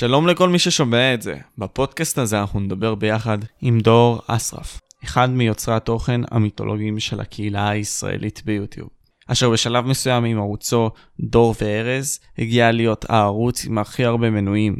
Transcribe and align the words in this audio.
שלום 0.00 0.26
לכל 0.26 0.48
מי 0.48 0.58
ששומע 0.58 1.14
את 1.14 1.22
זה. 1.22 1.34
בפודקאסט 1.58 2.18
הזה 2.18 2.40
אנחנו 2.40 2.60
נדבר 2.60 2.94
ביחד 2.94 3.38
עם 3.60 3.80
דור 3.80 4.20
אסרף, 4.26 4.80
אחד 5.04 5.30
מיוצרי 5.30 5.74
התוכן 5.74 6.20
המיתולוגיים 6.30 7.00
של 7.00 7.20
הקהילה 7.20 7.68
הישראלית 7.68 8.42
ביוטיוב. 8.44 8.88
אשר 9.26 9.50
בשלב 9.50 9.86
מסוים 9.86 10.24
עם 10.24 10.38
ערוצו 10.38 10.90
דור 11.20 11.54
וארז 11.60 12.20
הגיע 12.38 12.72
להיות 12.72 13.04
הערוץ 13.08 13.64
עם 13.64 13.78
הכי 13.78 14.04
הרבה 14.04 14.30
מנויים, 14.30 14.76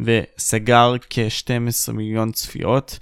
וסגר 0.00 0.94
כ-12 1.10 1.92
מיליון 1.92 2.32
צפיות 2.32 2.98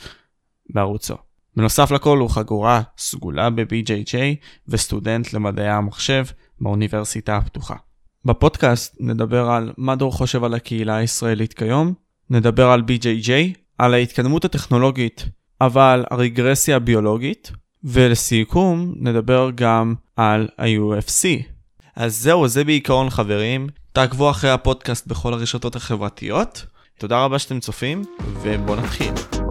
בערוצו. 0.70 1.14
בנוסף 1.56 1.90
לכל 1.90 2.18
הוא 2.18 2.30
חגורה 2.30 2.82
סגולה 2.98 3.50
ב-BJJ 3.50 4.16
וסטודנט 4.68 5.32
למדעי 5.32 5.68
המחשב 5.68 6.24
באוניברסיטה 6.60 7.36
הפתוחה. 7.36 7.76
בפודקאסט 8.24 8.96
נדבר 9.00 9.50
על 9.50 9.72
מה 9.76 9.96
דור 9.96 10.12
חושב 10.12 10.44
על 10.44 10.54
הקהילה 10.54 10.96
הישראלית 10.96 11.52
כיום, 11.52 11.94
נדבר 12.30 12.70
על 12.70 12.80
BJJ, 12.80 13.30
על 13.78 13.94
ההתקדמות 13.94 14.44
הטכנולוגית, 14.44 15.24
אבל 15.60 16.04
הרגרסיה 16.10 16.76
הביולוגית, 16.76 17.52
ולסיכום 17.84 18.94
נדבר 18.96 19.50
גם 19.54 19.94
על 20.16 20.48
ה-UFC. 20.58 21.42
אז 21.96 22.16
זהו, 22.16 22.48
זה 22.48 22.64
בעיקרון 22.64 23.10
חברים. 23.10 23.66
תעקבו 23.92 24.30
אחרי 24.30 24.50
הפודקאסט 24.50 25.06
בכל 25.06 25.32
הרשתות 25.32 25.76
החברתיות. 25.76 26.66
תודה 26.98 27.24
רבה 27.24 27.38
שאתם 27.38 27.60
צופים, 27.60 28.02
ובואו 28.42 28.76
נתחיל. 28.76 29.41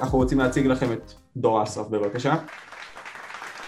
אנחנו 0.00 0.18
רוצים 0.18 0.38
להציג 0.38 0.66
לכם 0.66 0.92
את 0.92 1.12
דור 1.36 1.62
אסרף, 1.62 1.88
בבקשה. 1.88 2.34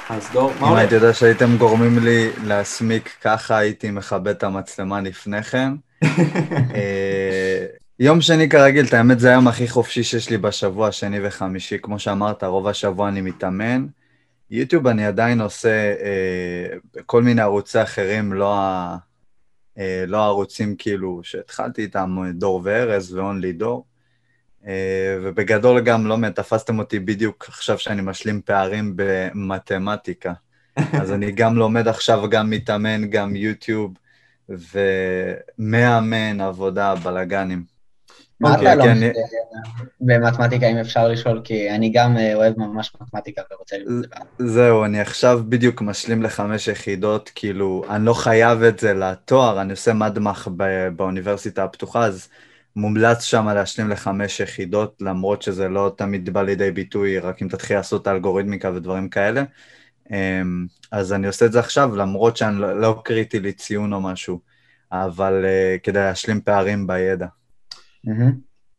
אז 0.09 0.29
דור, 0.33 0.53
מה 0.61 0.71
אם 0.71 0.77
הייתי 0.77 0.95
יודע 0.95 1.13
שהייתם 1.15 1.57
גורמים 1.59 1.99
לי 1.99 2.31
להסמיק 2.45 3.17
ככה, 3.21 3.59
הייתי 3.59 3.91
מכבה 3.91 4.31
את 4.31 4.43
המצלמה 4.43 5.01
לפניכם. 5.01 5.77
אה, 6.75 7.67
יום 7.99 8.21
שני 8.21 8.49
כרגיל, 8.49 8.87
את 8.87 8.95
האמת 8.95 9.21
זה 9.21 9.29
היום 9.29 9.49
הכי 9.49 9.69
חופשי 9.69 10.03
שיש 10.03 10.31
לי 10.31 10.39
בשבוע, 10.39 10.93
שני 10.93 11.19
וחמישי. 11.27 11.79
כמו 11.83 11.99
שאמרת, 11.99 12.45
רוב 12.45 12.67
השבוע 12.67 13.09
אני 13.09 13.21
מתאמן. 13.21 13.87
יוטיוב 14.51 14.87
אני 14.87 15.07
עדיין 15.07 15.41
עושה 15.41 15.95
אה, 16.01 16.77
כל 17.07 17.23
מיני 17.23 17.43
ערוצי 17.43 17.83
אחרים, 17.83 18.33
לא, 18.33 18.59
ה, 18.59 18.97
אה, 19.79 20.05
לא 20.07 20.19
הערוצים 20.19 20.75
כאילו 20.79 21.21
שהתחלתי 21.23 21.83
איתם, 21.83 22.17
דור 22.35 22.61
וארז 22.65 23.15
ואונלי 23.15 23.53
דור. 23.53 23.85
אה, 24.69 25.19
ובגדול 25.23 25.81
גם, 25.81 26.07
לא 26.07 26.17
מעט, 26.17 26.37
תפסתם 26.37 26.79
אותי 26.79 26.99
בדיוק 26.99 27.45
עכשיו 27.49 27.79
שאני 27.79 28.03
משלים 28.03 28.41
פערים 28.45 28.93
במתמטיקה. 28.97 30.33
אז 31.01 31.13
אני 31.13 31.33
גם 31.33 31.57
לומד 31.57 31.89
עכשיו, 31.89 32.31
גם 32.31 32.51
מתאמן, 32.51 33.11
גם 33.11 33.37
יוטיוב, 33.37 33.95
ומאמן, 34.49 36.41
עבודה, 36.41 36.95
בלאגנים. 36.95 37.79
מה 38.41 38.55
אתה 38.55 38.75
לומד 38.75 39.03
לא 39.03 39.23
במתמטיקה, 40.01 40.67
אם 40.67 40.77
אפשר 40.77 41.09
לשאול? 41.09 41.41
כי 41.45 41.71
אני 41.71 41.91
גם 41.91 42.17
אה, 42.17 42.35
אוהב 42.35 42.59
ממש 42.59 42.93
מתמטיקה 43.01 43.43
ורוצה 43.53 43.77
ללמוד 43.79 44.05
את 44.05 44.11
זה. 44.39 44.47
זהו, 44.49 44.85
אני 44.85 45.01
עכשיו 45.01 45.41
בדיוק 45.49 45.83
משלים 45.83 46.23
לחמש 46.23 46.69
יחידות, 46.69 47.31
כאילו, 47.35 47.85
אני 47.91 48.05
לא 48.05 48.15
חייב 48.15 48.63
את 48.63 48.79
זה 48.79 48.95
לתואר, 48.95 49.61
אני 49.61 49.71
עושה 49.71 49.93
מדמח 49.93 50.49
באוניברסיטה 50.97 51.65
הפתוחה, 51.65 52.05
אז 52.05 52.29
מומלץ 52.79 53.23
שם 53.23 53.49
להשלים 53.49 53.89
לחמש 53.89 54.41
יחידות, 54.41 54.97
למרות 55.01 55.43
שזה 55.43 55.69
לא 55.69 55.95
תמיד 55.97 56.31
בא 56.31 56.43
לידי 56.43 56.71
ביטוי, 56.71 57.19
רק 57.19 57.43
אם 57.43 57.49
תתחיל 57.49 57.77
לעשות 57.77 58.07
האלגוריתמיקה 58.07 58.71
ודברים 58.75 59.09
כאלה. 59.09 59.45
אמ, 60.11 60.67
אז 60.93 61.13
אני 61.13 61.27
עושה 61.27 61.47
את 61.47 61.53
זה 61.53 61.61
עכשיו, 61.61 61.97
למרות 61.97 62.37
שאני 62.37 62.61
לא, 62.61 62.81
לא 62.81 63.01
קריטי 63.05 63.41
לי 63.41 63.53
ציון 63.53 63.93
או 63.93 64.01
משהו, 64.01 64.41
אבל 64.93 65.45
uh, 65.45 65.81
כדי 65.83 65.99
להשלים 65.99 66.41
פערים 66.41 66.87
בידע. 66.87 67.27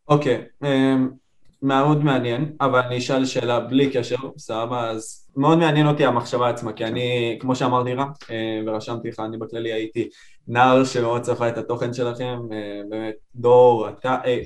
אוקיי, 0.08 0.44
mm-hmm. 0.64 0.66
okay. 0.66 0.66
um, 0.66 1.16
מאוד 1.62 2.04
מעניין, 2.04 2.54
אבל 2.62 2.80
אני 2.80 2.98
אשאל 2.98 3.26
שאלה 3.26 3.60
בלי 3.60 3.90
קשר, 3.92 4.16
סבבה, 4.38 4.90
אז 4.90 5.28
מאוד 5.36 5.58
מעניין 5.58 5.88
אותי 5.88 6.06
המחשבה 6.06 6.50
עצמה, 6.50 6.74
כי 6.74 6.86
אני, 6.86 7.38
כמו 7.42 7.56
שאמרתי 7.56 7.94
לך, 7.94 8.04
אה, 8.32 8.60
ורשמתי 8.66 9.10
לך, 9.10 9.20
אני 9.20 9.38
בכללי 9.38 9.74
הייתי 9.74 10.10
נער 10.48 10.84
שמאוד 10.84 11.22
צפה 11.22 11.50
את 11.50 11.58
התוכן 11.58 11.94
שלכם, 11.94 12.40
אה, 12.52 12.82
באמת, 12.90 13.16
דור, 13.36 13.90
אתה, 13.90 14.18
אה, 14.26 14.42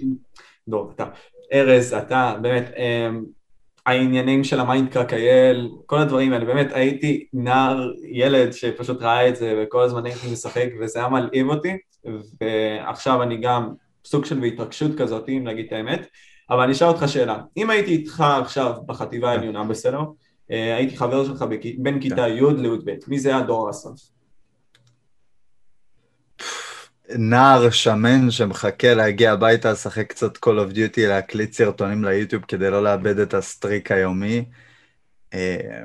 דור, 0.67 0.91
אתה, 0.95 1.05
ארז, 1.53 1.93
אתה, 1.93 2.35
באמת, 2.41 2.71
העניינים 3.85 4.43
של 4.43 4.59
המיינדקרק 4.59 5.13
אייל, 5.13 5.69
כל 5.85 5.97
הדברים 5.97 6.33
האלה, 6.33 6.45
באמת 6.45 6.67
הייתי 6.73 7.27
נער, 7.33 7.91
ילד 8.11 8.51
שפשוט 8.51 9.01
ראה 9.01 9.29
את 9.29 9.35
זה 9.35 9.63
וכל 9.63 9.81
הזמן 9.81 10.05
הייתי 10.05 10.31
משחק 10.31 10.67
וזה 10.81 10.99
היה 10.99 11.09
מלהיב 11.09 11.49
אותי, 11.49 11.77
ועכשיו 12.41 13.23
אני 13.23 13.37
גם 13.37 13.73
סוג 14.05 14.25
של 14.25 14.39
בהתרגשות 14.39 14.91
כזאת, 14.97 15.29
אם 15.29 15.45
להגיד 15.45 15.65
את 15.65 15.73
האמת, 15.73 16.07
אבל 16.49 16.59
אני 16.59 16.71
אשאל 16.71 16.87
אותך 16.87 17.03
שאלה, 17.07 17.41
אם 17.57 17.69
הייתי 17.69 17.91
איתך 17.91 18.23
עכשיו 18.41 18.73
בחטיבה 18.85 19.31
העליונה, 19.31 19.63
בסדר? 19.63 20.01
אה, 20.51 20.75
הייתי 20.75 20.97
חבר 20.97 21.25
שלך 21.25 21.45
בין 21.77 22.01
כיתה 22.01 22.27
י' 22.27 22.41
לי"ב, 22.57 22.91
מי 23.07 23.19
זה 23.19 23.35
הדור 23.35 23.69
אסרף? 23.69 24.13
נער 27.09 27.69
שמן 27.69 28.31
שמחכה 28.31 28.93
להגיע 28.93 29.31
הביתה, 29.31 29.71
לשחק 29.71 30.09
קצת 30.09 30.37
Call 30.37 30.71
of 30.71 30.75
Duty, 30.75 31.01
להקליט 31.01 31.53
סרטונים 31.53 32.03
ליוטיוב 32.03 32.43
כדי 32.47 32.69
לא 32.69 32.83
לאבד 32.83 33.19
את 33.19 33.33
הסטריק 33.33 33.91
היומי. 33.91 34.45
אה, 35.33 35.81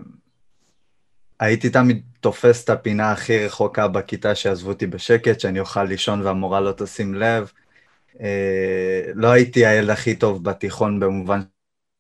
הייתי 1.41 1.71
תמיד 1.71 2.03
תופס 2.21 2.65
את 2.65 2.71
הפינה 2.71 3.13
הכי 3.13 3.47
רחוקה 3.47 3.89
בכיתה 3.89 4.35
שיעזבו 4.35 4.69
אותי 4.69 4.87
בשקט, 4.87 5.41
שאני 5.41 5.61
אוכל 5.61 5.85
לישון 5.85 6.23
והמורה 6.23 6.61
לא 6.61 6.73
תשים 6.73 7.15
לב. 7.15 7.53
אה, 8.21 9.03
לא 9.15 9.29
הייתי 9.29 9.67
הילד 9.67 9.91
הכי 9.91 10.15
טוב 10.15 10.45
בתיכון 10.45 11.01
במובן 11.01 11.41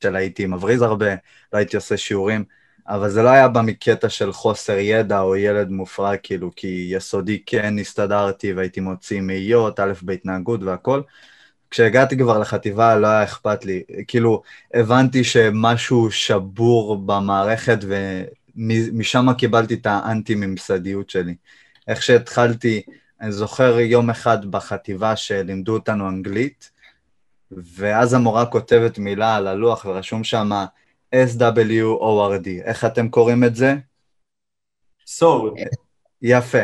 של 0.02 0.16
הייתי 0.16 0.46
מבריז 0.46 0.82
הרבה, 0.82 1.10
לא 1.52 1.58
הייתי 1.58 1.76
עושה 1.76 1.96
שיעורים, 1.96 2.44
אבל 2.88 3.10
זה 3.10 3.22
לא 3.22 3.28
היה 3.28 3.48
במקטע 3.48 4.08
של 4.08 4.32
חוסר 4.32 4.78
ידע 4.78 5.20
או 5.20 5.36
ילד 5.36 5.70
מופרע, 5.70 6.16
כאילו, 6.16 6.50
כי 6.56 6.88
יסודי 6.90 7.42
כן 7.46 7.78
הסתדרתי 7.78 8.52
והייתי 8.52 8.80
מוציא 8.80 9.20
מאיות, 9.20 9.80
א' 9.80 9.92
בהתנהגות 10.02 10.62
והכל. 10.62 11.00
כשהגעתי 11.70 12.18
כבר 12.18 12.38
לחטיבה 12.38 12.96
לא 12.96 13.06
היה 13.06 13.24
אכפת 13.24 13.64
לי, 13.64 13.82
כאילו, 14.08 14.42
הבנתי 14.74 15.24
שמשהו 15.24 16.10
שבור 16.10 17.06
במערכת 17.06 17.78
ומשם 18.56 19.26
קיבלתי 19.38 19.74
את 19.74 19.86
האנטי-ממסדיות 19.86 21.10
שלי. 21.10 21.34
איך 21.88 22.02
שהתחלתי, 22.02 22.82
אני 23.20 23.32
זוכר 23.32 23.78
יום 23.78 24.10
אחד 24.10 24.50
בחטיבה 24.50 25.16
שלימדו 25.16 25.74
אותנו 25.74 26.08
אנגלית, 26.08 26.70
ואז 27.50 28.14
המורה 28.14 28.46
כותבת 28.46 28.98
מילה 28.98 29.36
על 29.36 29.46
הלוח 29.46 29.84
ורשום 29.84 30.24
שם 30.24 30.50
SWORD. 31.14 32.48
איך 32.64 32.84
אתם 32.84 33.08
קוראים 33.08 33.44
את 33.44 33.56
זה? 33.56 33.74
סורד. 35.06 35.52
יפה. 36.22 36.58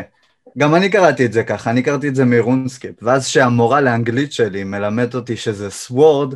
גם 0.57 0.75
אני 0.75 0.89
קראתי 0.89 1.25
את 1.25 1.33
זה 1.33 1.43
ככה, 1.43 1.69
אני 1.69 1.83
קראתי 1.83 2.07
את 2.07 2.15
זה 2.15 2.25
מרונסקיפ, 2.25 3.03
ואז 3.03 3.27
שהמורה 3.27 3.81
לאנגלית 3.81 4.31
שלי 4.31 4.63
מלמד 4.63 5.15
אותי 5.15 5.37
שזה 5.37 5.69
סוורד, 5.69 6.35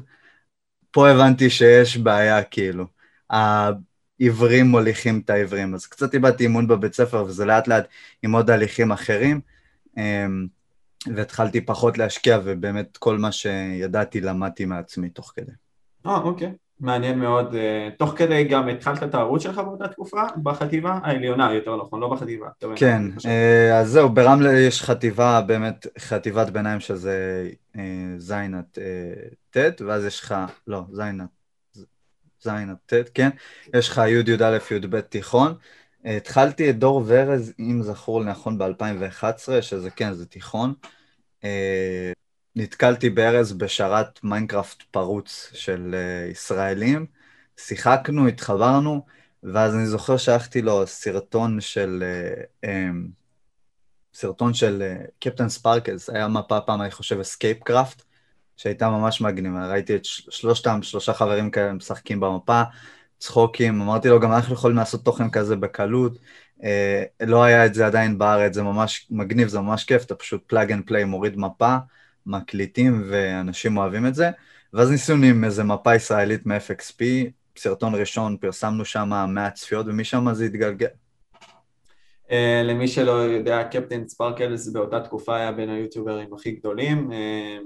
פה 0.92 1.10
הבנתי 1.10 1.50
שיש 1.50 1.98
בעיה 1.98 2.44
כאילו. 2.44 2.86
העברים 3.30 4.66
מוליכים 4.66 5.22
את 5.26 5.30
העברים, 5.30 5.74
אז 5.74 5.86
קצת 5.86 6.14
איבדתי 6.14 6.44
אימון 6.44 6.68
בבית 6.68 6.94
ספר 6.94 7.24
וזה 7.24 7.46
לאט 7.46 7.68
לאט 7.68 7.88
עם 8.24 8.36
עוד 8.36 8.50
הליכים 8.50 8.92
אחרים. 8.92 9.42
אמ, 10.00 10.48
והתחלתי 11.16 11.62
פחות 11.62 11.98
להשקיע, 11.98 12.40
ובאמת 12.44 12.98
כל 12.98 13.18
מה 13.18 13.32
שידעתי 13.32 14.22
למדתי 14.22 14.66
מעצמי 14.66 15.10
תוך 15.10 15.34
כדי. 15.36 15.52
אה, 16.06 16.18
אוקיי. 16.18 16.54
מעניין 16.80 17.20
מאוד. 17.20 17.56
אה, 17.56 17.90
תוך 17.98 18.14
כדי 18.18 18.44
גם 18.44 18.70
התחלת 18.70 19.04
את 19.04 19.16
הערוץ 19.16 19.44
שלך 19.44 19.58
באותה 19.58 19.88
תקופה? 19.88 20.22
בחטיבה 20.44 21.00
העליונה, 21.04 21.54
יותר 21.54 21.76
נכון, 21.76 22.00
לא 22.00 22.10
בחטיבה. 22.10 22.48
כן, 22.76 23.02
אה, 23.26 23.80
אז 23.80 23.90
זהו, 23.90 24.10
ברמלה 24.10 24.60
יש 24.60 24.82
חטיבה, 24.82 25.42
באמת 25.42 25.88
חטיבת 26.00 26.50
ביניים 26.50 26.80
שזה 26.80 27.50
אה, 27.78 27.84
ז' 28.18 28.32
עד 28.32 28.78
ט', 29.50 29.82
ואז 29.82 30.06
יש 30.06 30.22
לך, 30.22 30.36
לא, 30.68 30.82
ז' 30.92 31.00
עד 31.00 31.28
ז' 32.42 32.48
עד 32.48 32.76
ט', 32.86 32.94
כן, 33.14 33.30
יש 33.74 33.90
לך 33.90 33.98
י' 33.98 34.32
י"א 34.32 34.58
י"ב 34.72 35.00
תיכון. 35.02 35.54
התחלתי 36.06 36.70
את 36.70 36.80
דור 36.80 37.04
וארז, 37.08 37.54
אם 37.60 37.82
זכור 37.84 38.24
נכון, 38.24 38.58
ב-2011, 38.58 39.62
שזה 39.62 39.90
כן, 39.90 40.14
זה 40.14 40.26
תיכון. 40.26 40.74
אה, 41.44 42.12
נתקלתי 42.56 43.10
בארז 43.10 43.54
בשרת 43.54 44.24
Minecraft 44.24 44.84
פרוץ 44.92 45.52
של 45.54 45.96
uh, 45.96 46.32
ישראלים, 46.32 47.06
שיחקנו, 47.58 48.28
התחברנו, 48.28 49.06
ואז 49.44 49.76
אני 49.76 49.86
זוכר 49.86 50.18
שלחתי 50.18 50.62
לו 50.62 50.88
סרטון 50.88 51.62
של 51.62 52.04
uh, 52.62 52.66
um, 52.66 52.70
סרטון 54.14 54.54
של 54.54 54.98
Captain 55.20 55.50
Sparklez, 55.50 56.10
היה 56.10 56.28
מפה 56.28 56.62
פעם, 56.62 56.82
אני 56.82 56.92
חושב, 56.92 57.20
Escape 57.20 57.64
Craft, 57.64 58.04
שהייתה 58.58 58.90
ממש 58.90 59.22
מגניבה, 59.22 59.72
ראיתי 59.72 59.96
את 59.96 60.06
שלושתם, 60.06 60.80
שלושה 60.82 61.14
חברים 61.14 61.52
כאלה 61.52 61.74
משחקים 61.74 62.20
במפה, 62.20 62.64
צחוקים, 63.20 63.82
אמרתי 63.82 64.08
לו, 64.10 64.20
גם 64.20 64.32
אנחנו 64.32 64.54
יכולים 64.54 64.78
לעשות 64.78 65.06
תוכן 65.06 65.30
כזה 65.30 65.56
בקלות, 65.56 66.20
אה, 66.64 67.04
לא 67.22 67.44
היה 67.44 67.66
את 67.66 67.74
זה 67.74 67.86
עדיין 67.86 68.18
בארץ, 68.18 68.54
זה 68.54 68.64
ממש 68.64 69.08
מגניב, 69.12 69.48
זה 69.48 69.60
ממש 69.60 69.84
כיף, 69.84 70.06
אתה 70.06 70.16
פשוט 70.16 70.44
plug 70.48 70.72
and 70.72 70.84
play, 70.88 71.04
מוריד 71.04 71.38
מפה, 71.38 71.78
מקליטים 72.26 73.04
ואנשים 73.10 73.78
אוהבים 73.78 74.08
את 74.08 74.16
זה, 74.16 74.30
ואז 74.74 74.92
ניסינו 74.92 75.26
עם 75.26 75.44
איזה 75.44 75.64
מפה 75.64 75.96
ישראלית 75.96 76.46
מ-FXP, 76.46 77.04
סרטון 77.58 77.96
ראשון, 77.96 78.38
פרסמנו 78.38 78.86
שם 78.86 79.10
100 79.30 79.52
צפיות, 79.52 79.86
ומשם 79.90 80.34
זה 80.34 80.46
התגלגל. 80.46 80.88
Uh, 82.30 82.32
למי 82.64 82.88
שלא 82.88 83.12
יודע, 83.12 83.64
Captain 83.64 84.08
Sparklez 84.08 84.68
באותה 84.68 85.00
תקופה 85.00 85.36
היה 85.36 85.52
בין 85.52 85.70
היוטיוברים 85.70 86.34
הכי 86.34 86.52
גדולים, 86.52 87.12
uh, 87.12 87.14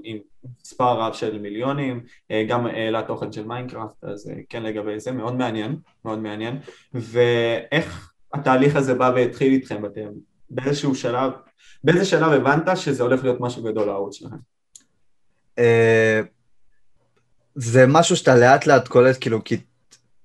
עם 0.02 0.18
מספר 0.60 1.00
רב 1.00 1.12
של 1.12 1.38
מיליונים, 1.38 2.00
uh, 2.04 2.34
גם 2.48 2.66
העלה 2.66 3.02
תוכן 3.02 3.32
של 3.32 3.46
Minecraft, 3.46 4.04
אז 4.04 4.30
כן 4.48 4.62
לגבי 4.62 5.00
זה, 5.00 5.12
מאוד 5.12 5.34
מעניין, 5.34 5.76
מאוד 6.04 6.18
מעניין. 6.18 6.58
ואיך 6.94 8.12
התהליך 8.34 8.76
הזה 8.76 8.94
בא 8.94 9.12
והתחיל 9.14 9.52
איתכם? 9.52 9.86
אתם 9.86 10.08
באיזשהו 10.50 10.94
שלב, 10.94 11.32
באיזה 11.84 12.04
שלב 12.04 12.32
הבנת 12.32 12.76
שזה 12.76 13.02
הולך 13.02 13.24
להיות 13.24 13.40
משהו 13.40 13.62
גדול 13.62 13.86
לערוץ 13.86 14.16
שלכם? 14.16 14.36
זה 17.54 17.86
משהו 17.88 18.16
שאתה 18.16 18.36
לאט 18.36 18.66
לאט 18.66 18.88
קולט, 18.88 19.16
כאילו, 19.20 19.44
כי 19.44 19.56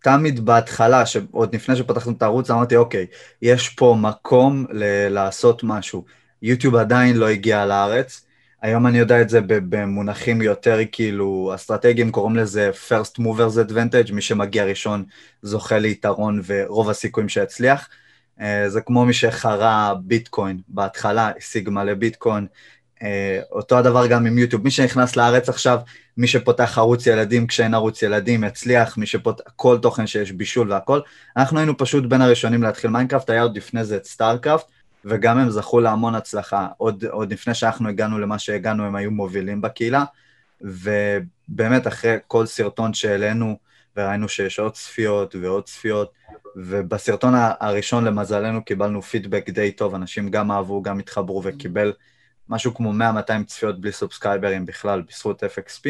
תמיד 0.03 0.45
בהתחלה, 0.45 1.03
עוד 1.31 1.55
לפני 1.55 1.75
שפתחנו 1.75 2.11
את 2.11 2.21
הערוץ, 2.21 2.51
אמרתי, 2.51 2.75
אוקיי, 2.75 3.05
יש 3.41 3.69
פה 3.69 3.95
מקום 3.99 4.65
ל- 4.71 5.07
לעשות 5.09 5.63
משהו. 5.63 6.05
יוטיוב 6.41 6.75
עדיין 6.75 7.17
לא 7.17 7.27
הגיע 7.27 7.65
לארץ, 7.65 8.25
היום 8.61 8.87
אני 8.87 8.97
יודע 8.97 9.21
את 9.21 9.29
זה 9.29 9.39
במונחים 9.47 10.41
יותר 10.41 10.79
כאילו 10.91 11.51
אסטרטגיים, 11.55 12.11
קוראים 12.11 12.35
לזה 12.35 12.71
first 12.89 13.19
movers 13.19 13.69
advantage, 13.69 14.13
מי 14.13 14.21
שמגיע 14.21 14.65
ראשון 14.65 15.03
זוכה 15.41 15.79
ליתרון 15.79 16.41
ורוב 16.45 16.89
הסיכויים 16.89 17.29
שיצליח. 17.29 17.89
אה, 18.41 18.69
זה 18.69 18.81
כמו 18.81 19.05
מי 19.05 19.13
שכרה 19.13 19.93
ביטקוין 20.03 20.59
בהתחלה, 20.67 21.31
השיג 21.37 21.69
מלא 21.69 21.93
ביטקוין, 21.93 22.47
אותו 23.51 23.77
הדבר 23.77 24.07
גם 24.07 24.25
עם 24.25 24.37
יוטיוב, 24.37 24.63
מי 24.63 24.71
שנכנס 24.71 25.15
לארץ 25.15 25.49
עכשיו, 25.49 25.79
מי 26.17 26.27
שפותח 26.27 26.77
ערוץ 26.77 27.07
ילדים 27.07 27.47
כשאין 27.47 27.73
ערוץ 27.73 28.01
ילדים 28.01 28.43
יצליח, 28.43 28.97
מי 28.97 29.05
שפותח 29.05 29.43
כל 29.55 29.77
תוכן 29.81 30.07
שיש 30.07 30.31
בישול 30.31 30.71
והכל. 30.71 30.99
אנחנו 31.37 31.57
היינו 31.57 31.77
פשוט 31.77 32.05
בין 32.05 32.21
הראשונים 32.21 32.63
להתחיל 32.63 32.89
Minecraft, 32.89 33.29
היה 33.29 33.41
עוד 33.41 33.57
לפני 33.57 33.83
זה 33.83 33.95
את 33.95 34.05
StarCraft, 34.05 34.65
וגם 35.05 35.37
הם 35.37 35.49
זכו 35.49 35.79
להמון 35.79 36.15
הצלחה. 36.15 36.67
עוד, 36.77 37.05
עוד 37.05 37.33
לפני 37.33 37.53
שאנחנו 37.53 37.89
הגענו 37.89 38.19
למה 38.19 38.39
שהגענו, 38.39 38.85
הם 38.85 38.95
היו 38.95 39.11
מובילים 39.11 39.61
בקהילה, 39.61 40.03
ובאמת 40.61 41.87
אחרי 41.87 42.17
כל 42.27 42.45
סרטון 42.45 42.93
שהעלינו, 42.93 43.57
וראינו 43.97 44.29
שיש 44.29 44.59
עוד 44.59 44.73
צפיות 44.73 45.35
ועוד 45.41 45.63
צפיות, 45.63 46.11
ובסרטון 46.55 47.33
הראשון 47.59 48.05
למזלנו 48.05 48.65
קיבלנו 48.65 49.01
פידבק 49.01 49.49
די 49.49 49.71
טוב, 49.71 49.95
אנשים 49.95 50.29
גם 50.29 50.51
אהבו, 50.51 50.81
גם 50.81 50.99
התחברו 50.99 51.41
וקיבל 51.43 51.93
משהו 52.49 52.73
כמו 52.73 52.91
100-200 52.91 53.43
צפיות 53.45 53.81
בלי 53.81 53.91
סובסקייברים 53.91 54.65
בכלל, 54.65 55.01
בזכות 55.01 55.43
FXP, 55.43 55.89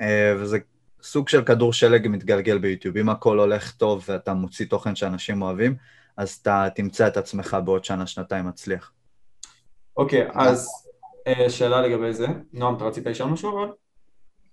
אה, 0.00 0.34
וזה 0.38 0.58
סוג 1.02 1.28
של 1.28 1.42
כדור 1.44 1.72
שלג 1.72 2.08
מתגלגל 2.08 2.58
ביוטיוב. 2.58 2.96
אם 2.96 3.08
הכל 3.08 3.38
הולך 3.38 3.72
טוב 3.72 4.04
ואתה 4.08 4.34
מוציא 4.34 4.66
תוכן 4.66 4.96
שאנשים 4.96 5.42
אוהבים, 5.42 5.76
אז 6.16 6.38
אתה 6.42 6.68
תמצא 6.74 7.06
את 7.06 7.16
עצמך 7.16 7.56
בעוד 7.64 7.84
שנה, 7.84 8.06
שנתיים 8.06 8.46
מצליח. 8.46 8.92
אוקיי, 9.96 10.28
okay, 10.28 10.32
אז 10.34 10.68
אה, 11.26 11.50
שאלה 11.50 11.80
לגבי 11.80 12.12
זה. 12.12 12.26
נועם, 12.52 12.76
אתה 12.76 12.84
רצית 12.84 13.06
לשאול 13.06 13.30
משהו 13.30 13.50
אבל? 13.50 13.72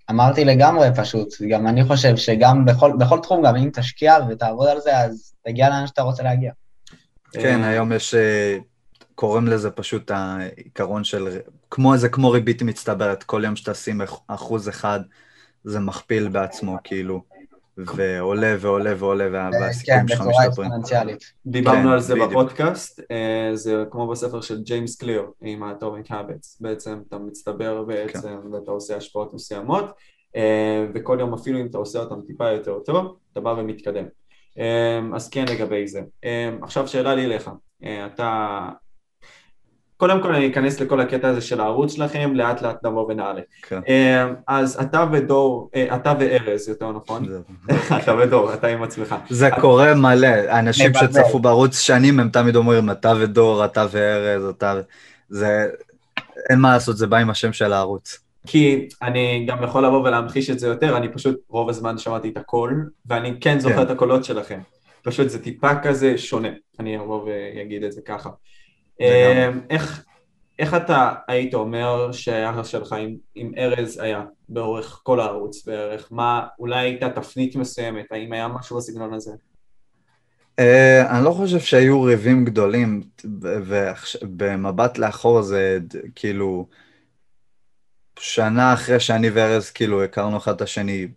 אמרתי 0.09 0.45
לגמרי 0.45 0.87
פשוט, 0.95 1.27
גם 1.49 1.67
אני 1.67 1.83
חושב 1.83 2.15
שגם 2.15 2.65
בכל, 2.65 2.91
בכל 2.99 3.19
תחום, 3.19 3.45
גם 3.45 3.55
אם 3.55 3.69
תשקיע 3.73 4.15
ותעבוד 4.29 4.67
על 4.67 4.79
זה, 4.79 4.97
אז 4.97 5.33
תגיע 5.45 5.69
לאן 5.69 5.87
שאתה 5.87 6.01
רוצה 6.01 6.23
להגיע. 6.23 6.51
כן, 7.33 7.63
היום 7.63 7.91
יש 7.91 8.13
אה, 8.13 8.57
קוראים 9.21 9.47
לזה 9.47 9.71
פשוט 9.71 10.11
העיקרון 10.11 11.03
של, 11.03 11.27
כמו, 11.71 11.97
זה 11.97 12.09
כמו 12.09 12.31
ריבית 12.31 12.61
מצטברת, 12.61 13.23
כל 13.23 13.41
יום 13.45 13.55
שתשים 13.55 14.01
אחוז 14.27 14.69
אחד 14.69 14.99
זה 15.63 15.79
מכפיל 15.79 16.27
בעצמו, 16.27 16.77
כאילו, 16.83 17.21
ועולה 17.77 18.55
ועולה 18.59 18.93
ועולה, 18.97 19.49
והסיכויים 19.53 20.07
שלך 20.07 20.21
משתפרים. 20.21 20.27
כן, 20.27 20.33
בצורה 20.35 20.47
אקספוננציאלית. 20.47 21.33
דיברנו 21.45 21.81
כן, 21.81 21.87
על 21.87 21.99
זה 21.99 22.15
בפודקאסט, 22.15 23.01
אה, 23.11 23.51
זה 23.53 23.83
כמו 23.91 24.07
בספר 24.07 24.41
של 24.41 24.63
ג'יימס 24.63 24.95
קליר 24.95 25.25
עם 25.41 25.63
ה-Atomic 25.63 26.09
Habits, 26.09 26.57
בעצם 26.59 27.01
אתה 27.07 27.17
מצטבר 27.17 27.83
בעצם 27.83 28.19
כן. 28.43 28.53
ואתה 28.53 28.71
עושה 28.71 28.97
השפעות 28.97 29.33
מסוימות, 29.33 29.91
אה, 30.35 30.85
וכל 30.93 31.17
יום 31.19 31.33
אפילו 31.33 31.59
אם 31.59 31.65
אתה 31.65 31.77
עושה 31.77 31.99
אותם 31.99 32.21
טיפה 32.27 32.49
יותר 32.49 32.79
טוב, 32.79 33.17
אתה 33.31 33.41
בא 33.41 33.49
ומתקדם. 33.49 34.05
אה, 34.59 34.99
אז 35.15 35.29
כן 35.29 35.45
לגבי 35.45 35.87
זה. 35.87 36.01
עכשיו 36.61 36.87
שאלה 36.87 37.15
לי 37.15 37.25
אליך, 37.25 37.49
אתה 37.83 38.69
קודם 40.01 40.21
כל 40.21 40.35
אני 40.35 40.47
אכנס 40.47 40.79
לכל 40.79 40.99
הקטע 40.99 41.27
הזה 41.27 41.41
של 41.41 41.61
הערוץ 41.61 41.93
שלכם, 41.93 42.31
לאט 42.35 42.61
לאט 42.61 42.85
נבוא 42.85 43.11
ונעלה. 43.11 43.41
כן. 43.61 43.79
אה, 43.87 44.27
אז 44.47 44.79
אתה 44.81 45.05
ודור, 45.11 45.69
אה, 45.75 45.95
אתה 45.95 46.13
וארז, 46.19 46.69
יותר 46.69 46.91
נכון? 46.91 47.25
אתה 48.03 48.15
ודור, 48.15 48.53
אתה 48.53 48.67
עם 48.67 48.83
עצמך. 48.83 49.15
זה 49.29 49.49
קורה 49.59 49.95
מלא, 49.95 50.59
אנשים 50.59 50.91
שצפו 50.93 51.39
בערוץ 51.39 51.79
שנים 51.79 52.19
הם 52.19 52.29
תמיד 52.29 52.55
אומרים, 52.55 52.91
אתה 52.91 53.13
ודור, 53.19 53.65
אתה 53.65 53.85
וארז, 53.91 54.45
אתה... 54.45 54.81
זה... 55.29 55.67
אין 56.49 56.59
מה 56.59 56.73
לעשות, 56.73 56.97
זה 56.97 57.07
בא 57.07 57.17
עם 57.17 57.29
השם 57.29 57.53
של 57.53 57.73
הערוץ. 57.73 58.19
כי 58.47 58.87
אני 59.01 59.45
גם 59.47 59.63
יכול 59.63 59.85
לבוא 59.85 60.07
ולהמחיש 60.07 60.49
את 60.49 60.59
זה 60.59 60.67
יותר, 60.67 60.97
אני 60.97 61.09
פשוט 61.09 61.39
רוב 61.49 61.69
הזמן 61.69 61.97
שמעתי 61.97 62.29
את 62.29 62.37
הכל, 62.37 62.73
ואני 63.05 63.33
כן 63.41 63.59
זוכר 63.59 63.75
כן. 63.75 63.81
את 63.81 63.89
הקולות 63.89 64.25
שלכם. 64.25 64.59
פשוט 65.03 65.29
זה 65.29 65.43
טיפה 65.43 65.75
כזה 65.75 66.17
שונה, 66.17 66.49
אני 66.79 66.97
אבוא 66.97 67.25
ואגיד 67.25 67.83
את 67.83 67.91
זה 67.91 68.01
ככה. 68.05 68.29
אמ, 69.01 69.59
איך, 69.69 70.05
איך 70.59 70.73
אתה 70.73 71.13
היית 71.27 71.53
אומר 71.53 72.11
שהיחס 72.11 72.67
שלך 72.67 72.93
עם, 72.93 73.15
עם 73.35 73.51
ארז 73.57 73.99
היה 73.99 74.23
באורך 74.49 74.99
כל 75.03 75.19
הערוץ 75.19 75.65
בערך? 75.65 76.07
מה, 76.11 76.47
אולי 76.59 76.79
הייתה 76.79 77.09
תפנית 77.09 77.55
מסוימת, 77.55 78.05
האם 78.11 78.33
היה 78.33 78.47
משהו 78.47 78.77
בסגנון 78.77 79.13
הזה? 79.13 79.31
Uh, 80.59 81.09
אני 81.09 81.25
לא 81.25 81.31
חושב 81.31 81.59
שהיו 81.59 82.01
ריבים 82.01 82.45
גדולים, 82.45 83.01
ובמבט 83.41 84.97
לאחור 84.97 85.41
זה 85.41 85.79
כאילו, 86.15 86.67
שנה 88.19 88.73
אחרי 88.73 88.99
שאני 88.99 89.29
וארז 89.29 89.69
כאילו 89.69 90.03
הכרנו 90.03 90.37
אחד 90.37 90.55
את 90.55 90.61
השני, 90.61 91.07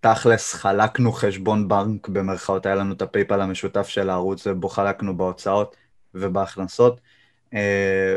תכלס 0.00 0.54
חלקנו 0.54 1.12
חשבון 1.12 1.68
בנק 1.68 2.08
במרכאות, 2.08 2.66
היה 2.66 2.74
לנו 2.74 2.94
את 2.94 3.02
הפייפל 3.02 3.40
המשותף 3.40 3.88
של 3.88 4.10
הערוץ 4.10 4.46
ובו 4.46 4.68
חלקנו 4.68 5.16
בהוצאות 5.16 5.76
ובהכנסות. 6.14 7.00
אה, 7.54 8.16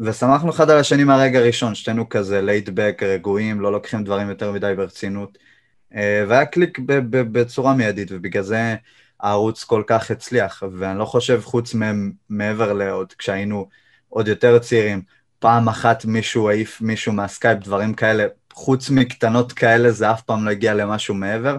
ושמחנו 0.00 0.50
אחד 0.50 0.70
על 0.70 0.78
השני 0.78 1.04
מהרגע 1.04 1.38
הראשון, 1.38 1.74
שנינו 1.74 2.08
כזה 2.08 2.42
laid 2.42 2.69
back, 2.69 3.02
רגועים, 3.02 3.60
לא 3.60 3.72
לוקחים 3.72 4.04
דברים 4.04 4.28
יותר 4.28 4.52
מדי 4.52 4.72
ברצינות. 4.76 5.38
אה, 5.94 6.24
והיה 6.28 6.46
קליק 6.46 6.78
בצורה 7.10 7.74
מיידית, 7.74 8.08
ובגלל 8.12 8.42
זה 8.42 8.74
הערוץ 9.20 9.64
כל 9.64 9.82
כך 9.86 10.10
הצליח, 10.10 10.62
ואני 10.72 10.98
לא 10.98 11.04
חושב 11.04 11.40
חוץ 11.44 11.74
מהם, 11.74 12.12
מעבר 12.28 12.72
לעוד, 12.72 13.12
כשהיינו 13.12 13.68
עוד 14.08 14.28
יותר 14.28 14.58
צעירים, 14.58 15.02
פעם 15.38 15.68
אחת 15.68 16.04
מישהו 16.04 16.48
העיף 16.48 16.80
מישהו 16.80 17.12
מהסקייפ, 17.12 17.58
דברים 17.58 17.94
כאלה, 17.94 18.26
חוץ 18.52 18.90
מקטנות 18.90 19.52
כאלה 19.52 19.90
זה 19.90 20.10
אף 20.10 20.22
פעם 20.22 20.44
לא 20.44 20.50
הגיע 20.50 20.74
למשהו 20.74 21.14
מעבר, 21.14 21.56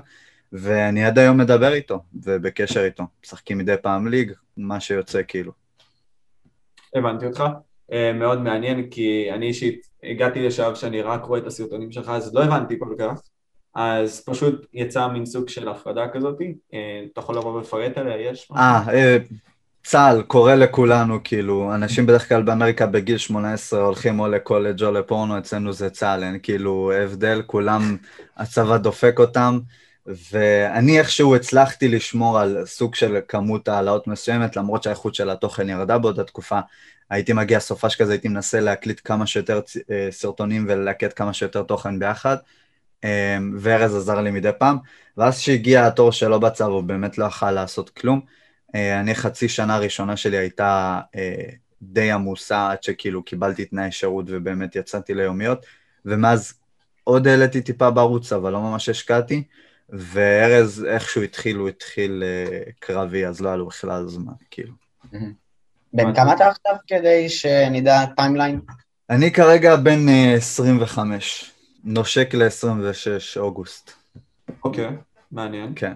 ואני 0.54 1.06
עד 1.06 1.20
היום 1.20 1.38
מדבר 1.38 1.74
איתו, 1.74 2.04
ובקשר 2.14 2.86
איתו. 2.86 3.04
משחקים 3.26 3.58
מדי 3.58 3.76
פעם 3.82 4.08
League, 4.08 4.32
מה 4.58 4.80
שיוצא 4.80 5.22
כאילו. 5.28 5.59
הבנתי 6.96 7.26
אותך. 7.26 7.44
אה, 7.92 8.14
מאוד 8.14 8.42
מעניין, 8.42 8.90
כי 8.90 9.30
אני 9.32 9.46
אישית 9.46 9.90
הגעתי 10.04 10.48
לשלב 10.48 10.76
שאני 10.76 11.02
רק 11.02 11.24
רואה 11.24 11.40
את 11.40 11.48
הסרטונים 11.48 11.92
שלך, 11.92 12.10
אז 12.10 12.36
לא 12.36 12.44
הבנתי 12.44 12.76
כל 12.80 12.96
כך. 13.00 13.22
אז 13.76 14.24
פשוט 14.26 14.66
יצא 14.74 15.08
מין 15.08 15.26
סוג 15.26 15.50
של 15.50 15.70
הפרדה 15.70 16.08
כזאת. 16.14 16.42
אה, 16.74 17.04
אתה 17.14 17.22
יכול 17.22 17.38
לבוא 17.38 17.56
ולפרט 17.56 17.98
עליה? 17.98 18.32
יש 18.32 18.48
משהו? 18.52 18.64
אה, 18.94 19.18
צה"ל 19.84 20.22
קורא 20.22 20.56
לכולנו, 20.56 21.20
כאילו, 21.24 21.76
אנשים 21.76 22.06
בדרך 22.06 22.30
כלל 22.30 22.44
באמריקה 22.44 22.86
בגיל 22.86 23.18
18 23.18 23.82
הולכים 23.82 24.20
או 24.20 24.28
לקולג' 24.28 24.84
או 24.84 24.92
לפורנו, 24.92 25.38
אצלנו 25.38 25.74
זה 25.74 25.90
צה"ל, 25.90 26.24
אין 26.24 26.40
כאילו 26.44 26.92
הבדל, 26.92 27.42
כולם, 27.46 27.98
הצבא 28.38 28.78
דופק 28.78 29.20
אותם, 29.20 29.60
ואני 30.32 31.00
איכשהו 31.00 31.36
הצלחתי 31.36 31.88
לשמור 31.88 32.40
על 32.40 32.66
סוג 32.66 32.96
של 32.96 33.20
כמות 33.28 33.68
העלאות 33.68 34.08
מסוימת, 34.08 34.56
למרות 34.56 34.84
שהאיכות 34.84 35.16
של 35.16 35.30
התוכן 35.30 35.70
ירדה 35.70 35.98
באותה 35.98 36.24
תקופה. 36.24 36.60
הייתי 37.10 37.34
מגיע 37.34 37.60
סופש 37.60 37.96
כזה, 37.96 38.12
הייתי 38.12 38.28
מנסה 38.28 38.60
להקליט 38.60 39.02
כמה 39.04 39.28
שיותר 39.28 39.62
אה, 39.92 40.08
סרטונים 40.12 40.66
וללקט 40.70 41.14
כמה 41.16 41.34
שיותר 41.34 41.64
תוכן 41.64 42.00
ביחד, 42.00 42.38
אה, 43.04 43.38
וארז 43.60 43.96
עזר 43.96 44.22
לי 44.22 44.32
מדי 44.32 44.50
פעם, 44.60 44.78
ואז 45.18 45.38
כשהגיע 45.40 45.88
התור 45.88 46.12
שלו 46.12 46.40
בצו, 46.40 46.66
הוא 46.66 46.84
באמת 46.84 47.18
לא 47.18 47.26
יכל 47.26 47.52
לעשות 47.52 47.90
כלום. 47.90 48.22
אה, 48.76 49.00
אני 49.00 49.16
חצי 49.16 49.50
שנה 49.50 49.76
הראשונה 49.76 50.18
שלי 50.18 50.38
הייתה 50.38 51.00
די 51.82 52.12
עמוסה 52.12 52.72
עד 52.72 52.84
שכאילו 52.84 53.24
קיבלתי 53.24 53.66
תנאי 53.66 53.92
שירות 53.92 54.26
ובאמת 54.28 54.76
יצאתי 54.76 55.14
ליומיות, 55.14 55.66
ומאז 56.06 56.54
עוד 57.04 57.28
העליתי 57.28 57.62
טיפה 57.62 57.92
בערוץ, 57.92 58.34
אבל 58.34 58.52
לא 58.52 58.62
ממש 58.62 58.90
השקעתי, 58.90 59.44
וארז 59.94 60.86
איכשהו 60.86 61.22
התחיל, 61.22 61.58
הוא 61.58 61.70
התחיל 61.70 62.24
uh, 62.24 62.72
קרבי, 62.80 63.26
אז 63.26 63.42
לא 63.42 63.48
היה 63.48 63.58
לו 63.58 63.68
בכלל 63.68 64.08
זמן, 64.08 64.34
כאילו. 64.52 64.74
בן 65.94 66.16
כמה 66.16 66.34
אתה 66.34 66.48
עכשיו 66.48 66.76
כדי 66.88 67.30
שנדע 67.30 68.06
timeline? 68.06 68.60
אני 69.10 69.32
כרגע 69.32 69.76
בן 69.76 70.08
uh, 70.08 70.38
25, 70.38 71.52
נושק 71.84 72.34
ל-26 72.34 73.40
אוגוסט. 73.40 73.92
אוקיי, 74.64 74.88
okay, 74.88 74.92
מעניין. 75.32 75.74
כן. 75.76 75.94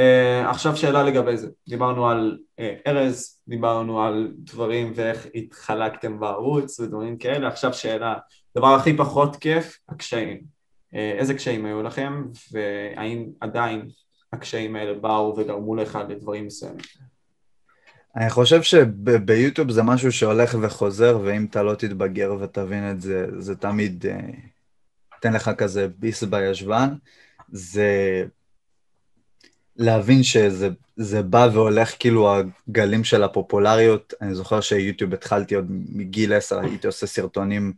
Uh, 0.00 0.48
עכשיו 0.48 0.76
שאלה 0.76 1.02
לגבי 1.02 1.36
זה, 1.36 1.48
דיברנו 1.68 2.08
על 2.08 2.38
uh, 2.60 2.62
ארז, 2.86 3.40
דיברנו 3.48 4.02
על 4.02 4.32
דברים 4.38 4.92
ואיך 4.94 5.26
התחלקתם 5.34 6.20
בערוץ 6.20 6.80
ודברים 6.80 7.18
כאלה, 7.18 7.48
עכשיו 7.48 7.74
שאלה, 7.74 8.14
דבר 8.56 8.74
הכי 8.74 8.96
פחות 8.96 9.36
כיף, 9.36 9.78
הקשיים. 9.88 10.55
Uh, 10.92 10.96
איזה 10.96 11.34
קשיים 11.34 11.66
היו 11.66 11.82
לכם, 11.82 12.24
והאם 12.52 13.26
עדיין 13.40 13.88
הקשיים 14.32 14.76
האלה 14.76 14.94
באו 14.94 15.34
וגרמו 15.38 15.76
לך 15.76 15.98
לדברים 16.08 16.46
מסוימים? 16.46 16.84
אני 18.16 18.30
חושב 18.30 18.62
שביוטיוב 18.62 19.70
זה 19.70 19.82
משהו 19.82 20.12
שהולך 20.12 20.56
וחוזר, 20.62 21.18
ואם 21.24 21.46
אתה 21.50 21.62
לא 21.62 21.74
תתבגר 21.74 22.34
ותבין 22.40 22.90
את 22.90 23.00
זה, 23.00 23.26
זה 23.38 23.56
תמיד 23.56 24.04
ייתן 25.14 25.32
לך 25.32 25.50
כזה 25.58 25.88
ביס 25.98 26.22
בישבן. 26.22 26.88
זה 27.48 28.24
להבין 29.76 30.22
שזה 30.22 31.22
בא 31.22 31.48
והולך 31.52 31.94
כאילו 31.98 32.34
הגלים 32.68 33.04
של 33.04 33.22
הפופולריות. 33.22 34.14
אני 34.20 34.34
זוכר 34.34 34.60
שיוטיוב 34.60 35.14
התחלתי 35.14 35.54
עוד 35.54 35.66
מגיל 35.68 36.32
10, 36.32 36.60
הייתי 36.60 36.86
עושה 36.86 37.06
סרטונים 37.06 37.72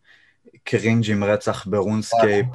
cringe 0.65 1.11
עם 1.11 1.25
רצח 1.25 1.67
ב 1.67 1.74
RuneScape, 1.74 2.47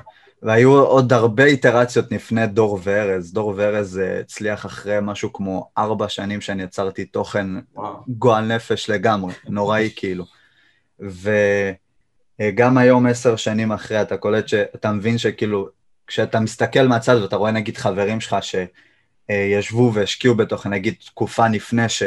והיו 0.44 0.72
עוד 0.72 1.14
הרבה 1.14 1.46
איטרציות 1.46 2.12
לפני 2.12 2.48
דור 2.48 2.80
וארז. 2.84 3.34
דור 3.34 3.54
וארז 3.58 4.00
אה, 4.00 4.20
הצליח 4.20 4.66
אחרי 4.66 4.98
משהו 5.02 5.34
כמו 5.34 5.70
ארבע 5.78 6.10
שנים 6.10 6.42
שאני 6.42 6.64
יצרתי 6.64 7.06
תוכן 7.06 7.48
וואו. 7.76 7.94
גועל 8.08 8.56
נפש 8.56 8.90
לגמרי, 8.90 9.34
נוראי 9.48 9.90
כאילו. 9.96 10.26
וגם 11.00 12.78
היום, 12.78 13.06
עשר 13.06 13.36
שנים 13.36 13.72
אחרי, 13.72 14.02
אתה 14.02 14.18
קולט 14.18 14.48
שאתה 14.48 14.92
מבין 14.92 15.18
שכאילו, 15.18 15.70
כשאתה 16.08 16.40
מסתכל 16.40 16.88
מהצד 16.88 17.16
ואתה 17.22 17.36
רואה 17.36 17.52
נגיד 17.52 17.78
חברים 17.78 18.22
שלך 18.22 18.36
ש... 18.42 18.56
אה, 19.30 19.60
והשקיעו 19.94 20.36
בתוכן, 20.36 20.70
נגיד 20.70 20.94
תקופה 21.06 21.48
לפני 21.48 21.90
ש, 21.90 22.04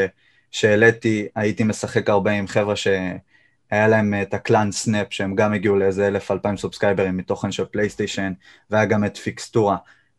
שהעליתי, 0.50 1.26
הייתי 1.34 1.64
משחק 1.64 2.10
הרבה 2.10 2.30
עם 2.30 2.46
חבר'ה 2.46 2.74
שהיה 3.70 3.88
להם 3.88 4.14
את 4.22 4.34
ה 4.34 4.42
clan 4.42 4.72
סנאפ, 4.72 5.06
שהם 5.10 5.34
גם 5.34 5.52
הגיעו 5.52 5.76
לאיזה 5.76 6.06
אלף 6.06 6.30
אלפיים 6.30 6.56
סובסקייברים 6.56 7.16
מתוכן 7.16 7.52
של 7.52 7.64
פלייסטיישן, 7.64 8.32
והיה 8.70 8.84
גם 8.84 9.04
את 9.04 9.16
פיקסטורה. 9.16 9.76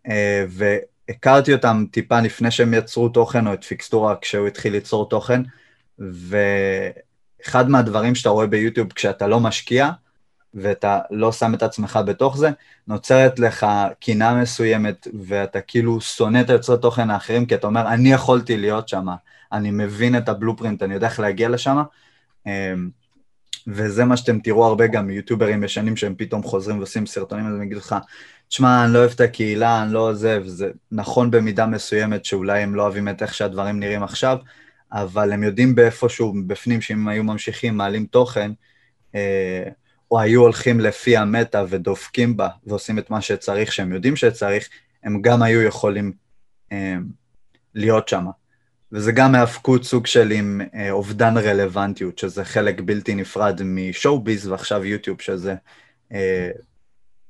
אה, 0.07 0.45
והכרתי 0.49 1.53
אותם 1.53 1.85
טיפה 1.91 2.19
לפני 2.19 2.51
שהם 2.51 2.73
יצרו 2.73 3.09
תוכן, 3.09 3.47
או 3.47 3.53
את 3.53 3.63
פיקסטורה 3.63 4.15
כשהוא 4.21 4.47
התחיל 4.47 4.73
ליצור 4.73 5.09
תוכן, 5.09 5.41
ואחד 5.99 7.69
מהדברים 7.69 8.15
שאתה 8.15 8.29
רואה 8.29 8.47
ביוטיוב 8.47 8.93
כשאתה 8.93 9.27
לא 9.27 9.39
משקיע, 9.39 9.89
ואתה 10.53 10.99
לא 11.11 11.31
שם 11.31 11.53
את 11.53 11.63
עצמך 11.63 11.99
בתוך 12.05 12.37
זה, 12.37 12.49
נוצרת 12.87 13.39
לך 13.39 13.65
קינה 13.99 14.41
מסוימת, 14.41 15.07
ואתה 15.27 15.61
כאילו 15.61 16.01
שונא 16.01 16.41
את 16.41 16.49
היוצרי 16.49 16.77
תוכן 16.81 17.09
האחרים, 17.09 17.45
כי 17.45 17.55
אתה 17.55 17.67
אומר, 17.67 17.87
אני 17.87 18.11
יכולתי 18.11 18.57
להיות 18.57 18.89
שם, 18.89 19.05
אני 19.51 19.71
מבין 19.71 20.17
את 20.17 20.29
הבלופרינט, 20.29 20.83
אני 20.83 20.93
יודע 20.93 21.07
איך 21.07 21.19
להגיע 21.19 21.49
לשם, 21.49 21.77
וזה 23.67 24.05
מה 24.05 24.17
שאתם 24.17 24.39
תראו 24.39 24.65
הרבה 24.65 24.87
גם 24.87 25.07
מיוטיוברים 25.07 25.63
ישנים 25.63 25.95
שהם 25.97 26.15
פתאום 26.17 26.43
חוזרים 26.43 26.77
ועושים 26.77 27.05
סרטונים, 27.05 27.47
אז 27.47 27.53
הם 27.53 27.63
יגידו 27.63 27.79
לך, 27.79 27.95
תשמע, 28.47 28.85
אני 28.85 28.93
לא 28.93 28.99
אוהב 28.99 29.11
את 29.11 29.21
הקהילה, 29.21 29.83
אני 29.83 29.93
לא 29.93 30.09
עוזב, 30.09 30.43
זה 30.45 30.71
נכון 30.91 31.31
במידה 31.31 31.65
מסוימת 31.65 32.25
שאולי 32.25 32.61
הם 32.61 32.75
לא 32.75 32.81
אוהבים 32.83 33.09
את 33.09 33.21
איך 33.21 33.33
שהדברים 33.33 33.79
נראים 33.79 34.03
עכשיו, 34.03 34.37
אבל 34.91 35.31
הם 35.31 35.43
יודעים 35.43 35.75
באיפשהו 35.75 36.33
בפנים 36.47 36.81
שאם 36.81 37.07
היו 37.07 37.23
ממשיכים, 37.23 37.77
מעלים 37.77 38.05
תוכן, 38.05 38.51
אה, 39.15 39.63
או 40.11 40.19
היו 40.19 40.41
הולכים 40.41 40.79
לפי 40.79 41.17
המטה 41.17 41.63
ודופקים 41.69 42.37
בה 42.37 42.49
ועושים 42.65 42.99
את 42.99 43.09
מה 43.09 43.21
שצריך, 43.21 43.73
שהם 43.73 43.93
יודעים 43.93 44.15
שצריך, 44.15 44.69
הם 45.03 45.21
גם 45.21 45.43
היו 45.43 45.61
יכולים 45.61 46.11
אה, 46.71 46.95
להיות 47.75 48.07
שם. 48.07 48.25
וזה 48.91 49.11
גם 49.11 49.35
האבקות 49.35 49.83
סוג 49.83 50.05
של 50.05 50.31
עם 50.31 50.61
אה, 50.75 50.91
אובדן 50.91 51.37
רלוונטיות, 51.37 52.17
שזה 52.17 52.45
חלק 52.45 52.81
בלתי 52.81 53.15
נפרד 53.15 53.61
משואו 53.65 54.19
ביז 54.19 54.47
ועכשיו 54.47 54.85
יוטיוב, 54.85 55.21
שזה 55.21 55.55
אה, 56.11 56.49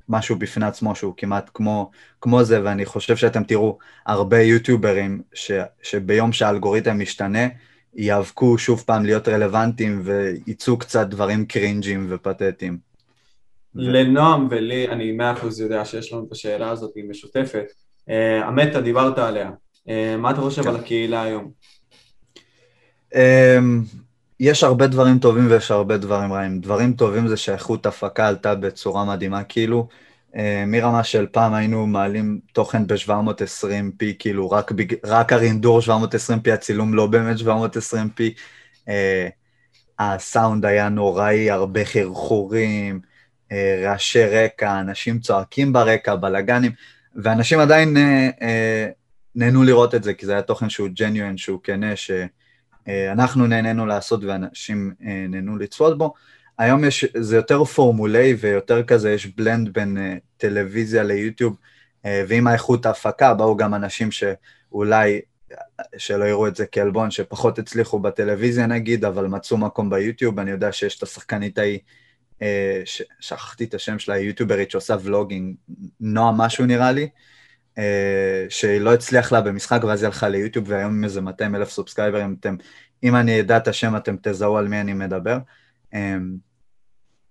משהו 0.09 0.35
בפני 0.35 0.65
עצמו 0.65 0.95
שהוא 0.95 1.13
כמעט 1.17 1.49
כמו, 1.53 1.91
כמו 2.21 2.43
זה, 2.43 2.63
ואני 2.63 2.85
חושב 2.85 3.15
שאתם 3.15 3.43
תראו 3.43 3.77
הרבה 4.05 4.41
יוטיוברים 4.41 5.21
ש, 5.33 5.51
שביום 5.83 6.31
שהאלגוריתם 6.31 6.99
משתנה, 6.99 7.47
יאבקו 7.95 8.57
שוב 8.57 8.83
פעם 8.85 9.05
להיות 9.05 9.27
רלוונטיים 9.27 10.01
וייצאו 10.03 10.77
קצת 10.77 11.07
דברים 11.07 11.45
קרינג'ים 11.45 12.07
ופתטיים. 12.09 12.77
לנועם 13.75 14.47
ולי, 14.49 14.87
אני 14.87 15.11
מאה 15.11 15.33
אחוז 15.33 15.59
יודע 15.59 15.85
שיש 15.85 16.13
לנו 16.13 16.25
את 16.27 16.31
השאלה 16.31 16.69
הזאת, 16.69 16.91
היא 16.95 17.09
משותפת. 17.09 17.65
Uh, 18.09 18.11
המטה, 18.45 18.81
דיברת 18.81 19.17
עליה. 19.17 19.51
Uh, 19.87 20.17
מה 20.17 20.31
אתה 20.31 20.41
חושב 20.41 20.63
כן. 20.63 20.69
על 20.69 20.75
הקהילה 20.75 21.23
היום? 21.23 21.51
Um, 23.13 23.17
יש 24.39 24.63
הרבה 24.63 24.87
דברים 24.87 25.19
טובים 25.19 25.51
ויש 25.51 25.71
הרבה 25.71 25.97
דברים 25.97 26.33
רעים. 26.33 26.59
דברים 26.59 26.93
טובים 26.93 27.27
זה 27.27 27.37
שאיכות 27.37 27.85
הפקה 27.85 28.27
עלתה 28.27 28.55
בצורה 28.55 29.05
מדהימה, 29.05 29.43
כאילו, 29.43 29.87
אה, 30.35 30.63
מרמה 30.67 31.03
של 31.03 31.27
פעם 31.31 31.53
היינו 31.53 31.87
מעלים 31.87 32.39
תוכן 32.53 32.87
ב-720p, 32.87 34.05
כאילו 34.19 34.51
רק, 34.51 34.71
בג... 34.71 34.93
רק 35.05 35.33
הרינדור 35.33 35.79
720p, 35.79 36.51
הצילום 36.53 36.93
לא 36.93 37.07
באמת 37.07 37.37
720p, 37.37 38.21
אה, 38.89 39.27
הסאונד 39.99 40.65
היה 40.65 40.89
נוראי, 40.89 41.51
הרבה 41.51 41.85
חרחורים, 41.85 42.99
אה, 43.51 43.81
רעשי 43.83 44.25
רקע, 44.25 44.79
אנשים 44.79 45.19
צועקים 45.19 45.73
ברקע, 45.73 46.15
בלאגנים, 46.15 46.71
ואנשים 47.15 47.59
עדיין 47.59 47.97
נהנו 49.37 49.63
לראות 49.63 49.95
את 49.95 50.03
זה, 50.03 50.13
כי 50.13 50.25
זה 50.25 50.31
היה 50.31 50.41
תוכן 50.41 50.69
שהוא 50.69 50.89
genuine, 50.93 51.37
שהוא 51.37 51.59
כנה, 51.63 51.93
שאנחנו 51.95 53.47
נהנינו 53.47 53.85
לעשות 53.85 54.23
ואנשים 54.23 54.93
נהנו 55.29 55.57
לצפות 55.57 55.97
בו. 55.97 56.13
היום 56.57 56.85
יש, 56.85 57.05
זה 57.17 57.35
יותר 57.35 57.63
פורמולי 57.63 58.35
ויותר 58.39 58.83
כזה, 58.83 59.11
יש 59.11 59.25
blend 59.25 59.73
בין 59.73 59.97
אה, 59.97 60.19
טלוויזיה 60.37 61.03
ליוטיוב, 61.03 61.55
אה, 61.55 62.07
ועם 62.27 62.47
האיכות 62.47 62.85
ההפקה 62.85 63.33
באו 63.33 63.57
גם 63.57 63.73
אנשים 63.73 64.09
שאולי, 64.11 65.21
שלא 65.97 66.25
יראו 66.25 66.47
את 66.47 66.55
זה 66.55 66.65
כעלבון, 66.71 67.11
שפחות 67.11 67.59
הצליחו 67.59 67.99
בטלוויזיה 67.99 68.67
נגיד, 68.67 69.05
אבל 69.05 69.27
מצאו 69.27 69.57
מקום 69.57 69.89
ביוטיוב, 69.89 70.39
אני 70.39 70.51
יודע 70.51 70.71
שיש 70.71 70.97
את 70.97 71.03
השחקנית 71.03 71.57
ההיא, 71.57 71.79
שכחתי 73.19 73.63
את 73.63 73.73
השם 73.73 73.99
שלה, 73.99 74.17
יוטיוברית 74.17 74.71
שעושה 74.71 74.95
vlogging, 75.03 75.55
נועה 75.99 76.31
משהו 76.31 76.65
נראה 76.65 76.91
לי, 76.91 77.09
שהיא 78.49 78.81
לא 78.81 78.93
הצליח 78.93 79.31
לה 79.31 79.41
במשחק 79.41 79.83
ואז 79.83 80.01
היא 80.01 80.07
הלכה 80.07 80.29
ליוטיוב 80.29 80.69
והיום 80.69 80.91
עם 80.91 81.03
איזה 81.03 81.21
200 81.21 81.55
אלף 81.55 81.69
סובסקייברים, 81.69 82.35
אתם, 82.39 82.55
אם 83.03 83.15
אני 83.15 83.39
אדע 83.39 83.57
את 83.57 83.67
השם 83.67 83.95
אתם 83.95 84.15
תזהו 84.21 84.57
על 84.57 84.67
מי 84.67 84.81
אני 84.81 84.93
מדבר. 84.93 85.37
אמ, 85.93 85.97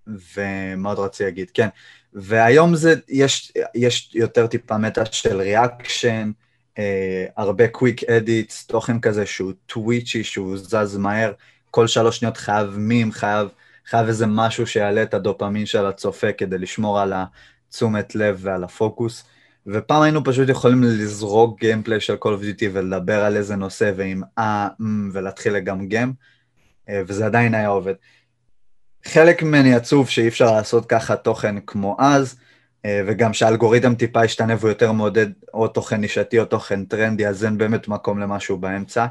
ומה 0.06 0.88
עוד 0.88 0.98
רציתי 0.98 1.24
להגיד? 1.24 1.50
כן, 1.50 1.68
והיום 2.12 2.74
זה, 2.74 2.94
יש, 3.08 3.52
יש 3.74 4.10
יותר 4.14 4.46
טיפה 4.46 4.78
meta 4.78 5.04
של 5.04 5.40
reaction, 5.40 6.30
אה, 6.78 7.26
הרבה 7.36 7.68
quick 7.68 8.04
edits, 8.04 8.66
תוכן 8.66 9.00
כזה 9.00 9.26
שהוא 9.26 9.52
twitchy, 9.66 10.24
שהוא 10.24 10.56
זז 10.56 10.96
מהר, 10.96 11.32
כל 11.70 11.86
שלוש 11.86 12.18
שניות 12.18 12.36
חייב 12.36 12.78
מים, 12.78 13.12
חייב, 13.12 13.48
חייב 13.86 14.06
איזה 14.08 14.26
משהו 14.26 14.66
שיעלה 14.66 15.02
את 15.02 15.14
הדופמין 15.14 15.66
של 15.66 15.86
הצופה 15.86 16.32
כדי 16.32 16.58
לשמור 16.58 17.00
על 17.00 17.12
התשומת 17.16 18.14
לב 18.14 18.38
ועל 18.40 18.64
הפוקוס. 18.64 19.24
ופעם 19.66 20.02
היינו 20.02 20.24
פשוט 20.24 20.48
יכולים 20.48 20.82
לזרוק 20.82 21.60
gameplay 21.60 22.00
של 22.00 22.14
Call 22.14 22.26
of 22.26 22.42
Duty 22.42 22.64
ולדבר 22.72 23.24
על 23.24 23.36
איזה 23.36 23.56
נושא 23.56 23.92
ועם 23.96 24.22
אה, 24.38 24.68
ולהתחיל 25.12 25.52
לגמגם, 25.52 26.12
אה, 26.88 27.02
וזה 27.06 27.26
עדיין 27.26 27.54
היה 27.54 27.68
עובד. 27.68 27.94
חלק 29.04 29.42
ממני 29.42 29.74
עצוב 29.74 30.08
שאי 30.08 30.28
אפשר 30.28 30.52
לעשות 30.52 30.86
ככה 30.86 31.16
תוכן 31.16 31.60
כמו 31.60 31.96
אז, 31.98 32.36
אה, 32.84 33.02
וגם 33.06 33.32
שהאלגוריתם 33.32 33.94
טיפה 33.94 34.24
ישתנה 34.24 34.54
והוא 34.58 34.68
יותר 34.68 34.92
מעודד 34.92 35.26
או 35.54 35.68
תוכן 35.68 35.96
נישתי 35.96 36.38
או 36.38 36.44
תוכן 36.44 36.84
טרנדי, 36.84 37.26
אז 37.26 37.44
אין 37.44 37.58
באמת 37.58 37.88
מקום 37.88 38.18
למשהו 38.18 38.56
באמצע. 38.56 39.06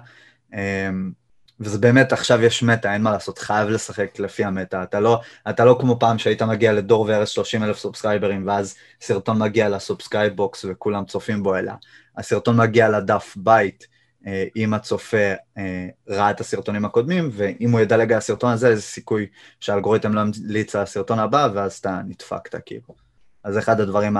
וזה 1.59 1.77
באמת, 1.77 2.13
עכשיו 2.13 2.43
יש 2.43 2.63
meta, 2.63 2.93
אין 2.93 3.01
מה 3.01 3.11
לעשות, 3.11 3.39
חייב 3.39 3.69
לשחק 3.69 4.19
לפי 4.19 4.43
ה 4.43 4.50
meta. 4.50 4.83
אתה 4.83 4.99
לא, 4.99 5.19
אתה 5.49 5.65
לא 5.65 5.77
כמו 5.81 5.99
פעם 5.99 6.17
שהיית 6.17 6.41
מגיע 6.41 6.73
לדור 6.73 7.05
וארז 7.07 7.29
30 7.29 7.63
אלף 7.63 7.77
סובסקייברים, 7.77 8.47
ואז 8.47 8.75
סרטון 9.01 9.39
מגיע 9.39 9.69
ל 9.69 9.76
subscribe 9.76 10.33
box 10.33 10.65
וכולם 10.69 11.05
צופים 11.05 11.43
בו, 11.43 11.57
אלא 11.57 11.71
הסרטון 12.17 12.57
מגיע 12.57 12.89
לדף 12.89 13.33
בית, 13.37 13.87
אה, 14.27 14.45
אם 14.55 14.73
הצופה 14.73 15.33
אה, 15.57 15.87
ראה 16.07 16.31
את 16.31 16.39
הסרטונים 16.39 16.85
הקודמים, 16.85 17.29
ואם 17.31 17.71
הוא 17.71 17.79
ידלג 17.79 18.11
על 18.11 18.17
הסרטון 18.17 18.51
הזה, 18.51 18.67
איזה 18.67 18.81
סיכוי 18.81 19.27
שהאלגוריתם 19.59 20.13
לא 20.13 20.21
ימליץ 20.21 20.75
על 20.75 20.81
הסרטון 20.81 21.19
הבא, 21.19 21.47
ואז 21.53 21.73
אתה 21.73 22.01
נדפקת 22.07 22.55
כאילו. 22.65 22.95
אז 23.43 23.57
אחד 23.57 23.79
הדברים 23.79 24.17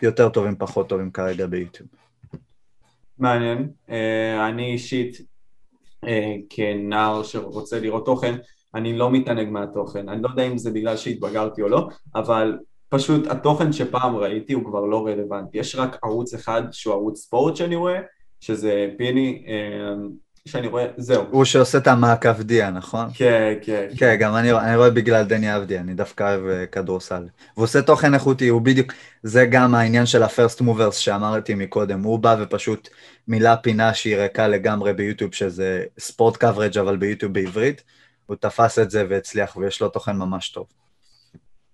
היותר 0.00 0.28
טובים, 0.28 0.56
פחות 0.58 0.88
טובים 0.88 1.10
כרגע 1.10 1.46
ביוטיוב. 1.46 1.88
מעניין. 3.18 3.68
אה, 3.90 4.48
אני 4.48 4.72
אישית, 4.72 5.33
כנער 6.50 7.22
שרוצה 7.22 7.80
לראות 7.80 8.06
תוכן, 8.06 8.34
אני 8.74 8.98
לא 8.98 9.10
מתענג 9.10 9.48
מהתוכן. 9.48 10.08
אני 10.08 10.22
לא 10.22 10.28
יודע 10.28 10.42
אם 10.42 10.58
זה 10.58 10.70
בגלל 10.70 10.96
שהתבגרתי 10.96 11.62
או 11.62 11.68
לא, 11.68 11.88
אבל 12.14 12.58
פשוט 12.88 13.26
התוכן 13.26 13.72
שפעם 13.72 14.16
ראיתי 14.16 14.52
הוא 14.52 14.64
כבר 14.64 14.80
לא 14.80 15.06
רלוונטי. 15.06 15.58
יש 15.58 15.76
רק 15.76 15.98
ערוץ 16.02 16.34
אחד 16.34 16.62
שהוא 16.72 16.94
ערוץ 16.94 17.18
ספורט 17.18 17.56
שאני 17.56 17.76
רואה, 17.76 18.00
שזה 18.40 18.88
פיני, 18.98 19.44
אמ, 19.46 20.10
שאני 20.48 20.66
רואה, 20.66 20.86
זהו. 20.96 21.24
הוא 21.30 21.44
שעושה 21.44 21.78
את 21.78 21.86
המעקב 21.86 22.42
דיה, 22.42 22.70
נכון? 22.70 23.06
כן, 23.14 23.54
כן. 23.62 23.88
כן, 23.96 24.16
גם 24.20 24.36
אני, 24.36 24.52
אני 24.52 24.76
רואה 24.76 24.90
בגלל 24.90 25.24
דני 25.24 25.56
אבדיה, 25.56 25.80
אני 25.80 25.94
דווקא 25.94 26.22
אוהב 26.22 26.46
אה, 26.46 26.66
כדורסל. 26.66 27.28
והוא 27.56 27.64
עושה 27.64 27.82
תוכן 27.82 28.14
איכותי, 28.14 28.48
הוא 28.48 28.62
בדיוק, 28.62 28.92
זה 29.22 29.46
גם 29.46 29.74
העניין 29.74 30.06
של 30.06 30.22
ה-first 30.22 30.60
movers 30.60 30.92
שאמרתי 30.92 31.54
מקודם, 31.54 32.02
הוא 32.02 32.18
בא 32.18 32.36
ופשוט 32.40 32.88
מילא 33.28 33.56
פינה 33.56 33.94
שהיא 33.94 34.16
ריקה 34.16 34.48
לגמרי 34.48 34.92
ביוטיוב, 34.92 35.34
שזה 35.34 35.84
ספורט 35.98 36.36
קוורג' 36.36 36.78
אבל 36.78 36.96
ביוטיוב 36.96 37.32
בעברית, 37.32 37.82
הוא 38.26 38.36
תפס 38.36 38.78
את 38.78 38.90
זה 38.90 39.06
והצליח, 39.08 39.56
ויש 39.56 39.80
לו 39.80 39.88
תוכן 39.88 40.16
ממש 40.16 40.48
טוב. 40.48 40.66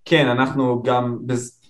כן, 0.04 0.28
אנחנו 0.28 0.82
גם 0.82 1.18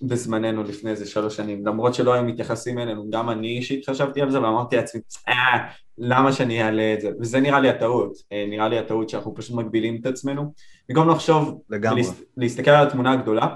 בזמננו 0.01 0.63
לפני 0.63 0.91
איזה 0.91 1.05
שלוש 1.05 1.35
שנים, 1.35 1.65
למרות 1.65 1.93
שלא 1.93 2.13
היו 2.13 2.23
מתייחסים 2.23 2.79
אלינו, 2.79 3.09
גם 3.09 3.29
אני 3.29 3.47
אישית 3.47 3.89
חשבתי 3.89 4.21
על 4.21 4.31
זה 4.31 4.41
ואמרתי 4.41 4.75
לעצמי, 4.75 5.01
אה, 5.29 5.57
למה 5.97 6.33
שאני 6.33 6.63
אעלה 6.63 6.93
את 6.93 7.01
זה? 7.01 7.09
וזה 7.19 7.39
נראה 7.39 7.59
לי 7.59 7.69
הטעות, 7.69 8.13
אה, 8.31 8.45
נראה 8.49 8.69
לי 8.69 8.79
הטעות 8.79 9.09
שאנחנו 9.09 9.35
פשוט 9.35 9.55
מגבילים 9.55 9.97
את 10.01 10.05
עצמנו, 10.05 10.53
במקום 10.89 11.09
לחשוב, 11.09 11.61
לגמרי. 11.69 12.01
להסתכל 12.37 12.71
על 12.71 12.87
התמונה 12.87 13.11
הגדולה, 13.11 13.47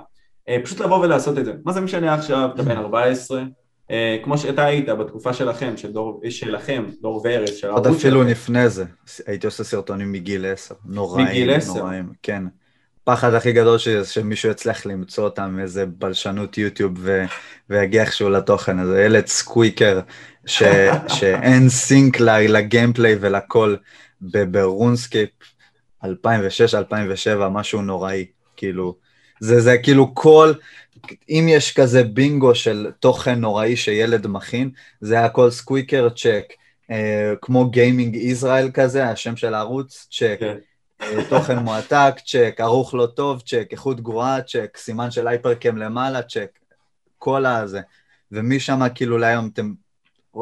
אה, 0.49 0.57
פשוט 0.63 0.79
לבוא 0.79 0.97
ולעשות 0.97 1.37
את 1.37 1.45
זה. 1.45 1.53
מה 1.65 1.71
זה 1.71 1.81
משנה 1.81 2.13
עכשיו, 2.13 2.49
אתה 2.55 2.63
בן 2.63 2.77
14, 2.77 3.43
אה, 3.91 4.17
כמו 4.23 4.37
שאתה 4.37 4.65
היית 4.65 4.89
בתקופה 4.89 5.33
שלכם, 5.33 5.77
של 5.77 5.91
דור, 5.91 6.21
שלכם, 6.29 6.85
דור 7.01 7.21
וארז, 7.23 7.55
של 7.55 7.67
הערוץ 7.67 7.83
שלכם. 7.83 7.89
עוד 7.89 7.99
אפילו 7.99 8.23
לפני 8.23 8.69
זה, 8.69 8.85
הייתי 9.27 9.47
עושה 9.47 9.63
סרטונים 9.63 10.11
מגיל 10.11 10.45
10, 10.45 10.75
נוראים, 10.85 11.27
מגיל 11.27 11.51
10. 11.51 11.73
נוראים, 11.73 12.09
כן. 12.23 12.43
הפחד 13.07 13.33
הכי 13.33 13.51
גדול 13.51 13.77
ש... 13.77 13.87
שמישהו 13.89 14.51
יצליח 14.51 14.85
למצוא 14.85 15.23
אותם 15.23 15.59
איזה 15.61 15.85
בלשנות 15.85 16.57
יוטיוב 16.57 16.93
ו... 16.97 17.23
ויגיע 17.69 18.01
איכשהו 18.01 18.29
לתוכן 18.29 18.79
הזה, 18.79 19.03
ילד 19.03 19.27
squeaker 19.27 19.99
ש... 20.45 20.63
שאין 21.17 21.69
sync 21.69 22.19
ל 22.19 22.30
gameplay 22.30 23.15
והכל 23.19 23.75
ב 24.21 24.32
RuneScape 24.32 25.29
2006-2007, 26.03 26.07
משהו 27.51 27.81
נוראי, 27.81 28.25
כאילו, 28.57 28.95
זה, 29.39 29.61
זה 29.61 29.77
כאילו 29.77 30.15
כל, 30.15 30.53
אם 31.29 31.45
יש 31.49 31.73
כזה 31.73 32.03
בינגו 32.03 32.55
של 32.55 32.87
תוכן 32.99 33.39
נוראי 33.39 33.75
שילד 33.75 34.27
מכין, 34.27 34.69
זה 35.01 35.25
הכל 35.25 35.51
squeaker 35.51 36.09
check, 36.09 36.53
אה, 36.91 37.33
כמו 37.41 37.69
גיימינג 37.69 38.15
ישראל 38.15 38.69
כזה, 38.73 39.09
השם 39.09 39.35
של 39.35 39.53
הערוץ, 39.53 40.07
צ'ק. 40.11 40.37
כן. 40.39 40.55
אה, 41.01 41.29
תוכן 41.29 41.57
מועתק, 41.57 42.15
צ'ק, 42.25 42.55
ערוך 42.57 42.93
לא 42.93 43.05
טוב, 43.05 43.41
צ'ק, 43.41 43.67
איכות 43.71 44.01
גרועה, 44.01 44.41
צ'ק, 44.41 44.77
סימן 44.77 45.11
של 45.11 45.27
HyperCam 45.27 45.77
למעלה, 45.77 46.21
צ'ק, 46.23 46.59
כל 47.17 47.45
הזה. 47.45 47.81
ומשם 48.31 48.79
כאילו 48.95 49.17
להיום 49.17 49.49
אתם, 49.53 49.73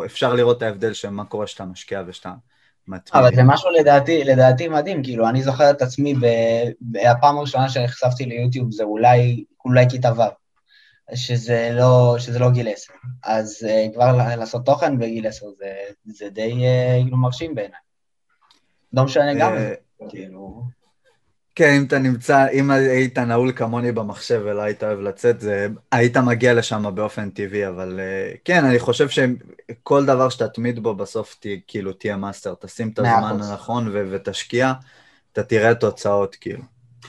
אפשר 0.05 0.33
לראות 0.33 0.57
את 0.57 0.61
ההבדל 0.61 0.93
של 0.93 1.09
מה 1.09 1.25
קורה 1.25 1.47
שאתה 1.47 1.65
משקיע 1.65 2.03
ושאתה 2.07 2.33
מטמיע. 2.87 3.23
אבל 3.23 3.35
זה 3.35 3.41
משהו 3.45 3.69
לדעתי, 3.69 4.23
לדעתי 4.23 4.67
מדהים, 4.67 5.03
כאילו, 5.03 5.29
אני 5.29 5.43
זוכר 5.43 5.69
את 5.69 5.81
עצמי, 5.81 6.15
הפעם 7.11 7.37
הראשונה 7.37 7.69
שנחשפתי 7.69 8.25
ליוטיוב 8.25 8.71
זה 8.71 8.83
אולי, 8.83 9.43
אולי 9.65 9.85
כיתה 9.89 10.11
ו', 10.17 10.21
שזה 11.15 11.69
לא, 11.73 12.15
שזה 12.19 12.39
לא 12.39 12.51
גיל 12.51 12.67
עשר. 12.67 12.93
אז 13.23 13.67
אה, 13.67 13.93
כבר 13.93 14.35
לעשות 14.35 14.65
תוכן 14.65 14.99
בגיל 14.99 15.27
עשר 15.27 15.45
זה, 15.57 15.73
זה 16.05 16.29
די 16.29 16.51
אה, 16.51 17.15
מרשים 17.15 17.55
בעיניי. 17.55 17.79
לא 18.93 19.03
משנה 19.03 19.33
גם. 19.33 19.55
כאילו... 20.09 20.63
כן, 21.55 21.73
אם 21.77 21.83
אתה 21.87 21.99
נמצא, 21.99 22.47
אם 22.53 22.71
היית 22.71 23.17
נעול 23.17 23.51
כמוני 23.51 23.91
במחשב 23.91 24.41
ולא 24.45 24.61
היית 24.61 24.83
אוהב 24.83 24.99
לצאת, 24.99 25.39
זה, 25.39 25.67
היית 25.91 26.17
מגיע 26.17 26.53
לשם 26.53 26.95
באופן 26.95 27.29
טבעי, 27.29 27.67
אבל 27.67 27.99
אה, 27.99 28.31
כן, 28.45 28.65
אני 28.65 28.79
חושב 28.79 29.07
שכל 29.09 30.05
דבר 30.05 30.29
שתתמיד 30.29 30.79
בו 30.79 30.95
בסוף 30.95 31.35
ת, 31.39 31.45
כאילו 31.67 31.93
תהיה 31.93 32.17
master, 32.17 32.53
תשים 32.59 32.89
את 32.89 32.99
הזמן 32.99 33.37
הנכון 33.41 33.87
ו- 33.87 34.07
ותשקיע, 34.11 34.73
אתה 35.33 35.43
תראה 35.43 35.75
תוצאות 35.75 36.35
כאילו, 36.35 36.63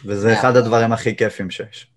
וזה 0.05 0.33
אחד 0.33 0.57
הדברים 0.57 0.93
הכי 0.93 1.17
כיפים 1.17 1.51
שיש. 1.51 1.95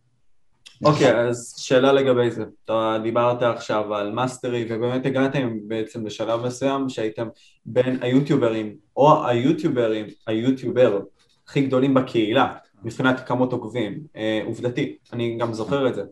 אוקיי, 0.84 1.12
okay, 1.12 1.16
אז 1.16 1.54
שאלה 1.58 1.92
לגבי 1.94 2.32
זה, 2.32 2.44
אתה 2.66 2.98
דיברת 3.04 3.42
עכשיו 3.42 3.96
על 3.96 4.12
mastery 4.12 4.66
ובאמת 4.70 5.06
הגעתם 5.06 5.58
בעצם 5.68 6.06
לשלב 6.06 6.46
מסוים 6.46 6.90
שהייתם 6.90 7.28
בין 7.68 7.98
היוטיוברים 8.02 8.76
או 8.98 9.28
היוטיוברים, 9.28 10.06
היוטיובר 10.28 11.00
הכי 11.48 11.62
גדולים 11.62 11.94
בקהילה 11.94 12.54
מבחינת 12.84 13.28
כמות 13.28 13.54
עוקבים, 13.54 14.00
אה, 14.16 14.42
עובדתי, 14.46 14.98
אני 15.14 15.38
גם 15.38 15.54
זוכר 15.54 15.88
את 15.88 15.96
זה, 15.96 16.04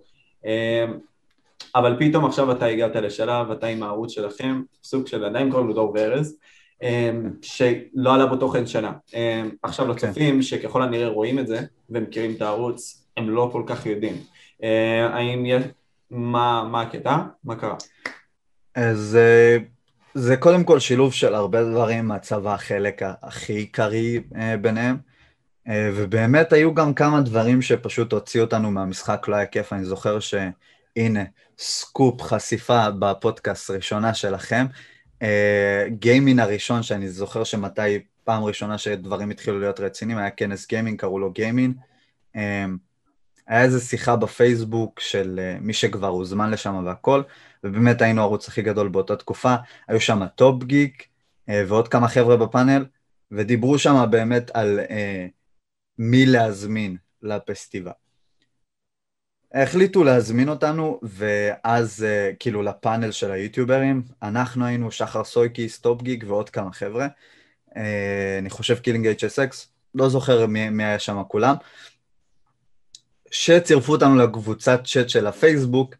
אה, 0.45 0.85
אבל 1.75 1.95
פתאום 1.99 2.25
עכשיו 2.25 2.51
אתה 2.51 2.65
הגעת 2.65 2.95
לשלב, 2.95 3.51
אתה 3.51 3.67
עם 3.67 3.83
הערוץ 3.83 4.11
שלכם, 4.11 4.61
סוג 4.83 5.07
של 5.07 5.25
עדיין 5.25 5.51
קוראים 5.51 5.67
לו 5.67 5.73
דור 5.73 5.91
וארז, 5.95 6.37
אה, 6.83 7.11
שלא 7.41 8.13
עלה 8.13 8.25
בו 8.25 8.35
תוכן 8.35 8.67
שנה. 8.67 8.91
אה, 9.15 9.43
עכשיו 9.63 9.85
okay. 9.85 9.89
אוקיי. 9.89 10.09
לצופים 10.09 10.41
שככל 10.41 10.81
הנראה 10.81 11.07
רואים 11.07 11.39
את 11.39 11.47
זה 11.47 11.61
ומכירים 11.89 12.31
את 12.31 12.41
הערוץ, 12.41 13.07
הם 13.17 13.29
לא 13.29 13.49
כל 13.51 13.63
כך 13.65 13.85
יודעים. 13.85 14.15
אה, 14.63 15.07
האם 15.07 15.45
יש... 15.45 15.63
מה, 16.09 16.67
מה 16.71 16.81
הקטע? 16.81 17.17
מה 17.43 17.55
קרה? 17.55 17.75
אז 18.75 19.17
אה, 19.21 19.57
זה 20.17 20.37
קודם 20.37 20.63
כל 20.63 20.79
שילוב 20.79 21.13
של 21.13 21.35
הרבה 21.35 21.63
דברים 21.63 22.07
מהצבא 22.07 22.53
החלק 22.53 23.01
הכי 23.21 23.53
עיקרי 23.53 24.21
אה, 24.35 24.57
ביניהם, 24.57 24.97
ובאמת 25.69 26.53
היו 26.53 26.73
גם 26.73 26.93
כמה 26.93 27.21
דברים 27.21 27.61
שפשוט 27.61 28.13
הוציאו 28.13 28.43
אותנו 28.43 28.71
מהמשחק, 28.71 29.27
לא 29.27 29.35
היה 29.35 29.45
כיף, 29.45 29.73
אני 29.73 29.85
זוכר 29.85 30.19
שהנה, 30.19 31.23
סקופ, 31.57 32.21
חשיפה 32.21 32.91
בפודקאסט 32.99 33.69
ראשונה 33.69 34.13
שלכם, 34.13 34.65
גיימין 35.87 36.39
הראשון 36.39 36.83
שאני 36.83 37.09
זוכר 37.09 37.43
שמתי 37.43 37.99
פעם 38.23 38.43
ראשונה 38.43 38.77
שדברים 38.77 39.29
התחילו 39.29 39.59
להיות 39.59 39.79
רציניים, 39.79 40.19
היה 40.19 40.29
כנס 40.29 40.67
גיימינג, 40.67 40.99
קראו 40.99 41.19
לו 41.19 41.31
גיימין. 41.31 41.73
היה 43.47 43.63
איזו 43.63 43.81
שיחה 43.81 44.15
בפייסבוק 44.15 44.99
של 44.99 45.39
אה, 45.39 45.63
מי 45.63 45.73
שכבר 45.73 46.07
הוזמן 46.07 46.51
לשם 46.51 46.83
והכל, 46.85 47.21
ובאמת 47.65 48.01
היינו 48.01 48.21
הערוץ 48.21 48.47
הכי 48.47 48.61
גדול 48.61 48.87
באותה 48.89 49.15
תקופה, 49.15 49.55
היו 49.87 50.01
שם 50.01 50.27
טופ 50.35 50.63
גיק 50.63 51.03
אה, 51.49 51.53
ועוד 51.67 51.87
כמה 51.87 52.07
חבר'ה 52.07 52.37
בפאנל, 52.37 52.85
ודיברו 53.31 53.79
שם 53.79 54.05
באמת 54.09 54.51
על 54.53 54.79
אה, 54.79 54.91
מי 55.97 56.25
להזמין 56.25 56.97
לפסטיבל. 57.21 57.91
החליטו 59.53 60.03
להזמין 60.03 60.49
אותנו, 60.49 60.99
ואז 61.03 62.05
אה, 62.05 62.35
כאילו 62.39 62.61
לפאנל 62.61 63.11
של 63.11 63.31
היוטיוברים, 63.31 64.03
אנחנו 64.23 64.65
היינו 64.65 64.91
שחר 64.91 65.23
סויקיס, 65.23 65.79
טופ 65.79 66.01
גיק 66.01 66.23
ועוד 66.27 66.49
כמה 66.49 66.73
חבר'ה, 66.73 67.07
אה, 67.69 67.77
אני 68.39 68.49
חושב 68.49 68.79
קילינג 68.79 69.07
HSX, 69.07 69.55
לא 69.95 70.09
זוכר 70.09 70.45
מי, 70.47 70.69
מי 70.69 70.83
היה 70.83 70.99
שם 70.99 71.21
כולם, 71.27 71.55
שצירפו 73.31 73.91
אותנו 73.91 74.15
לקבוצת 74.15 74.81
צ'אט 74.85 75.09
של 75.09 75.27
הפייסבוק, 75.27 75.95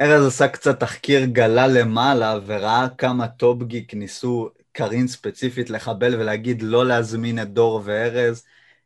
ארז 0.00 0.26
עשה 0.26 0.48
קצת 0.48 0.80
תחקיר 0.80 1.24
גלה 1.24 1.66
למעלה 1.66 2.38
וראה 2.46 2.86
כמה 2.98 3.28
טופ 3.28 3.62
גיק 3.62 3.94
ניסו 3.94 4.50
קארין 4.72 5.08
ספציפית 5.08 5.70
לחבל 5.70 6.14
ולהגיד 6.14 6.62
לא 6.62 6.86
להזמין 6.86 7.42
את 7.42 7.48
דור 7.48 7.82
וארז, 7.84 8.44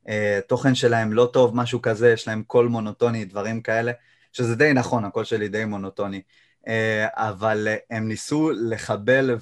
אה, 0.09 0.41
תוכן 0.47 0.75
שלהם 0.75 1.13
לא 1.13 1.31
טוב, 1.33 1.57
משהו 1.57 1.83
כזה, 1.83 2.13
יש 2.13 2.29
להם 2.29 2.43
קול 2.43 2.69
מונוטוני, 2.69 3.25
דברים 3.25 3.61
כאלה, 3.61 3.93
שזה 4.33 4.57
די 4.57 4.73
נכון, 4.73 5.05
הקול 5.05 5.25
שלי 5.25 5.49
די 5.49 5.65
מונוטוני, 5.65 6.23
אה, 6.69 7.07
אבל 7.13 7.69
הם 7.91 8.09
ניסו 8.09 8.51
לחבל 8.51 9.37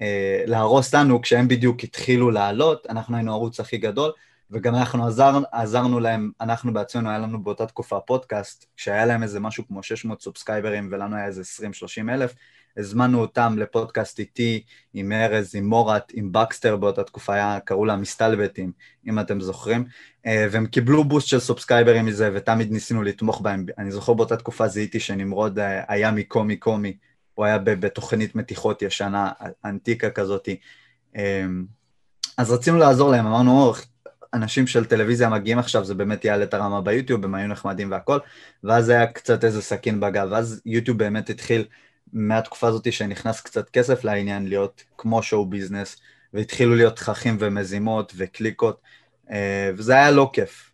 ולהרוס 0.00 0.94
אה, 0.94 1.00
לנו 1.00 1.22
כשהם 1.22 1.48
בדיוק 1.48 1.84
התחילו 1.84 2.30
לעלות, 2.30 2.86
אנחנו 2.88 3.16
היינו 3.16 3.30
הערוץ 3.32 3.60
הכי 3.60 3.78
גדול, 3.78 4.12
וגם 4.50 4.74
אנחנו 4.74 5.06
עזר, 5.06 5.38
עזרנו 5.52 6.00
להם, 6.00 6.30
אנחנו 6.40 6.72
בעצמנו, 6.72 7.08
היה 7.08 7.18
לנו 7.18 7.44
באותה 7.44 7.66
תקופה 7.66 8.00
פודקאסט, 8.00 8.66
כשהיה 8.76 9.06
להם 9.06 9.22
איזה 9.22 9.40
משהו 9.40 9.66
כמו 9.68 9.82
600 9.82 10.22
סובסקייברים 10.22 10.88
ולנו 10.92 11.16
היה 11.16 11.26
איזה 11.26 11.42
20-30 11.42 12.10
אלף, 12.10 12.34
הזמנו 12.76 13.20
אותם 13.20 13.56
לפודקאסט 13.58 14.18
איתי, 14.18 14.62
עם 14.94 15.12
ארז, 15.12 15.54
עם 15.54 15.66
מורת, 15.66 16.12
עם 16.14 16.32
בקסטר 16.32 16.76
באותה 16.76 17.04
תקופה, 17.04 17.34
היה, 17.34 17.58
קראו 17.60 17.84
לה 17.84 17.96
מסתלבטים, 17.96 18.72
אם 19.08 19.18
אתם 19.18 19.40
זוכרים, 19.40 19.84
אה, 20.26 20.46
והם 20.50 20.66
קיבלו 20.66 21.04
בוסט 21.04 21.28
של 21.28 21.40
סובסקייברים 21.40 22.06
מזה, 22.06 22.30
ותמיד 22.34 22.72
ניסינו 22.72 23.02
לתמוך 23.02 23.40
בהם. 23.40 23.66
אני 23.78 23.90
זוכר 23.90 24.14
באותה 24.14 24.36
תקופה 24.36 24.68
זיהיתי 24.68 25.00
שנמרוד 25.00 25.58
אה, 25.58 25.82
היה 25.88 26.10
מקומי 26.10 26.56
קומי, 26.56 26.96
הוא 27.34 27.44
היה 27.44 27.58
בתוכנית 27.58 28.34
מתיחות 28.34 28.82
ישנה, 28.82 29.32
אנטיקה 29.64 30.10
כזאתי. 30.10 30.56
אמ, 31.16 31.64
אז 32.38 32.50
רצינו 32.50 32.78
לעזור 32.78 33.10
להם, 33.10 33.26
אמרנו, 33.26 33.72
אנשים 34.36 34.66
של 34.66 34.84
טלוויזיה 34.84 35.28
מגיעים 35.28 35.58
עכשיו, 35.58 35.84
זה 35.84 35.94
באמת 35.94 36.24
יעלה 36.24 36.44
את 36.44 36.54
הרמה 36.54 36.80
ביוטיוב, 36.80 37.24
הם 37.24 37.34
היו 37.34 37.48
נחמדים 37.48 37.90
והכל, 37.90 38.18
ואז 38.64 38.88
היה 38.88 39.06
קצת 39.06 39.44
איזה 39.44 39.62
סכין 39.62 40.00
בגב, 40.00 40.28
ואז 40.30 40.60
יוטיוב 40.66 40.98
באמת 40.98 41.30
התחיל 41.30 41.64
מהתקופה 42.12 42.68
הזאת 42.68 42.92
שנכנס 42.92 43.40
קצת 43.40 43.70
כסף 43.70 44.04
לעניין, 44.04 44.48
להיות 44.48 44.84
כמו 44.98 45.22
שואו 45.22 45.46
ביזנס, 45.46 45.96
והתחילו 46.34 46.74
להיות 46.74 46.96
תככים 46.96 47.36
ומזימות 47.40 48.12
וקליקות, 48.16 48.80
אה, 49.30 49.70
וזה 49.76 49.92
היה 49.92 50.10
לא 50.10 50.30
כיף. 50.32 50.72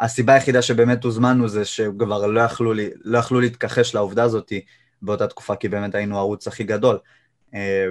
הסיבה 0.00 0.34
היחידה 0.34 0.62
שבאמת 0.62 1.04
הוזמנו 1.04 1.48
זה 1.48 1.64
שכבר 1.64 2.26
לא 2.26 2.40
יכלו, 2.40 2.72
לי, 2.72 2.90
לא 3.04 3.18
יכלו 3.18 3.40
להתכחש 3.40 3.94
לעובדה 3.94 4.22
הזאת 4.22 4.52
באותה 5.02 5.26
תקופה, 5.26 5.56
כי 5.56 5.68
באמת 5.68 5.94
היינו 5.94 6.16
הערוץ 6.16 6.48
הכי 6.48 6.64
גדול. 6.64 6.98
אה, 7.54 7.86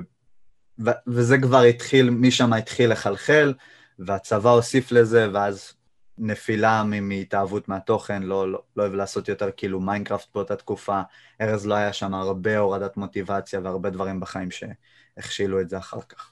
וזה 1.08 1.38
כבר 1.38 1.62
התחיל, 1.62 2.10
משם 2.10 2.54
התחיל 2.54 2.92
לחלחל, 2.92 3.54
והצבא 4.00 4.50
הוסיף 4.50 4.92
לזה, 4.92 5.28
ואז 5.34 5.74
נפילה 6.20 6.84
מהתאהבות 6.84 7.70
מהתוכן, 7.70 8.24
לא, 8.24 8.52
לא, 8.52 8.62
לא 8.76 8.84
אוהב 8.84 8.94
לעשות 8.94 9.28
יותר 9.28 9.50
כאילו 9.58 9.80
מיינקראפט 9.80 10.28
באותה 10.36 10.56
תקופה, 10.56 11.02
ארז 11.42 11.68
לא 11.68 11.74
היה 11.74 11.94
שם 11.94 12.14
הרבה 12.14 12.58
הורדת 12.58 12.98
מוטיבציה 12.98 13.60
והרבה 13.64 13.90
דברים 13.90 14.20
בחיים 14.20 14.50
שהכשילו 14.52 15.62
את 15.62 15.70
זה 15.70 15.78
אחר 15.78 16.02
כך. 16.02 16.32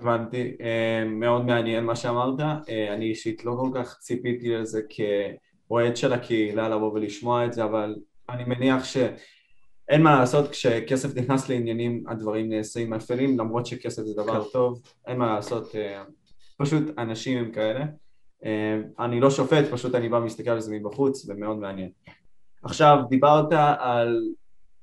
הבנתי, 0.00 0.56
אה, 0.60 1.04
מאוד 1.06 1.46
מעניין 1.46 1.84
מה 1.84 1.96
שאמרת, 1.96 2.40
אה, 2.40 2.94
אני 2.94 3.04
אישית 3.04 3.44
לא 3.44 3.56
כל 3.60 3.70
כך 3.74 3.98
ציפיתי 3.98 4.54
לזה 4.54 4.80
כאוהד 4.88 5.96
של 5.96 6.12
הקהילה 6.12 6.68
לבוא 6.68 6.92
ולשמוע 6.92 7.44
את 7.46 7.52
זה, 7.52 7.64
אבל 7.64 7.96
אני 8.28 8.44
מניח 8.44 8.84
שאין 8.84 10.02
מה 10.02 10.18
לעשות, 10.18 10.50
כשכסף 10.50 11.16
נכנס 11.16 11.48
לעניינים 11.48 12.04
הדברים 12.08 12.48
נעשים 12.48 12.94
אפלים, 12.94 13.38
למרות 13.38 13.66
שכסף 13.66 14.02
זה 14.02 14.14
דבר 14.14 14.44
כן. 14.44 14.50
טוב, 14.52 14.82
אין 15.06 15.18
מה 15.18 15.34
לעשות, 15.34 15.74
אה, 15.74 16.02
פשוט 16.58 16.98
אנשים 16.98 17.38
הם 17.38 17.50
כאלה. 17.52 17.84
אני 18.98 19.20
לא 19.20 19.30
שופט, 19.30 19.64
פשוט 19.70 19.94
אני 19.94 20.08
בא 20.08 20.20
מסתכל 20.20 20.50
על 20.50 20.60
זה 20.60 20.74
מבחוץ 20.74 21.26
ומאוד 21.28 21.58
מעניין. 21.58 21.90
עכשיו, 22.62 22.98
דיברת 23.08 23.52
על 23.78 24.22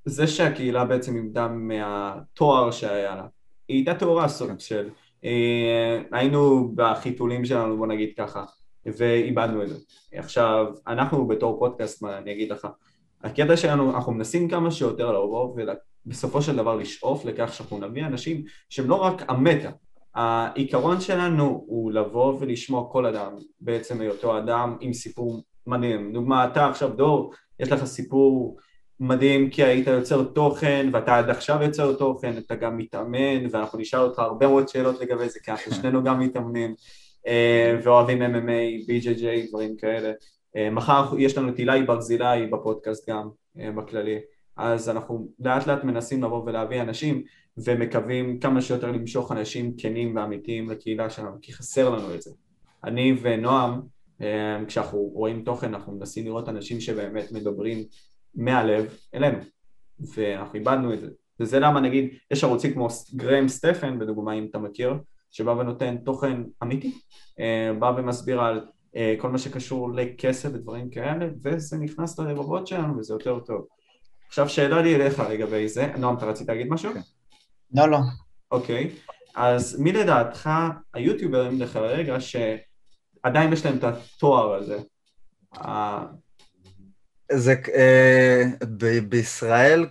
זה 0.05 0.27
שהקהילה 0.27 0.85
בעצם 0.85 1.15
איבדה 1.15 1.47
מהתואר 1.47 2.71
שהיה 2.71 3.15
לה. 3.15 3.27
היא 3.67 3.77
הייתה 3.77 3.93
תוארה 3.93 4.27
סוג 4.27 4.51
של 4.59 4.89
אה, 5.25 6.01
היינו 6.11 6.71
בחיתולים 6.75 7.45
שלנו, 7.45 7.77
בוא 7.77 7.87
נגיד 7.87 8.09
ככה, 8.17 8.43
ואיבדנו 8.85 9.63
את 9.63 9.69
זה. 9.69 9.75
עכשיו, 10.13 10.65
אנחנו 10.87 11.27
בתור 11.27 11.59
פודקאסט, 11.59 12.01
מה 12.01 12.17
אני 12.17 12.31
אגיד 12.31 12.51
לך, 12.51 12.67
הקטע 13.23 13.57
שלנו, 13.57 13.95
אנחנו 13.95 14.11
מנסים 14.13 14.49
כמה 14.49 14.71
שיותר 14.71 15.11
לבוא 15.11 15.55
ובסופו 16.05 16.41
של 16.41 16.55
דבר 16.55 16.75
לשאוף 16.75 17.25
לכך 17.25 17.53
שאנחנו 17.53 17.79
נביא 17.79 18.05
אנשים 18.05 18.43
שהם 18.69 18.89
לא 18.89 18.95
רק 18.95 19.23
המטה, 19.27 19.69
העיקרון 20.15 21.01
שלנו 21.01 21.63
הוא 21.67 21.91
לבוא 21.91 22.37
ולשמוע 22.39 22.91
כל 22.91 23.05
אדם, 23.05 23.35
בעצם 23.61 24.01
היותו 24.01 24.37
אדם 24.37 24.77
עם 24.79 24.93
סיפור 24.93 25.41
מדהים. 25.67 26.13
דוגמה, 26.13 26.45
אתה 26.45 26.67
עכשיו 26.67 26.89
דור, 26.89 27.33
יש 27.59 27.71
לך 27.71 27.85
סיפור 27.85 28.57
מדהים 28.99 29.49
כי 29.49 29.63
היית 29.63 29.87
יוצר 29.87 30.23
תוכן 30.23 30.89
ואתה 30.93 31.17
עד 31.17 31.29
עכשיו 31.29 31.63
יוצר 31.63 31.93
תוכן, 31.93 32.37
אתה 32.37 32.55
גם 32.55 32.77
מתאמן 32.77 33.45
ואנחנו 33.51 33.79
נשאל 33.79 33.99
אותך 33.99 34.19
הרבה 34.19 34.47
מאוד 34.47 34.67
שאלות 34.67 35.01
לגבי 35.01 35.29
זה 35.29 35.39
כי 35.39 35.51
אנחנו 35.51 35.71
שנינו 35.71 36.03
גם 36.03 36.19
מתאמנים 36.19 36.75
אה, 37.27 37.77
ואוהבים 37.83 38.21
MMA, 38.21 38.89
BJJ, 38.89 39.49
דברים 39.49 39.77
כאלה. 39.77 40.11
אה, 40.55 40.69
מחר 40.69 41.13
יש 41.17 41.37
לנו 41.37 41.49
את 41.49 41.59
אילי 41.59 41.83
ברזילי 41.83 42.47
בפודקאסט 42.51 43.09
גם, 43.09 43.29
אה, 43.59 43.71
בכללי, 43.71 44.19
אז 44.57 44.89
אנחנו 44.89 45.27
לאט 45.39 45.67
לאט 45.67 45.83
מנסים 45.83 46.23
לבוא 46.23 46.43
ולהביא 46.45 46.81
אנשים 46.81 47.23
ומקווים 47.57 48.39
כמה 48.39 48.61
שיותר 48.61 48.91
למשוך 48.91 49.31
אנשים 49.31 49.73
כנים 49.77 50.15
ואמיתיים 50.15 50.69
לקהילה 50.69 51.09
שלנו 51.09 51.37
כי 51.41 51.53
חסר 51.53 51.89
לנו 51.89 52.15
את 52.15 52.21
זה. 52.21 52.31
אני 52.83 53.17
ונועם, 53.21 53.81
כשאנחנו 54.67 54.99
רואים 54.99 55.43
תוכן 55.43 55.73
אנחנו 55.73 55.93
מנסים 55.93 56.25
לראות 56.25 56.49
אנשים 56.49 56.81
שבאמת 56.81 57.31
מדברים 57.31 57.83
מהלב 58.35 58.93
אלינו, 59.13 59.37
ואנחנו 60.15 60.59
איבדנו 60.59 60.93
את 60.93 61.01
זה. 61.01 61.07
וזה 61.39 61.59
למה 61.59 61.79
נגיד, 61.79 62.09
יש 62.31 62.43
ערוצים 62.43 62.73
כמו 62.73 62.87
גרם 63.15 63.47
סטפן, 63.47 63.99
בדוגמה 63.99 64.33
אם 64.33 64.47
אתה 64.49 64.59
מכיר, 64.59 64.93
שבא 65.31 65.51
ונותן 65.51 65.97
תוכן 65.97 66.41
אמיתי, 66.63 66.93
אה, 67.39 67.73
בא 67.79 67.93
ומסביר 67.97 68.41
על 68.41 68.65
אה, 68.95 69.15
כל 69.17 69.29
מה 69.29 69.37
שקשור 69.37 69.93
לכסף 69.93 70.49
ודברים 70.53 70.89
כאלה, 70.89 71.27
וזה 71.43 71.77
נכנס 71.77 72.19
לרבבות 72.19 72.67
שלנו 72.67 72.97
וזה 72.97 73.13
יותר 73.13 73.39
טוב. 73.39 73.65
עכשיו 74.27 74.49
שאלה 74.49 74.81
לי 74.81 74.95
אליך 74.95 75.19
לגבי 75.19 75.69
זה, 75.69 75.87
נועם, 75.97 76.17
אתה 76.17 76.25
רצית 76.25 76.47
להגיד 76.47 76.67
משהו? 76.69 76.91
לא, 77.73 77.89
לא. 77.89 77.97
אוקיי, 78.51 78.89
אז 79.35 79.79
מי 79.79 79.91
לדעתך 79.91 80.49
היוטיוברים 80.93 81.61
לכרגע 81.61 82.17
שעדיין 82.19 83.53
יש 83.53 83.65
להם 83.65 83.77
את 83.77 83.83
התואר 83.83 84.53
הזה, 84.53 84.77
זה, 87.31 87.53
אה, 87.75 88.43
ב- 88.77 89.09
בישראל, 89.09 89.85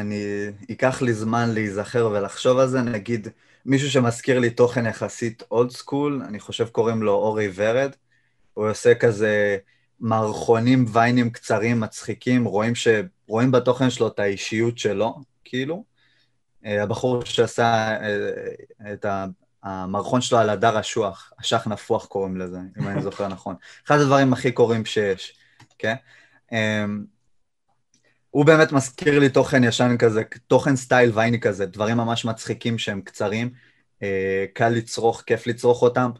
אני, 0.00 0.24
ייקח 0.68 1.02
לי 1.02 1.12
זמן 1.12 1.50
להיזכר 1.54 2.10
ולחשוב 2.12 2.58
על 2.58 2.68
זה, 2.68 2.82
נגיד 2.82 3.28
מישהו 3.66 3.90
שמזכיר 3.90 4.38
לי 4.38 4.50
תוכן 4.50 4.86
יחסית 4.86 5.42
אולד 5.50 5.70
סקול, 5.70 6.22
אני 6.28 6.40
חושב 6.40 6.68
קוראים 6.68 7.02
לו 7.02 7.12
אורי 7.12 7.48
ורד, 7.54 7.90
הוא 8.54 8.70
עושה 8.70 8.94
כזה 8.94 9.58
מערכונים 10.00 10.84
ויינים 10.92 11.30
קצרים, 11.30 11.80
מצחיקים, 11.80 12.44
רואים, 12.44 12.74
ש, 12.74 12.88
רואים 13.26 13.50
בתוכן 13.50 13.90
שלו 13.90 14.08
את 14.08 14.18
האישיות 14.18 14.78
שלו, 14.78 15.16
כאילו. 15.44 15.84
אה, 16.64 16.82
הבחור 16.82 17.24
שעשה 17.24 17.96
אה, 18.02 18.92
את 18.92 19.06
המערכון 19.62 20.20
שלו 20.20 20.38
על 20.38 20.50
הדר 20.50 20.80
אשוח, 20.80 21.32
אשח 21.40 21.66
נפוח 21.66 22.06
קוראים 22.06 22.36
לזה, 22.36 22.58
אם 22.80 22.88
אני 22.88 23.02
זוכר 23.02 23.28
נכון. 23.34 23.54
אחד 23.86 23.98
הדברים 23.98 24.32
הכי 24.32 24.52
קוראים 24.52 24.84
שיש, 24.84 25.38
כן? 25.78 25.94
אמ, 26.52 27.04
הוא 28.30 28.44
באמת 28.44 28.72
מזכיר 28.72 29.18
לי 29.18 29.28
תוכן 29.28 29.64
ישן 29.64 29.96
כזה, 29.98 30.22
תוכן 30.46 30.76
סטייל 30.76 31.10
וייני 31.14 31.40
כזה, 31.40 31.66
דברים 31.66 31.96
ממש 31.96 32.24
מצחיקים 32.24 32.78
שהם 32.78 33.00
קצרים, 33.00 33.50
אה, 34.02 34.44
קל 34.54 34.68
לצרוך, 34.68 35.22
כיף 35.26 35.46
לצרוך 35.46 35.82
אותם. 35.82 36.10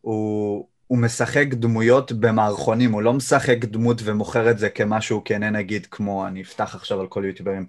הוא, 0.00 0.68
הוא 0.86 0.98
משחק 0.98 1.46
דמויות 1.50 2.12
במערכונים, 2.12 2.92
הוא 2.92 3.02
לא 3.02 3.12
משחק 3.12 3.64
דמות 3.64 4.00
ומוכר 4.04 4.50
את 4.50 4.58
זה 4.58 4.70
כמשהו 4.70 5.22
כנה 5.24 5.50
נגיד 5.50 5.86
כמו, 5.86 6.26
אני 6.26 6.42
אפתח 6.42 6.74
עכשיו 6.74 7.00
על 7.00 7.06
כל 7.08 7.24
יוטיוברים, 7.26 7.66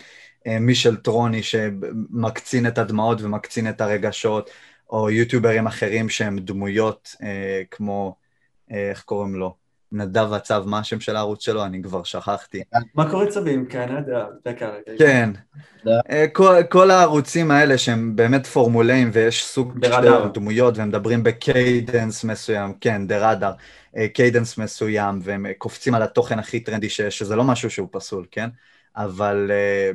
אה, 0.47 0.59
מישל 0.59 0.95
טרוני 0.95 1.43
שמקצין 1.43 2.67
את 2.67 2.77
הדמעות 2.77 3.21
ומקצין 3.21 3.69
את 3.69 3.81
הרגשות, 3.81 4.49
או 4.89 5.09
יוטיוברים 5.09 5.67
אחרים 5.67 6.09
שהם 6.09 6.39
דמויות 6.39 7.15
אה, 7.21 7.63
כמו, 7.71 8.15
איך 8.69 9.03
קוראים 9.03 9.35
לו? 9.35 9.64
נדב 9.91 10.33
הצב, 10.33 10.63
מה 10.65 10.79
השם 10.79 10.99
של 10.99 11.15
הערוץ 11.15 11.43
שלו? 11.43 11.65
אני 11.65 11.83
כבר 11.83 12.03
שכחתי. 12.03 12.63
מה 12.95 13.11
קורה 13.11 13.27
צבים? 13.27 13.65
כן, 13.65 13.95
דקה. 14.45 14.71
כן. 14.99 15.29
אה, 16.09 16.25
כל 16.69 16.91
הערוצים 16.91 17.51
האלה 17.51 17.77
שהם 17.77 18.15
באמת 18.15 18.47
formulaים 18.47 19.09
ויש 19.13 19.45
סוג 19.45 19.85
של 19.85 20.27
דמויות 20.33 20.77
והם 20.77 20.87
מדברים 20.87 21.23
ב 21.23 21.36
cadence 21.36 22.23
מסוים, 22.23 22.73
כן, 22.81 23.07
דה 23.07 23.29
ראדר, 23.29 23.51
cadence 24.13 24.57
מסוים, 24.57 25.19
והם 25.23 25.45
קופצים 25.57 25.95
על 25.95 26.03
התוכן 26.03 26.39
הכי 26.39 26.59
טרנדי 26.59 26.89
שיש, 26.89 27.17
שזה 27.17 27.35
לא 27.35 27.43
משהו 27.43 27.69
שהוא 27.69 27.87
פסול, 27.91 28.25
כן? 28.31 28.49
אבל 28.95 29.51
אה, 29.51 29.91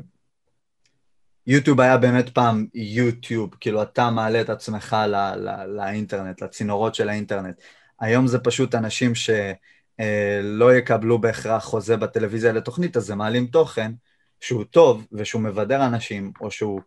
יוטיוב 1.46 1.80
היה 1.80 1.96
באמת 1.96 2.28
פעם 2.28 2.66
יוטיוב, 2.74 3.54
כאילו 3.60 3.82
אתה 3.82 4.10
מעלה 4.10 4.40
את 4.40 4.50
עצמך 4.50 4.96
לאינטרנט, 5.66 6.42
לצינורות 6.42 6.94
של 6.94 7.08
האינטרנט. 7.08 7.60
היום 8.00 8.26
זה 8.26 8.38
פשוט 8.38 8.74
אנשים 8.74 9.14
ש... 9.14 9.30
אה, 10.00 10.40
לא 10.42 10.76
יקבלו 10.76 11.18
בהכרח 11.18 11.64
חוזה 11.64 11.96
בטלוויזיה 11.96 12.52
לתוכנית, 12.52 12.96
אז 12.96 13.10
הם 13.10 13.18
מעלים 13.18 13.46
תוכן 13.46 13.92
שהוא 14.40 14.64
טוב 14.64 15.06
ושהוא 15.12 15.42
מבדר 15.42 15.86
אנשים, 15.86 16.32
או 16.40 16.50
שהוא 16.50 16.80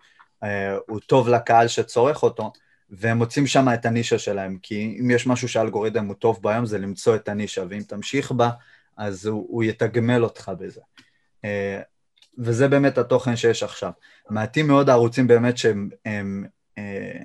אה, 0.44 0.78
טוב 1.08 1.30
לקהל 1.30 1.68
שצורך 1.68 2.24
אותו, 2.24 2.52
והם 2.90 3.18
מוצאים 3.18 3.48
שם 3.48 3.66
את 3.74 3.86
הנישה 3.86 4.20
שלהם, 4.20 4.58
כי 4.62 4.98
אם 5.02 5.12
יש 5.12 5.28
משהו 5.28 5.48
שהאלגוריתם 5.48 6.06
הוא 6.06 6.16
טוב 6.16 6.42
בו 6.42 6.50
היום 6.50 6.66
זה 6.66 6.78
למצוא 6.78 7.16
את 7.16 7.30
הנישה, 7.30 7.64
ואם 7.70 7.82
תמשיך 7.88 8.32
בה, 8.32 8.50
אז 8.98 9.26
הוא, 9.26 9.46
הוא 9.50 9.64
יתגמל 9.64 10.24
אותך 10.24 10.52
בזה. 10.60 10.82
אה, 11.46 11.82
וזה 12.38 12.68
באמת 12.68 12.98
התוכן 12.98 13.36
שיש 13.36 13.64
עכשיו. 13.64 13.92
מעטים 14.30 14.68
מאוד 14.68 14.90
הערוצים 14.90 15.28
באמת 15.28 15.58
שהם 15.58 15.90
הם, 16.06 16.46
אה, 16.78 17.20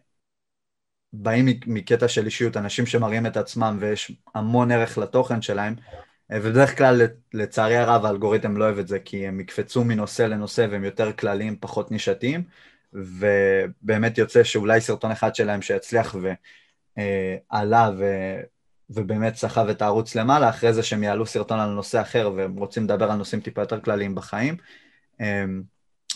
באים 1.13 1.47
מקטע 1.67 2.09
של 2.09 2.25
אישיות, 2.25 2.57
אנשים 2.57 2.87
שמראים 2.87 3.27
את 3.27 3.37
עצמם 3.37 3.77
ויש 3.81 4.13
המון 4.35 4.71
ערך 4.73 4.99
לתוכן 4.99 5.43
שלהם, 5.43 5.75
ובדרך 6.31 6.79
כלל 6.79 7.03
לצערי 7.35 7.77
הרב 7.77 8.05
האלגוריתם 8.05 8.57
לא 8.57 8.65
אוהב 8.65 8.79
את 8.79 8.89
זה, 8.89 8.99
כי 8.99 9.27
הם 9.27 9.41
יקפצו 9.41 9.85
מנושא 9.85 10.23
לנושא 10.23 10.67
והם 10.71 10.85
יותר 10.85 11.13
כלליים, 11.13 11.57
פחות 11.61 11.91
נישתיים, 11.91 12.43
ובאמת 12.93 14.19
יוצא 14.19 14.45
שאולי 14.45 14.81
סרטון 14.81 15.11
אחד 15.11 15.35
שלהם 15.35 15.63
שיצליח 15.63 16.17
ועלה 16.97 17.91
ו... 17.99 18.05
ובאמת 18.91 19.35
סחב 19.35 19.69
את 19.69 19.83
הערוץ 19.83 20.15
למעלה, 20.15 20.49
אחרי 20.49 20.73
זה 20.73 20.83
שהם 20.83 21.03
יעלו 21.03 21.27
סרטון 21.27 21.61
על 21.61 21.71
נושא 21.71 22.01
אחר 22.01 22.33
והם 22.37 22.57
רוצים 22.57 22.85
לדבר 22.85 23.11
על 23.11 23.19
נושאים 23.19 23.41
טיפה 23.41 23.63
יותר 23.63 23.81
כלליים 23.81 24.15
בחיים. 24.15 24.57
אמ, 25.21 25.63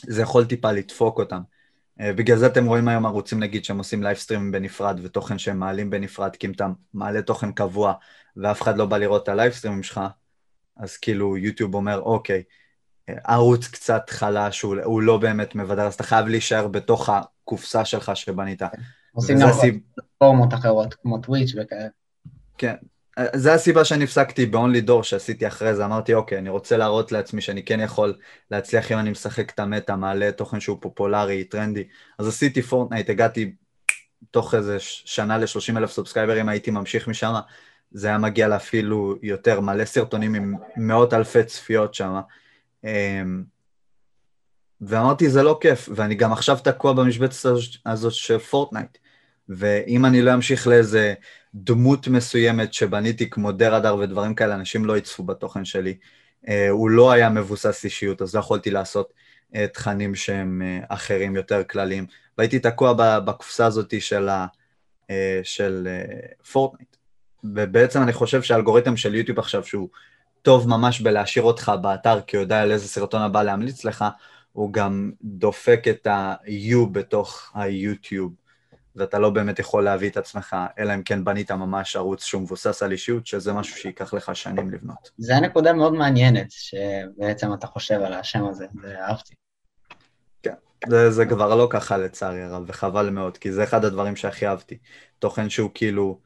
זה 0.06 0.22
יכול 0.22 0.44
טיפה 0.44 0.72
לדפוק 0.72 1.18
אותם. 1.18 1.40
אה, 2.00 2.12
בגלל 2.12 2.36
זה 2.36 2.46
אתם 2.46 2.66
רואים 2.66 2.88
היום 2.88 3.06
ערוצים 3.06 3.40
נגיד 3.40 3.64
שהם 3.64 3.78
עושים 3.78 4.02
livestreamים 4.02 4.52
בנפרד 4.52 5.00
ותוכן 5.02 5.38
שהם 5.38 5.58
מעלים 5.58 5.90
בנפרד, 5.90 6.36
כי 6.36 6.46
אם 6.46 6.52
אתה 6.52 6.66
מעלה 6.94 7.22
תוכן 7.22 7.52
קבוע 7.52 7.92
ואף 8.36 8.62
אחד 8.62 8.76
לא 8.76 8.86
בא 8.86 8.96
לראות 8.96 9.22
את 9.22 9.28
ה 9.28 9.32
livestreamים 9.32 9.82
שלך, 9.82 10.00
אז 10.76 10.96
כאילו 10.96 11.36
יוטיוב 11.36 11.74
אומר, 11.74 12.00
אוקיי, 12.00 12.42
אה, 13.08 13.14
ערוץ 13.24 13.68
קצת 13.68 14.10
חלש, 14.10 14.62
הוא, 14.62 14.76
הוא 14.84 15.02
לא 15.02 15.18
באמת 15.18 15.54
מבדר, 15.54 15.86
אז 15.86 15.94
אתה 15.94 16.02
חייב 16.02 16.26
להישאר 16.26 16.68
בתוך 16.68 17.08
הקופסה 17.08 17.84
שלך 17.84 18.16
שבנית. 18.16 18.62
עושים 19.12 19.38
גם 19.40 19.48
פלטפורמות 19.94 20.54
אחרות, 20.54 20.94
כמו 20.94 21.18
טוויץ' 21.18 21.54
וכאלה. 21.62 21.88
כן, 22.58 22.74
זה 23.34 23.54
הסיבה 23.54 23.84
שאני 23.84 24.04
הפסקתי 24.04 24.46
ב-only 24.46 24.88
door 24.88 25.02
שעשיתי 25.02 25.46
אחרי 25.46 25.74
זה, 25.74 25.84
אמרתי 25.84 26.14
אוקיי, 26.14 26.38
אני 26.38 26.48
רוצה 26.48 26.76
להראות 26.76 27.12
לעצמי 27.12 27.40
שאני 27.40 27.62
כן 27.62 27.80
יכול 27.80 28.14
להצליח 28.50 28.92
אם 28.92 28.98
אני 28.98 29.10
משחק 29.10 29.50
את 29.50 29.60
ה 29.60 29.66
meta, 29.66 29.96
מעלה 29.96 30.32
תוכן 30.32 30.60
שהוא 30.60 30.78
פופולרי, 30.80 31.44
טרנדי, 31.44 31.84
אז 32.18 32.28
עשיתי 32.28 32.62
פורטנייט, 32.62 33.10
הגעתי 33.10 33.52
תוך 34.30 34.54
איזה 34.54 34.76
שנה 34.80 35.38
ל-30 35.38 35.76
אלף 35.76 35.90
subscribers, 35.90 36.48
הייתי 36.48 36.70
ממשיך 36.70 37.08
משם, 37.08 37.34
זה 37.90 38.08
היה 38.08 38.18
מגיע 38.18 38.48
לאפילו 38.48 39.16
יותר, 39.22 39.60
מלא 39.60 39.84
סרטונים 39.84 40.34
עם 40.34 40.54
מאות 40.76 41.14
אלפי 41.14 41.44
צפיות 41.44 41.94
שם. 41.94 42.20
אמ, 42.84 43.44
ואמרתי 44.80 45.30
זה 45.30 45.42
לא 45.42 45.58
כיף, 45.60 45.88
ואני 45.94 46.14
גם 46.14 46.32
עכשיו 46.32 46.58
תקוע 46.64 46.92
במשבצת 46.92 47.50
הזאת 47.86 48.12
של 48.12 48.38
פורטנייט. 48.38 48.98
ואם 49.48 50.04
אני 50.04 50.22
לא 50.22 50.34
אמשיך 50.34 50.66
לאיזה 50.66 51.14
דמות 51.54 52.08
מסוימת 52.08 52.74
שבניתי 52.74 53.30
כמו 53.30 53.52
דרדר 53.52 53.96
ודברים 53.96 54.34
כאלה, 54.34 54.54
אנשים 54.54 54.84
לא 54.84 54.96
יצפו 54.96 55.22
בתוכן 55.22 55.64
שלי. 55.64 55.96
אה, 56.48 56.70
הוא 56.70 56.90
לא 56.90 57.12
היה 57.12 57.30
מבוסס 57.30 57.84
אישיות, 57.84 58.22
אז 58.22 58.34
לא 58.34 58.40
יכולתי 58.40 58.70
לעשות 58.70 59.12
אה, 59.54 59.66
תכנים 59.66 60.14
שהם 60.14 60.62
אה, 60.64 60.78
אחרים, 60.88 61.36
יותר 61.36 61.64
כלליים. 61.64 62.06
והייתי 62.38 62.58
תקוע 62.58 63.18
בקופסה 63.18 63.66
הזאת 63.66 64.00
של, 64.00 64.28
ה, 64.28 64.46
של 65.42 65.88
פורטנייט. 66.52 66.96
ובעצם 67.44 68.02
אני 68.02 68.12
חושב 68.12 68.42
שהאלגוריתם 68.42 68.96
של 68.96 69.14
יוטיוב 69.14 69.38
עכשיו, 69.38 69.64
שהוא 69.64 69.88
טוב 70.42 70.68
ממש 70.68 71.00
בלהשאיר 71.00 71.44
אותך 71.44 71.72
באתר, 71.82 72.20
כי 72.20 72.36
הוא 72.36 72.42
יודע 72.42 72.62
על 72.62 72.70
איזה 72.70 72.88
סרטון 72.88 73.22
הבא 73.22 73.42
להמליץ 73.42 73.84
לך, 73.84 74.04
הוא 74.52 74.72
גם 74.72 75.12
דופק 75.22 75.84
את 75.90 76.06
ה-U 76.06 76.86
בתוך 76.92 77.52
היוטיוב. 77.54 78.32
ואתה 78.96 79.18
לא 79.18 79.30
באמת 79.30 79.58
יכול 79.58 79.84
להביא 79.84 80.10
את 80.10 80.16
עצמך, 80.16 80.56
אלא 80.78 80.94
אם 80.94 81.02
כן 81.02 81.24
בנית 81.24 81.50
ממש 81.50 81.96
ערוץ 81.96 82.24
שהוא 82.24 82.42
מבוסס 82.42 82.82
על 82.82 82.92
אישיות, 82.92 83.26
שזה 83.26 83.52
משהו 83.52 83.76
שייקח 83.76 84.14
לך 84.14 84.36
שנים 84.36 84.70
לבנות. 84.70 85.10
זה 85.18 85.34
נקודה 85.42 85.72
מאוד 85.72 85.92
מעניינת, 85.92 86.46
שבעצם 86.50 87.54
אתה 87.54 87.66
חושב 87.66 88.00
על 88.00 88.12
השם 88.12 88.46
הזה, 88.46 88.66
ואהבתי. 88.82 89.34
כן, 90.42 90.54
זה, 90.88 91.10
זה 91.10 91.26
כבר 91.26 91.54
לא 91.54 91.66
ככה 91.70 91.98
לצערי 91.98 92.42
הרב, 92.42 92.64
וחבל 92.66 93.10
מאוד, 93.10 93.38
כי 93.38 93.52
זה 93.52 93.64
אחד 93.64 93.84
הדברים 93.84 94.16
שהכי 94.16 94.46
אהבתי. 94.46 94.78
תוכן 95.18 95.50
שהוא 95.50 95.70
כאילו 95.74 96.18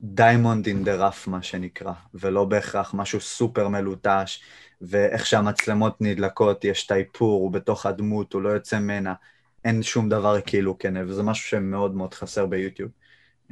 diamond 0.00 0.66
in 0.66 0.84
the 0.84 0.94
rough, 0.94 1.26
מה 1.26 1.42
שנקרא, 1.42 1.92
ולא 2.14 2.44
בהכרח 2.44 2.94
משהו 2.94 3.20
סופר 3.20 3.68
מלוטש, 3.68 4.42
ואיך 4.80 5.26
שהמצלמות 5.26 5.96
נדלקות, 6.00 6.64
יש 6.64 6.86
את 6.86 6.90
האיפור, 6.90 7.42
הוא 7.42 7.52
בתוך 7.52 7.86
הדמות, 7.86 8.32
הוא 8.32 8.42
לא 8.42 8.48
יוצא 8.48 8.78
ממנה. 8.78 9.14
אין 9.64 9.82
שום 9.82 10.08
דבר 10.08 10.40
כאילו 10.40 10.78
כן, 10.78 10.94
וזה 11.08 11.22
משהו 11.22 11.48
שמאוד 11.48 11.94
מאוד 11.94 12.14
חסר 12.14 12.46
ביוטיוב. 12.46 12.90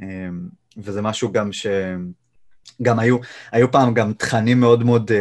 אמ, 0.01 0.47
וזה 0.77 1.01
משהו 1.01 1.31
גם 1.31 1.53
ש... 1.53 1.67
גם 2.81 2.99
היו, 2.99 3.17
היו 3.51 3.71
פעם 3.71 3.93
גם 3.93 4.13
תכנים 4.13 4.59
מאוד 4.59 4.83
מאוד 4.83 5.11
uh, 5.11 5.13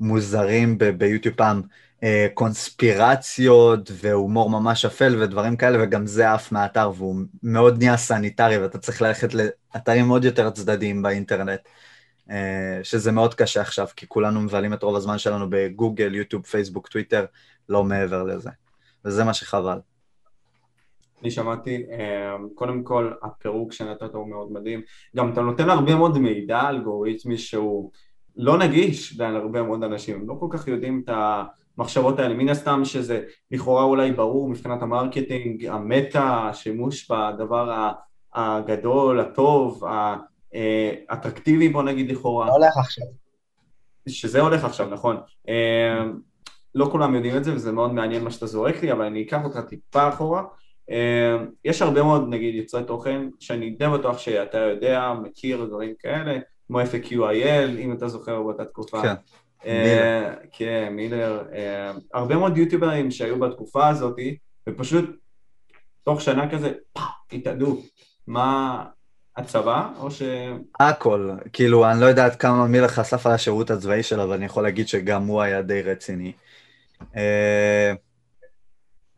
מוזרים 0.00 0.78
ב- 0.78 0.84
ביוטיוב 0.84 1.34
פעם, 1.34 1.62
uh, 2.00 2.04
קונספירציות 2.34 3.90
והומור 3.94 4.50
ממש 4.50 4.84
אפל 4.84 5.22
ודברים 5.22 5.56
כאלה, 5.56 5.78
וגם 5.82 6.06
זה 6.06 6.32
עף 6.32 6.52
מהאתר, 6.52 6.92
והוא 6.96 7.16
מאוד 7.42 7.78
נהיה 7.78 7.96
sanitary, 7.96 8.58
ואתה 8.58 8.78
צריך 8.78 9.02
ללכת 9.02 9.34
לאתרים 9.34 10.08
עוד 10.08 10.24
יותר 10.24 10.50
צדדיים 10.50 11.02
באינטרנט, 11.02 11.60
uh, 12.28 12.32
שזה 12.82 13.12
מאוד 13.12 13.34
קשה 13.34 13.60
עכשיו, 13.60 13.86
כי 13.96 14.06
כולנו 14.08 14.40
מבלים 14.40 14.72
את 14.72 14.82
רוב 14.82 14.96
הזמן 14.96 15.18
שלנו 15.18 15.50
בגוגל, 15.50 16.14
יוטיוב, 16.14 16.46
פייסבוק, 16.46 16.88
טוויטר, 16.88 17.24
לא 17.68 17.84
מעבר 17.84 18.22
לזה. 18.22 18.50
וזה 19.04 19.24
מה 19.24 19.34
שחבל. 19.34 19.78
אני 21.22 21.30
שמעתי, 21.30 21.76
אמ, 21.76 22.48
קודם 22.54 22.82
כל 22.82 23.12
הפירוק 23.22 23.72
שנתת 23.72 24.14
הוא 24.14 24.28
מאוד 24.28 24.52
מדהים, 24.52 24.80
גם 25.16 25.32
אתה 25.32 25.40
נותן 25.40 25.70
הרבה 25.70 25.94
מאוד 25.94 26.18
מידע 26.18 26.68
אלגוריתמי 26.68 27.38
שהוא 27.38 27.90
לא 28.36 28.58
נגיש 28.58 29.20
להרבה 29.20 29.62
מאוד 29.62 29.84
אנשים, 29.84 30.20
הם 30.20 30.28
לא 30.28 30.36
כל 30.40 30.46
כך 30.50 30.68
יודעים 30.68 31.02
את 31.04 31.10
המחשבות 31.78 32.18
האלה, 32.18 32.34
מן 32.34 32.48
הסתם 32.48 32.84
שזה 32.84 33.24
לכאורה 33.50 33.82
אולי 33.82 34.12
ברור 34.12 34.48
מבחינת 34.48 34.82
המרקטינג, 34.82 35.66
ה 35.66 35.80
meta, 35.80 36.48
השימוש 36.48 37.10
בדבר 37.10 37.92
הגדול, 38.34 39.20
הטוב, 39.20 39.84
האטרקטיבי 41.08 41.68
בוא 41.68 41.82
נגיד 41.82 42.10
לכאורה. 42.10 42.46
זה 42.46 42.52
הולך 42.52 42.76
עכשיו. 42.78 43.06
שזה 44.08 44.40
הולך 44.40 44.64
עכשיו, 44.64 44.88
נכון. 44.90 45.16
אמ, 45.48 46.18
לא 46.74 46.88
כולם 46.92 47.14
יודעים 47.14 47.36
את 47.36 47.44
זה 47.44 47.54
וזה 47.54 47.72
מאוד 47.72 47.92
מעניין 47.92 48.24
מה 48.24 48.30
שאתה 48.30 48.46
זורק 48.46 48.82
לי, 48.82 48.92
אבל 48.92 49.04
אני 49.04 49.22
אקח 49.22 49.44
אותך 49.44 49.60
טיפה 49.60 50.08
אחורה. 50.08 50.42
אמ, 50.90 51.46
יש 51.64 51.82
הרבה 51.82 52.02
מאוד 52.02 52.28
נגיד 52.28 52.54
יוצרי 52.54 52.84
תוכן 52.84 53.28
שאני 53.40 53.70
די 53.70 53.88
בטוח 53.88 54.18
שאתה 54.18 54.58
יודע, 54.58 55.12
מכיר 55.22 55.64
דברים 55.64 55.94
כאלה, 55.98 56.38
כמו 56.66 56.80
FAQIL, 56.80 57.78
אם 57.78 57.92
אתה 57.92 58.08
זוכר 58.08 58.42
באותה 58.42 58.64
תקופה. 58.64 59.02
כן. 59.02 59.14
אה, 59.66 60.34
כן, 60.52 60.88
מילר. 60.92 61.42
אה, 61.54 61.92
הרבה 62.14 62.36
מאוד 62.36 62.56
יוטיוברים 62.56 63.10
שהיו 63.10 63.38
בתקופה 63.38 63.88
הזאת, 63.88 64.16
ופשוט 64.68 65.10
תוך 66.04 66.20
שנה 66.20 66.50
כזה, 66.50 66.72
התאדו. 67.32 67.82
מה, 68.26 68.84
הצבא, 69.36 69.88
או 69.98 70.10
ש... 70.10 70.22
הכל, 70.80 71.30
כאילו, 71.52 71.90
אני 71.90 72.00
לא 72.00 72.06
יודע 72.06 72.24
עד 72.24 72.36
כמה 72.36 72.66
מילר 72.66 72.88
חשף 72.88 73.26
על 73.26 73.32
השירות 73.32 73.70
הצבאי 73.70 74.02
שלו, 74.02 74.24
אבל 74.24 74.34
אני 74.34 74.44
יכול 74.44 74.62
להגיד 74.62 74.88
שגם 74.88 75.26
הוא 75.26 75.42
היה 75.42 75.62
די 75.62 75.82
רציני. 75.82 76.32
אה, 77.16 77.92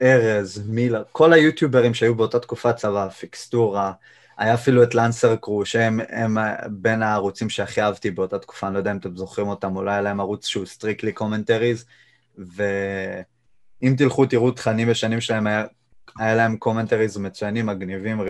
ארז, 0.02 0.68
מילה, 0.68 1.02
כל 1.12 1.32
היוטיוברים 1.32 1.94
שהיו 1.94 2.14
באותה 2.14 2.40
תקופה 2.40 2.72
צבא, 2.72 3.08
פיקסטורה, 3.08 3.92
היה 4.38 4.54
אפילו 4.54 4.82
את 4.82 4.94
לנסר 4.94 5.36
קרו, 5.36 5.66
שהם 5.66 6.00
הם 6.08 6.36
בין 6.70 7.02
הערוצים 7.02 7.50
שהכי 7.50 7.82
אהבתי 7.82 8.10
באותה 8.10 8.38
תקופה, 8.38 8.66
אני 8.66 8.74
לא 8.74 8.78
יודע 8.78 8.92
אם 8.92 8.96
אתם 8.96 9.16
זוכרים 9.16 9.48
אותם, 9.48 9.76
אולי 9.76 9.92
היה 9.92 10.00
להם 10.00 10.20
ערוץ 10.20 10.46
שהוא 10.46 10.66
strictly 10.66 11.12
commentaries, 11.12 11.84
ואם 12.38 13.94
תלכו 13.98 14.26
תראו 14.26 14.50
תכנים 14.50 14.88
בשנים 14.88 15.20
שלהם, 15.20 15.46
היה, 15.46 15.64
היה 16.18 16.34
להם 16.34 16.56
commentaries 16.56 17.16
מצוינים, 17.16 17.66
מגניבים. 17.66 18.20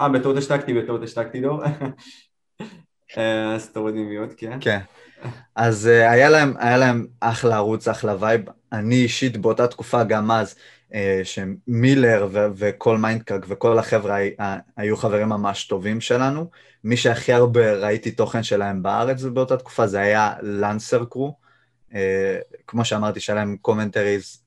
אה, 0.00 0.08
בטעות 0.08 0.36
השתקתי, 0.36 0.74
בטעות 0.74 1.02
השתקתי, 1.02 1.40
דור. 1.40 1.62
אה, 3.18 3.54
אז 3.54 3.70
תוריד 3.72 3.94
mute, 3.94 4.30
כן. 4.36 4.58
כן. 4.60 4.80
אז 5.54 5.90
uh, 5.92 6.10
היה, 6.10 6.30
להם, 6.30 6.54
היה 6.58 6.76
להם 6.76 7.06
אחלה 7.20 7.56
ערוץ, 7.56 7.88
אחלה 7.88 8.14
vibe. 8.20 8.40
אני 8.72 8.94
אישית 8.94 9.36
באותה 9.36 9.66
תקופה, 9.66 10.04
גם 10.04 10.30
אז, 10.30 10.54
uh, 10.90 10.94
שמילר 11.24 12.28
ו- 12.32 12.46
וכל 12.56 12.98
מיינדקאג 12.98 13.44
וכל 13.48 13.78
החבר'ה 13.78 14.18
היו 14.76 14.96
חברים 14.96 15.28
ממש 15.28 15.64
טובים 15.64 16.00
שלנו. 16.00 16.50
מי 16.84 16.96
שהכי 16.96 17.32
הרבה 17.32 17.72
ראיתי 17.72 18.10
תוכן 18.10 18.42
שלהם 18.42 18.82
בארץ 18.82 19.22
באותה 19.22 19.56
תקופה 19.56 19.86
זה 19.86 20.00
היה 20.00 20.32
לנסר 20.42 21.04
קרו. 21.04 21.34
Uh, 21.90 21.94
כמו 22.66 22.84
שאמרתי, 22.84 23.20
שהיה 23.20 23.36
להם 23.36 23.56
commentaries, 23.60 24.42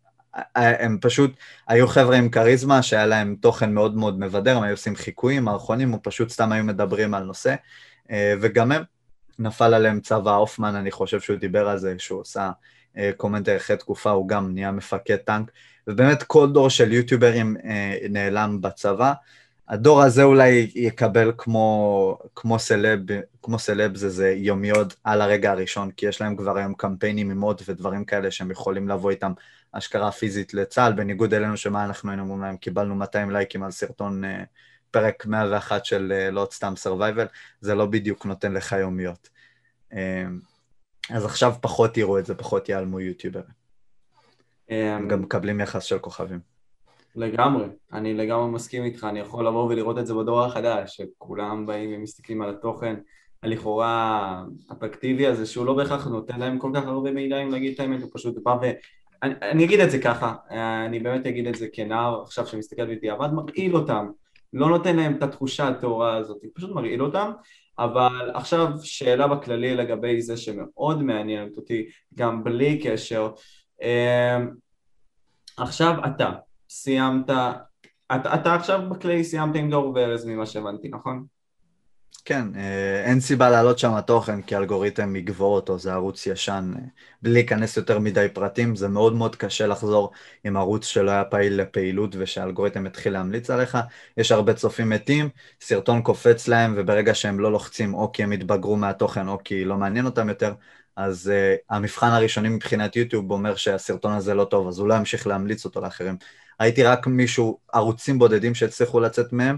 הם 0.56 0.98
פשוט 1.02 1.32
היו 1.68 1.88
חבר'ה 1.88 2.18
עם 2.18 2.30
כריזמה 2.30 2.82
שהיה 2.84 3.06
להם 3.06 3.36
תוכן 3.42 3.74
מאוד 3.74 3.96
מאוד 3.96 4.20
מבדר, 4.20 4.58
הם 4.58 4.64
היו 4.64 4.74
עושים 4.74 4.96
חיקויים, 4.96 5.44
מערכונים, 5.44 5.94
או 5.94 6.04
פשוט 6.04 6.30
סתם 6.30 6.52
היו 6.52 6.64
מדברים 6.64 7.14
על 7.14 7.24
נושא, 7.24 7.56
וגם 8.42 8.72
הם 8.72 8.84
נפל 9.40 9.74
עליהם 9.74 10.00
צבא 10.00 10.36
הופמן, 10.36 10.76
אני 10.76 10.92
חושב 10.92 11.20
שהוא 11.20 11.38
דיבר 11.38 11.68
על 11.70 11.78
זה, 11.78 11.96
שהוא 11.98 12.20
עושה 12.20 12.52
אה, 12.98 13.12
קומנטר 13.18 13.58
אחרי 13.58 13.78
תקופה, 13.78 14.10
הוא 14.10 14.28
גם 14.28 14.54
נהיה 14.54 14.72
מפקד 14.72 15.16
טנק, 15.16 15.52
ובאמת 15.88 16.24
כל 16.24 16.52
דור 16.52 16.70
של 16.70 16.94
יוטיוברים 16.94 17.58
אה, 17.66 17.98
נעלם 18.10 18.62
בצבא. 18.62 19.14
הדור 19.70 20.02
הזה 20.02 20.24
אולי 20.24 20.72
יקבל 20.76 21.32
כמו, 21.38 22.18
כמו 22.36 22.60
סלב, 22.60 23.00
כמו 23.42 23.60
סלב 23.60 23.96
זה, 23.96 24.10
זה 24.10 24.34
יומיוד 24.38 24.94
על 25.04 25.22
הרגע 25.22 25.52
הראשון, 25.52 25.92
כי 25.92 26.06
יש 26.06 26.22
להם 26.22 26.36
כבר 26.36 26.58
היום 26.58 26.74
קמפיינים 26.74 27.32
עם 27.32 27.42
עוד 27.42 27.62
ודברים 27.68 28.06
כאלה 28.06 28.32
שהם 28.32 28.52
יכולים 28.52 28.88
לבוא 28.88 29.12
איתם 29.12 29.32
השכרה 29.74 30.12
פיזית 30.12 30.54
לצה"ל, 30.54 30.94
בניגוד 30.94 31.34
אלינו 31.34 31.58
שמה 31.58 31.86
אנחנו 31.86 32.10
היינו 32.10 32.24
אומרים 32.24 32.42
להם, 32.42 32.58
קיבלנו 32.58 32.96
200 32.96 33.32
לייקים 33.32 33.64
על 33.64 33.72
סרטון 33.72 34.24
אה, 34.24 34.44
פרק 34.94 35.26
101 35.26 35.86
של 35.86 36.12
אה, 36.16 36.32
לא 36.32 36.48
סתם 36.52 36.74
survival, 36.76 37.26
זה 37.62 37.76
לא 37.76 37.86
בדיוק 37.86 38.26
נותן 38.26 38.54
לך 38.54 38.72
יומיות. 38.72 39.30
אה, 39.94 40.26
אז 41.10 41.26
עכשיו 41.26 41.54
פחות 41.62 41.98
יראו 41.98 42.20
את 42.20 42.26
זה, 42.26 42.36
פחות 42.36 42.70
ייעלמו 42.70 43.00
יוטיוברים. 43.00 43.46
אה, 44.72 44.96
הם 44.96 45.08
גם 45.08 45.22
מקבלים 45.22 45.60
יחס 45.60 45.84
של 45.84 46.00
כוכבים. 46.00 46.40
לגמרי, 47.16 47.66
אני 47.94 48.14
לגמרי 48.14 48.52
מסכים 48.52 48.84
איתך, 48.84 49.08
אני 49.10 49.20
יכול 49.20 49.48
לבוא 49.48 49.64
ולראות 49.64 49.98
את 49.98 50.08
זה 50.08 50.14
בדור 50.14 50.44
החדש, 50.44 50.98
שכולם 50.98 51.66
באים 51.66 51.90
ומסתכלים 51.94 52.42
על 52.42 52.50
התוכן 52.50 52.96
הלכאורה 53.44 54.44
אטרקטיבי 54.72 55.28
הזה, 55.28 55.46
שהוא 55.46 55.66
לא 55.66 55.74
בהכרח 55.74 56.08
נותן 56.08 56.40
להם 56.40 56.60
כל 56.60 56.72
כך 56.76 56.86
הרבה 56.86 57.12
מידע 57.12 57.44
אם 57.44 57.52
להגיד 57.52 57.74
את 57.74 57.80
האמת, 57.80 58.02
הוא 58.02 58.10
פשוט 58.14 58.36
בא 58.44 58.56
אני, 59.24 59.34
אני 59.42 59.66
אגיד 59.66 59.80
את 59.80 59.92
זה 59.92 60.00
ככה, 60.00 60.36
אני 60.86 61.00
באמת 61.00 61.26
אגיד 61.26 61.48
את 61.48 61.56
זה 61.56 61.68
כנער 61.74 62.22
עכשיו 62.22 62.48
שמסתכל 62.48 62.96
בדיעבד, 62.96 63.30
מרעיל 63.34 63.76
אותם, 63.76 64.08
לא 64.54 64.70
נותן 64.70 64.96
להם 64.96 65.16
את 65.16 65.24
התחושה 65.24 65.68
הטהורה 65.68 66.16
הזאת, 66.16 66.38
פשוט 66.54 66.72
מרעיל 66.72 67.04
אותם, 67.04 67.32
אבל 67.80 68.32
עכשיו 68.34 68.70
שאלה 68.84 69.28
בכללי 69.28 69.76
לגבי 69.76 70.22
זה 70.22 70.38
שמאוד 70.38 71.04
מעניינת 71.04 71.58
אותי, 71.58 71.90
גם 72.16 72.44
בלי 72.44 72.80
קשר, 72.84 73.32
אמ, 73.82 74.50
עכשיו 75.58 75.96
אתה 76.06 76.32
סיימת, 76.70 77.30
אתה, 78.16 78.36
אתה 78.36 78.56
עכשיו 78.56 78.90
בכלי 78.90 79.24
סיימת 79.24 79.56
עם 79.56 79.70
דור 79.70 79.92
וארז 79.96 80.26
ממה 80.26 80.46
שהבנתי, 80.46 80.90
נכון? 80.90 81.26
כן, 82.26 82.56
אה, 82.56 83.04
אין 83.06 83.20
סיבה 83.20 83.50
להעלות 83.50 83.80
שם 83.80 84.02
תוכן 84.08 84.42
כי 84.42 84.56
אלגוריתם 84.56 85.16
יגבור 85.16 85.56
אותו, 85.56 85.80
זה 85.80 85.94
ערוץ 85.94 86.28
ישן. 86.28 86.74
אה, 86.76 86.82
בלי 87.22 87.34
להיכנס 87.34 87.78
יותר 87.78 88.00
מדי 88.00 88.28
פרטים, 88.34 88.76
זה 88.76 88.88
מאוד 88.88 89.14
מאוד 89.14 89.36
קשה 89.36 89.68
לחזור 89.68 90.12
עם 90.44 90.58
ערוץ 90.58 90.86
שלא 90.86 91.12
היה 91.12 91.24
פעיל 91.26 91.62
לפעילות 91.62 92.16
ושהאלגוריתם 92.20 92.86
יתחיל 92.86 93.14
להמליץ 93.14 93.50
עליך. 93.50 93.78
יש 94.18 94.32
הרבה 94.32 94.54
צופים 94.54 94.90
מתים, 94.90 95.30
סרטון 95.62 96.02
קופץ 96.02 96.48
להם, 96.48 96.74
וברגע 96.78 97.16
שהם 97.16 97.40
לא 97.40 97.52
לוחצים 97.52 97.94
או 97.94 98.12
כי 98.12 98.24
הם 98.24 98.32
התבגרו 98.32 98.76
מהתוכן 98.76 99.28
או 99.28 99.38
כי 99.44 99.66
לא 99.66 99.78
מעניין 99.78 100.06
אותם 100.06 100.30
יותר, 100.30 100.54
אז 100.96 101.32
uh, 101.32 101.76
המבחן 101.76 102.08
הראשוני 102.08 102.50
מבחינת 102.50 102.96
יוטיוב 102.96 103.32
אומר 103.32 103.56
שהסרטון 103.56 104.14
הזה 104.14 104.34
לא 104.34 104.46
טוב, 104.46 104.68
אז 104.68 104.80
הוא 104.80 104.88
לא 104.88 104.94
ימשיך 104.94 105.28
להמליץ 105.28 105.66
אותו 105.66 105.82
לאחרים. 105.82 106.18
ראיתי 106.62 106.84
רק 106.84 107.08
מישהו, 107.08 107.60
ערוצים 107.74 108.20
בודדים 108.20 108.56
שהצליחו 108.56 109.00
לצאת 109.00 109.34
מהם, 109.34 109.58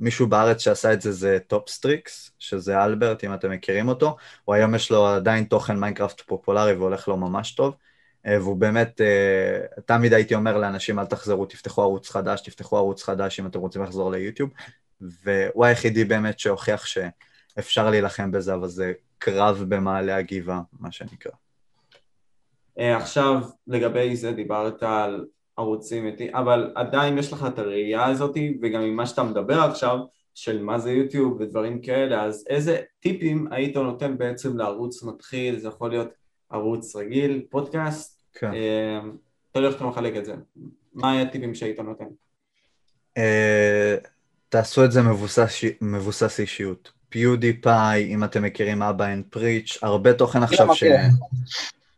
מישהו 0.00 0.26
בארץ 0.26 0.60
שעשה 0.60 0.92
את 0.92 1.00
זה 1.00 1.12
זה 1.12 1.38
טופסטריקס, 1.46 2.30
שזה 2.38 2.84
אלברט, 2.84 3.24
אם 3.24 3.34
אתם 3.34 3.50
מכירים 3.50 3.88
אותו, 3.88 4.16
הוא 4.44 4.54
היום 4.54 4.74
יש 4.74 4.90
לו 4.90 5.06
עדיין 5.06 5.44
תוכן 5.44 5.76
מיינקראפט 5.76 6.20
פופולרי 6.20 6.72
והולך 6.72 7.08
לו 7.08 7.16
ממש 7.16 7.54
טוב, 7.54 7.74
אה, 8.26 8.40
והוא 8.40 8.56
באמת, 8.56 9.00
אה, 9.00 9.80
תמיד 9.86 10.12
הייתי 10.12 10.34
אומר 10.34 10.58
לאנשים, 10.58 10.98
אל 10.98 11.06
תחזרו, 11.06 11.46
תפתחו 11.46 11.82
ערוץ 11.82 12.10
חדש, 12.10 12.40
תפתחו 12.40 12.76
ערוץ 12.76 13.02
חדש 13.02 13.40
אם 13.40 13.46
אתם 13.46 13.58
רוצים 13.58 13.82
לחזור 13.82 14.10
ליוטיוב, 14.10 14.50
והוא 15.00 15.64
היחידי 15.64 16.04
באמת 16.04 16.38
שהוכיח 16.38 16.86
שאפשר 16.86 17.90
להילחם 17.90 18.30
בזה, 18.30 18.54
אבל 18.54 18.68
זה 18.68 18.92
קרב 19.18 19.64
במעלה 19.68 20.16
הגבעה, 20.16 20.60
מה 20.80 20.92
שנקרא. 20.92 21.32
אה, 22.78 22.96
עכשיו, 22.96 23.40
לגבי 23.66 24.16
זה 24.16 24.32
דיברת 24.32 24.82
על 24.82 25.24
ערוצים 25.56 26.06
איתי, 26.06 26.28
אבל 26.32 26.72
עדיין 26.74 27.18
יש 27.18 27.32
לך 27.32 27.46
את 27.48 27.58
הראייה 27.58 28.06
הזאת, 28.06 28.36
וגם 28.62 28.82
ממה 28.82 29.06
שאתה 29.06 29.22
מדבר 29.22 29.60
עכשיו, 29.60 29.98
של 30.34 30.62
מה 30.62 30.78
זה 30.78 30.92
יוטיוב 30.92 31.40
ודברים 31.40 31.80
כאלה, 31.80 32.22
אז 32.24 32.44
איזה 32.48 32.80
טיפים 33.00 33.46
היית 33.50 33.76
נותן 33.76 34.18
בעצם 34.18 34.56
לערוץ 34.56 35.02
מתחיל, 35.02 35.58
זה 35.58 35.68
יכול 35.68 35.90
להיות 35.90 36.08
ערוץ 36.50 36.96
רגיל, 36.96 37.42
פודקאסט, 37.50 38.22
כן. 38.34 38.54
אה, 38.54 39.00
תלוי 39.52 39.68
איך 39.68 39.76
אתה 39.76 39.84
מחלק 39.84 40.16
את 40.16 40.24
זה, 40.24 40.34
מה 40.94 41.12
היה 41.12 41.22
הטיפים 41.22 41.54
שהיית 41.54 41.80
נותן? 41.80 42.04
אה, 43.16 43.96
תעשו 44.48 44.84
את 44.84 44.92
זה 44.92 45.02
מבוסס, 45.02 45.60
מבוסס 45.80 46.40
אישיות. 46.40 46.92
פיודיפאי, 47.08 48.14
אם 48.14 48.24
אתם 48.24 48.42
מכירים 48.42 48.82
אבא 48.82 49.12
אנד 49.12 49.24
פריץ', 49.30 49.78
הרבה 49.82 50.12
תוכן 50.12 50.42
עכשיו 50.42 50.74
ש... 50.74 50.84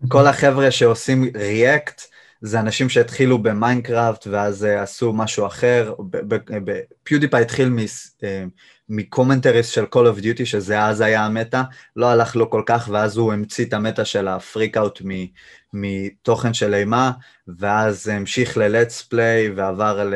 כל 0.08 0.26
החבר'ה 0.26 0.70
שעושים 0.70 1.24
react, 1.34 2.02
זה 2.40 2.60
אנשים 2.60 2.88
שהתחילו 2.88 3.42
במיינקראפט 3.42 4.26
ואז 4.26 4.64
uh, 4.64 4.82
עשו 4.82 5.12
משהו 5.12 5.46
אחר, 5.46 5.94
PewDiePie 7.02 7.42
התחיל 7.42 7.70
מ 8.88 8.94
commentaries 8.94 9.68
של 9.68 9.84
Call 9.84 10.16
of 10.16 10.22
Duty, 10.22 10.44
שזה 10.44 10.82
אז 10.82 11.00
היה 11.00 11.24
ה 11.24 11.30
meta, 11.30 11.62
לא 11.96 12.06
הלך 12.06 12.36
לו 12.36 12.50
כל 12.50 12.62
כך, 12.66 12.88
ואז 12.92 13.16
הוא 13.16 13.32
המציא 13.32 13.64
את 13.64 13.72
ה 13.72 13.79
meta 13.79 14.04
של 14.04 14.28
ה 14.28 14.36
freak 14.36 14.76
out 14.76 15.02
מתוכן 15.72 16.54
של 16.54 16.74
אימה, 16.74 17.12
ואז 17.58 18.08
המשיך 18.08 18.56
ל-let's 18.56 19.12
play 19.12 19.52
ועבר 19.56 20.10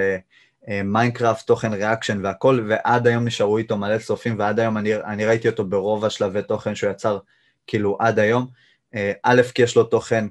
למיינקראפט, 0.68 1.46
תוכן 1.46 1.72
reaction 1.72 2.20
והכל, 2.24 2.66
ועד 2.68 3.06
היום 3.06 3.24
נשארו 3.24 3.58
איתו 3.58 3.76
מלא 3.76 3.98
צופים, 3.98 4.38
ועד 4.38 4.60
היום 4.60 4.78
אני, 4.78 4.94
אני 4.94 5.24
ראיתי 5.24 5.48
אותו 5.48 5.64
ברוב 5.64 6.04
השלבי 6.04 6.42
תוכן 6.42 6.74
שהוא 6.74 6.90
יצר, 6.90 7.18
כאילו 7.66 7.96
עד 8.00 8.18
היום, 8.18 8.46
אה, 8.94 9.12
א', 9.22 9.42
כי 9.54 9.62
יש 9.62 9.76
לו 9.76 9.84
תוכן 9.84 10.26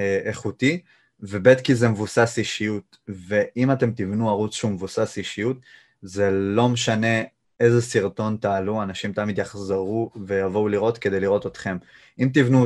אה, 0.00 0.20
איכותי, 0.24 0.80
וב' 1.20 1.54
כי 1.54 1.74
זה 1.74 1.88
מבוסס 1.88 2.38
אישיות, 2.38 2.96
ואם 3.08 3.72
אתם 3.72 3.90
תבנו 3.90 4.28
ערוץ 4.28 4.54
שהוא 4.54 4.70
מבוסס 4.70 5.18
אישיות, 5.18 5.56
זה 6.02 6.30
לא 6.30 6.68
משנה 6.68 7.22
איזה 7.60 7.82
סרטון 7.82 8.36
תעלו, 8.36 8.82
אנשים 8.82 9.12
תמיד 9.12 9.38
יחזרו 9.38 10.10
ויבואו 10.26 10.68
לראות 10.68 10.98
כדי 10.98 11.20
לראות 11.20 11.46
אתכם. 11.46 11.76
אם 12.18 12.28
תבנו 12.34 12.64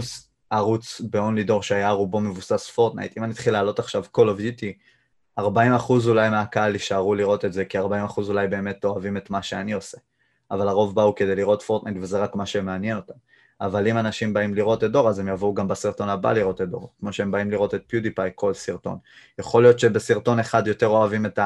ערוץ 0.50 1.00
ב-OnlyDor 1.10 1.62
שהיה 1.62 1.90
רובו 1.90 2.20
מבוסס 2.20 2.70
פורטנייט, 2.70 3.18
אם 3.18 3.24
אני 3.24 3.32
אתחיל 3.32 3.52
לעלות 3.52 3.78
עכשיו 3.78 4.04
Call 4.16 4.20
of 4.20 4.40
Duty, 4.40 4.72
40% 5.40 5.42
אולי 6.06 6.30
מהקהל 6.30 6.72
יישארו 6.72 7.14
לראות 7.14 7.44
את 7.44 7.52
זה, 7.52 7.64
כי 7.64 7.78
40% 7.78 7.82
אולי 8.28 8.48
באמת 8.48 8.84
אוהבים 8.84 9.16
את 9.16 9.30
מה 9.30 9.42
שאני 9.42 9.72
עושה. 9.72 9.98
אבל 10.50 10.68
הרוב 10.68 10.94
באו 10.94 11.14
כדי 11.14 11.34
לראות 11.34 11.62
פורטנייט 11.62 11.96
וזה 12.00 12.18
רק 12.18 12.34
מה 12.34 12.46
שמעניין 12.46 12.96
אותם. 12.96 13.14
אבל 13.60 13.88
אם 13.88 13.98
אנשים 13.98 14.32
באים 14.32 14.54
לראות 14.54 14.84
את 14.84 14.92
דור, 14.92 15.08
אז 15.08 15.18
הם 15.18 15.28
יבואו 15.28 15.54
גם 15.54 15.68
בסרטון 15.68 16.08
הבא 16.08 16.32
לראות 16.32 16.60
את 16.60 16.68
דור, 16.68 16.92
כמו 17.00 17.12
שהם 17.12 17.30
באים 17.30 17.50
לראות 17.50 17.74
את 17.74 17.82
PewDiePie 17.86 18.30
כל 18.34 18.54
סרטון. 18.54 18.98
יכול 19.38 19.62
להיות 19.62 19.78
שבסרטון 19.78 20.38
אחד 20.38 20.66
יותר 20.66 20.86
אוהבים 20.86 21.26
את 21.26 21.38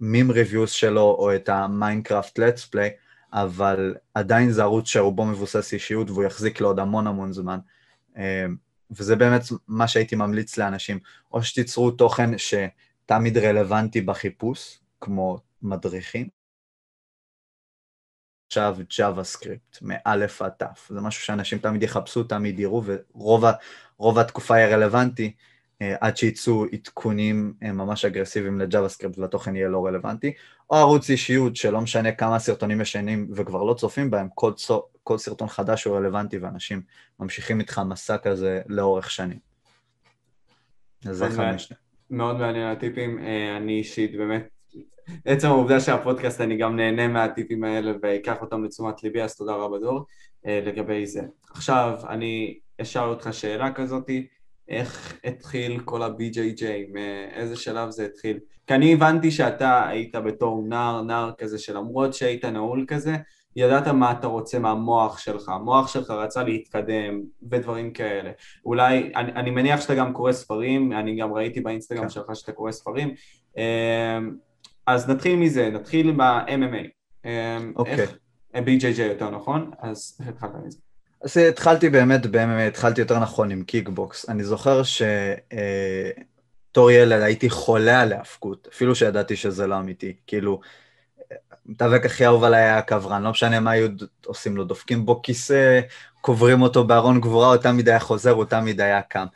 ה 0.00 0.06
meme 0.06 0.30
reviews 0.30 0.70
אה, 0.72 0.78
שלו, 0.78 1.16
או 1.18 1.34
את 1.34 1.48
המיינקראפט 1.48 2.38
let's 2.38 2.64
play, 2.64 2.90
אבל 3.32 3.94
עדיין 4.14 4.50
זה 4.50 4.62
ערוץ 4.62 4.88
שרובו 4.88 5.24
מבוסס 5.24 5.72
אישיות 5.72 6.10
והוא 6.10 6.24
יחזיק 6.24 6.60
לעוד 6.60 6.78
המון 6.78 7.06
המון 7.06 7.32
זמן. 7.32 7.58
אה, 8.16 8.46
וזה 8.90 9.16
באמת 9.16 9.42
מה 9.68 9.88
שהייתי 9.88 10.16
ממליץ 10.16 10.58
לאנשים, 10.58 10.98
או 11.32 11.42
שתיצרו 11.42 11.90
תוכן 11.90 12.30
שתמיד 12.38 13.38
רלוונטי 13.38 14.00
בחיפוש, 14.00 14.78
כמו 15.00 15.38
מדריכים, 15.62 16.28
עכשיו 18.46 18.76
JavaScript, 18.90 19.78
מאלף 19.82 20.42
עד 20.42 20.52
תף. 20.56 20.88
זה 20.90 21.00
משהו 21.00 21.22
שאנשים 21.22 21.58
תמיד 21.58 21.82
יחפשו, 21.82 22.24
תמיד 22.24 22.58
יראו, 22.58 22.82
ורוב 23.98 24.18
התקופה 24.18 24.58
יהיה 24.58 24.76
רלוונטי 24.76 25.32
אה, 25.82 25.94
עד 26.00 26.16
שיצאו 26.16 26.64
עדכונים 26.72 27.54
אה, 27.62 27.72
ממש 27.72 28.04
אגרסיביים 28.04 28.60
ל-JavaScript 28.60 29.20
והתוכן 29.20 29.56
יהיה 29.56 29.68
לא 29.68 29.86
רלוונטי, 29.86 30.32
או 30.70 30.76
ערוץ 30.76 31.10
אישיות 31.10 31.56
שלא 31.56 31.80
משנה 31.80 32.12
כמה 32.12 32.38
סרטונים 32.38 32.80
ישנים 32.80 33.28
וכבר 33.34 33.62
לא 33.62 33.74
צופים 33.74 34.10
בהם, 34.10 34.28
כל, 34.34 34.52
צו, 34.52 34.82
כל 35.02 35.18
סרטון 35.18 35.48
חדש 35.48 35.84
הוא 35.84 35.96
רלוונטי 35.96 36.38
ואנשים 36.38 36.82
ממשיכים 37.20 37.60
איתך 37.60 37.80
מסע 37.88 38.18
כזה 38.18 38.60
לאורך 38.66 39.10
שנים. 39.10 39.38
אז 41.06 41.16
זה 41.16 41.30
חמש. 41.30 41.72
מאוד 42.10 42.36
מעניין 42.36 42.66
הטיפים, 42.66 43.18
אה, 43.18 43.56
אני 43.56 43.78
אישית 43.78 44.16
באמת 44.16 44.53
עצם 45.24 45.46
העובדה 45.46 45.80
שהפודקאסט 45.80 46.40
אני 46.40 46.56
גם 46.56 46.76
נהנה 46.76 47.08
מהטיפים 47.08 47.64
האלה 47.64 47.92
ואקח 48.02 48.40
אותם 48.40 48.64
לתשומת 48.64 49.02
ליבי, 49.02 49.22
אז 49.22 49.36
תודה 49.36 49.52
רבה 49.52 49.78
דור 49.78 50.06
אה, 50.46 50.60
לגבי 50.66 51.06
זה. 51.06 51.22
עכשיו, 51.50 51.98
אני 52.08 52.58
אשאל 52.82 53.08
אותך 53.08 53.28
שאלה 53.32 53.72
כזאתי, 53.72 54.26
איך 54.68 55.18
התחיל 55.24 55.80
כל 55.80 56.02
ה-BJJ, 56.02 56.64
מאיזה 56.92 57.56
שלב 57.56 57.90
זה 57.90 58.04
התחיל? 58.04 58.38
כי 58.66 58.74
אני 58.74 58.92
הבנתי 58.92 59.30
שאתה 59.30 59.88
היית 59.88 60.16
בתור 60.16 60.64
נער, 60.68 61.02
נער 61.02 61.32
כזה 61.38 61.58
שלמרות 61.58 62.14
שהיית 62.14 62.44
נעול 62.44 62.84
כזה, 62.88 63.16
ידעת 63.56 63.88
מה 63.88 64.12
אתה 64.12 64.26
רוצה 64.26 64.58
מהמוח 64.58 65.18
שלך, 65.18 65.48
המוח 65.48 65.88
שלך 65.88 66.10
רצה 66.10 66.42
להתקדם 66.42 67.20
ודברים 67.50 67.92
כאלה. 67.92 68.30
אולי, 68.66 69.12
אני, 69.16 69.32
אני 69.32 69.50
מניח 69.50 69.80
שאתה 69.80 69.94
גם 69.94 70.12
קורא 70.12 70.32
ספרים, 70.32 70.92
אני 70.92 71.16
גם 71.16 71.32
ראיתי 71.32 71.60
באינסטגרם 71.60 72.02
כן. 72.02 72.08
שלך 72.08 72.36
שאתה 72.36 72.52
קורא 72.52 72.72
ספרים. 72.72 73.14
אה, 74.88 74.94
אז 74.94 75.08
נתחיל 75.08 75.36
מזה, 75.36 75.70
נתחיל 75.70 76.12
ב-MMA. 76.12 76.88
אמ, 77.24 77.72
אוקיי. 77.76 78.06
BJJ 78.54 79.00
יותר 79.00 79.30
נכון? 79.30 79.70
אז 79.80 80.16
איך 80.20 80.28
התחלת 80.28 80.50
מזה? 80.66 80.78
אז 81.22 81.36
התחלתי 81.36 81.90
באמת 81.90 82.26
ב-MMA, 82.26 82.68
התחלתי 82.68 83.00
יותר 83.00 83.18
נכון 83.18 83.50
עם 83.50 83.62
קיקבוקס. 83.62 84.28
אני 84.28 84.44
זוכר 84.44 84.82
שתור 86.72 86.90
ילד 86.90 87.22
הייתי 87.22 87.50
חולה 87.50 88.00
על 88.00 88.12
ההאבקות, 88.12 88.68
אפילו 88.72 88.94
שידעתי 88.94 89.36
שזה 89.36 89.66
לא 89.66 89.78
אמיתי. 89.78 90.14
כאילו, 90.26 90.60
המתאבק 91.66 92.06
הכי 92.06 92.26
אהוב 92.26 92.44
עליי 92.44 92.62
היה 92.62 92.78
הקברן, 92.78 93.22
לא 93.22 93.30
משנה 93.30 93.60
מה 93.60 93.70
היו 93.70 93.88
עושים 94.26 94.56
לו, 94.56 94.64
דופקים 94.64 95.06
בו 95.06 95.22
כיסא, 95.22 95.80
קוברים 96.20 96.62
אותו 96.62 96.84
בארון 96.84 97.20
גבורה, 97.20 97.48
הוא 97.48 97.56
תמיד 97.56 97.88
היה 97.88 98.00
חוזר, 98.00 98.30
הוא 98.30 98.44
תמיד 98.44 98.80
היה 98.80 99.02
קם. 99.02 99.26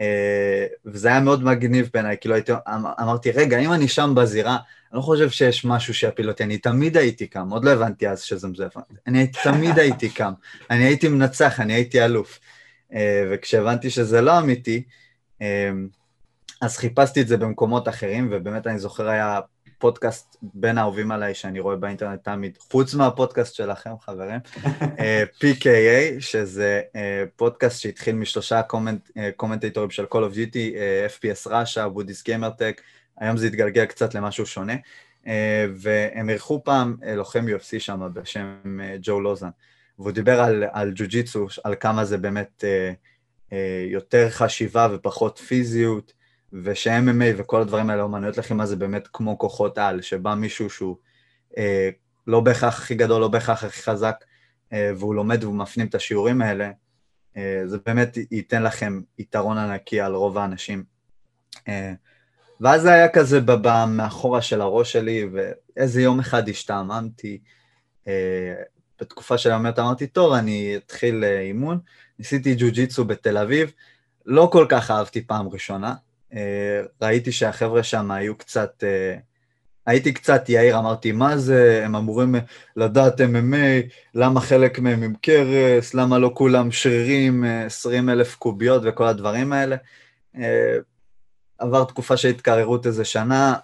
אה, 0.00 0.66
וזה 0.84 1.08
היה 1.08 1.20
מאוד 1.20 1.44
מגניב 1.44 1.90
בעיניי, 1.94 2.16
כאילו 2.20 2.34
הייתי, 2.34 2.52
אמ, 2.52 2.86
אמרתי, 3.00 3.30
רגע, 3.30 3.58
אם 3.58 3.72
אני 3.72 3.88
שם 3.88 4.12
בזירה, 4.16 4.56
לא 4.96 5.00
חושב 5.00 5.30
שיש 5.30 5.64
משהו 5.64 5.94
שיפיל 5.94 6.28
אותי, 6.28 6.44
אני 6.44 6.58
תמיד 6.58 6.96
הייתי 6.96 7.26
קם, 7.26 7.50
עוד 7.50 7.64
לא 7.64 7.70
הבנתי 7.70 8.08
אז 8.08 8.22
שזה 8.22 8.48
מזויף, 8.48 8.76
אני 9.06 9.26
תמיד 9.42 9.78
הייתי 9.78 10.08
קם, 10.08 10.32
אני 10.70 10.84
הייתי 10.84 11.08
מנצח, 11.08 11.60
אני 11.60 11.72
הייתי 11.72 12.04
אלוף. 12.04 12.40
אה, 12.92 13.24
וכשהבנתי 13.30 13.90
שזה 13.90 14.20
לא 14.20 14.38
אמיתי, 14.38 14.82
אה, 15.42 15.70
אז 16.60 16.76
חיפשתי 16.76 17.20
את 17.20 17.28
זה 17.28 17.36
במקומות 17.36 17.88
אחרים, 17.88 18.28
ובאמת 18.32 18.66
אני 18.66 18.78
זוכר 18.78 19.08
היה 19.08 19.40
פודקאסט 19.78 20.36
בין 20.42 20.78
האהובים 20.78 21.10
עליי 21.10 21.34
שאני 21.34 21.60
רואה 21.60 21.76
באינטרנט 21.76 22.24
תמיד, 22.24 22.58
חוץ 22.70 22.94
מהפודקאסט 22.94 23.54
שלכם, 23.54 23.90
חברים, 24.00 24.40
אה, 24.98 25.24
PKA, 25.40 26.20
שזה 26.20 26.80
פודקאסט 27.36 27.80
שהתחיל 27.80 28.14
משלושה 28.14 28.62
comment, 28.62 29.10
קומנטטורים 29.36 29.90
של 29.90 30.04
Call 30.04 30.16
of 30.16 30.34
Duty, 30.34 30.74
FPS 31.16 31.50
Russia, 31.50 31.88
WoodysGamertag, 31.88 32.82
היום 33.20 33.36
זה 33.36 33.46
התגלגל 33.46 33.84
קצת 33.84 34.14
למשהו 34.14 34.46
שונה, 34.46 34.74
והם 35.76 36.30
אירחו 36.30 36.64
פעם 36.64 36.96
לוחם 37.16 37.46
UFC 37.48 37.78
שם 37.78 38.08
בשם 38.12 38.56
ג'ו 39.02 39.20
לוזן, 39.20 39.48
והוא 39.98 40.10
דיבר 40.10 40.40
על, 40.40 40.64
על 40.72 40.92
ג'ו-ג'יטסו, 40.94 41.46
על 41.64 41.74
כמה 41.80 42.04
זה 42.04 42.18
באמת 42.18 42.64
יותר 43.90 44.30
חשיבה 44.30 44.88
ופחות 44.92 45.38
פיזיות, 45.38 46.12
וש-MMA 46.52 47.34
וכל 47.36 47.60
הדברים 47.60 47.90
האלה, 47.90 48.02
אומנויות 48.02 48.38
לחימה 48.38 48.66
זה 48.66 48.76
באמת 48.76 49.08
כמו 49.12 49.38
כוחות 49.38 49.78
על, 49.78 50.02
שבא 50.02 50.34
מישהו 50.34 50.70
שהוא 50.70 50.96
אה, 51.58 51.90
לא 52.26 52.40
בהכרח 52.40 52.78
הכי 52.78 52.94
גדול, 52.94 53.20
לא 53.20 53.28
בהכרח 53.28 53.64
הכי 53.64 53.82
חזק, 53.82 54.24
אה, 54.72 54.92
והוא 54.98 55.14
לומד 55.14 55.44
והוא 55.44 55.54
מפנים 55.54 55.86
את 55.86 55.94
השיעורים 55.94 56.42
האלה, 56.42 56.70
אה, 57.36 57.62
זה 57.64 57.78
באמת 57.86 58.18
ייתן 58.30 58.62
לכם 58.62 59.00
יתרון 59.18 59.58
ענקי 59.58 60.00
על 60.00 60.14
רוב 60.14 60.38
האנשים. 60.38 60.96
אה, 62.62 62.66
ואז 62.66 62.82
זה 62.82 62.92
היה 62.92 63.08
כזה 63.08 63.40
מאחורה 63.88 64.42
של 64.42 64.60
הראש 64.60 64.92
שלי, 64.92 65.28
ואיזה 65.32 66.02
יום 66.02 66.20
אחד 66.20 66.48
השתעממתי, 66.48 67.38
אה, 68.08 68.54
בתקופה 69.00 69.38
של 69.38 69.50
היומיות 69.50 69.78
אמרתי, 69.78 70.06
טוב, 70.06 70.32
אני 70.32 70.76
אתחיל 70.76 71.24
אה, 71.24 71.40
אימון, 71.40 71.78
ניסיתי 72.18 72.54
ג'ו-ג'יצו 72.58 73.04
בתל 73.04 73.38
אביב, 73.38 73.72
לא 74.26 74.48
כל 74.52 74.66
כך 74.68 74.90
אהבתי 74.90 75.26
פעם 75.26 75.48
ראשונה, 75.48 75.94
אה, 76.34 76.82
ראיתי 77.02 77.32
שהחבר'ה 77.32 77.82
שם 77.82 78.10
היו 78.10 78.38
קצת, 78.38 78.84
אה, 78.86 79.16
הייתי 79.86 80.12
קצת 80.12 80.48
יאיר, 80.48 80.78
אמרתי, 80.78 81.12
מה 81.12 81.36
זה, 81.36 81.82
הם 81.84 81.96
אמורים 81.96 82.34
לדעת 82.76 83.20
MMA, 83.20 83.90
למה 84.14 84.40
חלק 84.40 84.78
מהם 84.78 85.02
עם 85.02 85.14
קרס, 85.22 85.94
למה 85.94 86.18
לא 86.18 86.30
כולם 86.34 86.72
שרירים, 86.72 87.44
20 87.44 88.08
אה, 88.08 88.14
אלף 88.14 88.34
קוביות 88.34 88.82
וכל 88.84 89.06
הדברים 89.06 89.52
האלה. 89.52 89.76
עבר 91.58 91.84
תקופה 91.84 92.16
של 92.16 92.28
התקררות 92.28 92.86
איזה 92.86 93.04
שנה, 93.04 93.54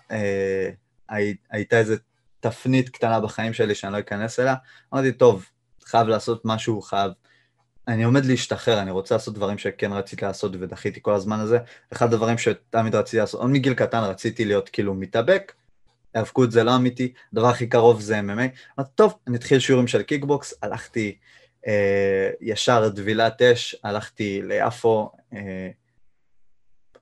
הייתה 1.50 1.78
איזה 1.78 1.96
תפנית 2.40 2.88
קטנה 2.88 3.20
בחיים 3.20 3.52
שלי 3.52 3.74
שאני 3.74 3.92
לא 3.92 3.98
אכנס 3.98 4.40
אליה, 4.40 4.54
אמרתי, 4.94 5.12
טוב, 5.12 5.46
חייב 5.84 6.08
לעשות 6.08 6.42
משהו, 6.44 6.82
חייב 6.82 7.12
אני 7.88 8.04
עומד 8.04 8.24
להשתחרר, 8.24 8.80
אני 8.82 8.90
רוצה 8.90 9.14
לעשות 9.14 9.34
דברים 9.34 9.58
שכן 9.58 9.92
רציתי 9.92 10.24
לעשות 10.24 10.52
ודחיתי 10.60 11.00
כל 11.02 11.14
הזמן 11.14 11.40
הזה. 11.40 11.58
אחד 11.92 12.12
הדברים 12.12 12.38
שתמיד 12.38 12.94
רציתי 12.94 13.16
לעשות, 13.16 13.40
עוד 13.40 13.50
מגיל 13.50 13.74
קטן 13.74 14.02
רציתי 14.02 14.44
להיות 14.44 14.68
כאילו 14.68 14.94
מתאבק, 14.94 15.52
האבקות 16.14 16.52
זה 16.52 16.64
לא 16.64 16.76
אמיתי, 16.76 17.12
הדבר 17.32 17.46
הכי 17.46 17.66
קרוב 17.66 18.00
זה 18.00 18.20
MMA. 18.20 18.78
אמרתי, 18.78 18.92
טוב, 18.94 19.14
אני 19.26 19.36
אתחיל 19.36 19.58
שיעורים 19.58 19.86
של 19.86 20.02
קיקבוקס, 20.02 20.54
הלכתי 20.62 21.16
אה, 21.66 22.30
ישר 22.40 22.88
דבילת 22.88 23.42
אש, 23.42 23.76
הלכתי 23.84 24.42
ליפו, 24.42 25.10
אה, 25.32 25.70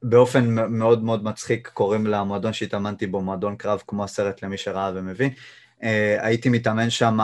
באופן 0.02 0.54
מאוד 0.54 1.04
מאוד 1.04 1.24
מצחיק, 1.24 1.68
קוראים 1.68 2.06
למועדון 2.06 2.52
שהתאמנתי 2.52 3.06
בו, 3.06 3.20
מועדון 3.20 3.56
קרב 3.56 3.82
כמו 3.86 4.04
הסרט 4.04 4.42
למי 4.42 4.56
שראה 4.56 4.92
ומבין. 4.94 5.32
אה, 5.82 6.16
הייתי 6.20 6.48
מתאמן 6.48 6.90
שם 6.90 7.18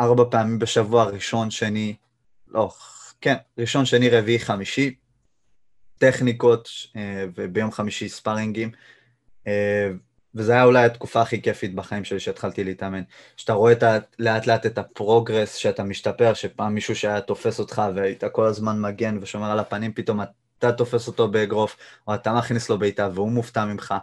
ארבע 0.00 0.24
פעמים 0.30 0.58
בשבוע, 0.58 1.04
ראשון, 1.04 1.50
שני, 1.50 1.94
לא, 2.48 2.70
כן, 3.20 3.36
ראשון, 3.58 3.86
שני, 3.86 4.08
רביעי, 4.08 4.38
חמישי, 4.38 4.94
טכניקות, 5.98 6.68
אה, 6.96 7.24
וביום 7.36 7.72
חמישי 7.72 8.08
ספרינגים, 8.08 8.70
אה, 9.46 9.90
וזה 10.34 10.52
היה 10.52 10.64
אולי 10.64 10.84
התקופה 10.84 11.20
הכי 11.20 11.42
כיפית 11.42 11.74
בחיים 11.74 12.04
שלי 12.04 12.20
שהתחלתי 12.20 12.64
להתאמן. 12.64 13.02
שאתה 13.36 13.52
רואה 13.52 13.72
את 13.72 13.82
ה, 13.82 13.98
לאט 14.18 14.46
לאט 14.46 14.66
את 14.66 14.78
ה 14.78 14.86
progress, 14.86 15.54
שאתה 15.54 15.82
משתפר, 15.84 16.34
שפעם 16.34 16.74
מישהו 16.74 16.96
שהיה 16.96 17.20
תופס 17.20 17.58
אותך 17.58 17.82
והיית 17.94 18.24
כל 18.32 18.44
הזמן 18.44 18.80
מגן 18.80 19.18
ושומר 19.20 19.50
על 19.50 19.58
הפנים, 19.58 19.92
פתאום 19.92 20.20
אתה 20.58 20.72
תופס 20.72 21.06
אותו 21.06 21.28
באגרוף, 21.28 21.76
או 22.08 22.14
אתה 22.14 22.34
מכניס 22.34 22.68
לו 22.68 22.78
בעיטה 22.78 23.08
והוא 23.14 23.30
מופתע 23.30 23.64
ממך, 23.64 23.94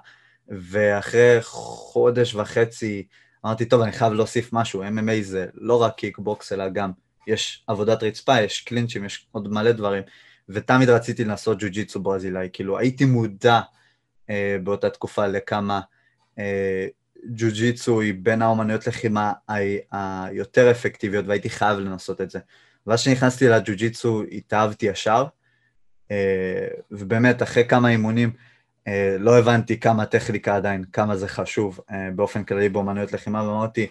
ואחרי 0.48 1.38
חודש 1.42 2.36
וחצי 2.36 3.08
אמרתי, 3.46 3.66
טוב, 3.66 3.82
אני 3.82 3.92
חייב 3.92 4.14
להוסיף 4.14 4.54
משהו, 4.54 4.84
MMA 4.84 5.22
זה 5.22 5.46
לא 5.54 5.82
רק 5.82 5.96
קיקבוקס, 5.96 6.54
אלא 6.54 6.70
גם 6.70 6.92
יש 7.28 7.64
עבודת 7.68 8.04
רצפה, 8.04 8.42
יש 8.42 8.62
קלינצ'ים, 8.62 9.06
יש 9.06 9.28
עוד 9.32 9.48
מלא 9.48 9.72
דברים, 9.72 10.04
ותמיד 10.50 10.90
רציתי 10.90 11.26
לנסות 11.26 11.58
ג'ו-ג'יצו 11.60 12.00
ברזילאי, 12.00 12.50
כאילו 12.54 12.78
הייתי 12.78 13.06
מודע 13.06 13.62
אה, 14.30 14.58
באותה 14.64 14.90
תקופה 14.90 15.28
לכמה 15.28 15.82
אה, 16.40 16.88
ג'ו-ג'יצו 17.26 18.02
היא 18.02 18.14
בין 18.22 18.42
האומנויות 18.42 18.88
לחימה 18.88 19.34
היותר 19.92 20.72
אפקטיביות, 20.72 21.26
והייתי 21.28 21.50
חייב 21.50 21.80
לנסות 21.80 22.22
את 22.22 22.32
זה. 22.32 22.40
ואז 22.88 23.02
כשנכנסתי 23.02 23.48
לג'ו-ג'יצו 23.48 24.24
התאהבתי 24.32 24.86
ישר, 24.86 25.26
ובאמת 26.92 27.44
אחרי 27.44 27.66
כמה 27.68 27.90
אימונים, 27.90 28.32
אה, 28.88 29.16
לא 29.20 29.38
הבנתי 29.38 29.80
כמה 29.80 30.06
טכניקה 30.06 30.56
עדיין, 30.56 30.84
כמה 30.94 31.16
זה 31.16 31.28
חשוב 31.28 31.80
אה, 31.92 32.10
באופן 32.16 32.44
כללי 32.44 32.70
באומנויות 32.70 33.14
לחימה, 33.14 33.50
ואמרתי, 33.50 33.88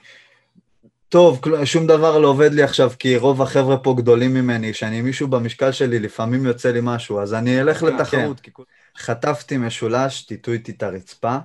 טוב, 1.09 1.41
שום 1.65 1.87
דבר 1.87 2.19
לא 2.19 2.29
עובד 2.29 2.53
לי 2.53 2.63
עכשיו, 2.63 2.93
כי 2.99 3.17
רוב 3.17 3.43
החבר'ה 3.43 3.77
פה 3.77 3.95
גדולים 3.99 4.35
ממני, 4.35 4.73
שאני 4.73 5.01
מישהו 5.01 5.29
במשקל 5.29 5.73
שלי, 5.73 5.99
לפעמים 5.99 6.47
יוצא 6.47 6.71
לי 6.71 6.81
משהו, 6.83 7.21
אז 7.21 7.35
אני 7.35 7.61
אלך 7.61 7.79
כן, 7.79 7.87
לתחרות. 7.87 8.41
כן. 8.41 8.63
חטפתי 8.99 9.57
משולש, 9.57 10.23
טיטו 10.23 10.53
איתי 10.53 10.73
את 10.73 10.83
הרצפה, 10.83 11.29
אה, 11.29 11.39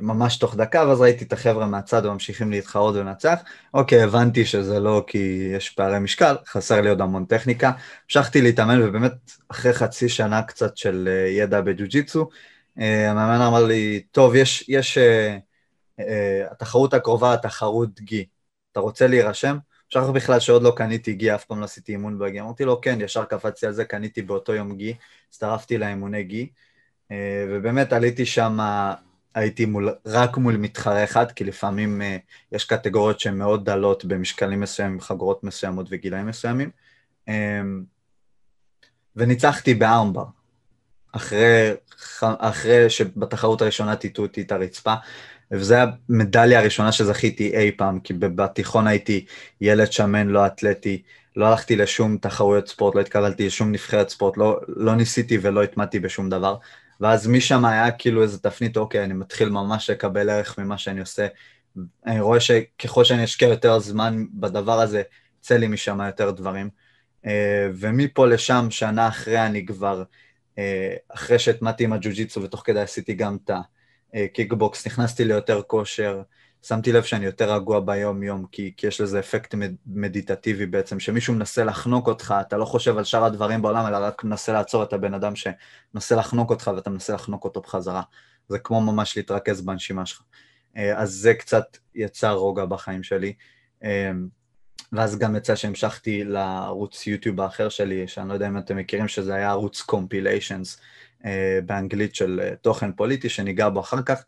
ממש 0.00 0.36
תוך 0.36 0.56
דקה, 0.56 0.84
ואז 0.88 1.00
ראיתי 1.00 1.24
את 1.24 1.32
החבר'ה 1.32 1.66
מהצד 1.66 2.06
וממשיכים 2.06 2.50
להתחרות 2.50 2.94
ולנצח. 2.94 3.40
אוקיי, 3.74 4.02
הבנתי 4.02 4.44
שזה 4.44 4.80
לא 4.80 5.04
כי 5.06 5.50
יש 5.56 5.70
פערי 5.70 5.98
משקל, 5.98 6.36
חסר 6.46 6.80
לי 6.80 6.88
עוד 6.88 7.00
המון 7.00 7.24
טכניקה. 7.24 7.72
המשכתי 8.04 8.42
להתאמן, 8.42 8.82
ובאמת, 8.82 9.12
אחרי 9.48 9.72
חצי 9.72 10.08
שנה 10.08 10.42
קצת 10.42 10.76
של 10.76 11.08
אה, 11.10 11.28
ידע 11.28 11.60
בג'ו-ג'יצו, 11.60 12.28
אה, 12.80 13.10
המאמן 13.10 13.40
אמר 13.40 13.64
לי, 13.64 14.02
טוב, 14.12 14.34
יש, 14.34 14.64
יש, 14.68 14.98
התחרות 16.50 16.94
הקרובה, 16.94 17.34
התחרות 17.34 18.00
גי. 18.00 18.24
אתה 18.72 18.80
רוצה 18.80 19.06
להירשם? 19.06 19.58
שכח 19.88 20.08
בכלל 20.08 20.40
שעוד 20.40 20.62
לא 20.62 20.72
קניתי 20.76 21.12
גי, 21.12 21.34
אף 21.34 21.44
פעם 21.44 21.60
לא 21.60 21.64
עשיתי 21.64 21.92
אימון 21.92 22.18
בגי. 22.18 22.40
אמרתי 22.40 22.64
לו, 22.64 22.80
כן, 22.80 23.00
ישר 23.00 23.24
קפצתי 23.24 23.66
על 23.66 23.72
זה, 23.72 23.84
קניתי 23.84 24.22
באותו 24.22 24.54
יום 24.54 24.76
גי, 24.76 24.94
הצטרפתי 25.28 25.78
לאימוני 25.78 26.24
גי, 26.24 26.48
ובאמת 27.48 27.92
עליתי 27.92 28.26
שם 28.26 28.58
הייתי 29.38 29.66
מול, 29.66 29.94
רק 30.06 30.36
מול 30.36 30.56
מתחרה 30.56 31.04
אחד, 31.04 31.32
כי 31.32 31.44
לפעמים 31.44 32.00
uh, 32.00 32.54
יש 32.56 32.64
קטגוריות 32.64 33.20
שהן 33.20 33.38
מאוד 33.38 33.64
דלות 33.64 34.04
במשקלים 34.04 34.60
מסוימים, 34.60 35.00
חגורות 35.00 35.44
מסוימות 35.44 35.86
וגילאים 35.90 36.26
מסוימים. 36.26 36.70
Um, 37.28 37.32
וניצחתי 39.16 39.74
בארמבר, 39.74 40.24
אחרי, 41.12 41.70
אחרי 42.20 42.90
שבתחרות 42.90 43.62
הראשונה 43.62 43.96
טיטו 43.96 44.22
אותי 44.22 44.42
את 44.42 44.52
הרצפה, 44.52 44.94
וזו 45.50 45.74
המדליה 46.08 46.60
הראשונה 46.60 46.92
שזכיתי 46.92 47.56
אי 47.56 47.70
פעם, 47.76 48.00
כי 48.00 48.14
בתיכון 48.14 48.86
הייתי 48.86 49.26
ילד 49.60 49.92
שמן, 49.92 50.28
לא 50.28 50.46
אתלטי, 50.46 51.02
לא 51.36 51.46
הלכתי 51.46 51.76
לשום 51.76 52.18
תחרויות 52.18 52.68
ספורט, 52.68 52.94
לא 52.94 53.00
התקבלתי 53.00 53.46
לשום 53.46 53.72
נבחרת 53.72 54.08
ספורט, 54.08 54.36
לא, 54.36 54.60
לא 54.68 54.94
ניסיתי 54.94 55.38
ולא 55.42 55.62
התמדתי 55.62 55.98
בשום 55.98 56.30
דבר. 56.30 56.56
ואז 57.00 57.26
משם 57.28 57.64
היה 57.64 57.90
כאילו 57.90 58.22
איזה 58.22 58.38
תפנית, 58.38 58.76
אוקיי, 58.76 59.04
אני 59.04 59.14
מתחיל 59.14 59.48
ממש 59.48 59.90
לקבל 59.90 60.30
ערך 60.30 60.58
ממה 60.58 60.78
שאני 60.78 61.00
עושה. 61.00 61.26
אני 62.06 62.20
רואה 62.20 62.40
שככל 62.40 63.04
שאני 63.04 63.24
אשקיע 63.24 63.48
יותר 63.48 63.78
זמן 63.78 64.24
בדבר 64.32 64.80
הזה, 64.80 65.02
יצא 65.38 65.56
לי 65.56 65.68
משם 65.68 66.00
יותר 66.06 66.30
דברים. 66.30 66.70
אה, 67.26 67.68
ומפה 67.74 68.26
לשם, 68.26 68.66
שנה 68.70 69.08
אחרי 69.08 69.46
אני 69.46 69.66
כבר, 69.66 70.02
אה, 70.58 70.94
אחרי 71.08 71.38
שהטמעתי 71.38 71.84
עם 71.84 71.92
הג'ו-ג'יצו 71.92 72.42
ותוך 72.42 72.62
כדי 72.64 72.80
עשיתי 72.80 73.14
גם 73.14 73.38
את 73.44 73.50
הקיקבוקס, 74.14 74.86
נכנסתי 74.86 75.24
ליותר 75.24 75.62
כושר, 75.66 76.22
שמתי 76.62 76.92
לב 76.92 77.02
שאני 77.02 77.24
יותר 77.24 77.54
רגוע 77.54 77.80
ביום-יום, 77.80 78.46
כי, 78.52 78.72
כי 78.76 78.86
יש 78.86 79.00
לזה 79.00 79.18
אפקט 79.18 79.54
מדיטטיבי 79.86 80.66
בעצם, 80.66 81.00
שמישהו 81.00 81.34
מנסה 81.34 81.64
לחנוק 81.64 82.06
אותך, 82.06 82.34
אתה 82.40 82.56
לא 82.56 82.64
חושב 82.64 82.98
על 82.98 83.04
שאר 83.04 83.24
הדברים 83.24 83.62
בעולם, 83.62 83.86
אלא 83.86 83.96
רק 83.96 84.24
מנסה 84.24 84.52
לעצור 84.52 84.82
את 84.82 84.92
הבן 84.92 85.14
אדם 85.14 85.32
שמנסה 85.36 86.16
לחנוק 86.16 86.50
אותך 86.50 86.70
ואתה 86.76 86.90
מנסה 86.90 87.14
לחנוק 87.14 87.44
אותו 87.44 87.60
בחזרה. 87.60 88.02
זה 88.48 88.58
כמו 88.58 88.80
ממש 88.80 89.16
להתרכז 89.16 89.60
בנשימה 89.60 90.06
שלך. 90.06 90.22
אה, 90.76 90.98
אז 90.98 91.12
זה 91.12 91.34
קצת 91.34 91.76
יצר 91.94 92.32
רוגע 92.32 92.64
בחיים 92.64 93.02
שלי. 93.02 93.32
אה, 93.84 94.10
ואז 94.92 95.18
גם 95.18 95.36
יצא 95.36 95.56
שהמשכתי 95.56 96.24
לערוץ 96.24 97.06
יוטיוב 97.06 97.40
האחר 97.40 97.68
שלי, 97.68 98.08
שאני 98.08 98.28
לא 98.28 98.34
יודע 98.34 98.48
אם 98.48 98.58
אתם 98.58 98.76
מכירים, 98.76 99.08
שזה 99.08 99.34
היה 99.34 99.50
ערוץ 99.50 99.80
קומפיליישנס 99.80 100.80
אה, 101.24 101.58
באנגלית 101.66 102.14
של 102.14 102.54
תוכן 102.62 102.92
פוליטי, 102.92 103.28
שניגע 103.28 103.68
בו 103.68 103.80
אחר 103.80 104.02
כך. 104.02 104.24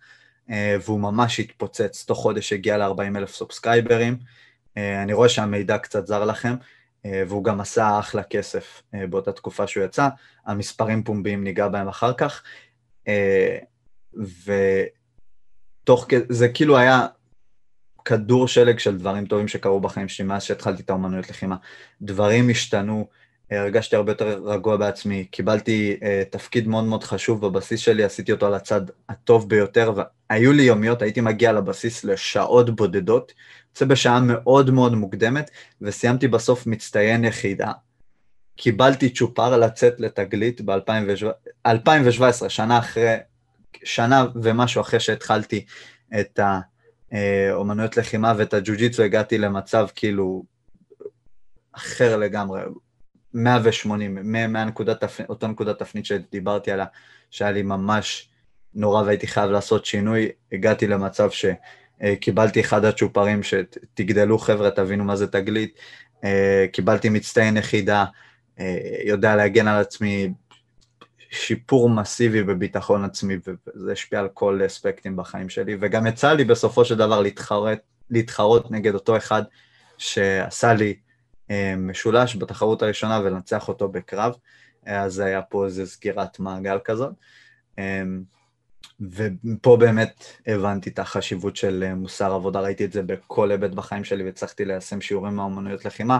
אה, 0.50 0.76
והוא 0.84 1.00
ממש 1.00 1.40
התפוצץ, 1.40 2.04
תוך 2.04 2.18
חודש 2.18 2.52
הגיע 2.52 2.78
ל-40 2.78 3.16
אלף 3.16 3.34
סובסקייברים. 3.34 4.16
אה, 4.76 5.02
אני 5.02 5.12
רואה 5.12 5.28
שהמידע 5.28 5.78
קצת 5.78 6.06
זר 6.06 6.24
לכם, 6.24 6.54
אה, 7.06 7.22
והוא 7.28 7.44
גם 7.44 7.60
עשה 7.60 7.98
אחלה 7.98 8.22
כסף 8.22 8.82
באותה 9.10 9.32
תקופה 9.32 9.66
שהוא 9.66 9.84
יצא. 9.84 10.08
המספרים 10.46 11.02
פומביים 11.02 11.44
ניגע 11.44 11.68
בהם 11.68 11.88
אחר 11.88 12.12
כך. 12.12 12.42
תוך 15.84 16.06
כדי, 16.08 16.24
זה 16.28 16.48
כאילו 16.48 16.78
היה 16.78 17.06
כדור 18.04 18.48
שלג 18.48 18.78
של 18.78 18.98
דברים 18.98 19.26
טובים 19.26 19.48
שקרו 19.48 19.80
בחיים 19.80 20.08
שלי 20.08 20.26
מאז 20.26 20.42
שהתחלתי 20.42 20.82
את 20.82 20.90
האומנויות 20.90 21.30
לחימה. 21.30 21.56
דברים 22.02 22.50
השתנו, 22.50 23.08
הרגשתי 23.50 23.96
הרבה 23.96 24.12
יותר 24.12 24.42
רגוע 24.44 24.76
בעצמי, 24.76 25.24
קיבלתי 25.24 25.96
uh, 26.00 26.04
תפקיד 26.30 26.68
מאוד 26.68 26.84
מאוד 26.84 27.04
חשוב 27.04 27.46
בבסיס 27.46 27.80
שלי, 27.80 28.04
עשיתי 28.04 28.32
אותו 28.32 28.46
על 28.46 28.54
הצד 28.54 28.80
הטוב 29.08 29.48
ביותר, 29.48 29.92
והיו 30.30 30.52
לי 30.52 30.62
יומיות, 30.62 31.02
הייתי 31.02 31.20
מגיע 31.20 31.52
לבסיס 31.52 32.04
לשעות 32.04 32.76
בודדות, 32.76 33.32
יוצא 33.70 33.84
בשעה 33.84 34.20
מאוד 34.20 34.70
מאוד 34.70 34.94
מוקדמת, 34.94 35.50
וסיימתי 35.80 36.28
בסוף 36.28 36.66
מצטיין 36.66 37.24
יחידה. 37.24 37.72
קיבלתי 38.56 39.10
צ'ופר 39.10 39.56
לצאת 39.56 40.00
לתגלית 40.00 40.60
ב-2017, 40.60 42.48
שנה 42.48 42.78
אחרי, 42.78 43.16
שנה 43.84 44.26
ומשהו 44.42 44.80
אחרי 44.80 45.00
שהתחלתי 45.00 45.64
את 46.20 46.40
האומנויות 47.12 47.96
לחימה 47.96 48.32
ואת 48.36 48.54
הג'ו-ג'יצו, 48.54 49.02
הגעתי 49.02 49.38
למצב 49.38 49.86
כאילו 49.94 50.44
אחר 51.72 52.16
לגמרי, 52.16 52.60
180, 53.34 54.52
מהנקודת, 54.52 55.04
אותה 55.28 55.46
נקודת 55.46 55.78
תפנית 55.78 56.06
שדיברתי 56.06 56.70
עליה, 56.70 56.86
שהיה 57.30 57.50
לי 57.50 57.62
ממש 57.62 58.28
נורא 58.74 59.02
והייתי 59.02 59.26
חייב 59.26 59.50
לעשות 59.50 59.84
שינוי, 59.84 60.28
הגעתי 60.52 60.86
למצב 60.86 61.28
שקיבלתי 61.30 62.60
אחד 62.60 62.84
הצ'ופרים 62.84 63.42
שתגדלו 63.42 64.38
חבר'ה, 64.38 64.70
תבינו 64.70 65.04
מה 65.04 65.16
זה 65.16 65.26
תגלית, 65.26 65.78
קיבלתי 66.72 67.08
מצטיין 67.08 67.56
יחידה, 67.56 68.04
יודע 69.04 69.36
להגן 69.36 69.68
על 69.68 69.80
עצמי, 69.80 70.32
שיפור 71.30 71.90
מסיבי 71.90 72.42
בביטחון 72.42 73.04
עצמי, 73.04 73.36
וזה 73.46 73.92
השפיע 73.92 74.20
על 74.20 74.28
כל 74.34 74.60
אספקטים 74.66 75.16
בחיים 75.16 75.48
שלי, 75.48 75.76
וגם 75.80 76.06
יצא 76.06 76.32
לי 76.32 76.44
בסופו 76.44 76.84
של 76.84 76.96
דבר 76.96 77.20
להתחרות, 77.20 77.78
להתחרות 78.10 78.70
נגד 78.70 78.94
אותו 78.94 79.16
אחד 79.16 79.42
שעשה 79.98 80.74
לי 80.74 80.94
משולש 81.78 82.36
בתחרות 82.36 82.82
הראשונה 82.82 83.20
ולנצח 83.24 83.68
אותו 83.68 83.88
בקרב, 83.88 84.34
אז 84.86 85.18
היה 85.18 85.42
פה 85.42 85.64
איזו 85.64 85.86
סגירת 85.86 86.38
מעגל 86.38 86.78
כזאת. 86.84 87.12
אה, 87.78 88.02
ופה 89.00 89.76
באמת 89.80 90.24
הבנתי 90.46 90.90
את 90.90 90.98
החשיבות 90.98 91.56
של 91.56 91.84
אה, 91.86 91.94
מוסר 91.94 92.32
עבודה, 92.32 92.60
ראיתי 92.60 92.84
את 92.84 92.92
זה 92.92 93.02
בכל 93.02 93.50
היבט 93.50 93.70
בחיים 93.70 94.04
שלי 94.04 94.24
והצלחתי 94.24 94.64
ליישם 94.64 95.00
שיעורים 95.00 95.36
מהאומנויות 95.36 95.84
לחימה 95.84 96.18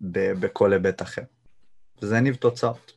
בכל 0.00 0.72
היבט 0.72 1.02
אחר. 1.02 1.22
וזה 2.02 2.18
הניב 2.18 2.34
תוצאות. 2.34 2.92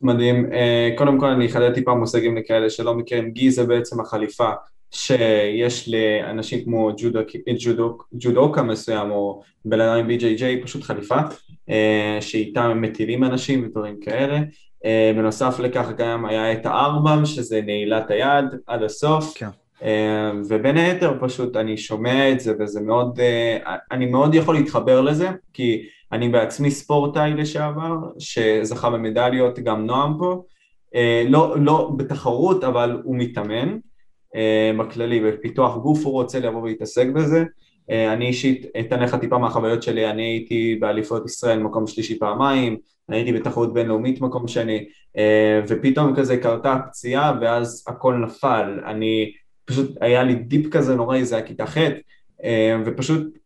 מדהים. 0.00 0.50
קודם 0.98 1.20
כל 1.20 1.26
אני 1.26 1.46
אחדד 1.46 1.74
טיפה 1.74 1.94
מושגים 1.94 2.36
לכאלה 2.36 2.70
שלא 2.70 2.94
מכירים, 2.94 3.30
גי 3.30 3.50
זה 3.50 3.66
בעצם 3.66 4.00
החליפה 4.00 4.50
שיש 4.92 5.88
לאנשים 5.88 6.64
כמו 6.64 6.90
ג'ודוק, 6.96 7.28
ג'ודוק, 7.58 8.08
ג'ודוקה 8.12 8.62
מסוים 8.62 9.10
או 9.10 9.42
בן 9.64 9.80
אדם 9.80 9.98
עם 9.98 10.10
BJJ 10.10 10.64
פשוט 10.64 10.82
חליפה 10.82 11.16
אה, 11.70 12.18
שאיתם 12.20 12.62
הם 12.62 12.82
מטילים 12.82 13.24
אנשים 13.24 13.64
ודברים 13.64 14.00
כאלה. 14.00 14.38
אה, 14.84 15.12
בנוסף 15.16 15.60
לכך 15.60 15.88
גם 15.96 16.26
היה 16.26 16.52
את 16.52 16.66
הארבם 16.66 17.26
שזה 17.26 17.60
נעילת 17.60 18.10
היד 18.10 18.44
עד 18.66 18.82
הסוף. 18.82 19.32
כן. 19.34 19.48
אה, 19.82 20.30
ובין 20.48 20.76
היתר 20.76 21.16
פשוט 21.20 21.56
אני 21.56 21.76
שומע 21.76 22.32
את 22.32 22.40
זה 22.40 22.54
וזה 22.58 22.80
מאוד, 22.80 23.20
אני 23.92 24.06
מאוד 24.06 24.34
יכול 24.34 24.54
להתחבר 24.54 25.00
לזה 25.00 25.28
כי 25.52 25.82
אני 26.12 26.28
בעצמי 26.28 26.70
ספורטאי 26.70 27.34
לשעבר 27.34 27.96
שזכה 28.18 28.90
במדליות 28.90 29.58
גם 29.58 29.86
נועם 29.86 30.18
פה. 30.18 30.42
לא, 31.28 31.54
לא 31.60 31.90
בתחרות 31.96 32.64
אבל 32.64 33.00
הוא 33.04 33.16
מתאמן 33.18 33.78
בכללי, 34.78 35.20
בפיתוח 35.20 35.76
גוף 35.76 36.04
הוא 36.04 36.12
רוצה 36.12 36.40
לבוא 36.40 36.62
ולהתעסק 36.62 37.06
בזה. 37.06 37.44
אה, 37.90 38.12
אני 38.12 38.26
אישית 38.26 38.66
אתן 38.80 39.00
לך 39.00 39.14
טיפה 39.14 39.38
מהחוויות 39.38 39.82
שלי, 39.82 40.10
אני 40.10 40.22
הייתי 40.22 40.76
באליפות 40.80 41.26
ישראל 41.26 41.58
מקום 41.58 41.86
שלישי 41.86 42.18
פעמיים, 42.18 42.76
אני 43.08 43.16
הייתי 43.16 43.32
בתחרות 43.32 43.74
בינלאומית 43.74 44.20
מקום 44.20 44.48
שני, 44.48 44.84
אה, 45.18 45.60
ופתאום 45.68 46.16
כזה 46.16 46.36
קרתה 46.36 46.76
פציעה 46.88 47.38
ואז 47.40 47.84
הכל 47.88 48.14
נפל, 48.14 48.80
אני 48.86 49.32
פשוט, 49.64 49.90
היה 50.00 50.22
לי 50.22 50.34
dip 50.34 50.72
כזה 50.72 50.94
נוראי, 50.94 51.24
זה 51.24 51.36
היה 51.36 51.46
כיתה 51.46 51.66
ח', 51.66 51.78
ופשוט 52.86 53.38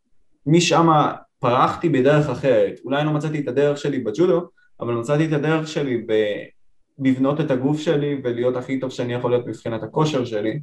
משם 0.46 0.88
פרחתי 1.38 1.88
בדרך 1.88 2.28
אחרת, 2.28 2.80
אולי 2.84 3.04
לא 3.04 3.12
מצאתי 3.12 3.38
את 3.38 3.48
הדרך 3.48 3.78
שלי 3.78 3.98
בג'ודו, 3.98 4.42
אבל 4.80 4.94
מצאתי 4.94 5.26
את 5.26 5.32
הדרך 5.32 5.68
שלי 5.68 6.06
לבנות 6.98 7.40
את 7.40 7.50
הגוף 7.50 7.80
שלי 7.80 8.20
ולהיות 8.24 8.56
הכי 8.56 8.80
טוב 8.80 8.90
שאני 8.90 9.14
יכול 9.14 9.30
להיות 9.30 9.46
מבחינת 9.46 9.82
הכושר 9.82 10.24
שלי 10.24 10.60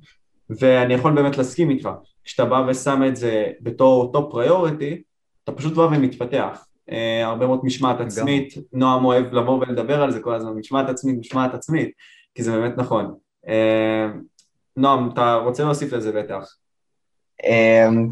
ואני 0.50 0.94
יכול 0.94 1.16
באמת 1.16 1.38
להסכים 1.38 1.70
איתך, 1.70 1.90
כשאתה 2.24 2.46
בא 2.46 2.66
ושם 2.68 3.04
את 3.08 3.16
זה 3.16 3.52
בתור 3.62 4.12
top 4.14 4.32
priority, 4.32 5.02
אתה 5.44 5.52
פשוט 5.52 5.74
בא 5.74 5.82
ומתפתח. 5.82 6.66
אה, 6.90 6.94
הרבה 7.24 7.48
מאוד 7.48 7.60
משמעת 7.64 8.00
עצמית, 8.00 8.58
גם. 8.58 8.62
נועם 8.74 9.06
אוהב 9.06 9.34
לבוא 9.34 9.60
ולדבר 9.60 10.02
על 10.02 10.12
זה 10.12 10.20
כל 10.20 10.34
הזמן, 10.36 10.52
משמעת 10.52 10.90
עצמית, 10.90 11.20
משמעת 11.20 11.54
עצמית, 11.54 11.92
כי 12.36 12.44
זה 12.44 12.52
באמת 12.52 12.78
נכון. 12.78 13.16
אה, 13.46 13.50
נועם, 14.78 15.10
אתה 15.14 15.36
רוצה 15.36 15.64
להוסיף 15.64 15.94
לזה 15.94 16.12
בטח. 16.12 16.56
אמ, 17.42 17.46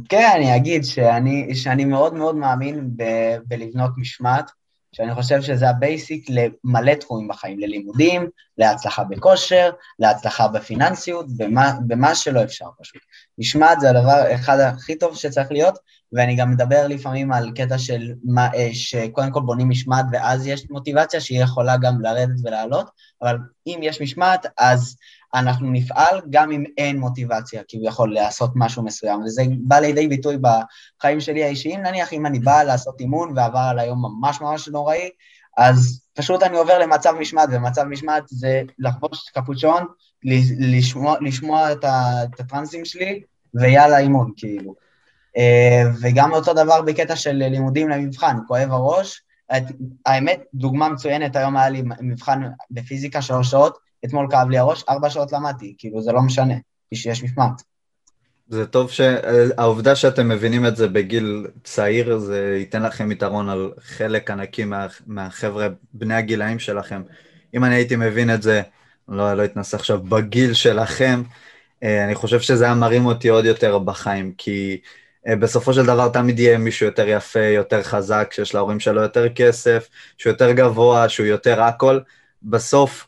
כן, 0.09 0.29
אני 0.35 0.55
אגיד 0.55 0.83
שאני, 0.83 1.55
שאני 1.55 1.85
מאוד 1.85 2.13
מאוד 2.13 2.35
מאמין 2.35 2.89
ב- 2.95 3.37
בלבנות 3.47 3.91
משמעת. 3.97 4.51
שאני 4.95 5.15
חושב 5.15 5.41
שזה 5.41 5.69
ה 5.69 5.79
basic 5.79 6.25
למלא 6.29 6.93
תחומים 6.93 7.27
בחיים, 7.27 7.59
ללימודים, 7.59 8.29
להצלחה 8.57 9.03
בכושר, 9.03 9.71
להצלחה 9.99 10.47
בפיננסיות, 10.47 11.25
במה, 11.37 11.73
במה 11.87 12.15
שלא 12.15 12.43
אפשר 12.43 12.65
פשוט. 12.81 13.01
משמעת 13.37 13.79
זה 13.79 13.89
הדבר 13.89 14.35
אחד 14.35 14.59
הכי 14.59 14.95
טוב 14.95 15.15
שצריך 15.15 15.51
להיות, 15.51 15.79
ואני 16.13 16.35
גם 16.35 16.51
מדבר 16.51 16.87
לפעמים 16.87 17.33
על 17.33 17.51
קטע 17.55 17.77
של 17.77 18.13
מה, 18.23 18.49
אה, 18.55 18.69
שקודם 18.73 19.31
כל 19.31 19.41
בונים 19.41 19.69
משמעת 19.69 20.05
ואז 20.11 20.47
יש 20.47 20.69
מוטיבציה 20.69 21.21
שהיא 21.21 21.43
יכולה 21.43 21.77
גם 21.77 22.01
לרדת 22.01 22.39
ולעלות, 22.43 22.89
אבל 23.21 23.37
אם 23.67 23.79
יש 23.83 24.01
משמעת 24.01 24.45
אז 24.57 24.95
אנחנו 25.33 25.71
נפעל 25.71 26.21
גם 26.29 26.51
אם 26.51 26.63
אין 26.77 26.99
מוטיבציה 26.99 27.61
כביכול 27.67 28.13
לעשות 28.13 28.51
משהו 28.55 28.83
מסוים, 28.83 29.23
וזה 29.23 29.43
בא 29.59 29.79
לידי 29.79 30.07
ביטוי 30.07 30.37
בחיים 30.37 31.19
שלי 31.19 31.43
האישיים, 31.43 31.81
נניח 31.81 32.13
אם 32.13 32.25
אני 32.25 32.39
בא 32.39 32.63
לעשות 32.63 32.99
אימון 32.99 33.33
ועבר 33.35 33.67
על 33.69 33.79
היום 33.79 34.01
ממש 34.01 34.41
ממש 34.41 34.67
נוראי, 34.67 35.09
אז 35.57 36.01
פשוט 36.13 36.43
אני 36.43 36.57
עובר 36.57 36.79
למצב 36.79 37.13
משמעת, 37.19 37.49
ומצב 37.51 37.83
משמעת 37.83 38.23
זה 38.27 38.61
לחבוש 38.79 39.29
קפוצ'ון, 39.29 39.85
לשמוע, 40.59 41.17
לשמוע 41.21 41.71
את, 41.71 41.85
את 41.85 42.39
הטרנסים 42.39 42.85
שלי, 42.85 43.21
ויאללה 43.53 43.97
אימון, 43.97 44.31
כאילו. 44.37 44.75
אה, 45.37 45.83
וגם 46.01 46.33
אותו 46.33 46.53
דבר 46.53 46.81
בקטע 46.81 47.15
של 47.15 47.31
לימודים 47.31 47.89
למבחן, 47.89 48.37
כואב 48.47 48.71
הראש, 48.71 49.21
האמת, 50.05 50.41
דוגמה 50.53 50.89
מצוינת, 50.89 51.35
היום 51.35 51.57
היה 51.57 51.69
לי 51.69 51.83
מבחן 52.01 52.41
בפיזיקה 52.71 53.21
שלוש 53.21 53.51
שעות, 53.51 53.77
אתמול 54.05 54.27
כאב 54.31 54.49
לי 54.49 54.57
הראש, 54.57 54.83
ארבע 54.89 55.09
שעות 55.09 55.31
למדתי, 55.31 55.75
כאילו 55.77 56.01
זה 56.01 56.11
לא 56.11 56.21
משנה, 56.21 56.53
שיש 56.93 57.23
משמעת. 57.23 57.61
זה 58.47 58.65
טוב 58.65 58.91
שהעובדה 58.91 59.95
שאתם 59.95 60.29
מבינים 60.29 60.65
את 60.65 60.75
זה 60.75 60.87
בגיל 60.87 61.47
צעיר, 61.63 62.17
זה 62.17 62.55
ייתן 62.59 62.83
לכם 62.83 63.11
יתרון 63.11 63.49
על 63.49 63.71
חלק 63.81 64.31
ענקי 64.31 64.65
מה, 64.65 64.87
מהחבר'ה, 65.07 65.67
בני 65.93 66.15
הגילאים 66.15 66.59
שלכם. 66.59 67.01
אם 67.53 67.63
אני 67.63 67.75
הייתי 67.75 67.95
מבין 67.95 68.33
את 68.33 68.41
זה, 68.41 68.61
לא, 69.09 69.33
לא 69.33 69.45
אתנסה 69.45 69.77
עכשיו, 69.77 70.03
בגיל 70.03 70.53
שלכם, 70.53 71.21
אה, 71.83 72.05
אני 72.05 72.15
חושב 72.15 72.39
שזה 72.39 72.65
היה 72.65 72.73
מרים 72.73 73.05
אותי 73.05 73.29
עוד 73.29 73.45
יותר 73.45 73.79
בחיים, 73.79 74.33
כי 74.37 74.81
אה, 75.27 75.35
בסופו 75.35 75.73
של 75.73 75.85
דבר 75.85 76.09
תמיד 76.09 76.39
יהיה 76.39 76.57
מישהו 76.57 76.85
יותר 76.85 77.07
יפה, 77.07 77.39
יותר 77.39 77.83
חזק, 77.83 78.29
שיש 78.33 78.55
להורים 78.55 78.79
שלו 78.79 79.01
יותר 79.01 79.29
כסף, 79.29 79.89
שהוא 80.17 80.31
יותר 80.31 80.51
גבוה, 80.51 81.09
שהוא 81.09 81.25
יותר 81.25 81.61
הכל. 81.61 81.99
בסוף 82.43 83.07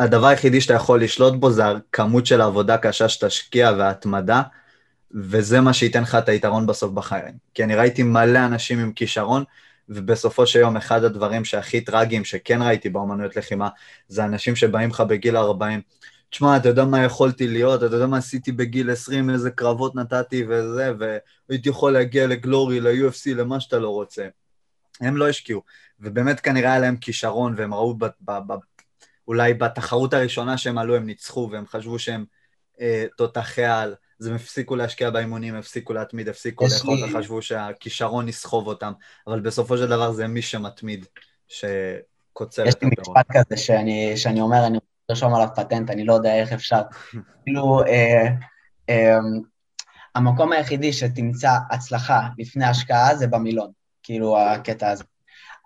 הדבר 0.00 0.26
היחידי 0.26 0.60
שאתה 0.60 0.74
יכול 0.74 1.02
לשלוט 1.02 1.34
בו 1.34 1.50
זה 1.50 1.66
הכמות 1.66 2.26
של 2.26 2.40
העבודה 2.40 2.78
קשה 2.78 3.08
שתשקיע 3.08 3.72
וההתמדה, 3.78 4.42
וזה 5.14 5.60
מה 5.60 5.72
שייתן 5.72 6.02
לך 6.02 6.14
את 6.14 6.28
היתרון 6.28 6.66
בסוף 6.66 6.92
בחיים. 6.92 7.34
כי 7.54 7.64
אני 7.64 7.74
ראיתי 7.74 8.02
מלא 8.02 8.38
אנשים 8.38 8.78
עם 8.78 8.92
כישרון, 8.92 9.44
ובסופו 9.88 10.46
של 10.46 10.58
יום 10.58 10.76
אחד 10.76 11.04
הדברים 11.04 11.44
שהכי 11.44 11.80
טרגיים 11.80 12.24
שכן 12.24 12.62
ראיתי 12.62 12.88
באמנויות 12.88 13.36
לחימה, 13.36 13.68
זה 14.08 14.24
אנשים 14.24 14.56
שבאים 14.56 14.90
לך 14.90 15.00
בגיל 15.00 15.36
40, 15.36 15.80
תשמע, 16.30 16.56
אתה 16.56 16.68
יודע 16.68 16.84
מה 16.84 17.04
יכולתי 17.04 17.48
להיות, 17.48 17.82
אתה 17.82 17.94
יודע 17.94 18.06
מה 18.06 18.16
עשיתי 18.16 18.52
בגיל 18.52 18.90
20, 18.90 19.30
איזה 19.30 19.50
קרבות 19.50 19.94
נתתי 19.94 20.44
וזה, 20.48 20.92
והייתי 21.48 21.68
יכול 21.68 21.92
להגיע 21.92 22.26
לגלורי, 22.26 22.80
ל-UFC, 22.80 23.34
למה 23.34 23.60
שאתה 23.60 23.78
לא 23.78 23.88
רוצה. 23.88 24.28
הם 25.00 25.16
לא 25.16 25.28
השקיעו, 25.28 25.62
ובאמת 26.00 26.40
כנראה 26.40 26.70
היה 26.70 26.80
להם 26.80 26.96
כישרון, 26.96 27.54
והם 27.56 27.74
ראו 27.74 27.94
אולי 29.30 29.54
בתחרות 29.54 30.14
הראשונה 30.14 30.58
שהם 30.58 30.78
עלו 30.78 30.96
הם 30.96 31.06
ניצחו 31.06 31.48
והם 31.52 31.66
חשבו 31.66 31.98
שהם 31.98 32.24
אה, 32.80 33.04
תותחי 33.16 33.64
על, 33.64 33.94
אז 34.20 34.26
הם 34.26 34.34
הפסיקו 34.34 34.76
להשקיע 34.76 35.10
באימונים, 35.10 35.54
הפסיקו 35.54 35.92
להתמיד, 35.92 36.28
הפסיקו 36.28 36.64
לאכול 36.64 37.04
וחשבו 37.04 37.42
שהכישרון 37.42 38.28
יסחוב 38.28 38.66
אותם, 38.66 38.92
אבל 39.26 39.40
בסופו 39.40 39.76
של 39.76 39.86
דבר 39.86 40.12
זה 40.12 40.26
מי 40.26 40.42
שמתמיד, 40.42 41.06
שקוצר 41.48 42.68
את 42.68 42.74
הפירות. 42.76 42.92
יש 42.92 43.08
לי 43.08 43.12
משפט 43.12 43.26
כזה 43.30 43.56
שאני, 43.56 44.16
שאני 44.16 44.40
אומר, 44.40 44.66
אני 44.66 44.78
לרשום 45.08 45.34
עליו 45.34 45.48
פטנט, 45.56 45.90
אני 45.90 46.04
לא 46.04 46.14
יודע 46.14 46.34
איך 46.34 46.52
אפשר. 46.52 46.80
כאילו, 47.44 47.82
אה, 47.84 48.26
אה, 48.88 49.18
המקום 50.14 50.52
היחידי 50.52 50.92
שתמצא 50.92 51.52
הצלחה 51.70 52.28
לפני 52.38 52.64
השקעה 52.64 53.16
זה 53.16 53.26
במילון, 53.26 53.70
כאילו, 54.02 54.38
הקטע 54.38 54.90
הזה. 54.90 55.04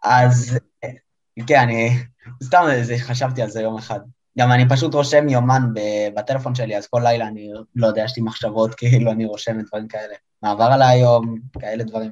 אז 0.05 0.59
כן, 1.47 1.59
אני 1.59 1.91
סתם 2.43 2.67
חשבתי 2.99 3.43
על 3.43 3.51
זה 3.51 3.63
יום 3.63 3.79
אחד. 3.79 4.01
גם 4.39 4.53
אני 4.53 4.69
פשוט 4.69 4.95
רושם 4.95 5.29
יומן 5.29 5.63
בטלפון 6.17 6.55
שלי, 6.55 6.77
אז 6.77 6.87
כל 6.87 7.01
לילה 7.05 7.29
אני, 7.29 7.51
לא 7.77 7.87
יודע, 7.87 8.05
יש 8.05 8.17
לי 8.17 8.23
מחשבות, 8.23 8.75
כאילו 8.79 9.11
אני 9.11 9.25
רושם 9.25 9.61
את 9.61 9.65
דברים 9.69 9.89
כאלה. 9.89 10.15
מעבר 10.43 10.65
על 10.65 10.83
היום, 10.83 11.39
כאלה 11.61 11.85
דברים. 11.85 12.11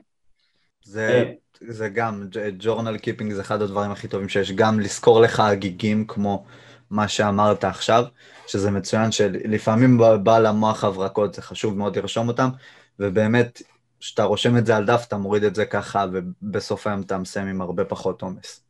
זה, 0.85 1.33
זה 1.69 1.89
גם, 1.89 2.29
journal 2.59 2.99
keeping 2.99 3.33
זה 3.33 3.41
אחד 3.41 3.63
הדברים 3.63 3.91
הכי 3.91 4.09
טובים 4.09 4.29
שיש, 4.29 4.53
גם 4.53 4.81
לזכור 4.81 5.21
לך 5.21 5.41
הגיגים 5.41 6.05
כמו 6.07 6.45
מה 6.91 7.09
שאמרת 7.09 7.65
עכשיו, 7.65 8.05
שזה 8.47 8.71
מצוין 8.71 9.13
שלפעמים 9.13 10.01
בא 10.23 10.39
למוח 10.39 10.85
הברקות, 10.85 11.35
זה 11.35 11.43
חשוב 11.43 11.79
מאוד 11.79 11.99
לרשום 11.99 12.29
אותם, 12.29 12.49
ובאמת, 12.99 13.63
כשאתה 14.01 14.23
רושם 14.23 14.57
את 14.57 14.67
זה 14.67 14.77
על 14.77 14.87
דף, 14.87 15.05
אתה 15.09 15.17
מוריד 15.17 15.45
את 15.45 15.55
זה 15.55 15.65
ככה, 15.65 16.07
ובסוף 16.13 16.87
היום 16.87 17.01
אתה 17.01 17.19
מסיים 17.19 17.47
עם 17.47 17.61
הרבה 17.61 17.85
פחות 17.85 18.23
עומס. 18.23 18.61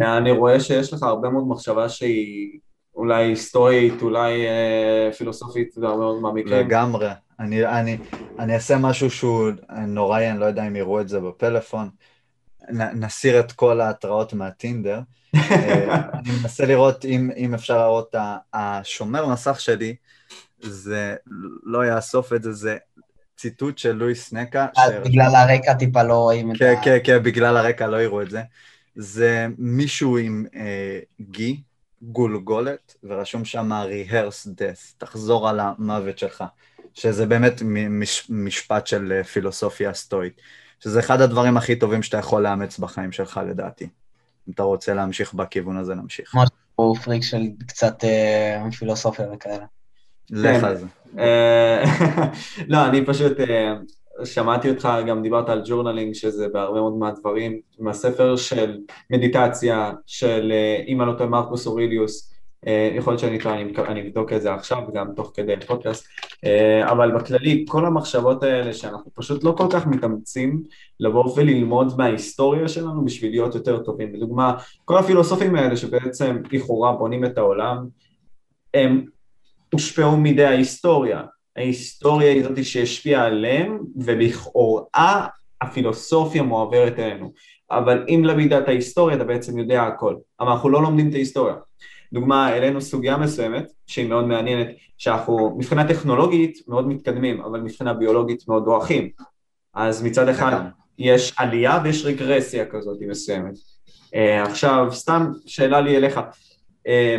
אני 0.00 0.30
רואה 0.30 0.60
שיש 0.60 0.92
לך 0.92 1.02
הרבה 1.02 1.28
מאוד 1.30 1.48
מחשבה 1.48 1.88
שהיא 1.88 2.58
אולי 2.94 3.24
היסטורית, 3.24 4.02
אולי 4.02 4.46
אה, 4.46 5.12
פילוסופית, 5.12 5.78
והרבה 5.78 5.98
מאוד 5.98 6.22
מעמיקים. 6.22 6.52
לגמרי. 6.52 7.08
אני, 7.40 7.66
אני, 7.66 7.98
אני 8.38 8.54
אעשה 8.54 8.78
משהו 8.78 9.10
שהוא 9.10 9.50
נוראי, 9.86 10.30
אני 10.30 10.40
לא 10.40 10.44
יודע 10.44 10.66
אם 10.66 10.76
יראו 10.76 11.00
את 11.00 11.08
זה 11.08 11.20
בפלאפון. 11.20 11.88
נ, 12.70 12.82
נסיר 13.04 13.40
את 13.40 13.52
כל 13.52 13.80
ההתראות 13.80 14.32
מהטינדר. 14.32 15.00
אה, 15.34 16.00
אני 16.14 16.30
מנסה 16.42 16.66
לראות 16.66 17.04
אם, 17.04 17.30
אם 17.36 17.54
אפשר 17.54 17.78
להראות, 17.78 18.14
השומר 18.54 19.26
מסך 19.26 19.60
שלי, 19.60 19.94
זה, 20.60 21.16
לא 21.64 21.86
יאסוף 21.86 22.32
את 22.32 22.42
זה, 22.42 22.52
זה 22.52 22.76
ציטוט 23.36 23.78
של 23.78 23.92
לואיס 23.92 24.32
נקה. 24.32 24.66
ש... 24.76 24.78
בגלל 25.04 25.34
הרקע 25.34 25.74
טיפה 25.74 26.02
לא 26.02 26.14
רואים 26.14 26.52
את 26.52 26.56
כן, 26.58 26.74
ה... 26.78 26.84
כן, 26.84 26.98
כן, 27.04 27.22
בגלל 27.22 27.56
הרקע 27.56 27.86
לא 27.86 28.02
יראו 28.02 28.22
את 28.22 28.30
זה. 28.30 28.42
זה 28.94 29.46
מישהו 29.58 30.18
עם 30.18 30.46
אה, 30.54 30.98
גי, 31.30 31.62
גולגולת, 32.02 32.94
ורשום 33.04 33.44
שם 33.44 33.72
rehearse 33.72 34.48
death, 34.48 34.94
תחזור 34.98 35.48
על 35.48 35.60
המוות 35.60 36.18
שלך, 36.18 36.44
שזה 36.94 37.26
באמת 37.26 37.62
מש, 37.64 38.26
משפט 38.30 38.86
של 38.86 39.12
אה, 39.12 39.24
פילוסופיה 39.24 39.94
סטואית, 39.94 40.40
שזה 40.80 41.00
אחד 41.00 41.20
הדברים 41.20 41.56
הכי 41.56 41.76
טובים 41.76 42.02
שאתה 42.02 42.16
יכול 42.16 42.42
לאמץ 42.42 42.78
בחיים 42.78 43.12
שלך 43.12 43.40
לדעתי. 43.48 43.88
אם 44.48 44.52
אתה 44.52 44.62
רוצה 44.62 44.94
להמשיך 44.94 45.34
בכיוון 45.34 45.76
הזה, 45.76 45.94
נמשיך. 45.94 46.28
כמו 46.30 46.42
שהוא 46.74 46.96
פריק 46.96 47.22
של 47.22 47.42
קצת 47.66 48.04
אה, 48.04 48.70
פילוסופיה 48.78 49.32
וכאלה. 49.32 49.64
לך 50.30 50.60
כן. 50.60 50.64
על 50.64 50.76
זה. 50.76 50.86
אה, 51.18 51.84
לא, 52.68 52.86
אני 52.86 53.06
פשוט, 53.06 53.40
אה, 53.40 53.74
שמעתי 54.24 54.70
אותך, 54.70 54.88
גם 55.06 55.22
דיברת 55.22 55.48
על 55.48 55.62
journaling, 55.64 56.14
שזה 56.14 56.48
בהרבה 56.48 56.80
מאוד 56.80 56.96
מהדברים, 56.98 57.60
מהספר 57.78 58.36
של 58.36 58.78
מדיטציה, 59.10 59.92
של, 60.06 60.52
אה, 60.52 60.84
אם 60.86 61.02
אני 61.02 61.08
לא 61.08 61.14
טועה, 61.14 61.30
מרקוס 61.30 61.66
אוריליוס, 61.66 62.34
אה, 62.66 62.90
יכול 62.94 63.12
להיות 63.12 63.20
שאני 63.20 63.38
טועה, 63.38 63.60
אני 63.88 64.08
אבדוק 64.08 64.32
את 64.32 64.42
זה 64.42 64.54
עכשיו, 64.54 64.78
גם 64.94 65.06
תוך 65.16 65.32
כדי 65.34 65.54
פודקאסט, 65.66 66.06
אה, 66.44 66.90
אבל 66.92 67.12
בכללי, 67.12 67.64
כל 67.68 67.86
המחשבות 67.86 68.42
האלה 68.42 68.72
שאנחנו 68.72 69.10
פשוט 69.14 69.44
לא 69.44 69.54
כל 69.58 69.66
כך 69.70 69.86
מתאמצים 69.86 70.62
לבוא 71.00 71.32
וללמוד 71.36 71.98
מההיסטוריה 71.98 72.68
שלנו 72.68 73.04
בשביל 73.04 73.30
להיות 73.30 73.54
יותר 73.54 73.78
טובים. 73.78 74.14
לדוגמה, 74.14 74.54
כל 74.84 74.98
הפילוסופים 74.98 75.54
האלה 75.54 75.76
שבעצם 75.76 76.36
לכאורה 76.52 76.92
בונים 76.92 77.24
את 77.24 77.38
העולם, 77.38 77.86
הם 78.74 79.04
הושפעו 79.72 80.16
מידי 80.16 80.44
ההיסטוריה. 80.44 81.22
ההיסטוריה 81.56 82.32
היא 82.32 82.42
זאת 82.42 82.64
שהשפיעה 82.64 83.26
עליהם, 83.26 83.78
ולכאורה 83.96 85.26
הפילוסופיה 85.60 86.42
מועברת 86.42 86.98
אלינו. 86.98 87.32
אבל 87.70 88.04
אם 88.08 88.22
למדת 88.24 88.62
את 88.62 88.68
ההיסטוריה 88.68 89.16
אתה 89.16 89.24
בעצם 89.24 89.58
יודע 89.58 89.82
הכל. 89.82 90.16
אבל 90.40 90.48
אנחנו 90.50 90.68
לא 90.68 90.82
לומדים 90.82 91.08
את 91.08 91.14
ההיסטוריה. 91.14 91.54
דוגמה, 92.12 92.46
העלינו 92.46 92.80
סוגיה 92.80 93.16
מסוימת, 93.16 93.66
שהיא 93.86 94.08
מאוד 94.08 94.24
מעניינת, 94.24 94.68
שאנחנו 94.98 95.56
מבחינה 95.58 95.88
טכנולוגית 95.88 96.58
מאוד 96.68 96.88
מתקדמים, 96.88 97.40
אבל 97.40 97.60
מבחינה 97.60 97.94
ביולוגית 97.94 98.48
מאוד 98.48 98.64
דועכים. 98.64 99.08
אז 99.74 100.02
מצד 100.02 100.28
אחד 100.28 100.60
יש 100.98 101.34
עלייה 101.36 101.80
ויש 101.84 102.04
רגרסיה 102.04 102.66
כזאת 102.66 102.98
מסוימת. 103.08 103.54
Uh, 103.54 104.48
עכשיו, 104.48 104.86
סתם 104.90 105.30
שאלה 105.46 105.80
לי 105.80 105.96
אליך, 105.96 106.18
אה, 106.18 106.22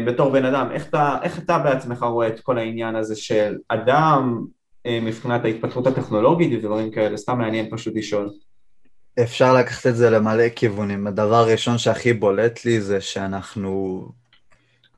בתור 0.08 0.32
בן 0.32 0.46
אדם, 0.46 0.72
איך 0.72 0.90
אתה, 0.90 1.18
איך 1.24 1.40
אתה 1.40 1.60
בעצמך 1.60 2.04
רואה 2.04 2.28
את 2.28 2.40
כל 2.40 2.58
העניין 2.58 2.96
הזה 2.96 3.16
של 3.16 3.58
אדם 3.68 4.46
אה, 4.86 5.00
מבחינת 5.02 5.46
ההתפתחות 5.46 5.88
הטכנולוגית 5.88 6.60
ודברים 6.60 6.92
כאלה? 6.92 7.18
סתם 7.18 7.38
מעניין 7.38 7.70
פשוט 7.72 7.94
לשאול. 7.96 8.30
אפשר 9.24 9.54
לקחת 9.54 9.88
את 9.88 9.96
זה 9.96 10.10
למלא 10.10 10.50
כיוונים. 10.50 11.08
הדבר 11.08 11.36
הראשון 11.36 11.78
שהכי 11.78 12.14
בולט 12.14 12.66
לי 12.66 12.82
זה 12.82 13.02
שאנחנו 13.02 14.06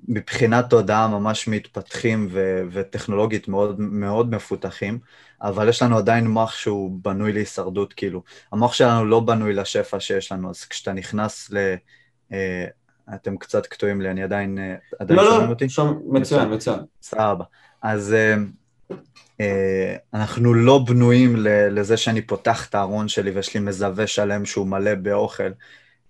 מבחינת 0.08 0.70
תודעה 0.70 1.08
ממש 1.08 1.48
מתפתחים 1.48 2.28
ו- 2.32 2.64
וטכנולוגית 2.72 3.48
מאוד, 3.48 3.76
מאוד 3.80 4.32
מפותחים, 4.32 5.00
אבל 5.42 5.70
יש 5.70 5.82
לנו 5.82 5.98
עדיין 5.98 6.28
מוח 6.28 6.56
שהוא 6.56 7.00
בנוי 7.02 7.34
להישרדות, 7.34 7.94
כאילו. 7.94 8.24
המוח 8.52 8.74
שלנו 8.74 9.06
לא 9.06 9.20
בנוי 9.20 9.54
לשפע 9.54 10.00
שיש 10.00 10.32
לנו, 10.32 10.50
אז 10.50 10.66
כשאתה 10.66 10.94
נכנס 10.94 11.52
ל... 11.52 11.76
אתם 13.16 13.38
קצת 13.38 13.66
קטועים 13.66 14.02
לי, 14.02 14.12
אני 14.12 14.24
עדיין, 14.24 14.58
אה, 14.58 14.76
עדיין 15.00 15.20
לא, 15.20 15.46
לא 15.46 15.50
אותי? 15.50 15.70
שומע, 15.70 15.92
מצוין, 16.06 16.54
מצוין. 16.54 16.80
סבבה. 17.02 17.44
אז 17.82 18.14
אה, 18.14 18.36
אה, 19.42 19.96
אנחנו 20.14 20.54
לא 20.54 20.80
בנויים 20.88 21.36
לזה 21.72 21.98
שאני 21.98 22.22
פותח 22.22 22.70
את 22.70 22.76
הארון 22.76 23.08
שלי 23.08 23.32
ויש 23.32 23.54
לי 23.54 23.60
מזווה 23.60 24.08
שלם 24.08 24.46
שהוא 24.46 24.68
מלא 24.68 24.96
באוכל, 24.96 25.52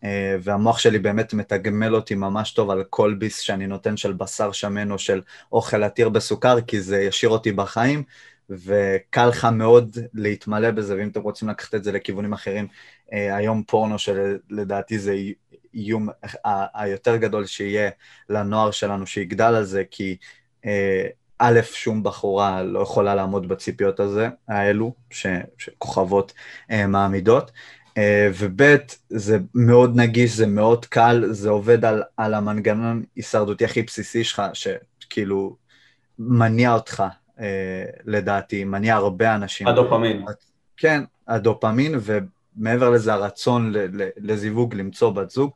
אה, 0.04 0.36
והמוח 0.42 0.80
שלי 0.80 1.00
באמת 1.00 1.34
מתגמל 1.34 1.96
אותי 1.96 2.16
ממש 2.16 2.52
טוב 2.52 2.70
על 2.70 2.84
כל 2.90 3.14
ביס 3.14 3.40
שאני 3.40 3.68
נותן 3.68 3.98
של 3.98 4.14
בשר 4.14 4.52
שמן 4.52 4.92
או 4.92 5.00
של 5.00 5.22
אוכל 5.52 5.84
עתיר 5.84 6.10
בסוכר, 6.10 6.62
כי 6.62 6.82
זה 6.82 7.02
ישאיר 7.02 7.32
אותי 7.32 7.52
בחיים, 7.52 8.04
וקל 8.50 9.28
לך 9.28 9.46
מאוד 9.46 9.98
להתמלא 10.14 10.72
בזה, 10.72 10.98
ואם 10.98 11.08
אתם 11.08 11.22
רוצים 11.22 11.50
לקחת 11.50 11.76
את 11.76 11.84
זה 11.84 11.92
לכיוונים 11.92 12.34
אחרים, 12.34 12.68
אה, 13.14 13.36
היום 13.36 13.64
פורנו 13.64 13.96
שלדעתי 14.00 15.00
זה 15.00 15.16
האיום 15.78 16.10
היותר 16.74 17.18
גדול 17.18 17.46
שיהיה 17.46 17.90
לנוער 18.30 18.72
שלנו 18.72 19.08
שיגדל 19.08 19.54
על 19.56 19.64
זה, 19.64 19.84
כי 19.92 20.18
אה, 20.66 21.08
א', 21.40 21.60
שום 21.64 22.04
בחורה 22.04 22.64
לא 22.64 22.80
יכולה 22.80 23.16
לעמוד 23.16 23.48
בציפיות 23.48 24.00
הזה, 24.00 24.30
האלו, 24.48 24.94
ש, 25.10 25.28
שכוכבות 25.58 26.34
אה, 26.72 26.88
מעמידות, 26.88 27.52
אה, 27.98 28.30
וב', 28.40 28.62
זה 29.10 29.38
מאוד 29.56 29.96
נגיש, 29.96 30.32
זה 30.32 30.48
מאוד 30.48 30.86
קל, 30.86 31.24
זה 31.30 31.50
עובד 31.50 31.86
על, 31.86 32.04
על 32.18 32.34
המנגנון 32.34 33.04
הישרדותי 33.16 33.66
הכי 33.66 33.82
בסיסי 33.82 34.24
שלך, 34.24 34.42
שכאילו 34.54 35.56
מניע 36.20 36.74
אותך, 36.74 37.04
לדעתי, 38.06 38.64
מניע 38.64 38.96
הרבה 38.96 39.36
אנשים. 39.36 39.68
הדופמין. 39.68 40.26
כן, 40.78 41.04
הדופמין, 41.28 41.96
ו... 42.00 42.18
מעבר 42.58 42.90
לזה 42.90 43.14
הרצון 43.14 43.74
לזיווג, 44.18 44.76
למצוא 44.76 45.12
בת 45.12 45.30
זוג, 45.30 45.52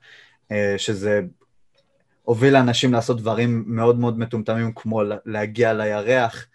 אה, 0.52 0.76
שזה 0.78 1.22
הוביל 2.24 2.54
לאנשים 2.54 2.93
לעשות 2.93 3.22
דברים 3.22 3.64
מאוד 3.68 3.99
מאוד 3.99 4.20
מטומטמים, 4.20 4.72
כמו 4.76 5.02
להגיע 5.26 5.74
לירח, 5.74 6.47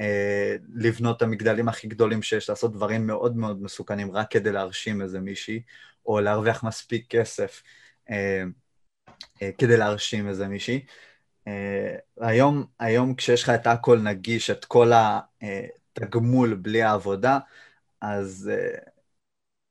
אה, 0.00 0.56
לבנות 0.74 1.16
את 1.16 1.22
המגדלים 1.22 1.68
הכי 1.68 1.88
גדולים 1.88 2.22
שיש, 2.22 2.48
לעשות 2.48 2.72
דברים 2.72 3.06
מאוד 3.06 3.36
מאוד 3.36 3.62
מסוכנים 3.62 4.12
רק 4.12 4.30
כדי 4.30 4.52
להרשים 4.52 5.02
איזה 5.02 5.20
מישהי, 5.20 5.62
או 6.06 6.20
להרוויח 6.20 6.64
מספיק 6.64 7.06
כסף 7.08 7.62
אה, 8.10 8.44
כדי 9.58 9.76
להרשים 9.76 10.28
איזה 10.28 10.48
מישהי. 10.48 10.84
היום, 12.20 12.64
היום 12.78 13.14
כשיש 13.14 13.42
לך 13.42 13.50
את 13.50 13.66
הכל 13.66 13.98
נגיש, 13.98 14.50
את 14.50 14.64
כל 14.64 14.92
התגמול 14.94 16.54
בלי 16.54 16.82
העבודה, 16.82 17.38
אז 18.00 18.50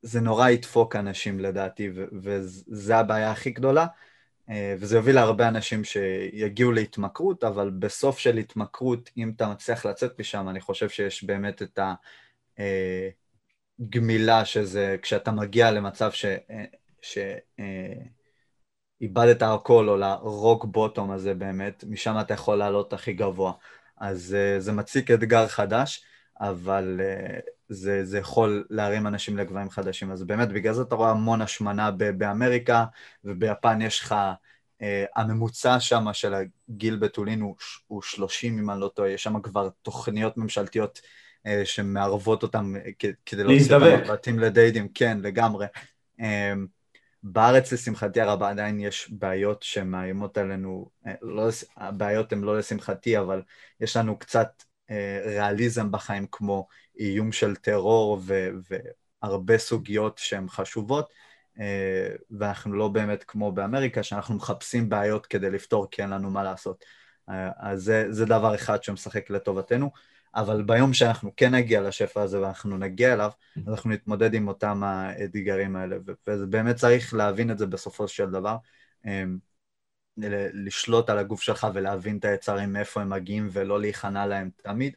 זה 0.01 0.21
נורא 0.21 0.49
ידפוק 0.49 0.95
אנשים 0.95 1.39
לדעתי, 1.39 1.89
וזו 2.23 2.93
הבעיה 2.93 3.31
הכי 3.31 3.51
גדולה, 3.51 3.87
אה, 4.49 4.75
וזה 4.79 4.95
יוביל 4.95 5.15
להרבה 5.15 5.47
אנשים 5.47 5.83
שיגיעו 5.83 6.71
להתמכרות, 6.71 7.43
אבל 7.43 7.69
בסוף 7.69 8.19
של 8.19 8.37
התמכרות, 8.37 9.09
אם 9.17 9.31
אתה 9.35 9.47
מצליח 9.47 9.85
לצאת 9.85 10.19
משם, 10.19 10.49
אני 10.49 10.61
חושב 10.61 10.89
שיש 10.89 11.23
באמת 11.23 11.61
את 11.61 11.79
הגמילה, 13.79 14.45
שזה 14.45 14.95
כשאתה 15.01 15.31
מגיע 15.31 15.71
למצב 15.71 16.11
ש... 16.11 16.25
ש 17.01 17.17
איבדת 19.01 19.41
הכל, 19.41 19.89
או 19.89 19.97
לרוק 19.97 20.65
בוטום 20.65 21.11
הזה 21.11 21.33
באמת, 21.33 21.83
משם 21.87 22.15
אתה 22.21 22.33
יכול 22.33 22.57
לעלות 22.57 22.93
הכי 22.93 23.13
גבוה. 23.13 23.51
אז 23.97 24.37
זה 24.59 24.71
מציק 24.71 25.11
אתגר 25.11 25.47
חדש, 25.47 26.03
אבל 26.39 26.99
זה, 27.69 28.05
זה 28.05 28.17
יכול 28.17 28.65
להרים 28.69 29.07
אנשים 29.07 29.37
לגבהים 29.37 29.69
חדשים. 29.69 30.11
אז 30.11 30.23
באמת, 30.23 30.49
בגלל 30.49 30.73
זה 30.73 30.81
אתה 30.81 30.95
רואה 30.95 31.09
המון 31.09 31.41
השמנה 31.41 31.91
באמריקה, 31.91 32.85
וביפן 33.23 33.81
יש 33.81 33.99
לך 33.99 34.15
הממוצע 35.15 35.79
שם 35.79 36.05
של 36.13 36.33
הגיל 36.33 36.95
בתולין 36.95 37.41
הוא, 37.41 37.55
הוא 37.87 38.01
30, 38.01 38.59
אם 38.59 38.69
אני 38.69 38.79
לא 38.79 38.87
טועה, 38.87 39.09
יש 39.09 39.23
שם 39.23 39.41
כבר 39.41 39.69
תוכניות 39.81 40.37
ממשלתיות 40.37 41.01
שמערבות 41.63 42.43
אותם 42.43 42.73
כדי 43.25 43.43
להוציא 43.43 43.75
אותם 43.75 44.13
בתים 44.13 44.39
לדייטים, 44.39 44.87
כן, 44.93 45.17
לגמרי. 45.21 45.65
בארץ 47.23 47.73
לשמחתי 47.73 48.21
הרבה 48.21 48.49
עדיין 48.49 48.79
יש 48.79 49.11
בעיות 49.11 49.63
שמאיימות 49.63 50.37
עלינו, 50.37 50.89
לא, 51.21 51.49
הבעיות 51.77 52.33
הן 52.33 52.41
לא 52.41 52.57
לשמחתי, 52.57 53.19
אבל 53.19 53.41
יש 53.81 53.97
לנו 53.97 54.19
קצת 54.19 54.63
ריאליזם 55.25 55.91
בחיים 55.91 56.27
כמו 56.31 56.67
איום 56.99 57.31
של 57.31 57.55
טרור 57.55 58.19
ו, 58.21 58.49
והרבה 59.23 59.57
סוגיות 59.57 60.17
שהן 60.17 60.49
חשובות, 60.49 61.09
ואנחנו 62.31 62.73
לא 62.73 62.87
באמת 62.87 63.23
כמו 63.23 63.51
באמריקה, 63.51 64.03
שאנחנו 64.03 64.35
מחפשים 64.35 64.89
בעיות 64.89 65.25
כדי 65.25 65.49
לפתור 65.49 65.87
כי 65.91 66.01
אין 66.01 66.09
לנו 66.09 66.29
מה 66.29 66.43
לעשות. 66.43 66.85
אז 67.57 67.83
זה, 67.83 68.05
זה 68.09 68.25
דבר 68.25 68.55
אחד 68.55 68.83
שמשחק 68.83 69.29
לטובתנו. 69.29 69.91
אבל 70.35 70.61
ביום 70.61 70.93
שאנחנו 70.93 71.31
כן 71.37 71.55
נגיע 71.55 71.81
לשפע 71.81 72.21
הזה 72.21 72.41
ואנחנו 72.41 72.77
נגיע 72.77 73.13
אליו, 73.13 73.31
אנחנו 73.67 73.89
נתמודד 73.89 74.33
עם 74.33 74.47
אותם 74.47 74.83
האתגרים 74.83 75.75
האלה, 75.75 75.97
ובאמת 76.27 76.75
צריך 76.75 77.13
להבין 77.13 77.51
את 77.51 77.57
זה 77.57 77.65
בסופו 77.65 78.07
של 78.07 78.31
דבר, 78.31 78.57
אמ, 79.05 79.37
לשלוט 80.53 81.09
על 81.09 81.17
הגוף 81.17 81.41
שלך 81.41 81.67
ולהבין 81.73 82.17
את 82.17 82.25
היצרים 82.25 82.73
מאיפה 82.73 83.01
הם 83.01 83.09
מגיעים 83.09 83.49
ולא 83.51 83.79
להיכנע 83.79 84.25
להם 84.25 84.49
תמיד, 84.63 84.93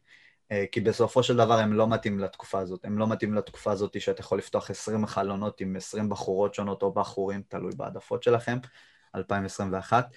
אה, 0.52 0.64
כי 0.72 0.80
בסופו 0.80 1.22
של 1.22 1.36
דבר 1.36 1.58
הם 1.58 1.72
לא 1.72 1.88
מתאים 1.88 2.18
לתקופה 2.18 2.58
הזאת, 2.58 2.84
הם 2.84 2.98
לא 2.98 3.06
מתאים 3.08 3.34
לתקופה 3.34 3.72
הזאת 3.72 4.00
שאתה 4.00 4.20
יכול 4.20 4.38
לפתוח 4.38 4.70
20 4.70 5.06
חלונות 5.06 5.60
עם 5.60 5.76
20 5.76 6.08
בחורות 6.08 6.54
שונות 6.54 6.82
או 6.82 6.92
בחורים, 6.92 7.42
תלוי 7.48 7.72
בהעדפות 7.76 8.22
שלכם, 8.22 8.58
2021. 9.14 10.08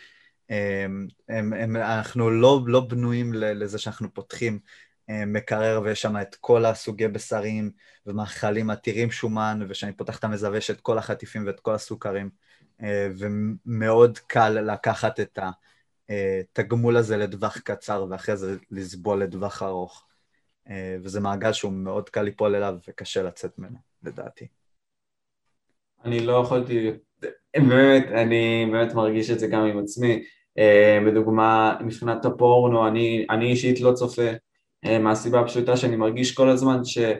הם, 0.50 1.08
הם, 1.30 1.54
הם, 1.54 1.76
אנחנו 1.76 2.30
לא, 2.30 2.62
לא 2.68 2.80
בנויים 2.80 3.34
לזה 3.34 3.78
שאנחנו 3.80 4.14
פותחים 4.14 4.60
אה, 5.10 5.26
מקרר 5.26 5.82
ויש 5.84 6.02
שם 6.02 6.18
את 6.22 6.36
כל 6.36 6.66
הסוגי 6.66 7.08
בשרים 7.08 7.72
ומאכלים 8.06 8.70
עתירים 8.70 9.12
שומן 9.12 9.60
ושאני 9.70 9.94
פותח 9.94 10.20
את 10.20 10.24
המזווה 10.24 10.60
את 10.72 10.82
כל 10.82 10.98
החטיפים 10.98 11.46
ואת 11.48 11.60
כל 11.60 11.74
הסוכרים 11.74 12.26
אה, 12.26 12.30
ומאוד 13.18 14.18
קל 14.18 14.50
לקחת 14.50 15.20
את 15.20 15.40
התגמול 16.10 16.98
הזה 16.98 17.18
לטווח 17.18 17.58
קצר 17.58 18.06
ואחרי 18.10 18.38
זה 18.38 18.58
לסבול 18.72 19.24
לטווח 19.24 19.64
ארוך 19.64 20.06
אה, 20.70 20.98
וזה 21.04 21.20
מעגל 21.20 21.54
שהוא 21.54 21.72
מאוד 21.72 22.10
קל 22.10 22.22
ליפול 22.22 22.56
אליו 22.56 22.76
וקשה 22.88 23.24
לצאת 23.24 23.60
ממנו, 23.60 23.78
לדעתי. 24.04 24.48
אני 26.06 26.26
לא 26.26 26.42
יכולתי, 26.44 26.92
באמת, 27.58 28.08
אני 28.08 28.66
באמת 28.72 28.94
מרגיש 28.94 29.30
את 29.30 29.40
זה 29.40 29.48
גם 29.48 29.62
עם 29.62 29.80
עצמי. 29.80 30.24
בדוגמה, 31.08 31.78
מבחינת 31.82 32.26
הפורנו, 32.26 32.88
אני, 32.88 33.26
אני 33.30 33.46
אישית 33.46 33.82
לא 33.82 33.94
צופה 33.94 34.32
אה, 34.86 35.00
מהסיבה 35.00 35.40
הפשוטה 35.40 35.78
שאני 35.78 35.96
מרגיש 35.96 36.34
כל 36.34 36.50
הזמן 36.50 36.84
שזה 36.84 37.16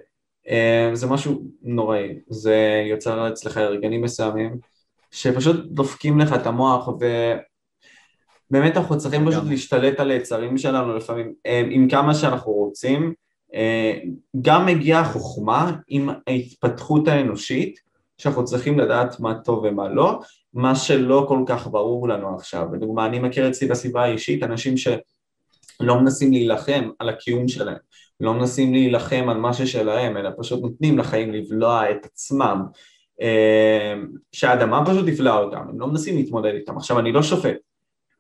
אה, 0.50 1.10
משהו 1.10 1.52
נוראי, 1.62 2.20
זה 2.30 2.84
יוצר 2.90 3.30
אצלך 3.30 3.58
ארגנים 3.58 4.02
מסוימים 4.02 4.60
שפשוט 5.16 5.66
דופקים 5.66 6.20
לך 6.20 6.34
את 6.34 6.48
המוח 6.48 6.88
ובאמת 6.88 8.78
אנחנו 8.78 8.98
צריכים 8.98 9.28
פשוט 9.30 9.44
להשתלט 9.48 10.00
על 10.00 10.12
היצרים 10.12 10.58
שלנו 10.58 10.98
לפעמים 10.98 11.34
אה, 11.46 11.64
עם 11.70 11.90
כמה 11.90 12.14
שאנחנו 12.14 12.52
רוצים. 12.52 13.14
גם 14.42 14.66
מגיעה 14.66 15.02
החוכמה 15.02 15.76
עם 15.88 16.10
ההתפתחות 16.28 17.08
האנושית 17.08 17.80
שאנחנו 18.18 18.46
צריכים 18.46 18.80
לדעת 18.80 19.20
מה 19.20 19.34
טוב 19.36 19.64
ומה 19.64 19.90
לא, 19.90 20.20
מה 20.54 20.76
שלא 20.76 21.26
כל 21.28 21.44
כך 21.48 21.68
ברור 21.68 22.08
לנו 22.08 22.36
עכשיו. 22.36 22.76
לדוגמה, 22.76 23.06
אני 23.06 23.20
מכיר 23.20 23.50
אצלי 23.50 23.68
בסביבה 23.68 24.04
האישית 24.04 24.44
אנשים 24.44 24.78
ש... 24.78 24.88
לא 25.80 26.00
מנסים 26.00 26.32
להילחם 26.32 26.90
על 27.00 27.10
הקיום 27.10 27.48
שלהם, 27.48 27.78
לא 28.20 28.34
מנסים 28.34 28.74
להילחם 28.74 29.26
על 29.30 29.38
מה 29.38 29.54
ששלהם, 29.54 30.18
אלא 30.18 30.30
פשוט 30.38 30.62
נותנים 30.62 30.98
לחיים 30.98 31.34
לבלוע 31.34 31.92
את 31.92 32.06
עצמם, 32.06 32.64
אה, 32.66 32.80
שהאדמה 34.32 34.86
פשוט 34.86 35.10
תבלע 35.10 35.38
אותם, 35.38 35.58
הם 35.70 35.80
לא 35.80 35.88
מנסים 35.88 36.16
להתמודד 36.16 36.54
איתם. 36.54 36.78
עכשיו, 36.78 37.00
אני 37.00 37.12
לא 37.12 37.24
שופט, 37.24 37.58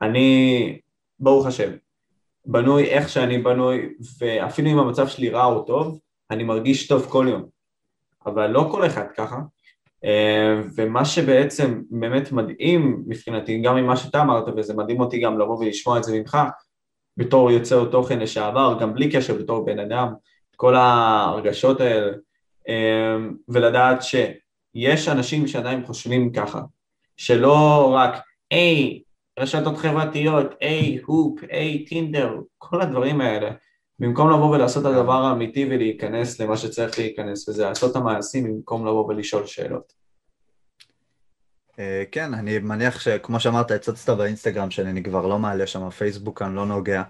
אני, 0.02 0.80
ברוך 1.20 1.46
השם, 1.46 1.72
בנוי 2.46 2.84
איך 2.84 3.10
שאני 3.10 3.38
בנוי, 3.38 3.90
ואפילו 4.20 4.72
אם 4.72 4.80
המצב 4.80 5.08
שלי 5.08 5.30
רע 5.30 5.46
או 5.46 5.62
טוב, 5.64 6.00
אני 6.32 6.44
מרגיש 6.44 6.88
טוב 6.88 7.06
כל 7.10 7.26
יום. 7.30 7.46
אבל 8.26 8.48
לא 8.48 8.68
כל 8.72 8.86
אחד 8.86 9.06
ככה, 9.18 9.40
אה, 10.06 10.62
ומה 10.76 11.06
שבעצם 11.06 11.82
באמת 11.90 12.32
מדהים 12.32 13.04
מבחינתי, 13.08 13.62
גם 13.62 13.76
ממה 13.76 13.98
שאתה 13.98 14.22
אמרת, 14.22 14.44
וזה 14.58 14.74
מדהים 14.74 15.00
אותי 15.00 15.20
גם 15.20 15.40
לבוא 15.40 15.58
ולשמוע 15.58 15.98
את 15.98 16.04
זה 16.04 16.20
ממך, 16.20 16.38
בתור 17.18 17.52
יוצר 17.52 17.86
תוכן 17.86 18.20
לשעבר, 18.20 18.78
גם 18.82 18.94
בלי 18.94 19.12
קשר 19.12 19.34
בתור 19.34 19.66
בן 19.66 19.80
אדם, 19.80 20.14
כל 20.56 20.76
ההרגשות 20.76 21.82
האלה, 21.82 22.12
אמ, 22.68 23.36
ולדעת 23.48 24.04
שיש 24.78 25.08
אנשים 25.08 25.48
שעדיין 25.48 25.86
חושבים 25.86 26.32
ככה, 26.32 26.62
שלא 27.18 27.92
רק, 27.96 28.14
היי, 28.52 29.02
רשתות 29.40 29.78
חברתיות, 29.78 30.46
היי, 30.62 31.00
הופ, 31.06 31.40
היי, 31.50 31.86
טינדר, 31.86 32.36
כל 32.58 32.82
הדברים 32.82 33.22
האלה, 33.22 33.52
במקום 34.00 34.30
לבוא 34.30 34.56
ולעשות 34.56 34.86
את 34.86 34.92
הדבר 34.92 35.24
האמיתי 35.24 35.66
ולהיכנס 35.66 36.42
למה 36.42 36.58
שצריך 36.58 37.00
להיכנס, 37.00 37.50
וזה 37.50 37.66
לעשות 37.66 37.92
את 37.92 37.96
המעשים 37.96 38.44
במקום 38.44 38.88
לבוא 38.88 39.06
ולשאול 39.06 39.46
שאלות. 39.46 39.94
אה, 41.80 42.04
כן, 42.12 42.34
אני 42.34 42.60
מניח 42.60 43.00
שכמו 43.00 43.40
שאמרת, 43.40 43.72
הצצת 43.72 44.10
באינסטגרם 44.10 44.72
שלי, 44.72 44.90
אני 44.90 45.04
כבר 45.04 45.28
לא 45.28 45.40
מעלה 45.40 45.68
שם, 45.68 45.90
פייסבוק 45.90 46.42
אני 46.42 46.56
לא 46.56 46.66
נוגע. 46.66 47.04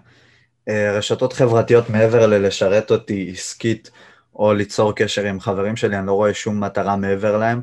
אה, 0.68 0.98
רשתות 0.98 1.32
חברתיות 1.32 1.90
מעבר 1.90 2.26
ללשרת 2.26 2.90
אותי 2.90 3.30
עסקית 3.32 3.90
או 4.36 4.54
ליצור 4.54 4.94
קשר 4.94 5.24
עם 5.24 5.40
חברים 5.40 5.76
שלי, 5.76 5.98
אני 5.98 6.06
לא 6.06 6.12
רואה 6.12 6.34
שום 6.34 6.64
מטרה 6.64 6.96
מעבר 6.96 7.38
להם. 7.38 7.62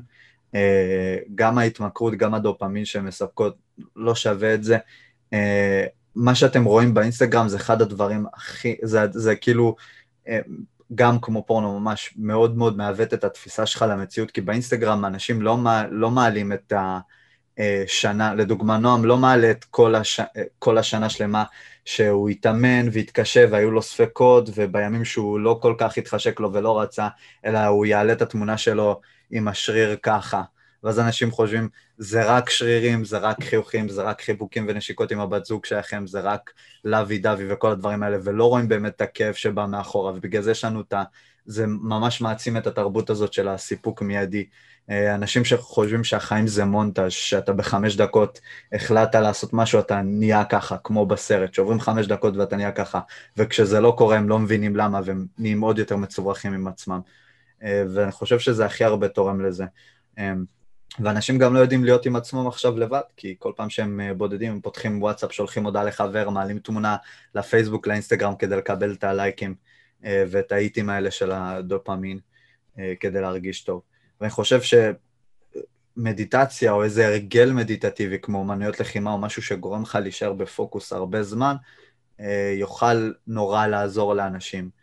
אה, 0.56 1.18
גם 1.36 1.58
ההתמכרות, 1.58 2.14
גם 2.16 2.34
הדופמין 2.34 2.86
שהן 2.86 3.06
מספקות, 3.06 3.56
לא 3.96 4.16
שווה 4.16 4.54
את 4.54 4.64
זה. 4.64 4.78
מה 6.16 6.36
שאתם 6.36 6.64
רואים 6.64 6.94
באינסטגרם 6.94 7.48
זה 7.48 7.58
אחד 7.58 7.82
הדברים 7.82 8.26
הכי, 8.34 8.76
זה, 8.84 9.00
זה 9.12 9.36
כאילו 9.36 9.76
גם 10.96 11.20
כמו 11.22 11.46
פורנו 11.46 11.80
ממש 11.80 12.14
מאוד 12.18 12.58
מאוד 12.58 12.78
מעוות 12.78 13.14
את 13.14 13.24
התפיסה 13.24 13.66
שלך 13.66 13.86
למציאות, 13.90 14.32
כי 14.32 14.42
באינסטגרם 14.42 15.06
אנשים 15.06 15.42
לא, 15.42 15.58
לא 15.92 16.12
מעלים 16.12 16.54
את 16.54 16.74
השנה, 17.58 18.34
לדוגמה 18.34 18.78
נועם 18.78 19.06
לא 19.06 19.18
מעלה 19.18 19.52
את 19.52 19.64
כל, 19.64 19.96
הש, 19.96 20.20
כל 20.60 20.78
השנה 20.78 21.10
שלמה 21.10 21.44
שהוא 21.86 22.30
התאמן 22.30 22.88
והתקשה 22.92 23.46
והיו 23.52 23.72
לו 23.72 23.82
ספקות 23.82 24.50
ובימים 24.56 25.06
שהוא 25.06 25.40
לא 25.40 25.60
כל 25.62 25.76
כך 25.78 25.98
התחשק 25.98 26.40
לו 26.40 26.54
ולא 26.54 26.82
רצה, 26.82 27.08
אלא 27.46 27.66
הוא 27.66 27.86
יעלה 27.86 28.14
את 28.14 28.22
התמונה 28.22 28.58
שלו 28.58 29.02
עם 29.32 29.48
השריר 29.48 29.98
ככה. 30.04 30.42
ואז 30.84 31.00
אנשים 31.00 31.32
חושבים, 31.32 31.70
זה 31.98 32.24
רק 32.26 32.50
שרירים, 32.50 33.06
זה 33.06 33.18
רק 33.18 33.44
חיוכים, 33.44 33.90
זה 33.90 34.04
רק 34.04 34.22
חיבוקים 34.22 34.66
ונשיקות 34.70 35.12
עם 35.12 35.20
הבת 35.20 35.46
זוג 35.46 35.66
שלכם, 35.66 36.08
זה 36.08 36.20
רק 36.20 36.52
לוי 36.86 37.18
דווי 37.18 37.54
וכל 37.54 37.72
הדברים 37.72 38.04
האלה, 38.04 38.18
ולא 38.24 38.46
רואים 38.46 38.68
באמת 38.68 38.96
את 38.96 39.02
הכאב 39.02 39.34
שבא 39.34 39.66
מאחורה, 39.66 40.12
ובגלל 40.16 40.42
זה 40.42 40.52
יש 40.52 40.66
לנו 40.66 40.82
את 40.82 40.94
ה... 40.94 41.04
זה 41.46 41.68
ממש 41.68 42.22
מעצים 42.22 42.58
את 42.58 42.68
התרבות 42.68 43.10
הזאת 43.10 43.34
של 43.34 43.48
הסיפוק 43.48 44.02
מיידי. 44.02 44.46
אה, 44.90 45.16
אנשים 45.16 45.46
שחושבים 45.46 46.04
שהחיים 46.04 46.48
זה 46.48 46.66
מונטאז', 46.66 47.12
שאתה 47.12 47.54
בחמש 47.54 47.96
דקות 47.96 48.40
החלטת 48.74 49.16
לעשות 49.16 49.54
משהו, 49.54 49.80
אתה 49.80 50.02
נהיה 50.02 50.46
ככה, 50.46 50.78
כמו 50.84 51.06
בסרט, 51.06 51.54
שעוברים 51.54 51.80
חמש 51.80 52.08
דקות 52.08 52.38
ואתה 52.38 52.56
נהיה 52.56 52.72
ככה, 52.72 53.00
וכשזה 53.38 53.80
לא 53.80 53.94
קורה 53.98 54.18
הם 54.18 54.30
לא 54.30 54.40
מבינים 54.40 54.76
למה, 54.76 55.00
והם 55.06 55.26
נהיים 55.38 55.62
עוד 55.62 55.80
יותר 55.80 55.96
מצוברחים 55.96 56.54
עם 56.54 56.68
עצמם. 56.68 57.00
אה, 57.64 57.84
ואני 57.94 58.12
חושב 58.12 58.40
שזה 58.40 58.66
הכי 58.66 58.84
הרבה 58.84 59.08
תורם 59.08 59.42
לזה. 59.42 59.66
ואנשים 61.00 61.38
גם 61.38 61.54
לא 61.54 61.60
יודעים 61.60 61.84
להיות 61.84 62.06
עם 62.06 62.16
עצמם 62.16 62.48
עכשיו 62.48 62.78
לבד, 62.78 63.02
כי 63.18 63.36
כל 63.40 63.52
פעם 63.56 63.70
שהם 63.70 64.00
אה, 64.02 64.14
בודדים 64.14 64.52
הם 64.52 64.62
פותחים 64.62 65.02
וואטסאפ, 65.02 65.32
שולחים 65.32 65.66
הודעה 65.66 65.84
לחבר, 65.84 66.30
מעלים 66.30 66.60
תמונה 66.60 66.98
לפייסבוק, 67.36 67.88
לאינסטגרם 67.88 68.36
כדי 68.36 68.56
לקבל 68.56 68.94
את 68.94 69.04
הלייקים 69.04 69.56
אה, 70.06 70.24
ואת 70.32 70.52
האיטים 70.52 70.90
האלה 70.90 71.12
של 71.12 71.32
הדופמין 71.32 72.20
אה, 72.80 72.94
כדי 73.00 73.22
להרגיש 73.22 73.64
טוב. 73.64 73.82
ואני 74.22 74.32
חושב 74.32 74.60
שמדיטציה 75.98 76.72
או 76.72 76.84
איזה 76.84 77.08
הרגל 77.08 77.52
מדיטטיבי 77.52 78.20
כמו 78.20 78.42
אמנויות 78.44 78.80
לחימה 78.80 79.12
או 79.12 79.18
משהו 79.18 79.42
שגורם 79.42 79.82
לך 79.82 79.98
להישאר 80.02 80.34
בפוקוס 80.34 80.94
הרבה 80.94 81.24
זמן, 81.24 81.56
יוכל 82.60 83.12
נורא 83.28 83.68
לעזור 83.68 84.14
לאנשים. 84.14 84.83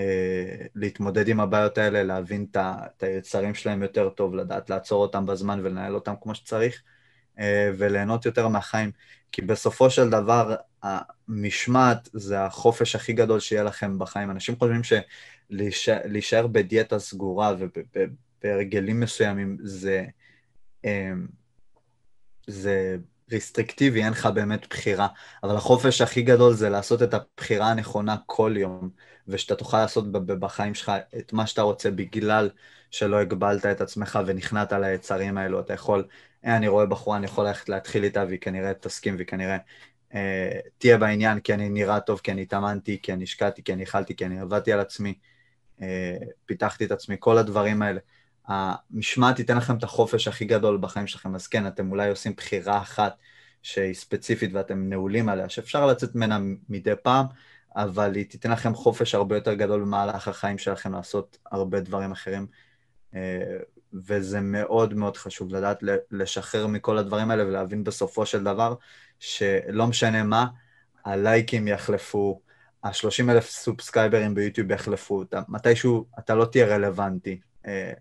אה, 0.00 0.66
להתמודד 0.74 1.28
עם 1.28 1.40
הבעיות 1.40 1.78
האלה, 1.78 2.02
להבין 2.02 2.46
את 2.54 3.02
היצרים 3.02 3.54
שלהם 3.54 3.82
יותר 3.82 4.08
טוב, 4.08 4.34
לדעת 4.34 4.70
לעצור 4.70 5.02
אותם 5.02 5.26
בזמן 5.26 5.60
ולנהל 5.62 5.94
אותם 5.94 6.14
כמו 6.20 6.34
שצריך, 6.34 6.82
אה, 7.38 7.70
וליהנות 7.78 8.26
יותר 8.26 8.48
מהחיים. 8.48 8.90
כי 9.32 9.42
בסופו 9.42 9.90
של 9.90 10.10
דבר, 10.10 10.54
המשמעת 10.82 12.08
זה 12.12 12.44
החופש 12.44 12.94
הכי 12.94 13.12
גדול 13.12 13.40
שיהיה 13.40 13.62
לכם 13.62 13.98
בחיים. 13.98 14.30
אנשים 14.30 14.56
חושבים 14.56 14.82
שלהישאר 15.50 16.46
בדיאטה 16.46 16.98
סגורה 16.98 17.54
ובהרגלים 17.58 19.00
מסוימים 19.00 19.56
זה, 19.60 20.04
אה, 20.84 21.12
זה, 22.46 22.96
ריסטריקטיבי, 23.30 24.04
אין 24.04 24.12
לך 24.12 24.26
באמת 24.26 24.66
בחירה. 24.70 25.08
אבל 25.42 25.56
החופש 25.56 26.00
הכי 26.00 26.22
גדול 26.22 26.54
זה 26.54 26.68
לעשות 26.68 27.02
את 27.02 27.14
הבחירה 27.14 27.70
הנכונה 27.70 28.16
כל 28.26 28.54
יום, 28.56 28.90
ושאתה 29.30 29.54
תוכל 29.54 29.80
לעשות 29.80 30.12
בחיים 30.12 30.74
שלך 30.74 30.92
את 31.18 31.32
מה 31.32 31.46
שאתה 31.46 31.62
רוצה 31.62 31.90
בגלל 31.90 32.50
שלא 32.90 33.16
הגבלת 33.20 33.66
את 33.66 33.80
עצמך 33.80 34.18
ונכנעת 34.26 34.72
ליצרים 34.72 35.38
האלו. 35.38 35.60
אתה 35.60 35.72
יכול, 35.72 36.04
אה, 36.44 36.56
אני 36.56 36.68
רואה 36.68 36.86
בחורה, 36.86 37.16
אני 37.16 37.26
יכול 37.26 37.46
ללכת 37.46 37.68
להתחיל 37.68 38.04
איתה 38.04 38.24
והיא 38.28 38.38
כנראה 38.38 38.74
תסכים 38.74 39.14
והיא 39.16 39.26
כנראה 39.26 39.56
אה, 40.14 40.58
תהיה 40.78 40.98
בעניין 40.98 41.40
כי 41.40 41.54
אני 41.54 41.68
נראה 41.68 42.00
טוב, 42.00 42.20
כי 42.22 42.32
אני 42.32 42.42
התאמנתי, 42.42 42.98
כי 43.02 43.12
אני 43.12 43.24
השקעתי, 43.24 43.62
כי 43.64 43.72
אני 43.72 43.84
אכלתי, 43.84 44.16
כי 44.16 44.26
אני 44.26 44.40
עבדתי 44.40 44.72
על 44.72 44.80
עצמי, 44.80 45.14
אה, 45.82 46.16
פיתחתי 46.46 46.84
את 46.84 46.92
עצמי, 46.92 47.16
כל 47.18 47.38
הדברים 47.38 47.82
האלה. 47.82 48.00
המשמעת 48.46 49.36
תיתן 49.36 49.56
לכם 49.56 49.76
את 49.76 49.82
החופש 49.82 50.28
הכי 50.28 50.44
גדול 50.44 50.78
בחיים 50.80 51.06
שלכם, 51.06 51.34
אז 51.34 51.46
כן, 51.46 51.66
אתם 51.66 51.90
אולי 51.90 52.10
עושים 52.10 52.32
בחירה 52.36 52.78
אחת 52.78 53.16
שהיא 53.62 53.94
ספציפית 53.94 54.50
ואתם 54.52 54.88
נעולים 54.88 55.28
עליה, 55.28 55.48
שאפשר 55.48 55.86
לצאת 55.86 56.14
ממנה 56.14 56.38
מדי 56.68 56.92
פעם, 57.02 57.26
אבל 57.76 58.14
היא 58.14 58.24
תיתן 58.24 58.50
לכם 58.50 58.74
חופש 58.74 59.14
הרבה 59.14 59.36
יותר 59.36 59.54
גדול 59.54 59.80
במהלך 59.80 60.28
החיים 60.28 60.58
שלכם 60.58 60.92
לעשות 60.92 61.38
הרבה 61.52 61.80
דברים 61.80 62.12
אחרים. 62.12 62.46
אה, 63.14 63.56
וזה 63.94 64.40
מאוד 64.40 64.94
מאוד 64.94 65.16
חשוב 65.16 65.54
לדעת 65.54 65.82
לשחרר 66.10 66.66
מכל 66.66 66.98
הדברים 66.98 67.30
האלה 67.30 67.46
ולהבין 67.46 67.84
בסופו 67.84 68.26
של 68.26 68.44
דבר 68.44 68.74
שלא 69.18 69.86
משנה 69.86 70.22
מה, 70.22 70.46
הלייקים 71.04 71.68
יחלפו, 71.68 72.40
ה-30 72.82 73.30
אלף 73.30 73.50
סובסקייברים 73.50 74.34
ביוטיוב 74.34 74.70
יחלפו, 74.70 75.22
אתה, 75.22 75.42
מתישהו 75.48 76.06
אתה 76.18 76.34
לא 76.34 76.44
תהיה 76.44 76.66
רלוונטי, 76.66 77.40
אה, 77.66 77.92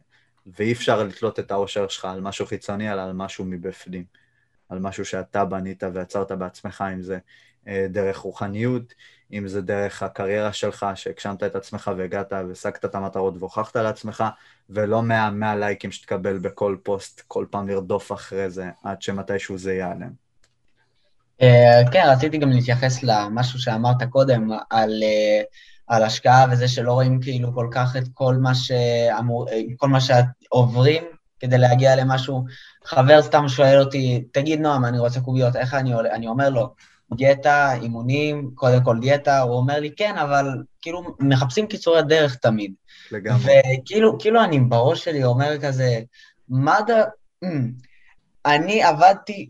ואי 0.47 0.71
אפשר 0.71 1.03
לתלות 1.03 1.39
את 1.39 1.51
האושר 1.51 1.87
שלך 1.87 2.05
על 2.05 2.21
משהו 2.21 2.45
חיצוני, 2.45 2.93
אלא 2.93 3.01
על 3.01 3.13
משהו 3.13 3.45
מבפנים, 3.45 4.03
על 4.69 4.79
משהו 4.79 5.05
שאתה 5.05 5.45
בנית 5.45 5.83
ויצרת 5.93 6.31
בעצמך, 6.31 6.83
אם 6.93 7.01
זה 7.01 7.19
דרך 7.89 8.17
רוחניות, 8.17 8.93
אם 9.33 9.47
זה 9.47 9.61
דרך 9.61 10.03
הקריירה 10.03 10.53
שלך, 10.53 10.85
שהגשמת 10.95 11.43
את 11.43 11.55
עצמך 11.55 11.91
והגעת 11.97 12.33
והשגת 12.33 12.85
את 12.85 12.95
המטרות 12.95 13.33
והוכחת 13.39 13.75
לעצמך, 13.75 14.23
ולא 14.69 15.03
מה, 15.03 15.29
מהלייקים 15.29 15.91
שתקבל 15.91 16.37
בכל 16.37 16.75
פוסט, 16.83 17.21
כל 17.27 17.45
פעם 17.49 17.67
לרדוף 17.67 18.11
אחרי 18.11 18.49
זה, 18.49 18.69
עד 18.83 19.01
שמתישהו 19.01 19.57
זה 19.57 19.73
ייעלם. 19.73 20.29
Uh, 21.41 21.91
כן, 21.91 22.03
רציתי 22.07 22.37
גם 22.37 22.49
להתייחס 22.49 23.03
למשהו 23.03 23.59
שאמרת 23.59 24.03
קודם, 24.09 24.49
על, 24.69 24.89
uh, 25.03 25.45
על 25.87 26.03
השקעה 26.03 26.45
וזה 26.51 26.67
שלא 26.67 26.93
רואים 26.93 27.21
כאילו 27.21 27.53
כל 27.53 27.67
כך 27.71 27.95
את 27.95 28.03
כל 28.13 28.35
מה, 28.35 28.55
שאמור, 28.55 29.47
כל 29.77 29.87
מה 29.87 29.99
שעוברים 30.01 31.03
כדי 31.39 31.57
להגיע 31.57 31.95
למשהו. 31.95 32.45
חבר 32.85 33.21
סתם 33.21 33.47
שואל 33.47 33.79
אותי, 33.79 34.23
תגיד 34.31 34.59
נועם, 34.59 34.85
אני 34.85 34.99
רוצה 34.99 35.21
קוביות, 35.21 35.55
איך 35.55 35.73
אני 35.73 35.93
עולה? 35.93 36.15
אני 36.15 36.27
אומר 36.27 36.49
לו, 36.49 36.73
דיאטה, 37.13 37.73
אימונים, 37.73 38.51
קודם 38.55 38.83
כל 38.83 38.99
דיאטה, 38.99 39.41
הוא 39.41 39.55
אומר 39.55 39.79
לי, 39.79 39.91
כן, 39.95 40.17
אבל 40.17 40.45
כאילו 40.81 41.03
מחפשים 41.19 41.67
קיצורי 41.67 42.01
דרך 42.03 42.35
תמיד. 42.35 42.73
לגמרי. 43.11 43.43
וכאילו 43.43 44.19
כאילו 44.19 44.43
אני 44.43 44.59
בראש 44.59 45.03
שלי 45.03 45.23
אומר 45.23 45.57
כזה, 45.61 45.99
מה 46.49 46.77
ד... 46.81 46.91
אני 48.45 48.83
עבדתי 48.83 49.49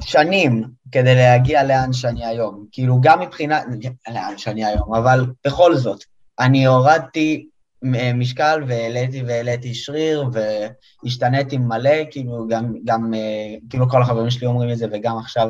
שנים 0.00 0.64
כדי 0.92 1.14
להגיע 1.14 1.64
לאן 1.64 1.92
שאני 1.92 2.26
היום. 2.26 2.66
כאילו, 2.72 3.00
גם 3.00 3.20
מבחינת... 3.20 3.64
לאן 4.08 4.38
שאני 4.38 4.64
היום, 4.64 4.94
אבל 4.94 5.26
בכל 5.46 5.76
זאת, 5.76 6.04
אני 6.38 6.66
הורדתי 6.66 7.46
משקל 8.14 8.62
והעליתי 8.66 9.22
והעליתי 9.22 9.74
שריר 9.74 10.30
והשתניתי 11.02 11.58
מלא, 11.58 12.04
כאילו 12.10 12.46
גם, 12.48 12.74
גם, 12.84 13.14
אה, 13.14 13.54
כאילו 13.70 13.88
כל 13.90 14.02
החברים 14.02 14.30
שלי 14.30 14.46
אומרים 14.46 14.70
את 14.70 14.78
זה 14.78 14.86
וגם 14.92 15.18
עכשיו 15.18 15.48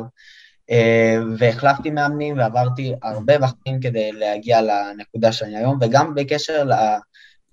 והחלפתי 1.37 1.89
מאמנים 1.89 2.37
ועברתי 2.37 2.93
הרבה 3.03 3.37
בחיים 3.37 3.79
כדי 3.81 4.11
להגיע 4.11 4.61
לנקודה 4.61 5.31
שאני 5.31 5.57
היום, 5.57 5.77
וגם 5.81 6.15
בקשר 6.15 6.63
ל... 6.63 6.73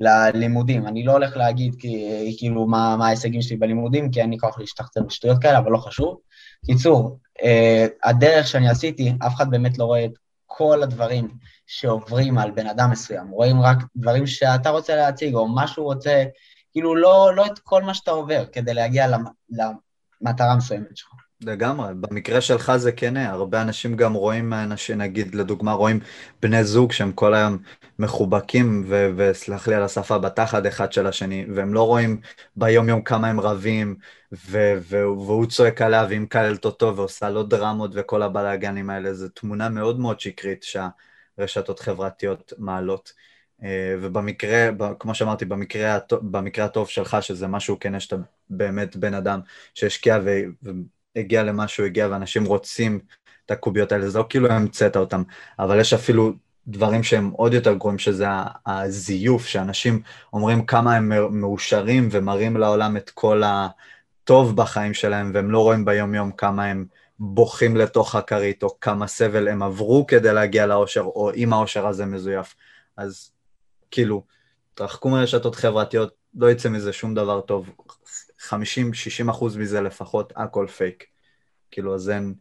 ללימודים. 0.01 0.87
אני 0.87 1.05
לא 1.05 1.13
הולך 1.13 1.37
להגיד 1.37 1.75
כי, 1.79 2.35
כאילו 2.39 2.67
מה, 2.67 2.97
מה 2.97 3.07
ההישגים 3.07 3.43
שלי 3.43 3.57
בלימודים, 3.57 4.11
כי 4.11 4.21
אין 4.21 4.31
לי 4.31 4.39
כוח 4.39 4.59
להשתחצר 4.59 5.03
בשטויות 5.03 5.43
כאלה, 5.43 5.59
אבל 5.59 5.73
לא 5.73 5.79
חשוב. 5.79 6.19
קיצור, 6.67 7.19
אה, 7.43 7.87
הדרך 8.05 8.47
שאני 8.47 8.69
עשיתי, 8.69 9.13
אף 9.27 9.35
אחד 9.35 9.51
באמת 9.51 9.79
לא 9.79 9.85
רואה 9.85 10.05
את 10.05 10.13
כל 10.47 10.83
הדברים 10.83 11.29
שעוברים 11.67 12.39
על 12.39 12.51
בן 12.51 12.67
אדם 12.67 12.91
מסוים. 12.91 13.29
רואים 13.29 13.61
רק 13.61 13.79
דברים 13.97 14.27
שאתה 14.27 14.71
רוצה 14.71 14.97
להציג, 14.97 15.35
או 15.35 15.49
מה 15.49 15.67
שהוא 15.67 15.87
רוצה, 15.87 16.25
כאילו 16.73 16.97
לא, 16.97 17.33
לא 17.37 17.47
את 17.47 17.59
כל 17.59 17.83
מה 17.83 17.95
שאתה 17.95 18.11
עובר 18.11 18.45
כדי 18.53 18.75
להגיע 18.75 19.07
למטרה 20.21 20.57
מסוימת 20.57 20.97
שלך. 20.97 21.26
לגמרי, 21.41 21.95
במקרה 21.95 22.41
שלך 22.41 22.77
זה 22.77 22.93
כן, 22.93 23.17
הרבה 23.17 23.63
אנשים 23.63 23.97
גם 23.97 24.15
רואים, 24.15 24.53
אנשים, 24.53 24.99
נגיד 24.99 25.35
לדוגמה 25.35 25.73
רואים 25.73 26.01
בני 26.43 26.65
זוג 26.65 26.93
שהם 26.93 27.13
כל 27.13 27.35
היום 27.35 27.59
מחובקים, 27.99 28.85
ו- 28.89 29.11
וסלח 29.17 29.69
לי 29.69 29.75
על 29.75 29.83
השפה, 29.83 30.19
בתחת 30.19 30.67
אחד 30.67 30.93
של 30.93 31.07
השני, 31.07 31.47
והם 31.55 31.75
לא 31.75 31.83
רואים 31.83 32.21
ביום 32.57 32.89
יום 32.89 33.03
כמה 33.03 33.29
הם 33.29 33.41
רבים, 33.41 33.97
ו- 34.33 34.75
ו- 34.81 34.97
והוא 35.27 35.47
צועק 35.47 35.83
עליה 35.83 36.05
והיא 36.09 36.21
מקללת 36.21 36.65
אותו 36.65 36.97
ועושה 36.97 37.31
לו 37.31 37.43
דרמות 37.43 37.91
וכל 37.95 38.23
הבלאגנים 38.23 38.91
האלה, 38.91 39.15
זו 39.15 39.29
תמונה 39.29 39.69
מאוד 39.69 40.01
מאוד 40.01 40.21
שקרית 40.21 40.63
שהרשתות 41.39 41.81
חברתיות 41.81 42.53
מעלות. 42.59 43.13
אה, 43.63 43.95
ובמקרה, 44.03 44.69
כמו 44.99 45.15
שאמרתי, 45.15 45.45
במקרה, 45.45 45.99
במקרה 46.23 46.65
הטוב 46.65 46.89
שלך, 46.89 47.17
שזה 47.21 47.47
משהו 47.47 47.79
כן, 47.81 48.01
שאתה 48.01 48.17
באמת 48.51 48.97
בן 48.97 49.15
אדם 49.15 49.41
שהשקיע 49.75 50.19
ו... 50.25 50.31
הגיע 51.17 51.43
למה 51.43 51.69
שהוא 51.69 51.87
הגיע 51.87 52.09
ואנשים 52.11 52.45
רוצים 52.45 53.01
את 53.47 53.51
הקוביות 53.51 53.93
האלה, 53.93 54.11
זה 54.11 54.19
לא 54.19 54.27
כאילו 54.29 54.51
המצאת 54.51 54.97
אותם, 54.97 55.23
אבל 55.59 55.81
יש 55.81 55.93
אפילו 55.93 56.33
דברים 56.69 57.03
שהם 57.03 57.31
עוד 57.31 57.55
יותר 57.55 57.75
גרועים, 57.75 57.99
שזה 57.99 58.27
הזיוף, 58.67 59.47
שאנשים 59.47 60.03
אומרים 60.33 60.67
כמה 60.67 60.97
הם 60.97 61.13
מאושרים 61.41 62.09
ומראים 62.11 62.57
לעולם 62.57 62.97
את 62.97 63.11
כל 63.11 63.43
הטוב 63.45 64.57
בחיים 64.57 64.95
שלהם, 64.95 65.31
והם 65.35 65.51
לא 65.51 65.59
רואים 65.59 65.85
ביום-יום 65.85 66.33
כמה 66.33 66.65
הם 66.65 66.87
בוכים 67.19 67.77
לתוך 67.77 68.15
הכרית, 68.15 68.63
או 68.63 68.81
כמה 68.81 69.07
סבל 69.07 69.49
הם 69.49 69.63
עברו 69.63 70.07
כדי 70.07 70.33
להגיע 70.35 70.67
לאושר, 70.67 71.01
או 71.01 71.31
אם 71.35 71.53
האושר 71.53 71.87
הזה 71.87 72.07
מזויף. 72.07 72.55
אז 72.97 73.31
כאילו, 73.91 74.23
תרחקו 74.75 75.09
מרשתות 75.11 75.55
חברתיות, 75.55 76.15
לא 76.35 76.51
יצא 76.51 76.69
מזה 76.69 76.93
שום 76.93 77.15
דבר 77.15 77.41
טוב. 77.41 77.71
50-60 78.53 79.31
אחוז 79.31 79.57
מזה 79.57 79.81
לפחות, 79.81 80.33
הכל 80.37 80.67
פייק. 80.67 81.05
כאילו, 81.71 81.95
אז 81.95 82.11
אין, 82.11 82.35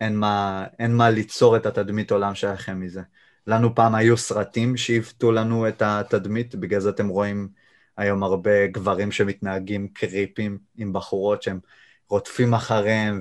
אין, 0.00 0.16
מה, 0.16 0.66
אין 0.78 0.96
מה 0.96 1.10
ליצור 1.10 1.56
את 1.56 1.66
התדמית 1.66 2.10
עולם 2.10 2.34
שלכם 2.34 2.80
מזה. 2.80 3.02
לנו 3.46 3.74
פעם 3.74 3.94
היו 3.94 4.16
סרטים 4.16 4.76
שעיוותו 4.76 5.32
לנו 5.32 5.68
את 5.68 5.82
התדמית, 5.82 6.54
בגלל 6.54 6.80
זה 6.80 6.90
אתם 6.90 7.08
רואים 7.08 7.48
היום 7.96 8.22
הרבה 8.22 8.66
גברים 8.66 9.12
שמתנהגים 9.12 9.88
קריפים 9.88 10.58
עם 10.76 10.92
בחורות 10.92 11.42
שהם 11.42 11.60
רודפים 12.08 12.54
אחריהם 12.54 13.20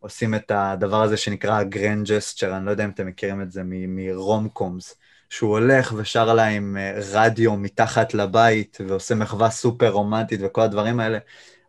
ועושים 0.00 0.34
אה, 0.34 0.38
את 0.38 0.50
הדבר 0.50 1.02
הזה 1.02 1.16
שנקרא 1.16 1.62
grand 1.62 2.06
gesture, 2.06 2.56
אני 2.56 2.66
לא 2.66 2.70
יודע 2.70 2.84
אם 2.84 2.90
אתם 2.90 3.06
מכירים 3.06 3.42
את 3.42 3.50
זה 3.50 3.62
מ 3.64 4.48
rom-coms. 4.48 4.94
שהוא 5.30 5.50
הולך 5.50 5.94
ושר 5.96 6.34
לה 6.34 6.46
עם 6.46 6.76
אה, 6.76 7.00
רדיו 7.12 7.56
מתחת 7.56 8.14
לבית 8.14 8.78
ועושה 8.86 9.14
מחווה 9.14 9.50
סופר 9.50 9.90
רומנטית 9.90 10.40
וכל 10.42 10.60
הדברים 10.60 11.00
האלה, 11.00 11.18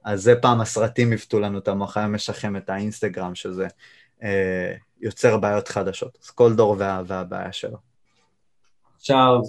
אז 0.04 0.22
זה 0.22 0.36
פעם 0.36 0.62
הסרטים 0.62 1.14
עיוותו 1.14 1.40
לנו 1.40 1.58
את 1.58 1.68
המוח, 1.68 1.98
היום 1.98 2.16
יש 2.16 2.30
לכם 2.30 2.56
את 2.56 2.70
האינסטגרם 2.70 3.36
שזה 3.36 3.68
אה, 4.24 4.74
יוצר 5.02 5.38
בעיות 5.38 5.68
חדשות. 5.68 6.18
אז 6.24 6.30
כל 6.30 6.54
דור 6.54 6.76
וה, 6.80 7.02
והבעיה 7.08 7.52
שלו. 7.52 7.78
עכשיו, 8.96 9.40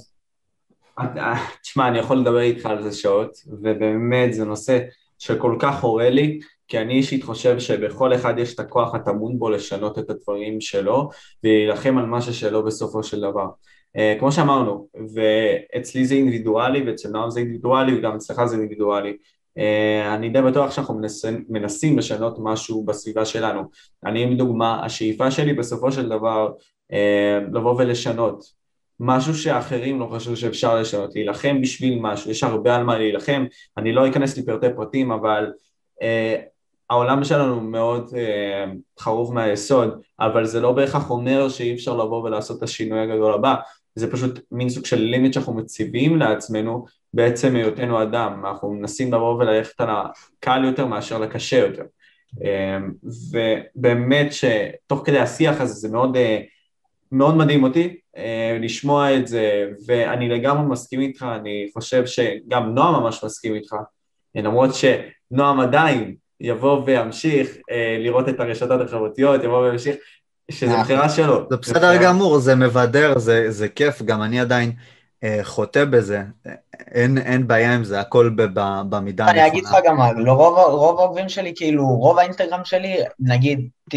אה, 0.98 1.46
תשמע, 1.62 1.88
אני 1.88 1.98
יכול 1.98 2.16
לדבר 2.16 2.40
איתך 2.40 2.66
על 2.66 2.82
זה 2.82 2.92
שעות, 2.92 3.30
ובאמת 3.46 4.34
זה 4.34 4.44
נושא 4.44 4.78
שכל 5.18 5.56
כך 5.60 5.80
חורה 5.80 6.10
לי, 6.10 6.40
כי 6.68 6.78
אני 6.78 6.94
אישית 6.94 7.24
חושב 7.24 7.58
שבכל 7.58 8.14
אחד 8.14 8.38
יש 8.38 8.54
את 8.54 8.60
הכוח 8.60 8.94
הטמון 8.94 9.38
בו 9.38 9.50
לשנות 9.50 9.98
את 9.98 10.10
הדברים 10.10 10.60
שלו, 10.60 11.10
ולהילחם 11.44 11.98
על 11.98 12.06
מה 12.06 12.22
ששלו 12.22 12.64
בסופו 12.64 13.02
של 13.02 13.20
דבר. 13.20 13.46
Uh, 13.96 14.18
כמו 14.18 14.32
שאמרנו, 14.32 14.88
ואצלי 15.14 16.04
זה 16.04 16.14
אינדיבידואלי 16.14 16.82
ואצל 16.82 17.08
נועם 17.08 17.30
זה 17.30 17.40
אינדיבידואלי 17.40 17.98
וגם 17.98 18.14
אצלך 18.14 18.44
זה 18.44 18.56
אינדיבידואלי. 18.56 19.16
Uh, 19.58 19.62
אני 20.14 20.28
די 20.28 20.42
בטוח 20.42 20.70
שאנחנו 20.70 20.94
מנסים, 20.94 21.44
מנסים 21.48 21.98
לשנות 21.98 22.36
משהו 22.42 22.84
בסביבה 22.84 23.24
שלנו. 23.24 23.62
אני 24.04 24.22
עם 24.22 24.36
דוגמה, 24.36 24.84
השאיפה 24.84 25.30
שלי 25.30 25.54
בסופו 25.54 25.92
של 25.92 26.08
דבר 26.08 26.52
uh, 26.92 26.94
לבוא 27.52 27.74
ולשנות 27.78 28.60
משהו 29.00 29.34
שאחרים 29.34 30.00
לא 30.00 30.08
חשבו 30.12 30.36
שאפשר 30.36 30.80
לשנות, 30.80 31.14
להילחם 31.14 31.60
בשביל 31.60 31.98
משהו, 32.00 32.30
יש 32.30 32.44
הרבה 32.44 32.76
על 32.76 32.84
מה 32.84 32.98
להילחם, 32.98 33.44
אני 33.76 33.92
לא 33.92 34.08
אכנס 34.08 34.38
לפרטי 34.38 34.66
פרטים 34.76 35.12
אבל 35.12 35.52
uh, 36.02 36.40
העולם 36.90 37.24
שלנו 37.24 37.60
מאוד 37.60 38.08
uh, 38.08 39.00
חרוב 39.00 39.34
מהיסוד, 39.34 40.00
אבל 40.20 40.44
זה 40.44 40.60
לא 40.60 40.72
בהכרח 40.72 41.10
אומר 41.10 41.48
שאי 41.48 41.74
אפשר 41.74 41.96
לבוא 41.96 42.22
ולעשות 42.22 42.58
את 42.58 42.62
השינוי 42.62 43.00
הגדול 43.00 43.34
הבא. 43.34 43.54
זה 43.94 44.12
פשוט 44.12 44.40
מין 44.52 44.68
סוג 44.68 44.86
של 44.86 44.96
לימיט 45.00 45.32
שאנחנו 45.32 45.54
מציבים 45.54 46.16
לעצמנו 46.16 46.86
בעצם 47.14 47.56
היותנו 47.56 48.02
אדם, 48.02 48.46
אנחנו 48.46 48.72
מנסים 48.72 49.14
לבוא 49.14 49.34
וללכת 49.34 49.80
על 49.80 49.88
הקל 49.90 50.64
יותר 50.64 50.86
מאשר 50.86 51.18
לקשה 51.18 51.58
יותר. 51.58 51.82
ובאמת 53.74 54.32
שתוך 54.32 55.02
כדי 55.04 55.18
השיח 55.18 55.60
הזה 55.60 55.74
זה 55.74 55.88
מאוד, 55.88 56.16
מאוד 57.12 57.36
מדהים 57.36 57.64
אותי 57.64 57.96
לשמוע 58.60 59.16
את 59.16 59.26
זה, 59.26 59.70
ואני 59.86 60.28
לגמרי 60.28 60.66
מסכים 60.70 61.00
איתך, 61.00 61.26
אני 61.40 61.70
חושב 61.74 62.06
שגם 62.06 62.74
נועם 62.74 63.02
ממש 63.02 63.24
מסכים 63.24 63.54
איתך, 63.54 63.76
למרות 64.34 64.70
שנועם 64.74 65.60
עדיין 65.60 66.14
יבוא 66.40 66.82
וימשיך 66.84 67.56
לראות 67.98 68.28
את 68.28 68.40
הרשתות 68.40 68.80
החברתיות, 68.80 69.44
יבוא 69.44 69.58
וימשיך 69.58 69.96
שזה 70.50 70.76
בחירה 70.80 71.08
שלו. 71.08 71.46
זה 71.50 71.56
בסדר 71.56 72.02
גמור, 72.02 72.38
זה 72.38 72.54
מבדר, 72.54 73.18
זה, 73.18 73.50
זה 73.50 73.68
כיף, 73.68 74.02
גם 74.02 74.22
אני 74.22 74.40
עדיין 74.40 74.72
אה, 75.24 75.40
חוטא 75.42 75.84
בזה, 75.84 76.22
אין, 76.90 77.18
אין 77.18 77.46
בעיה 77.46 77.74
עם 77.74 77.84
זה, 77.84 78.00
הכל 78.00 78.30
במידה 78.88 79.24
הנכונה. 79.24 79.30
אני 79.30 79.46
אגיד 79.46 79.64
לך 79.64 79.76
גם 79.84 79.96
מה, 79.96 80.12
לא, 80.12 80.32
רוב, 80.32 80.58
רוב 80.58 81.00
העוקבים 81.00 81.28
שלי, 81.28 81.52
כאילו, 81.56 81.86
רוב 81.86 82.18
האינסטגרם 82.18 82.60
שלי, 82.64 82.96
נגיד 83.20 83.68
90% 83.94 83.96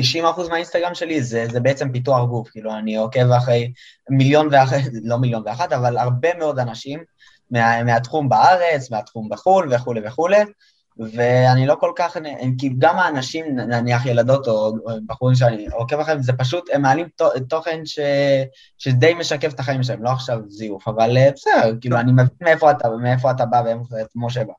מהאינסטגרם 0.49 0.95
שלי 0.95 1.24
זה, 1.24 1.45
זה 1.51 1.60
בעצם 1.60 1.91
פיתוח 1.91 2.30
גוף, 2.30 2.49
כאילו, 2.49 2.74
אני 2.78 2.95
עוקב 2.95 3.32
אחרי 3.32 3.72
מיליון 4.10 4.47
ואחת, 4.51 4.78
לא 5.04 5.18
מיליון 5.18 5.43
ואחת, 5.45 5.74
אבל 5.74 5.97
הרבה 5.97 6.30
מאוד 6.39 6.60
אנשים 6.60 7.04
מה, 7.51 7.84
מהתחום 7.84 8.30
בארץ, 8.30 8.91
מהתחום 8.91 9.30
בחו"ל 9.30 9.74
וכולי 9.74 10.01
וכולי. 10.06 10.43
ואני 10.98 11.68
לא 11.68 11.76
כל 11.80 11.91
כך, 11.96 12.18
כי 12.58 12.70
גם 12.78 13.00
האנשים, 13.00 13.46
נניח 13.56 14.06
ילדות 14.06 14.48
או 14.48 14.76
בחורים 15.06 15.36
שאני 15.36 15.68
עוקב 15.72 16.00
אחריהם, 16.00 16.24
זה 16.24 16.34
פשוט, 16.34 16.70
הם 16.74 16.82
מעלים 16.82 17.08
תוכן 17.50 17.86
ש, 17.86 18.00
שדי 18.78 19.14
משקף 19.14 19.54
את 19.54 19.60
החיים 19.60 19.84
שלהם, 19.84 20.04
לא 20.04 20.10
עכשיו 20.10 20.39
זיוף, 20.48 20.88
אבל 20.88 21.18
אה, 21.18 21.30
בסדר, 21.36 21.76
כאילו, 21.82 22.00
אני 22.00 22.12
מבין 22.12 22.28
מאיפה 22.41 22.72
אתה, 22.72 22.89
מאיפה 22.89 23.32
אתה 23.32 23.46
בא 23.46 23.64
ואיפה 23.66 24.10
משה 24.16 24.44
בא. 24.44 24.54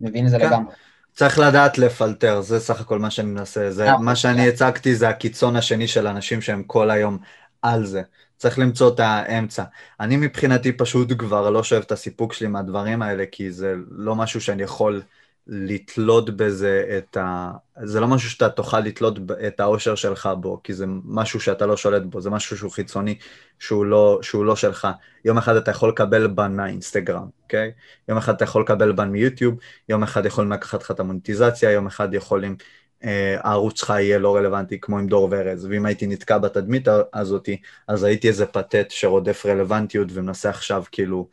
מבין 0.00 0.26
את 0.26 0.30
זה 0.30 0.38
כן. 0.38 0.46
לגמרי. 0.46 0.74
צריך 1.12 1.38
לדעת 1.38 1.78
לפלטר, 1.78 2.40
זה 2.40 2.60
סך 2.60 2.80
הכל 2.80 2.98
מה 2.98 3.10
שאני 3.10 3.28
מנסה. 3.28 3.70
זה, 3.70 3.88
אה, 3.88 3.98
מה 3.98 4.16
שאני 4.16 4.48
הצגתי 4.48 4.94
זה 4.94 5.08
הקיצון 5.08 5.56
השני 5.56 5.88
של 5.88 6.06
אנשים 6.06 6.40
שהם 6.40 6.62
כל 6.62 6.90
היום 6.90 7.18
על 7.62 7.86
זה. 7.86 8.02
צריך 8.36 8.58
למצוא 8.58 8.94
את 8.94 9.00
האמצע. 9.00 9.64
אני 10.00 10.16
מבחינתי 10.16 10.72
פשוט 10.72 11.12
כבר 11.18 11.50
לא 11.50 11.62
שואב 11.62 11.82
את 11.82 11.92
הסיפוק 11.92 12.32
שלי 12.32 12.48
מהדברים 12.48 13.02
האלה, 13.02 13.24
כי 13.32 13.52
זה 13.52 13.74
לא 13.90 14.14
משהו 14.14 14.40
שאני 14.40 14.62
יכול... 14.62 15.02
לתלות 15.46 16.36
בזה 16.36 16.98
את 16.98 17.16
ה... 17.16 17.52
זה 17.84 18.00
לא 18.00 18.08
משהו 18.08 18.30
שאתה 18.30 18.48
תוכל 18.48 18.80
לתלות 18.80 19.18
את 19.46 19.60
האושר 19.60 19.94
שלך 19.94 20.28
בו, 20.40 20.60
כי 20.64 20.74
זה 20.74 20.84
משהו 21.04 21.40
שאתה 21.40 21.66
לא 21.66 21.76
שולט 21.76 22.02
בו, 22.02 22.20
זה 22.20 22.30
משהו 22.30 22.58
שהוא 22.58 22.70
חיצוני, 22.70 23.18
שהוא 23.58 23.84
לא, 23.84 24.18
שהוא 24.22 24.44
לא 24.44 24.56
שלך. 24.56 24.88
יום 25.24 25.38
אחד 25.38 25.56
אתה 25.56 25.70
יכול 25.70 25.88
לקבל 25.88 26.26
בן 26.26 26.56
מהאינסטגרם, 26.56 27.28
אוקיי? 27.42 27.72
יום 28.08 28.18
אחד 28.18 28.34
אתה 28.34 28.44
יכול 28.44 28.62
לקבל 28.62 28.92
בן 28.92 29.08
מיוטיוב, 29.08 29.54
יום 29.88 30.02
אחד 30.02 30.26
יכולים 30.26 30.52
לקחת 30.52 30.82
לך 30.82 30.90
את 30.90 31.00
המוניטיזציה, 31.00 31.70
יום 31.70 31.86
אחד 31.86 32.14
יכולים... 32.14 32.56
אה, 33.04 33.36
הערוץ 33.40 33.80
שלך 33.80 33.90
יהיה 33.90 34.18
לא 34.18 34.36
רלוונטי 34.36 34.80
כמו 34.80 34.98
עם 34.98 35.06
דור 35.06 35.28
וארז, 35.30 35.64
ואם 35.64 35.86
הייתי 35.86 36.06
נתקע 36.06 36.38
בתדמית 36.38 36.88
הזאתי, 37.14 37.60
אז 37.88 38.04
הייתי 38.04 38.28
איזה 38.28 38.46
פתט 38.46 38.90
שרודף 38.90 39.46
רלוונטיות 39.46 40.08
ומנסה 40.12 40.50
עכשיו 40.50 40.84
כאילו... 40.92 41.28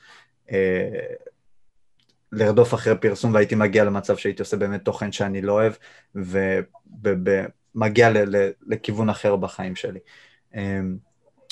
אה, 0.52 0.90
לרדוף 2.34 2.74
אחרי 2.74 2.98
פרסום 2.98 3.34
והייתי 3.34 3.56
מגיע 3.56 3.84
למצב 3.84 4.18
שהייתי 4.18 4.42
עושה 4.42 4.58
באמת 4.58 4.86
תוכן 4.86 5.12
שאני 5.12 5.42
לא 5.42 5.54
אוהב 5.54 5.74
ומגיע 7.76 8.10
לכיוון 8.68 9.10
אחר 9.10 9.36
בחיים 9.36 9.76
שלי. 9.76 10.00
אמ, 10.56 10.98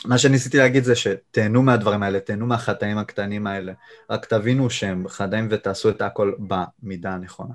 מה 0.06 0.18
שניסיתי 0.18 0.58
להגיד 0.58 0.84
זה 0.84 0.96
שתהנו 0.96 1.62
מהדברים 1.62 2.04
האלה, 2.04 2.20
תהנו 2.20 2.46
מהחטאים 2.46 2.98
הקטנים 2.98 3.48
האלה, 3.48 3.74
רק 4.10 4.26
תבינו 4.26 4.70
שהם 4.70 5.08
חטאים 5.08 5.48
ותעשו 5.52 5.90
את 5.90 6.02
הכל 6.02 6.34
במידה 6.40 7.12
הנכונה. 7.12 7.54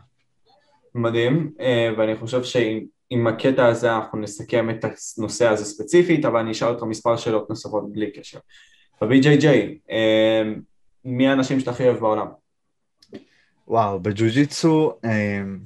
מדהים, 0.94 1.52
אה, 1.60 1.90
ואני 1.98 2.16
חושב 2.16 2.42
שעם 2.42 3.26
הקטע 3.26 3.66
הזה 3.66 3.96
אנחנו 3.96 4.18
נסכם 4.18 4.70
את 4.70 4.84
הנושא 5.18 5.48
הזה 5.48 5.64
ספציפית, 5.64 6.24
אבל 6.24 6.40
אני 6.40 6.50
אשאל 6.50 6.68
אותך 6.68 6.82
מספר 6.82 7.16
שאלות 7.16 7.50
נוספות 7.50 7.92
בלי 7.92 8.10
קשר. 8.12 8.38
ב-BJJ, 9.00 9.46
אה, 9.90 10.42
מי 11.04 11.28
האנשים 11.28 11.60
שאתה 11.60 11.70
הכי 11.70 11.84
אוהב 11.84 11.98
בעולם? 11.98 12.26
וואו, 13.68 14.00
בג'ו-ג'יצו, 14.00 14.92
אמ, 15.04 15.58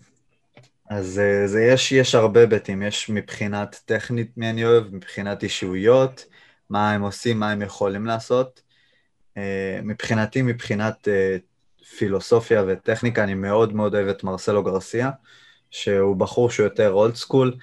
אז 0.91 1.19
אה, 1.19 1.47
זה 1.47 1.63
יש, 1.63 1.93
יש 1.93 2.15
הרבה 2.15 2.41
היבטים, 2.41 2.83
יש 2.83 3.11
מבחינת 3.11 3.81
טכנית 3.85 4.31
מי 4.37 4.51
אני 4.51 4.65
אוהב, 4.65 4.95
מבחינת 4.95 5.43
אישיויות, 5.43 6.25
מה 6.71 6.93
הם 6.93 7.03
עושים, 7.03 7.41
מה 7.41 7.51
הם 7.51 7.63
יכולים 7.63 8.07
לעשות. 8.07 8.63
אה, 9.37 9.81
מבחינתי, 9.83 10.43
מבחינת 10.43 11.09
אה, 11.09 11.37
פילוסופיה 11.99 12.65
וטכניקה, 12.67 13.25
אני 13.25 13.35
מאוד 13.35 13.73
מאוד 13.75 13.95
אוהב 13.95 14.09
את 14.09 14.25
מרסלו 14.25 14.63
גרסיה, 14.65 15.11
שהוא 15.71 16.17
בחור 16.17 16.51
שהוא 16.51 16.65
יותר 16.65 16.93
אולד 16.93 17.15
סקול. 17.15 17.55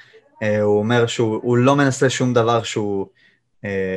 הוא 0.61 0.79
אומר 0.79 1.07
שהוא 1.07 1.57
לא 1.57 1.75
מנסה 1.75 2.09
שום 2.09 2.33
דבר 2.33 2.63
שהוא 2.63 3.07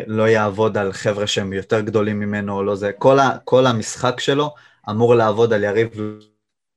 לא 0.06 0.28
יעבוד 0.28 0.76
על 0.78 0.92
חבר'ה 0.92 1.26
שהם 1.26 1.52
יותר 1.52 1.80
גדולים 1.80 2.20
ממנו 2.20 2.56
או 2.56 2.62
לא 2.62 2.74
זה. 2.74 2.92
כל, 2.92 3.18
ה, 3.18 3.38
כל 3.44 3.66
המשחק 3.66 4.20
שלו 4.20 4.54
אמור 4.90 5.14
לעבוד 5.14 5.52
על 5.52 5.64
יריב 5.64 5.90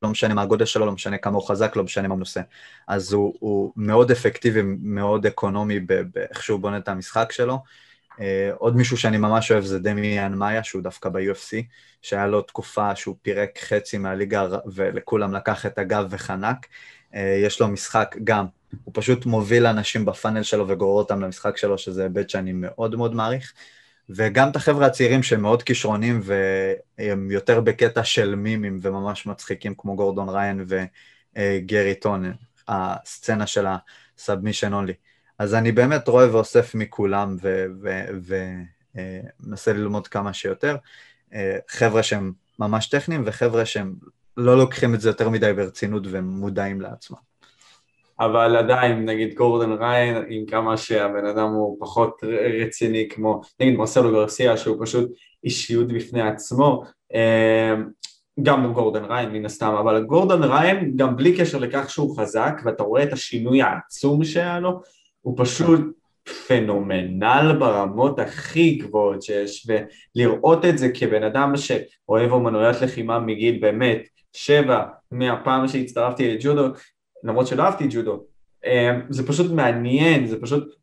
לא 0.04 0.10
משנה 0.10 0.34
מה 0.34 0.42
הגודל 0.42 0.64
שלו, 0.64 0.86
לא 0.86 0.92
משנה 0.92 1.18
כמה 1.18 1.36
הוא 1.36 1.48
חזק, 1.48 1.76
לא 1.76 1.84
משנה 1.84 2.08
מה 2.08 2.14
הוא. 2.14 2.42
אז 2.88 3.12
הוא, 3.12 3.34
הוא 3.40 3.72
מאוד 3.76 4.10
אפקטיבי, 4.10 4.62
מאוד 4.82 5.26
אקונומי 5.26 5.80
באיך 5.80 6.42
שהוא 6.42 6.60
בונה 6.60 6.76
את 6.76 6.88
המשחק 6.88 7.32
שלו. 7.32 7.58
Uh, 8.12 8.16
עוד 8.58 8.76
מישהו 8.76 8.96
שאני 8.96 9.16
ממש 9.16 9.52
אוהב 9.52 9.64
זה 9.64 9.78
דמיאן 9.78 10.34
מאיה, 10.34 10.64
שהוא 10.64 10.82
דווקא 10.82 11.08
ב-UFC, 11.08 11.62
שהיה 12.02 12.26
לו 12.26 12.42
תקופה 12.42 12.96
שהוא 12.96 13.16
פירק 13.22 13.58
חצי 13.58 13.98
מהליגה 13.98 14.46
ולכולם 14.74 15.34
לקח 15.34 15.66
את 15.66 15.78
הגב 15.78 16.06
וחנק. 16.10 16.66
Uh, 17.12 17.16
יש 17.44 17.60
לו 17.60 17.68
משחק 17.68 18.16
גם, 18.24 18.46
הוא 18.84 18.92
פשוט 18.94 19.26
מוביל 19.26 19.66
אנשים 19.66 20.04
בפאנל 20.04 20.42
שלו 20.42 20.68
וגורר 20.68 21.02
אותם 21.02 21.20
למשחק 21.20 21.56
שלו, 21.56 21.78
שזה 21.78 22.02
היבט 22.02 22.30
שאני 22.30 22.52
מאוד 22.52 22.96
מאוד 22.96 23.14
מעריך. 23.14 23.52
וגם 24.08 24.50
את 24.50 24.56
החבר'ה 24.56 24.86
הצעירים 24.86 25.22
שהם 25.22 25.42
מאוד 25.42 25.62
כישרונים 25.62 26.20
והם 26.24 27.30
יותר 27.30 27.60
בקטע 27.60 28.04
של 28.04 28.34
מימים 28.34 28.78
וממש 28.82 29.26
מצחיקים 29.26 29.74
כמו 29.78 29.96
גורדון 29.96 30.28
ריין 30.28 30.64
וגרי 30.66 31.94
טון, 31.94 32.32
הסצנה 32.68 33.46
של 33.46 33.66
הסאבמישן 34.18 34.72
אונלי. 34.72 34.92
אז 35.38 35.54
אני 35.54 35.72
באמת 35.72 36.08
רואה 36.08 36.32
ואוסף 36.34 36.74
מכולם 36.74 37.36
ומנסה 39.40 39.72
ללמוד 39.72 40.08
כמה 40.08 40.32
שיותר. 40.32 40.76
חבר'ה 41.68 42.02
שהם 42.02 42.32
ממש 42.58 42.86
טכניים 42.86 43.22
וחבר'ה 43.26 43.66
שהם 43.66 43.94
לא 44.36 44.58
לוקחים 44.58 44.94
את 44.94 45.00
זה 45.00 45.08
יותר 45.08 45.28
מדי 45.28 45.52
ברצינות 45.52 46.02
ומודעים 46.10 46.80
לעצמם. 46.80 47.33
אבל 48.20 48.56
עדיין, 48.56 49.04
נגיד 49.04 49.34
גורדון 49.34 49.72
ריין, 49.72 50.24
עם 50.28 50.46
כמה 50.46 50.76
שהבן 50.76 51.26
אדם 51.26 51.48
הוא 51.48 51.76
פחות 51.80 52.24
רציני, 52.62 53.08
כמו 53.10 53.40
נגיד 53.60 53.74
מרסלו 53.74 54.12
גרסיה, 54.12 54.56
שהוא 54.56 54.76
פשוט 54.80 55.10
אישיות 55.44 55.88
בפני 55.88 56.22
עצמו, 56.22 56.82
אמ, 57.14 57.88
גם 58.42 58.72
גורדון 58.72 59.04
ריין 59.04 59.32
מן 59.32 59.44
הסתם, 59.44 59.74
אבל 59.80 60.04
גורדון 60.04 60.42
ריין, 60.42 60.92
גם 60.96 61.16
בלי 61.16 61.36
קשר 61.36 61.58
לכך 61.58 61.90
שהוא 61.90 62.18
חזק, 62.18 62.60
ואתה 62.64 62.82
רואה 62.82 63.02
את 63.02 63.12
השינוי 63.12 63.62
העצום 63.62 64.24
שהיה 64.24 64.60
לו, 64.60 64.80
הוא 65.20 65.34
פשוט 65.38 65.80
פנומנל 66.46 67.56
ברמות 67.58 68.18
הכי 68.18 68.74
גבוהות 68.74 69.22
שיש, 69.22 69.66
ולראות 70.16 70.64
את 70.64 70.78
זה 70.78 70.88
כבן 70.94 71.22
אדם 71.22 71.52
שאוהב 71.56 72.32
אומנויות 72.32 72.80
לחימה 72.80 73.18
מגיל 73.18 73.58
באמת 73.60 74.02
שבע, 74.32 74.82
מהפעם 75.10 75.68
שהצטרפתי 75.68 76.34
לג'ודו, 76.34 76.66
למרות 77.24 77.46
שלא 77.46 77.62
אהבתי 77.62 77.86
ג'ודו, 77.90 78.24
אמ, 78.64 79.00
זה 79.08 79.26
פשוט 79.26 79.52
מעניין, 79.52 80.26
זה 80.26 80.40
פשוט, 80.40 80.74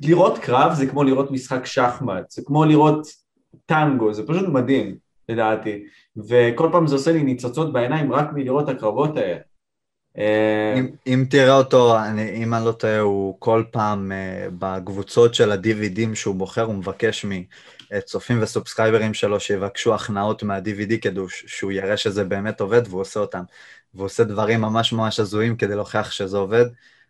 לראות 0.00 0.38
קרב 0.38 0.72
זה 0.74 0.86
כמו 0.86 1.04
לראות 1.04 1.30
משחק 1.30 1.66
שחמט, 1.66 2.30
זה 2.30 2.42
כמו 2.44 2.64
לראות 2.64 3.06
טנגו, 3.66 4.14
זה 4.14 4.26
פשוט 4.26 4.48
מדהים 4.48 4.96
לדעתי, 5.28 5.84
וכל 6.28 6.68
פעם 6.72 6.86
זה 6.86 6.94
עושה 6.94 7.12
לי 7.12 7.22
ניצוצות 7.22 7.72
בעיניים 7.72 8.12
רק 8.12 8.32
מלראות 8.32 8.68
הקרבות 8.68 9.16
האלה. 9.16 9.40
אמ, 10.18 10.22
אם, 10.76 10.88
אם 11.06 11.24
תראה 11.30 11.56
אותו, 11.56 11.98
אני, 11.98 12.44
אם 12.44 12.54
אני 12.54 12.64
לא 12.64 12.72
טועה, 12.72 13.00
הוא 13.00 13.36
כל 13.38 13.64
פעם 13.70 14.12
uh, 14.12 14.50
בקבוצות 14.58 15.34
של 15.34 15.52
ה-DVDים 15.52 16.14
שהוא 16.14 16.34
בוחר, 16.34 16.62
הוא 16.62 16.74
מבקש 16.74 17.26
מצופים 17.92 18.42
וסאבסקרייברים 18.42 19.14
שלו 19.14 19.40
שיבקשו 19.40 19.94
הכנעות 19.94 20.42
מה-DVD 20.42 20.92
כדי 21.02 21.20
שהוא 21.28 21.72
יראה 21.72 21.96
שזה 21.96 22.24
באמת 22.24 22.60
עובד 22.60 22.82
והוא 22.88 23.00
עושה 23.00 23.20
אותם. 23.20 23.42
והוא 23.94 24.06
עושה 24.06 24.24
דברים 24.24 24.60
ממש 24.60 24.92
ממש 24.92 25.20
הזויים 25.20 25.56
כדי 25.56 25.74
להוכיח 25.74 26.10
שזה 26.10 26.36
עובד, 26.36 26.64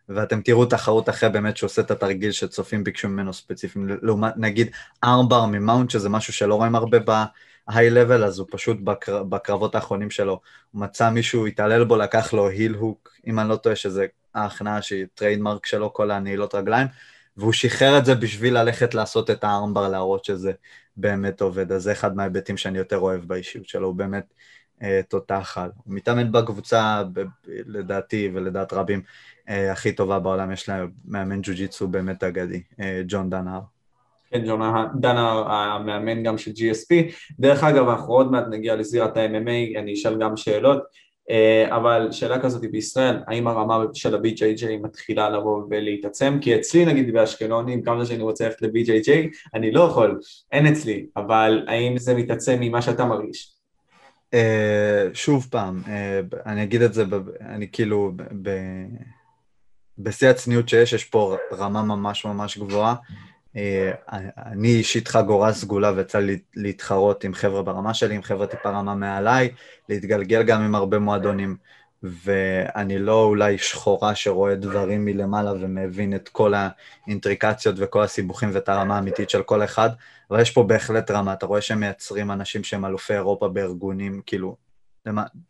ואתם 0.08 0.40
תראו 0.42 0.64
תחרות 0.66 1.08
אחרי 1.08 1.28
באמת 1.28 1.56
שהוא 1.56 1.68
עושה 1.68 1.82
את 1.82 1.90
התרגיל 1.90 2.32
שצופים 2.32 2.84
ביקשו 2.84 3.08
ממנו 3.08 3.32
ספציפיים, 3.32 3.88
לעומת 4.02 4.32
נגיד 4.36 4.70
armbar 5.04 5.46
מ 5.46 5.52
mount, 5.52 5.90
שזה 5.90 6.08
משהו 6.08 6.32
שלא 6.32 6.54
רואים 6.54 6.74
הרבה 6.74 6.98
ב 7.68 7.73
high-level, 7.73 8.24
אז 8.24 8.38
הוא 8.38 8.46
פשוט 8.50 8.80
בקר... 8.80 9.22
בקרבות 9.22 9.74
האחרונים 9.74 10.10
שלו, 10.10 10.40
הוא 10.70 10.80
מצא 10.80 11.10
מישהו, 11.10 11.46
התעלל 11.46 11.84
בו, 11.84 11.96
לקח 11.96 12.32
לו 12.32 12.48
heel 12.48 12.74
hook, 12.74 13.12
אם 13.26 13.38
אני 13.38 13.48
לא 13.48 13.56
טועה 13.56 13.76
שזה 13.76 14.06
ההכנעה 14.34 14.82
שהיא 14.82 15.06
trademark 15.14 15.66
שלו, 15.66 15.92
כל 15.92 16.10
הנעילות 16.10 16.54
רגליים, 16.54 16.86
והוא 17.36 17.52
שחרר 17.52 17.98
את 17.98 18.04
זה 18.04 18.14
בשביל 18.14 18.58
ללכת 18.58 18.94
לעשות 18.94 19.30
את 19.30 19.44
הארמבר, 19.44 19.88
להראות 19.88 20.24
שזה 20.24 20.52
באמת 20.96 21.40
עובד, 21.40 21.72
אז 21.72 21.82
זה 21.82 21.92
אחד 21.92 22.16
מההיבטים 22.16 22.56
שאני 22.56 22.78
יותר 22.78 22.98
אוהב 22.98 23.24
באישיות 23.24 23.68
שלו, 23.68 23.86
הוא 23.86 23.94
באמת 23.94 24.34
אה, 24.82 25.00
תותח 25.08 25.58
על. 25.58 25.70
הוא 25.84 25.94
מתאמן 25.94 26.32
בקבוצה, 26.32 27.02
לדעתי 27.46 28.30
ולדעת 28.34 28.72
רבים, 28.72 29.02
אה, 29.48 29.72
הכי 29.72 29.92
טובה 29.92 30.18
בעולם, 30.18 30.52
יש 30.52 30.68
להם 30.68 30.90
מאמן 31.04 31.40
ג'ו-ג'יצו 31.42 31.88
באמת 31.88 32.24
אגדי, 32.24 32.62
אה, 32.80 33.02
ג'ון 33.06 33.30
דנהר. 33.30 33.60
כן, 34.30 34.44
ג'ון 34.46 34.60
דנהר 35.00 35.52
המאמן 35.52 36.22
גם 36.22 36.38
של 36.38 36.50
GSP. 36.50 37.12
דרך 37.40 37.64
אגב, 37.64 37.88
אנחנו 37.88 38.12
עוד 38.12 38.30
מעט 38.30 38.44
נגיע 38.50 38.76
לזירת 38.76 39.16
ה-MMA, 39.16 39.78
אני 39.78 39.94
אשאל 39.94 40.18
גם 40.20 40.36
שאלות, 40.36 40.82
אה, 41.30 41.76
אבל 41.76 42.08
שאלה 42.12 42.40
כזאת 42.42 42.70
בישראל, 42.70 43.16
האם 43.26 43.48
הרמה 43.48 43.84
של 43.94 44.14
ה-BJJ 44.14 44.66
מתחילה 44.82 45.30
לבוא 45.30 45.62
ולהתעצם? 45.70 46.38
כי 46.40 46.56
אצלי 46.56 46.84
נגיד 46.84 47.12
באשקלון, 47.12 47.68
עם 47.68 47.82
כמה 47.82 48.06
שאני 48.06 48.22
רוצה 48.22 48.44
ללכת 48.44 48.62
ל-BJJ, 48.62 49.10
אני 49.54 49.70
לא 49.70 49.80
יכול, 49.80 50.20
אין 50.52 50.66
אצלי, 50.66 51.06
אבל 51.16 51.64
האם 51.68 51.98
זה 51.98 52.14
מתעצם 52.14 52.56
ממה 52.60 52.82
שאתה 52.82 53.04
מרגיש? 53.04 53.54
שוב 55.12 55.48
פעם, 55.50 55.82
אני 56.46 56.62
אגיד 56.62 56.82
את 56.82 56.94
זה, 56.94 57.04
אני 57.40 57.68
כאילו, 57.72 58.12
בשיא 59.98 60.28
הצניעות 60.28 60.68
שיש, 60.68 60.92
יש 60.92 61.04
פה 61.04 61.36
רמה 61.52 61.82
ממש 61.82 62.24
ממש 62.24 62.58
גבוהה. 62.58 62.94
אה, 63.56 63.92
אני 64.46 64.68
אישית 64.68 65.08
חגורה 65.08 65.52
סגולה 65.52 65.92
ויצא 65.96 66.18
לי 66.18 66.38
להתחרות 66.56 67.24
עם 67.24 67.34
חבר'ה 67.34 67.62
ברמה 67.62 67.94
שלי, 67.94 68.14
עם 68.14 68.22
חבר'ה 68.22 68.46
טיפה 68.46 68.70
רמה 68.70 68.94
מעליי, 68.94 69.50
להתגלגל 69.88 70.42
גם 70.42 70.62
עם 70.62 70.74
הרבה 70.74 70.98
מועדונים, 70.98 71.56
ואני 72.02 72.98
לא 72.98 73.24
אולי 73.24 73.58
שחורה 73.58 74.14
שרואה 74.14 74.54
דברים 74.54 75.04
מלמעלה 75.04 75.52
ומבין 75.52 76.14
את 76.14 76.28
כל 76.28 76.54
האינטריקציות 77.06 77.74
וכל 77.78 78.02
הסיבוכים 78.02 78.50
ואת 78.52 78.68
הרמה 78.68 78.96
האמיתית 78.96 79.30
של 79.30 79.42
כל 79.42 79.64
אחד, 79.64 79.90
אבל 80.30 80.40
יש 80.40 80.50
פה 80.50 80.62
בהחלט 80.62 81.10
רמה, 81.10 81.32
אתה 81.32 81.46
רואה 81.46 81.60
שהם 81.60 81.80
מייצרים 81.80 82.30
אנשים 82.30 82.64
שהם 82.64 82.84
אלופי 82.84 83.14
אירופה 83.14 83.48
בארגונים, 83.48 84.22
כאילו, 84.26 84.56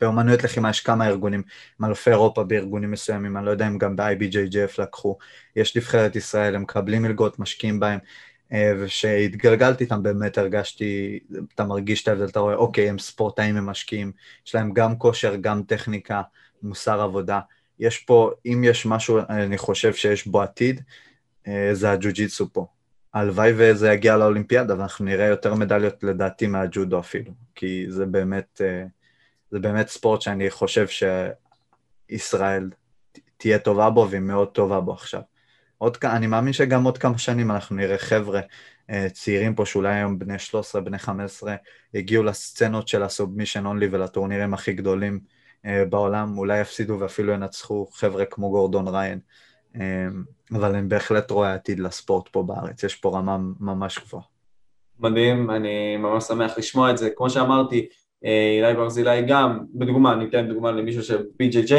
באומנויות 0.01 0.43
לחימה 0.43 0.69
יש 0.69 0.79
כמה 0.79 1.07
ארגונים, 1.07 1.41
עם 1.79 1.85
אלופי 1.85 2.09
אירופה 2.09 2.43
בארגונים 2.43 2.91
מסוימים, 2.91 3.37
אני 3.37 3.45
לא 3.45 3.51
יודע 3.51 3.67
אם 3.67 3.77
גם 3.77 3.95
ב-IBJJF 3.95 4.81
לקחו, 4.81 5.17
יש 5.55 5.77
נבחרת 5.77 6.15
ישראל, 6.15 6.55
הם 6.55 6.61
מקבלים 6.61 7.01
מלגות, 7.01 7.39
משקיעים 7.39 7.79
בהם, 7.79 7.99
אה, 8.53 8.73
וכשהתגלגלתי 8.79 9.83
איתם 9.83 10.03
באמת 10.03 10.37
הרגשתי, 10.37 11.19
אתה 11.55 11.63
מרגיש 11.63 12.03
את 12.03 12.07
ההבדל, 12.07 12.25
אתה 12.25 12.39
רואה, 12.39 12.55
אוקיי, 12.55 12.89
הם 12.89 12.99
ספורטאים, 12.99 13.57
הם 13.57 13.65
משקיעים, 13.65 14.11
יש 14.47 14.55
להם 14.55 14.73
גם 14.73 14.97
כושר, 14.97 15.35
גם 15.35 15.63
טכניקה, 15.63 16.21
מוסר 16.63 17.01
עבודה. 17.01 17.39
יש 17.79 17.97
פה, 17.97 18.31
אם 18.45 18.61
יש 18.63 18.85
משהו, 18.85 19.19
אני 19.29 19.57
חושב 19.57 19.93
שיש 19.93 20.27
בו 20.27 20.41
עתיד, 20.41 20.81
אה, 21.47 21.69
זה 21.73 21.91
הג'ו-ג'יצו 21.91 22.53
פה. 22.53 22.65
הלוואי 23.13 23.53
וזה 23.57 23.91
יגיע 23.91 24.17
לאולימפיאדה, 24.17 24.79
ואנחנו 24.79 25.05
נראה 25.05 25.25
יותר 25.25 25.55
מדליות 25.55 26.03
לדעתי 26.03 26.47
מהג'ודו 26.47 26.99
אפילו, 26.99 27.31
כי 27.55 27.85
זה 27.89 28.05
באמת... 28.05 28.61
Uh, 28.61 29.00
זה 29.51 29.59
באמת 29.59 29.87
ספורט 29.87 30.21
שאני 30.21 30.49
חושב 30.49 30.87
שישראל 32.09 32.69
תהיה 33.37 33.59
טובה 33.59 33.89
בו 33.89 34.07
והיא 34.09 34.21
מאוד 34.21 34.47
טובה 34.47 34.79
בו 34.79 34.93
עכשיו. 34.93 35.21
עוד, 35.77 35.97
אני 36.03 36.27
מאמין 36.27 36.53
שגם 36.53 36.83
עוד 36.83 36.97
כמה 36.97 37.17
שנים 37.17 37.51
אנחנו 37.51 37.75
נראה 37.75 37.97
חבר'ה 37.97 38.41
אה, 38.89 39.07
צעירים 39.09 39.55
פה 39.55 39.65
שאולי 39.65 39.93
היום 39.93 40.19
בני 40.19 40.39
13, 40.39 40.81
בני 40.81 40.97
15, 40.97 41.55
יגיעו 41.93 42.23
לסצנות 42.23 42.87
של 42.87 43.03
הסובמישן 43.03 43.65
אונלי 43.65 43.87
ולטורנירים 43.91 44.53
הכי 44.53 44.73
גדולים 44.73 45.19
אה, 45.65 45.85
בעולם, 45.89 46.37
אולי 46.37 46.61
יפסידו 46.61 46.97
ואפילו 46.99 47.33
ינצחו 47.33 47.87
חבר'ה 47.91 48.25
כמו 48.25 48.49
גורדון 48.49 48.87
ריין, 48.87 49.19
אה, 49.75 50.07
אבל 50.51 50.75
אני 50.75 50.87
בהחלט 50.87 51.31
רואה 51.31 51.53
עתיד 51.53 51.79
לספורט 51.79 52.27
פה 52.27 52.43
בארץ, 52.43 52.83
יש 52.83 52.95
פה 52.95 53.17
רמה 53.17 53.37
ממש 53.59 53.99
גבוהה. 53.99 54.23
מדהים, 54.99 55.51
אני 55.51 55.97
ממש 55.97 56.23
שמח 56.23 56.57
לשמוע 56.57 56.91
את 56.91 56.97
זה. 56.97 57.09
כמו 57.15 57.29
שאמרתי, 57.29 57.87
אילי 58.23 58.73
ברזילי 58.73 59.21
גם, 59.21 59.59
בדוגמה, 59.73 60.13
אני 60.13 60.25
אתן 60.25 60.47
דוגמה 60.47 60.71
למישהו 60.71 61.03
ש-BJJ 61.03 61.73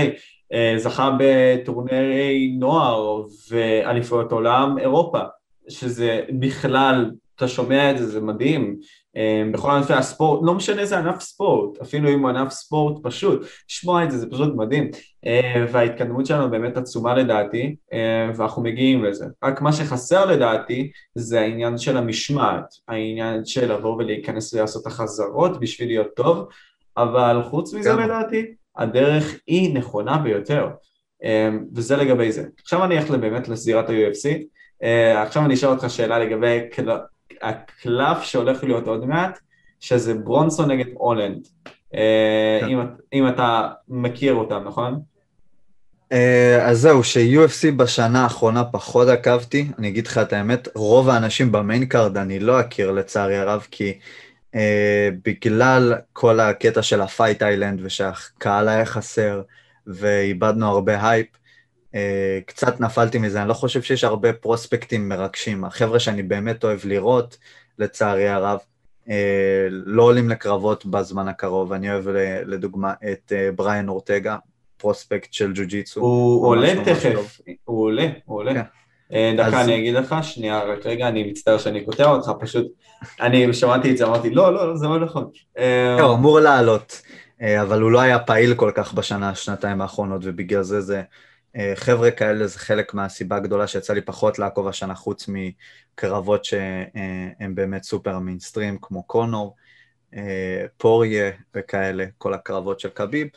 אה, 0.52 0.74
זכה 0.76 1.16
בטורנירי 1.18 2.56
נוער 2.58 3.22
ואליפויות 3.50 4.32
עולם 4.32 4.78
אירופה, 4.78 5.20
שזה 5.68 6.20
בכלל, 6.38 7.10
אתה 7.36 7.48
שומע 7.48 7.90
את 7.90 7.98
זה, 7.98 8.06
זה 8.06 8.20
מדהים, 8.20 8.62
אה, 8.62 8.76
בכל 9.52 9.70
ענפי 9.70 9.92
הספורט, 9.92 10.40
לא 10.44 10.54
משנה 10.54 10.80
איזה 10.80 10.98
ענף 10.98 11.20
ספורט, 11.20 11.80
אפילו 11.82 12.08
אם 12.10 12.20
הוא 12.20 12.30
ענף 12.30 12.50
ספורט 12.52 13.06
פשוט, 13.06 13.46
לשמוע 13.70 14.04
את 14.04 14.10
זה 14.10 14.18
זה 14.18 14.30
פשוט 14.30 14.54
מדהים, 14.56 14.90
וההתקדמות 15.72 16.26
שלנו 16.26 16.50
באמת 16.50 16.76
עצומה 16.76 17.14
לדעתי, 17.14 17.76
ואנחנו 18.36 18.62
מגיעים 18.62 19.04
לזה. 19.04 19.26
רק 19.44 19.60
מה 19.62 19.72
שחסר 19.72 20.26
לדעתי 20.26 20.90
זה 21.14 21.40
העניין 21.40 21.78
של 21.78 21.96
המשמעת, 21.96 22.64
העניין 22.88 23.44
של 23.44 23.72
לבוא 23.72 23.96
ולהיכנס 23.96 24.54
ולעשות 24.54 24.86
החזרות 24.86 25.60
בשביל 25.60 25.88
להיות 25.88 26.08
טוב, 26.16 26.48
אבל 26.96 27.42
חוץ 27.50 27.74
מזה 27.74 27.92
לדעתי, 27.92 28.46
הדרך 28.76 29.40
היא 29.46 29.74
נכונה 29.74 30.18
ביותר, 30.18 30.68
וזה 31.74 31.96
לגבי 31.96 32.32
זה. 32.32 32.44
עכשיו 32.62 32.84
אני 32.84 32.98
אלך 32.98 33.10
באמת 33.10 33.48
לסדרת 33.48 33.90
ה-UFC, 33.90 34.28
עכשיו 35.16 35.44
אני 35.44 35.54
אשאל 35.54 35.68
אותך 35.68 35.90
שאלה 35.90 36.18
לגבי 36.18 36.60
הקלף 37.42 38.22
שהולך 38.22 38.64
להיות 38.64 38.86
עוד 38.86 39.06
מעט, 39.06 39.38
שזה 39.80 40.14
ברונסון 40.14 40.70
נגד 40.70 40.86
הולנד. 40.94 41.48
כן. 42.60 42.68
אם, 42.68 42.80
אם 43.12 43.28
אתה 43.28 43.68
מכיר 43.88 44.34
אותם, 44.34 44.62
נכון? 44.66 45.00
אה, 46.12 46.68
אז 46.68 46.80
זהו, 46.80 47.04
ש-UFC 47.04 47.70
בשנה 47.76 48.22
האחרונה 48.22 48.64
פחות 48.64 49.08
עקבתי, 49.08 49.66
אני 49.78 49.88
אגיד 49.88 50.06
לך 50.06 50.18
את 50.18 50.32
האמת, 50.32 50.68
רוב 50.74 51.08
האנשים 51.08 51.52
ב 51.52 51.59
main 51.59 51.86
card 51.86 52.16
אני 52.16 52.38
לא 52.38 52.60
אכיר 52.60 52.90
לצערי 52.90 53.36
הרב, 53.36 53.66
כי 53.70 53.98
אה, 54.54 54.58
בגלל 55.24 55.94
כל 56.12 56.40
הקטע 56.40 56.82
של 56.82 57.00
ה 57.00 57.07
Fight 57.07 57.42
Island 57.42 57.80
ושהקהל 57.82 58.68
היה 58.68 58.86
חסר 58.86 59.42
ואיבדנו 59.86 60.66
הרבה 60.66 61.10
הייפ, 61.10 61.26
קצת 62.46 62.80
נפלתי 62.80 63.18
מזה, 63.18 63.40
אני 63.40 63.48
לא 63.48 63.54
חושב 63.54 63.82
שיש 63.82 64.04
הרבה 64.04 64.32
פרוספקטים 64.32 65.08
מרגשים. 65.08 65.64
החבר'ה 65.64 66.00
שאני 66.00 66.22
באמת 66.22 66.64
אוהב 66.64 66.80
לראות, 66.84 67.36
לצערי 67.78 68.28
הרב, 68.28 68.58
אה, 69.06 69.10
לא 69.70 70.02
עולים 70.02 70.28
לקרבות 70.28 70.86
בזמן 70.86 71.28
הקרוב. 71.28 71.72
אני 71.72 71.92
אוהב 71.92 72.08
לדוגמה 72.46 72.92
את 73.12 73.32
בריאן 73.56 73.88
אורטגה, 73.88 74.36
prospect 74.76 75.32
של 75.32 75.52
ג'ו-ג'יצו. 75.54 76.00
הוא 76.00 76.46
עולה 76.46 76.84
תכף, 76.84 77.40
הוא 77.64 77.84
עולה, 77.84 78.06
הוא 78.24 78.38
עולה. 78.38 78.54
כן. 78.54 78.62
אה, 79.12 79.34
דקה, 79.36 79.60
אני 79.64 79.78
אגיד 79.78 79.94
לך, 79.94 80.14
שנייה, 80.22 80.64
רק 80.64 80.86
רגע, 80.86 81.08
אני 81.08 81.30
מצטער 81.30 81.58
שאני 81.58 81.84
קוטע 81.84 82.10
אותך, 82.10 82.30
פשוט, 82.40 82.66
אני 83.20 83.52
שמעתי 83.54 83.90
את 83.90 83.96
זה, 83.96 84.06
אמרתי, 84.06 84.30
לא, 84.30 84.54
לא, 84.54 84.76
זה 84.76 84.86
לא 84.86 85.00
נכון. 85.00 85.30
אה, 85.58 86.02
הוא 86.02 86.14
אמור 86.14 86.40
לעלות, 86.40 87.02
אה, 87.42 87.62
אבל 87.62 87.82
הוא 87.82 87.90
לא 87.90 88.00
היה 88.00 88.18
פעיל 88.18 88.54
כל 88.54 88.70
כך 88.74 88.94
בשנה, 88.94 89.34
שנתיים 89.34 89.80
האחרונות, 89.80 90.20
ובגלל 90.24 90.62
זה 90.62 90.80
זה... 90.80 91.02
חבר'ה 91.74 92.10
כאלה 92.10 92.46
זה 92.46 92.58
חלק 92.58 92.94
מהסיבה 92.94 93.36
הגדולה 93.36 93.66
שיצא 93.66 93.92
לי 93.92 94.00
פחות 94.00 94.38
לעקוב 94.38 94.68
השנה, 94.68 94.94
חוץ 94.94 95.28
מקרבות 95.28 96.44
שהם 96.44 97.54
באמת 97.54 97.82
סופר 97.82 98.18
מיינסטרים, 98.18 98.78
כמו 98.82 99.02
קונור, 99.02 99.56
פוריה 100.76 101.30
וכאלה, 101.54 102.04
כל 102.18 102.34
הקרבות 102.34 102.80
של 102.80 102.88
קביב. 102.88 103.28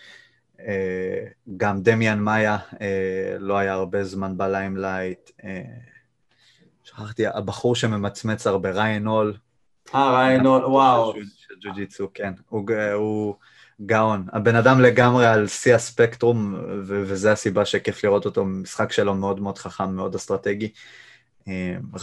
אה, 0.60 1.26
גם 1.58 1.82
דמיאן 1.82 2.20
מאיה 2.20 2.58
אה, 2.82 3.36
לא 3.40 3.58
היה 3.58 3.74
הרבה 3.74 4.04
זמן 4.04 4.38
ב 4.38 4.46
limelight. 4.46 5.32
אה, 5.44 5.62
שכחתי, 6.84 7.28
הבחור 7.28 7.76
שממצמץ 7.76 8.48
הרבה, 8.48 8.72
ריאן 8.72 9.08
הול. 9.08 9.38
אה, 9.96 10.18
ריאן 10.18 10.46
הול, 10.46 10.66
וואו. 10.66 11.14
של 11.36 11.56
ג'ו-ג'יצו, 11.62 12.08
כן. 12.14 12.34
הוא 12.94 13.36
גאון. 13.82 14.26
הבן 14.34 14.56
אדם 14.56 14.82
לגמרי 14.82 15.26
על 15.26 15.48
שיא 15.48 15.76
הספקטרום, 15.76 16.56
וזו 16.86 17.30
הסיבה 17.30 17.66
שכיף 17.66 18.04
לראות 18.04 18.26
אותו. 18.26 18.46
משחק 18.46 18.92
שלו 18.92 19.16
מאוד 19.16 19.40
מאוד 19.40 19.58
חכם, 19.58 19.96
מאוד 19.96 20.16
אסטרטגי. 20.16 20.72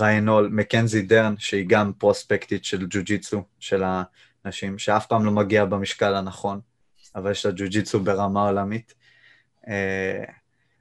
ריאן 0.01 0.29
הול, 0.29 0.49
מקנזי 0.53 1.03
דרן, 1.03 1.35
שהיא 1.39 1.65
גם 1.69 1.93
פרוספקטית 1.99 2.65
של 2.65 2.87
ג'ו-ג'יצו, 2.91 3.43
של 3.61 3.83
האנשים, 4.45 4.79
שאף 4.79 5.07
פעם 5.07 5.25
לא 5.25 5.33
מגיע 5.33 5.65
במשקל 5.65 6.15
הנכון. 6.15 6.61
אבל 7.17 7.31
יש 7.31 7.47
לה 7.47 7.53
ג'ו-ג'יצו 7.53 8.01
ברמה 8.01 8.49
עולמית. 8.49 8.95
אה, 9.69 10.25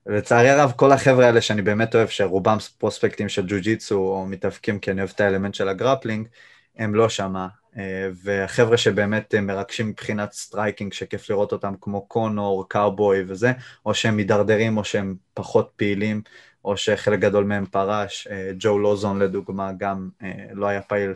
לצערי 0.06 0.50
הרב, 0.50 0.72
כל 0.76 0.92
החבר'ה 0.92 1.26
האלה 1.26 1.42
שאני 1.42 1.62
באמת 1.62 1.96
אוהב, 1.96 2.10
שרובם 2.10 2.58
פרוספקטים 2.78 3.30
של 3.30 3.46
ג'ו-ג'יצו, 3.48 3.98
או 3.98 4.26
מתאבקים 4.26 4.80
כי 4.80 4.92
אני 4.92 5.02
אוהב 5.02 5.12
את 5.16 5.22
האלמנט 5.22 5.56
של 5.56 5.68
ה 5.70 5.75
grappling, 5.75 6.28
הם 6.78 6.96
לא 6.96 7.10
שמה. 7.10 7.61
אה, 7.78 8.10
והחבר'ה 8.24 8.78
שבאמת 8.78 9.36
מרגשים 9.36 9.88
מבחינת 9.88 10.32
striking, 10.32 10.94
שכיף 10.94 11.30
לראות 11.30 11.52
אותם, 11.52 11.74
כמו 11.82 12.02
קונור, 12.02 12.70
קאובוי 12.70 13.24
וזה, 13.28 13.52
או 13.86 13.94
שהם 13.94 14.16
מידרדרים 14.16 14.78
או 14.78 14.84
שהם 14.84 15.16
פחות 15.34 15.72
פעילים, 15.76 16.22
או 16.66 16.78
שחלק 16.78 17.20
גדול 17.20 17.44
מהם 17.44 17.66
פרש. 17.66 18.28
אה, 18.32 18.52
ג'ו 18.60 18.80
לוזון 18.80 19.20
לדוגמה, 19.20 19.72
גם 19.78 20.10
לא 20.52 20.66
היה 20.66 20.82
פעיל 20.82 21.14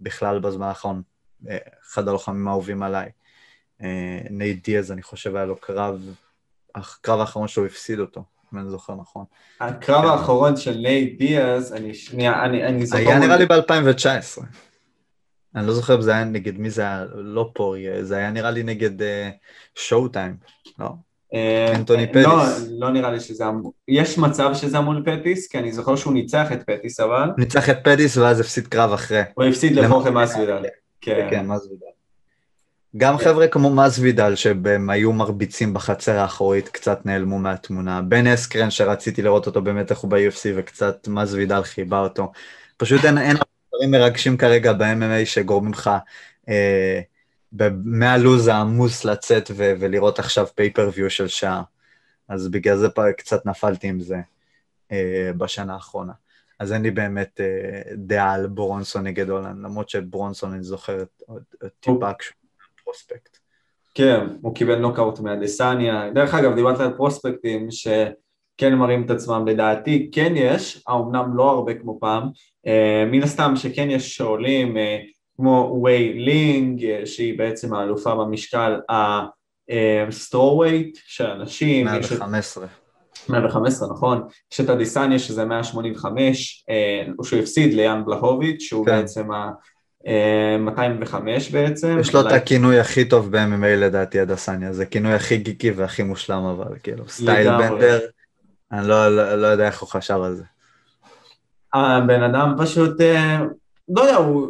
בכלל 0.00 0.38
בזמן 0.38 0.66
האחרון, 0.66 1.02
אחד 1.86 2.08
הלוחמים 2.08 2.48
האהובים 2.48 2.82
עליי. 2.82 3.10
אה, 3.82 4.18
נייט 4.30 4.64
דיאז, 4.64 4.92
אני 4.92 5.02
חושב, 5.02 5.36
היה 5.36 5.44
לו 5.44 5.56
קרב, 5.56 6.00
הקרב 6.74 7.20
האחרון 7.20 7.48
שהוא 7.48 7.66
הפסיד 7.66 8.00
אותו, 8.00 8.24
אם 8.54 8.58
אני 8.58 8.70
זוכר 8.70 8.94
נכון. 8.94 9.24
הקרב. 9.60 10.04
האחרון 10.04 10.56
של 10.56 10.76
נייט 10.76 11.18
דיאז, 11.18 11.72
אני 11.72 11.94
שנייה, 11.94 12.44
אני, 12.44 12.64
אני 12.64 12.86
זוכר... 12.86 13.02
היה 13.02 13.18
נראה 13.18 13.36
לי 13.36 13.46
ב-2019. 13.46 14.42
אני 15.56 15.66
לא 15.66 15.72
זוכר 15.72 15.94
אם 15.94 16.02
זה 16.02 16.14
היה 16.14 16.24
נגד 16.24 16.58
מי 16.58 16.70
זה 16.70 16.82
היה, 16.82 17.04
לא 17.14 17.50
פורי, 17.54 18.04
זה 18.04 18.16
היה 18.16 18.30
נראה 18.30 18.50
לי 18.50 18.62
נגד 18.62 18.90
שואו 19.74 20.06
uh, 20.06 20.08
טיים, 20.08 20.36
לא? 20.78 20.88
אה, 21.34 21.72
אנטוני 21.76 22.06
לא, 22.06 22.10
פטיס. 22.10 22.68
לא 22.70 22.90
נראה 22.90 23.10
לי 23.10 23.20
שזה 23.20 23.48
אמור, 23.48 23.72
יש 23.88 24.18
מצב 24.18 24.50
שזה 24.54 24.78
אמור 24.78 24.94
לפטיס, 24.94 25.48
כי 25.48 25.58
אני 25.58 25.72
זוכר 25.72 25.96
שהוא 25.96 26.12
ניצח 26.12 26.52
את 26.52 26.62
פטיס 26.62 27.00
אבל, 27.00 27.30
ניצח 27.38 27.70
את 27.70 27.78
פדיס 27.84 28.16
ואז 28.16 28.40
הפסיד 28.40 28.66
קרב 28.66 28.92
אחרי. 28.92 29.22
הוא 29.34 29.44
הפסיד 29.44 29.76
לחוכם 29.76 30.18
מסוידל. 30.18 30.62
כן. 31.00 31.26
כן, 31.30 31.46
מסוידל. 31.46 31.86
גם 32.96 33.18
חבר'ה 33.18 33.48
כמו 33.48 33.70
מסוידל 33.70 34.34
שהם 34.34 34.90
היו 34.90 35.12
מרביצים 35.12 35.74
בחצר 35.74 36.18
האחורית 36.18 36.68
קצת 36.68 37.06
נעלמו 37.06 37.38
מהתמונה. 37.38 38.02
בן 38.02 38.26
אסקרן 38.26 38.70
שרציתי 38.70 39.22
לראות 39.22 39.46
אותו 39.46 39.60
איך 39.90 39.98
הוא 39.98 40.10
ב-UFC 40.10 40.48
וקצת 40.56 41.08
מסוידל 41.08 41.62
חיבה 41.62 42.00
אותו. 42.00 42.32
פשוט 42.76 43.04
אין, 43.04 43.18
אין 43.18 43.36
דברים 43.76 43.90
מרגשים 43.90 44.36
כרגע 44.36 44.72
ב-MMA 44.72 45.24
שגורמים 45.26 45.72
לך 45.72 45.90
אה, 46.48 47.00
מהלו"ז 47.84 48.48
העמוס 48.48 49.04
לצאת 49.04 49.50
ו- 49.56 49.72
ולראות 49.80 50.18
עכשיו 50.18 50.46
פייפריוויו 50.54 51.10
של 51.10 51.28
שעה. 51.28 51.62
אז 52.28 52.48
בגלל 52.48 52.76
זה 52.76 52.88
קצת 53.16 53.46
נפלתי 53.46 53.88
עם 53.88 54.00
זה 54.00 54.16
אה, 54.92 55.30
בשנה 55.38 55.74
האחרונה. 55.74 56.12
אז 56.58 56.72
אין 56.72 56.82
לי 56.82 56.90
באמת 56.90 57.40
אה, 57.40 57.82
דעה 57.96 58.32
על 58.34 58.46
ברונסון 58.46 59.06
נגד 59.06 59.28
הולנד, 59.30 59.64
למרות 59.64 59.88
שברונסון 59.88 60.52
אני 60.52 60.62
זוכר 60.62 61.02
את- 61.02 61.22
עוד- 61.26 61.42
טיפה 61.80 62.10
כשהוא 62.18 62.36
פרוספקט. 62.84 63.36
כן, 63.94 64.20
הוא 64.40 64.54
קיבל 64.54 64.78
נוקאוט 64.78 65.20
מהדסניה. 65.20 66.10
דרך 66.14 66.34
אגב, 66.34 66.54
דיברת 66.54 66.80
על 66.80 66.96
פרוספקטים 66.96 67.70
שכן 68.56 68.74
מראים 68.74 69.02
את 69.02 69.10
עצמם, 69.10 69.44
לדעתי 69.48 70.08
כן 70.12 70.32
יש, 70.36 70.82
האומנם 70.88 71.36
לא 71.36 71.50
הרבה 71.50 71.74
כמו 71.74 71.98
פעם. 72.00 72.22
אה, 72.66 73.04
מן 73.12 73.22
הסתם 73.22 73.52
שכן 73.56 73.90
יש 73.90 74.16
שעולים 74.16 74.76
אה, 74.76 74.98
כמו 75.36 75.72
ווי 75.80 76.12
לינג, 76.12 76.84
אה, 76.84 77.06
שהיא 77.06 77.38
בעצם 77.38 77.74
האלופה 77.74 78.14
במשקל 78.14 78.80
ה 80.08 80.16
strawweight 80.16 80.98
של 81.06 81.42
את- 81.42 81.84
115. 81.84 82.66
115, 83.28 83.88
נכון. 83.92 84.22
יש 84.52 84.60
את 84.60 84.68
אדיסניה 84.68 85.18
שזה 85.18 85.44
185, 85.44 86.64
אה, 86.70 87.02
שהוא 87.24 87.38
הפסיד 87.40 87.74
ליאן 87.74 88.02
בלהוביץ', 88.04 88.60
שהוא 88.62 88.86
כן. 88.86 88.96
בעצם 88.96 89.32
ה... 89.32 89.50
אה, 90.06 90.56
205 90.58 91.50
בעצם. 91.50 91.96
יש 92.00 92.14
לו 92.14 92.20
את 92.20 92.32
הכינוי 92.32 92.80
הכי 92.80 93.04
טוב 93.04 93.30
ב-MMA 93.36 93.66
לדעתי, 93.66 94.20
אדסניה, 94.20 94.72
זה 94.72 94.86
כינוי 94.86 95.12
הכי 95.14 95.36
גיקי 95.36 95.70
והכי 95.70 96.02
מושלם 96.02 96.42
אבל, 96.44 96.78
כאילו, 96.82 97.08
Stylebender, 97.08 97.98
אני 98.72 98.88
לא, 98.88 99.16
לא, 99.16 99.34
לא 99.34 99.46
יודע 99.46 99.66
איך 99.66 99.80
הוא 99.80 99.88
חשב 99.88 100.20
על 100.22 100.34
זה. 100.34 100.44
הבן 101.74 102.22
אדם 102.22 102.54
פשוט, 102.58 103.00
אה, 103.00 103.40
לא 103.88 104.02
יודע, 104.02 104.16
הוא 104.16 104.48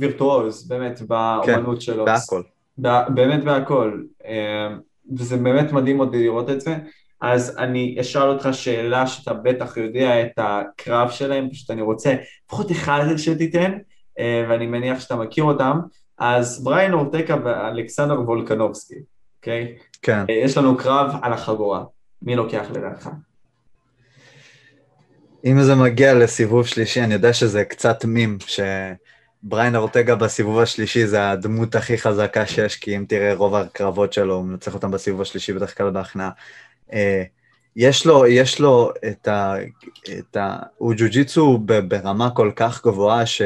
וירטואוז, 0.00 0.68
באמת, 0.68 1.02
באומנות 1.02 1.80
שלו. 1.80 2.04
בהכל. 2.04 2.42
ב- 2.78 3.14
באמת 3.14 3.44
בהכל. 3.44 4.02
אה, 4.26 4.68
וזה 5.16 5.36
באמת 5.36 5.72
מדהים 5.72 6.00
אותי 6.00 6.22
לראות 6.22 6.50
את 6.50 6.60
זה. 6.60 6.76
אז 7.20 7.56
אני 7.58 7.96
אשאל 8.00 8.28
אותך 8.28 8.48
שאלה 8.52 9.06
שאתה 9.06 9.34
בטח 9.34 9.76
יודע 9.76 10.22
את 10.22 10.32
הקרב 10.36 11.10
שלהם, 11.10 11.50
פשוט 11.50 11.70
אני 11.70 11.82
רוצה 11.82 12.14
לפחות 12.46 12.70
אחד 12.70 13.04
שתיתן, 13.16 13.78
אה, 14.18 14.44
ואני 14.48 14.66
מניח 14.66 15.00
שאתה 15.00 15.16
מכיר 15.16 15.44
אותם. 15.44 15.80
אז 16.18 16.64
בריין 16.64 16.92
אורטקה 16.92 17.36
ואלכסנדר 17.44 18.20
וולקנובסקי, 18.20 18.94
אוקיי? 19.36 19.76
כן. 20.02 20.24
אה, 20.30 20.34
יש 20.34 20.56
לנו 20.56 20.76
קרב 20.76 21.10
על 21.22 21.32
החגורה. 21.32 21.84
מי 22.26 22.36
לוקח 22.36 22.66
לדעתך? 22.74 23.08
אם 25.44 25.62
זה 25.62 25.74
מגיע 25.74 26.14
לסיבוב 26.14 26.66
שלישי, 26.66 27.00
אני 27.04 27.14
יודע 27.14 27.32
שזה 27.32 27.64
קצת 27.64 28.04
מים, 28.04 28.38
שבריין 28.46 29.76
אורטגה 29.76 30.14
בסיבוב 30.14 30.58
השלישי 30.58 31.06
זה 31.06 31.30
הדמות 31.30 31.74
הכי 31.74 31.98
חזקה 31.98 32.46
שיש, 32.46 32.76
כי 32.76 32.96
אם 32.96 33.04
תראה 33.08 33.34
רוב 33.34 33.54
הקרבות 33.54 34.12
שלו, 34.12 34.34
הוא 34.34 34.44
מנצח 34.44 34.74
אותם 34.74 34.90
בסיבוב 34.90 35.20
השלישי 35.20 35.52
בדרך 35.52 35.78
כלל 35.78 35.90
בהכנעה. 35.90 36.30
אה, 36.92 37.22
יש 37.76 38.06
לו, 38.06 38.26
יש 38.26 38.60
לו 38.60 38.90
את 39.10 39.28
ה... 39.28 39.54
את 40.18 40.36
ה 40.36 40.56
הוא 40.78 40.94
ג'ו-ג'יצו 40.96 41.58
ברמה 41.88 42.30
כל 42.30 42.50
כך 42.56 42.86
גבוהה, 42.86 43.26
ש... 43.26 43.42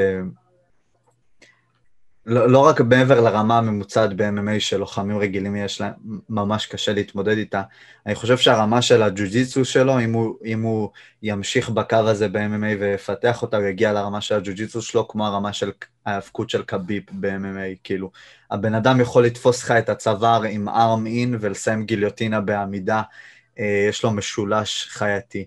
לא, 2.26 2.50
לא 2.50 2.58
רק 2.58 2.80
מעבר 2.80 3.20
לרמה 3.20 3.58
הממוצעת 3.58 4.16
ב-MMA 4.16 4.60
שלוחמים 4.60 5.18
רגילים 5.18 5.56
יש 5.56 5.80
להם, 5.80 5.92
ממש 6.28 6.66
קשה 6.66 6.92
להתמודד 6.92 7.38
איתה. 7.38 7.62
אני 8.06 8.14
חושב 8.14 8.38
שהרמה 8.38 8.82
של 8.82 9.02
הג'ו-ג'יצו 9.02 9.64
שלו, 9.64 10.00
אם 10.00 10.12
הוא, 10.12 10.36
אם 10.44 10.62
הוא 10.62 10.90
ימשיך 11.22 11.70
בקו 11.70 11.96
הזה 11.96 12.28
ב-MMA 12.28 12.80
ויפתח 12.80 13.42
אותה, 13.42 13.56
הוא 13.56 13.66
יגיע 13.66 13.92
לרמה 13.92 14.20
של 14.20 14.34
הג'ו-ג'יצו 14.34 14.82
שלו, 14.82 15.08
כמו 15.08 15.26
הרמה 15.26 15.52
של 15.52 15.70
ההאבקות 16.06 16.50
של 16.50 16.62
קביב 16.62 17.02
ב-MMA, 17.12 17.76
כאילו. 17.84 18.10
הבן 18.50 18.74
אדם 18.74 19.00
יכול 19.00 19.24
לתפוס 19.24 19.62
לך 19.64 19.70
את 19.70 19.88
הצוואר 19.88 20.42
עם 20.42 20.68
ארם 20.68 21.06
אין 21.06 21.36
ולסיים 21.40 21.84
גיליוטינה 21.84 22.40
בעמידה, 22.40 23.02
אה, 23.58 23.86
יש 23.88 24.04
לו 24.04 24.10
משולש 24.10 24.86
חייתי. 24.90 25.46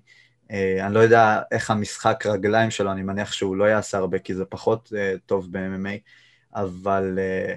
אה, 0.51 0.85
אני 0.85 0.93
לא 0.93 0.99
יודע 0.99 1.41
איך 1.51 1.71
המשחק 1.71 2.25
רגליים 2.25 2.71
שלו, 2.71 2.91
אני 2.91 3.03
מניח 3.03 3.31
שהוא 3.31 3.55
לא 3.55 3.65
יעשה 3.65 3.97
הרבה, 3.97 4.19
כי 4.19 4.35
זה 4.35 4.45
פחות 4.45 4.93
אה, 4.97 5.13
טוב 5.25 5.47
ב-MMA, 5.51 6.22
אבל 6.55 7.19
אה, 7.19 7.55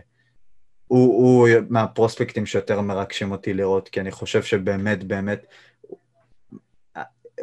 הוא, 0.86 1.06
הוא 1.16 1.48
מהפרוספקטים 1.68 2.46
שיותר 2.46 2.80
מרגשים 2.80 3.30
אותי 3.30 3.54
לראות, 3.54 3.88
כי 3.88 4.00
אני 4.00 4.10
חושב 4.10 4.42
שבאמת, 4.42 5.04
באמת, 5.04 5.46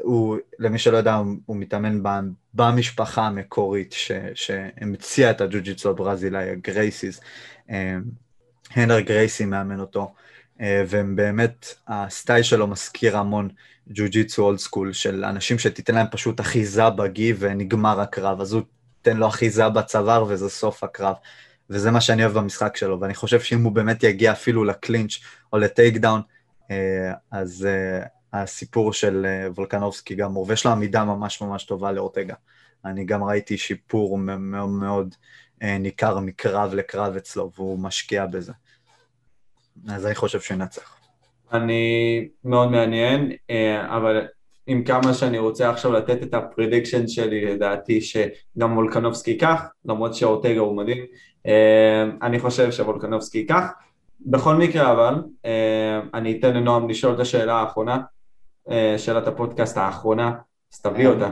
הוא, 0.01 0.37
למי 0.59 0.79
שלא 0.79 0.97
יודע, 0.97 1.15
הוא, 1.15 1.35
הוא 1.45 1.57
מתאמן 1.57 2.03
ב, 2.03 2.09
במשפחה 2.53 3.27
המקורית 3.27 3.91
ש, 3.91 4.11
שהמציאה 4.35 5.31
את 5.31 5.41
הג'ו-ג'יצו 5.41 5.89
הברזילאי, 5.89 6.49
הגרייסיס. 6.49 7.21
אה, 7.69 7.97
הנר 8.75 8.99
גרייסי 8.99 9.45
מאמן 9.45 9.79
אותו, 9.79 10.13
אה, 10.61 10.83
ובאמת 10.89 11.75
הסטייל 11.87 12.43
שלו 12.43 12.67
מזכיר 12.67 13.17
המון 13.17 13.49
ג'ו-ג'יצו 13.87 14.43
אולד 14.43 14.59
סקול, 14.59 14.93
של 14.93 15.25
אנשים 15.25 15.59
שתיתן 15.59 15.95
להם 15.95 16.07
פשוט 16.11 16.39
אחיזה 16.39 16.89
בגי 16.89 17.33
ונגמר 17.39 18.01
הקרב, 18.01 18.41
אז 18.41 18.53
הוא 18.53 18.61
תן 19.03 19.17
לו 19.17 19.27
אחיזה 19.27 19.69
בצוואר 19.69 20.25
וזה 20.27 20.49
סוף 20.49 20.83
הקרב. 20.83 21.15
וזה 21.69 21.91
מה 21.91 22.01
שאני 22.01 22.25
אוהב 22.25 22.37
במשחק 22.37 22.77
שלו, 22.77 22.99
ואני 22.99 23.13
חושב 23.13 23.39
שאם 23.39 23.63
הוא 23.63 23.71
באמת 23.71 24.03
יגיע 24.03 24.31
אפילו 24.31 24.63
ל 24.63 24.70
clinch 24.70 25.13
או 25.53 25.57
ל 25.57 25.65
take 25.65 25.97
down, 25.97 26.21
אה, 26.71 27.13
אז 27.31 27.67
אה, 27.69 28.05
הסיפור 28.33 28.93
של 28.93 29.25
אה, 29.25 29.51
וולקנובסקי 29.51 30.15
גמור, 30.15 30.45
ויש 30.49 30.65
לו 30.65 30.71
עמידה 30.71 31.03
ממש 31.03 31.41
ממש 31.41 31.63
טובה 31.63 31.91
לאורטגה. 31.91 32.35
אני 32.85 33.05
גם 33.05 33.23
ראיתי 33.23 33.57
שיפור 33.57 34.17
מאוד 34.17 34.69
מאוד 34.69 35.15
ניכר 35.61 36.19
מקרב 36.19 36.73
לקרב 36.73 37.15
אצלו, 37.15 37.51
והוא 37.55 37.79
משקיע 37.79 38.25
בזה. 38.25 38.53
אז 39.89 40.05
אני 40.05 40.15
חושב 40.15 40.41
שהוא 40.41 40.55
ינצח. 40.55 40.97
אני 41.53 42.27
מאוד 42.43 42.71
מעניין, 42.71 43.31
אבל 43.87 44.27
עם 44.67 44.83
כמה 44.83 45.13
שאני 45.13 45.37
רוצה 45.37 45.69
עכשיו 45.69 45.91
לתת 45.91 46.23
את 46.23 46.33
ה 46.33 46.40
prediction 46.40 47.07
שלי, 47.07 47.45
לדעתי 47.45 48.01
שגם 48.01 48.77
וולקנובסקי 48.77 49.31
ייקח, 49.31 49.63
למרות 49.85 50.15
שאורטגה 50.15 50.59
הוא 50.59 50.77
מדהים, 50.77 51.05
אה, 51.47 52.03
אני 52.21 52.39
חושב 52.39 52.71
שוולקנובסקי 52.71 53.37
ייקח. 53.37 53.63
בכל 54.25 54.55
מקרה 54.55 54.91
אבל, 54.91 55.15
אה, 55.45 55.99
אני 56.13 56.39
אתן 56.39 56.53
לנועם 56.53 56.89
לשאול 56.89 57.15
את 57.15 57.19
השאלה 57.19 57.53
האחרונה, 57.53 57.99
אה, 58.69 58.95
שאלת 58.97 59.27
הפודקאסט 59.27 59.77
האחרונה, 59.77 60.31
אז 60.73 60.81
תביא 60.81 61.07
אותה. 61.07 61.29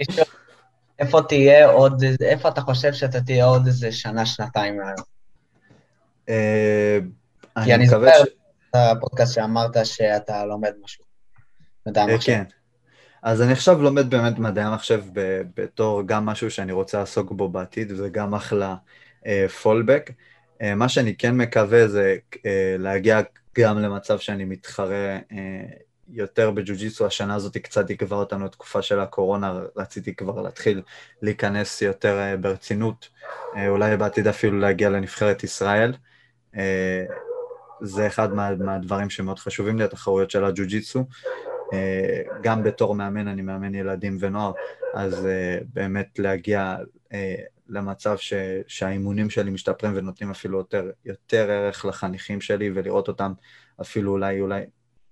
לשאול, 0.00 0.26
איפה 0.98 1.22
תהיה 1.28 1.70
עוד, 1.70 2.02
איפה 2.20 2.48
אתה 2.48 2.60
חושב 2.60 2.92
שאתה 2.92 3.20
תהיה 3.20 3.44
עוד 3.44 3.66
איזה 3.66 3.92
שנה, 3.92 4.26
שנתיים 4.26 4.76
מהיום? 4.76 5.06
כי 7.64 7.74
אני 7.74 7.86
זוכר 7.86 8.24
ש- 8.24 8.28
את 8.70 8.74
הפודקאסט 8.74 9.34
שאמרת 9.34 9.76
שאתה 9.84 10.44
לומד 10.44 10.72
משהו. 10.84 11.05
מדעי 11.86 12.04
אה, 12.06 12.12
המחשב. 12.12 12.32
כן. 12.32 12.44
אז 13.22 13.42
אני 13.42 13.52
עכשיו 13.52 13.82
לומד 13.82 14.10
באמת 14.10 14.38
מדעי 14.38 14.64
המחשב 14.64 15.02
ב- 15.12 15.42
בתור 15.56 16.02
גם 16.06 16.26
משהו 16.26 16.50
שאני 16.50 16.72
רוצה 16.72 16.98
לעסוק 16.98 17.32
בו 17.32 17.48
בעתיד, 17.48 17.92
וגם 17.96 18.34
אחלה 18.34 18.76
פולבק. 19.62 20.10
מה 20.76 20.88
שאני 20.88 21.16
כן 21.16 21.36
מקווה 21.36 21.88
זה 21.88 22.16
אה, 22.46 22.76
להגיע 22.78 23.20
גם 23.58 23.78
למצב 23.78 24.18
שאני 24.18 24.44
מתחרה 24.44 25.18
אה, 25.32 25.64
יותר 26.08 26.50
בג'ו-ג'יצו, 26.50 27.06
השנה 27.06 27.34
הזאת 27.34 27.56
קצת 27.56 27.90
עיכבה 27.90 28.16
אותנו 28.16 28.48
תקופה 28.48 28.82
של 28.82 29.00
הקורונה, 29.00 29.60
רציתי 29.76 30.14
כבר 30.14 30.42
להתחיל 30.42 30.82
להיכנס 31.22 31.82
יותר 31.82 32.18
אה, 32.18 32.36
ברצינות, 32.36 33.08
אה, 33.56 33.68
אולי 33.68 33.96
בעתיד 33.96 34.26
אפילו 34.26 34.58
להגיע 34.58 34.90
לנבחרת 34.90 35.44
ישראל. 35.44 35.92
אה, 36.56 37.04
זה 37.80 38.06
אחד 38.06 38.34
מה, 38.34 38.54
מהדברים 38.54 39.10
שמאוד 39.10 39.38
חשובים 39.38 39.78
לי, 39.78 39.84
התחרויות 39.84 40.30
של 40.30 40.44
הג'ו-ג'יצו. 40.44 41.04
אה, 41.72 42.22
גם 42.42 42.62
בתור 42.62 42.94
מאמן, 42.94 43.28
אני 43.28 43.42
מאמן 43.42 43.74
ילדים 43.74 44.16
ונוער, 44.20 44.52
אז 44.94 45.26
אה, 45.26 45.58
באמת 45.72 46.18
להגיע 46.18 46.76
אה, 47.12 47.34
למצב 47.68 48.16
ש, 48.16 48.32
שהאימונים 48.66 49.30
שלי 49.30 49.50
משתפרים 49.50 49.92
ונותנים 49.96 50.30
אפילו 50.30 50.58
יותר, 50.58 50.90
יותר 51.04 51.50
ערך 51.50 51.84
לחניכים 51.84 52.40
שלי 52.40 52.70
ולראות 52.74 53.08
אותם 53.08 53.32
אפילו 53.80 54.12
אולי, 54.12 54.40
אולי 54.40 54.64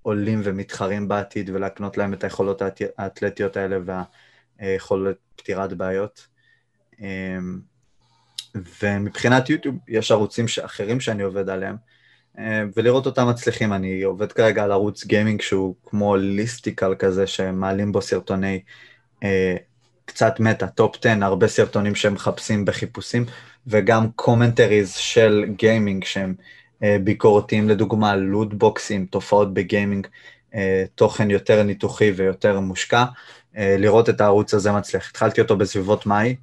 עולים 0.02 0.40
ומתחרים 0.44 1.08
בעתיד 1.08 1.50
ולהקנות 1.50 1.96
להם 1.96 2.12
את 2.12 2.24
היכולות 2.24 2.62
האת- 2.62 2.92
האתלטיות 2.98 3.56
האלה 3.56 3.78
והיכולת 4.60 5.16
פתירת 5.36 5.72
בעיות. 5.72 6.26
ומבחינת 8.82 9.50
יוטיוב, 9.50 9.76
יש 9.88 10.10
ערוצים 10.10 10.46
אחרים 10.64 11.00
שאני 11.00 11.22
עובד 11.22 11.48
עליהם, 11.48 11.76
ולראות 12.76 13.06
אותם 13.06 13.28
מצליחים. 13.28 13.72
אני 13.72 14.02
עובד 14.02 14.32
כרגע 14.32 14.64
על 14.64 14.72
ערוץ 14.72 15.04
גיימינג 15.04 15.40
שהוא 15.40 15.74
כמו 15.86 16.16
listicle 16.16 16.94
כזה, 16.98 17.26
שמעלים 17.26 17.92
בו 17.92 18.02
סרטוני 18.02 18.60
אה, 19.22 19.56
קצת 20.04 20.40
meta, 20.40 20.66
top 20.66 20.96
10, 20.96 21.24
הרבה 21.24 21.48
סרטונים 21.48 21.94
שהם 21.94 22.14
מחפשים 22.14 22.64
בחיפושים, 22.64 23.24
וגם 23.66 24.10
commentaries 24.16 24.92
של 24.92 25.44
גיימינג 25.56 26.04
שהם 26.04 26.34
אה, 26.82 26.96
ביקורתיים, 27.04 27.68
לדוגמה 27.68 28.16
לוטבוקסים, 28.16 29.06
תופעות 29.06 29.54
בגיימינג, 29.54 30.06
אה, 30.54 30.84
תוכן 30.94 31.30
יותר 31.30 31.62
ניתוחי 31.62 32.10
ויותר 32.10 32.60
מושקע. 32.60 33.04
אה, 33.56 33.76
לראות 33.78 34.08
את 34.08 34.20
הערוץ 34.20 34.54
הזה 34.54 34.72
מצליח. 34.72 35.10
התחלתי 35.10 35.40
אותו 35.40 35.56
בסביבות 35.56 36.06
מאי, 36.06 36.36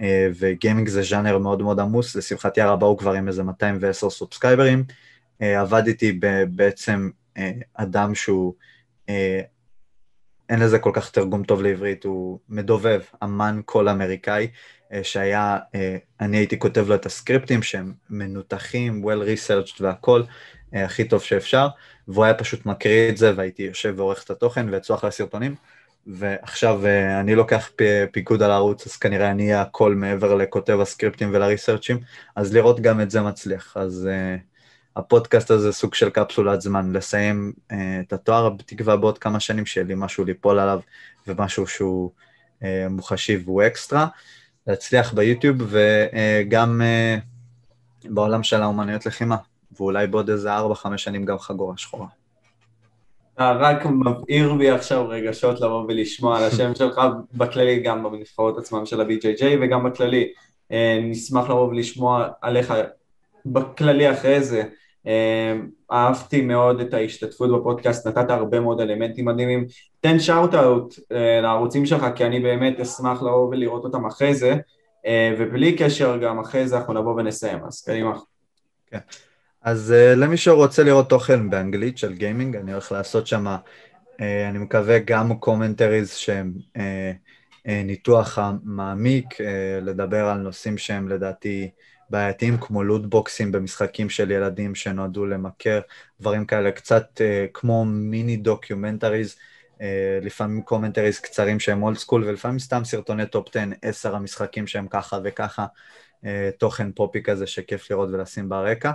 אה, 0.00 0.28
וגיימינג 0.38 0.88
זה 0.88 1.02
ז'אנר 1.02 1.38
מאוד 1.38 1.62
מאוד 1.62 1.80
עמוס, 1.80 2.16
לשמחתי 2.16 2.60
הרבה 2.60 2.86
הוא 2.86 2.98
כבר 2.98 3.12
עם 3.12 3.28
איזה 3.28 3.42
210 3.42 4.10
סובסקייברים. 4.10 4.84
אה, 5.42 5.60
עבדתי 5.60 6.20
בעצם 6.50 7.10
אדם 7.74 8.14
שהוא, 8.14 8.54
אין 10.48 10.60
לזה 10.60 10.78
כל 10.78 10.90
כך 10.94 11.10
תרגום 11.10 11.44
טוב 11.44 11.62
לעברית, 11.62 12.04
הוא 12.04 12.38
מדובב, 12.48 13.00
אמן 13.24 13.60
קול 13.64 13.88
אמריקאי, 13.88 14.48
שהיה, 15.02 15.58
אני 16.20 16.36
הייתי 16.36 16.58
כותב 16.58 16.88
לו 16.88 16.94
את 16.94 17.06
הסקריפטים 17.06 17.62
שהם 17.62 17.92
מנותחים, 18.10 19.04
well 19.04 19.26
researched 19.26 19.76
והכל, 19.80 20.22
הכי 20.72 21.08
טוב 21.08 21.22
שאפשר, 21.22 21.68
והוא 22.08 22.24
היה 22.24 22.34
פשוט 22.34 22.66
מקריא 22.66 23.08
את 23.08 23.16
זה 23.16 23.32
והייתי 23.36 23.62
יושב 23.62 23.94
ועורך 23.96 24.24
את 24.24 24.30
התוכן 24.30 24.66
ואצלוח 24.70 25.04
לסרטונים. 25.04 25.54
ועכשיו 26.06 26.86
אה, 26.86 27.20
אני 27.20 27.34
לוקח 27.34 27.70
פיקוד 28.12 28.42
על 28.42 28.50
הערוץ, 28.50 28.86
אז 28.86 28.96
כנראה 28.96 29.30
אני 29.30 29.42
אהיה 29.42 29.62
הכל 29.62 29.94
מעבר 29.94 30.34
לכותב 30.34 30.80
הסקריפטים 30.80 31.30
ולריסרצ'ים, 31.32 31.98
אז 32.36 32.54
לראות 32.54 32.80
גם 32.80 33.00
את 33.00 33.10
זה 33.10 33.20
מצליח. 33.20 33.76
אז 33.76 34.08
uh, 34.08 34.40
הפודקאסט 34.96 35.50
הזה 35.50 35.72
סוג 35.72 35.94
של 35.94 36.10
קפסולת 36.10 36.60
זמן, 36.60 36.92
לסיים 36.92 37.52
uh, 37.56 37.74
את 38.00 38.12
התואר, 38.12 38.48
בתקווה 38.48 38.96
בעוד 38.96 39.18
כמה 39.18 39.40
שנים 39.40 39.66
שיהיה 39.66 39.86
לי 39.86 39.94
משהו 39.96 40.24
ליפול 40.24 40.58
עליו, 40.58 40.80
ומשהו 41.26 41.66
שהוא 41.66 42.10
uh, 42.60 42.64
מוחשי 42.90 43.36
והוא 43.44 43.62
אקסטרה, 43.66 44.06
להצליח 44.66 45.12
ביוטיוב, 45.12 45.56
וגם 45.60 46.80
uh, 46.82 48.10
בעולם 48.10 48.42
של 48.42 48.62
האומנויות 48.62 49.06
לחימה, 49.06 49.36
ואולי 49.78 50.06
בעוד 50.06 50.30
איזה 50.30 50.58
4-5 50.58 50.96
שנים 50.96 51.24
גם 51.24 51.38
חגורה 51.38 51.76
שחורה. 51.76 52.06
אתה 53.34 53.52
רק 53.52 53.86
מבעיר 53.86 54.54
בי 54.54 54.70
עכשיו 54.70 55.08
רגשות 55.08 55.60
לבוא 55.60 55.84
ולשמוע 55.88 56.38
על 56.38 56.44
השם 56.44 56.74
שלך, 56.78 57.00
בכללי 57.34 57.80
גם 57.80 58.04
בנבחרות 58.04 58.58
עצמם 58.58 58.86
של 58.86 59.00
ה-BJJ 59.00 59.44
וגם 59.60 59.84
בכללי. 59.84 60.32
אה, 60.72 60.98
נשמח 61.02 61.44
לבוא 61.44 61.68
ולשמוע 61.68 62.28
עליך 62.40 62.74
בכללי 63.46 64.12
אחרי 64.12 64.42
זה. 64.42 64.64
אה, 65.06 65.54
אהבתי 65.92 66.40
מאוד 66.40 66.80
את 66.80 66.94
ההשתתפות 66.94 67.60
בפודקאסט, 67.60 68.06
נתת 68.06 68.30
הרבה 68.30 68.60
מאוד 68.60 68.80
אלמנטים 68.80 69.24
מדהימים. 69.24 69.66
תן 70.00 70.18
שאוט-אוט 70.18 70.94
אה, 71.12 71.40
לערוצים 71.40 71.86
שלך, 71.86 72.06
כי 72.14 72.24
אני 72.24 72.40
באמת 72.40 72.80
אשמח 72.80 73.22
לבוא 73.22 73.48
ולראות 73.48 73.84
אותם 73.84 74.06
אחרי 74.06 74.34
זה, 74.34 74.54
ובלי 75.38 75.76
קשר 75.76 76.16
גם 76.16 76.38
אחרי 76.38 76.68
זה 76.68 76.76
אנחנו 76.76 76.92
נבוא 76.94 77.14
ונסיים, 77.14 77.58
אז 77.66 77.82
קדימה. 77.82 78.12
כן. 78.90 78.98
אז 79.62 79.94
אה, 79.96 80.16
למי 80.16 80.36
שרוצה 80.36 80.82
לראות 80.82 81.08
תוכן 81.08 81.50
באנגלית 81.50 81.98
של 81.98 82.14
גיימינג, 82.14 82.56
אני 82.56 82.72
הולך 82.72 82.92
לעשות 82.92 83.26
שם, 83.26 83.46
אני 84.20 84.58
מקווה 84.58 84.98
גם 84.98 85.38
commentaries 85.38 86.10
שהם 86.10 86.52
ניתוח 87.66 88.38
מעמיק, 88.64 89.32
אה, 89.32 89.44
לדבר 89.82 90.26
על 90.26 90.38
נושאים 90.38 90.78
שהם 90.78 91.08
לדעתי 91.08 91.70
בעייתיים, 92.10 92.58
כמו 92.58 92.84
לוטבוקסים 92.84 93.52
במשחקים 93.52 94.10
של 94.10 94.30
ילדים 94.30 94.74
שנועדו 94.74 95.26
למכר, 95.26 95.80
דברים 96.20 96.44
כאלה, 96.44 96.72
קצת 96.72 97.20
אה, 97.20 97.50
כמו 97.54 97.84
mini 97.84 98.36
documentaries, 98.36 99.36
אה, 99.74 99.80
לפעמים 100.22 100.62
commentaries 100.62 101.18
קצרים 101.18 101.60
שהם 101.60 101.82
old 101.82 101.96
school, 101.96 102.24
ולפעמים 102.24 102.58
סתם 102.58 102.84
סרטוני 102.84 103.26
top 103.26 103.48
10, 103.48 103.60
10 103.82 104.16
המשחקים 104.16 104.66
שהם 104.66 104.86
ככה 104.88 105.18
וככה, 105.24 105.66
אה, 106.22 106.26
תוכן 106.58 106.92
פופי 106.92 107.22
כזה 107.22 107.46
שכיף 107.46 107.90
לראות 107.90 108.08
ולשים 108.12 108.48
ברקע. 108.48 108.90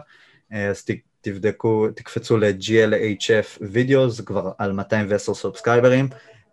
אז 0.51 0.85
תבדקו, 1.21 1.87
תקפצו 1.95 2.37
ל-GLHF 2.37 3.57
Videos, 3.61 4.21
כבר 4.21 4.51
על 4.57 4.71
210 4.71 5.33
סובסקייברים. 5.33 6.07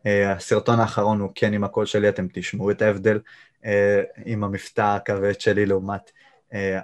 הסרטון 0.05 0.81
האחרון 0.81 1.21
הוא 1.21 1.31
כן 1.35 1.53
עם 1.53 1.65
הקול 1.65 1.87
שלי, 1.87 2.09
אתם 2.09 2.27
תשמעו 2.33 2.71
את 2.71 2.83
ההבדל 2.83 3.19
אה, 3.65 4.03
עם 4.25 4.45
המבטא 4.45 4.97
הכבד 4.97 5.41
שלי 5.41 5.67
לעומת 5.67 6.11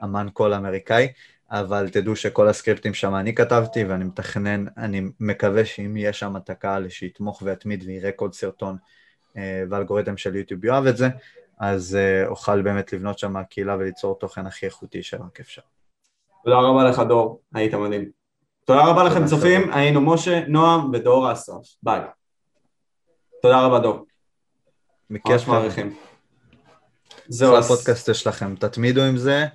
אמן 0.05 0.27
קול 0.33 0.55
אמריקאי, 0.55 1.09
אבל 1.51 1.89
תדעו 1.89 2.17
שכל 2.17 2.49
הסקריפטים 2.49 2.95
שם 2.95 3.15
אני 3.15 3.35
כתבתי 3.35 3.85
ואני 3.85 4.05
מתכנן, 4.05 4.65
אני 4.77 5.03
מקווה 5.21 5.65
שאם 5.65 5.97
יהיה 5.97 6.13
שם 6.13 6.37
את 6.37 6.51
הקהל 6.51 6.89
שיתמוך 6.89 7.43
ויתמיד 7.43 7.85
ויראה 7.87 8.13
כל 8.13 8.33
סרטון 8.33 8.77
אה, 9.37 9.63
ואלגוריתם 9.71 10.17
של 10.17 10.37
יוטיוב 10.37 10.65
יאהב 10.65 10.87
את 10.87 10.97
זה, 10.97 11.09
אז 11.61 11.99
אוכל 12.27 12.63
באמת 12.63 12.93
לבנות 12.93 13.19
שם 13.19 13.43
קהילה 13.43 13.77
וליצור 13.77 14.19
תוכן 14.19 14.47
הכי 14.47 14.67
איכותי 14.67 15.03
שרק 15.03 15.41
אפשר. 15.41 15.63
תודה 16.45 16.57
רבה 16.57 16.85
לך 16.85 16.99
דור, 16.99 17.41
היית 17.55 17.75
מדהים. 17.75 18.11
תודה 18.65 18.87
רבה 18.87 19.05
לכם 19.05 19.27
צופים, 19.27 19.73
היינו 19.73 20.01
משה, 20.01 20.41
נועם 20.49 20.91
ודור 20.93 21.33
אסרף, 21.33 21.67
ביי. 21.83 22.01
תודה 23.43 23.61
רבה 23.61 23.79
דור. 23.79 24.07
מכיף 25.11 25.49
מעריכים. 25.49 25.97
זהו. 27.29 27.53
זה 27.53 27.59
הפודקאסט 27.59 28.15
שלכם, 28.15 28.55
תתמידו 28.57 29.03
עם 29.03 29.17
זה. 29.17 29.47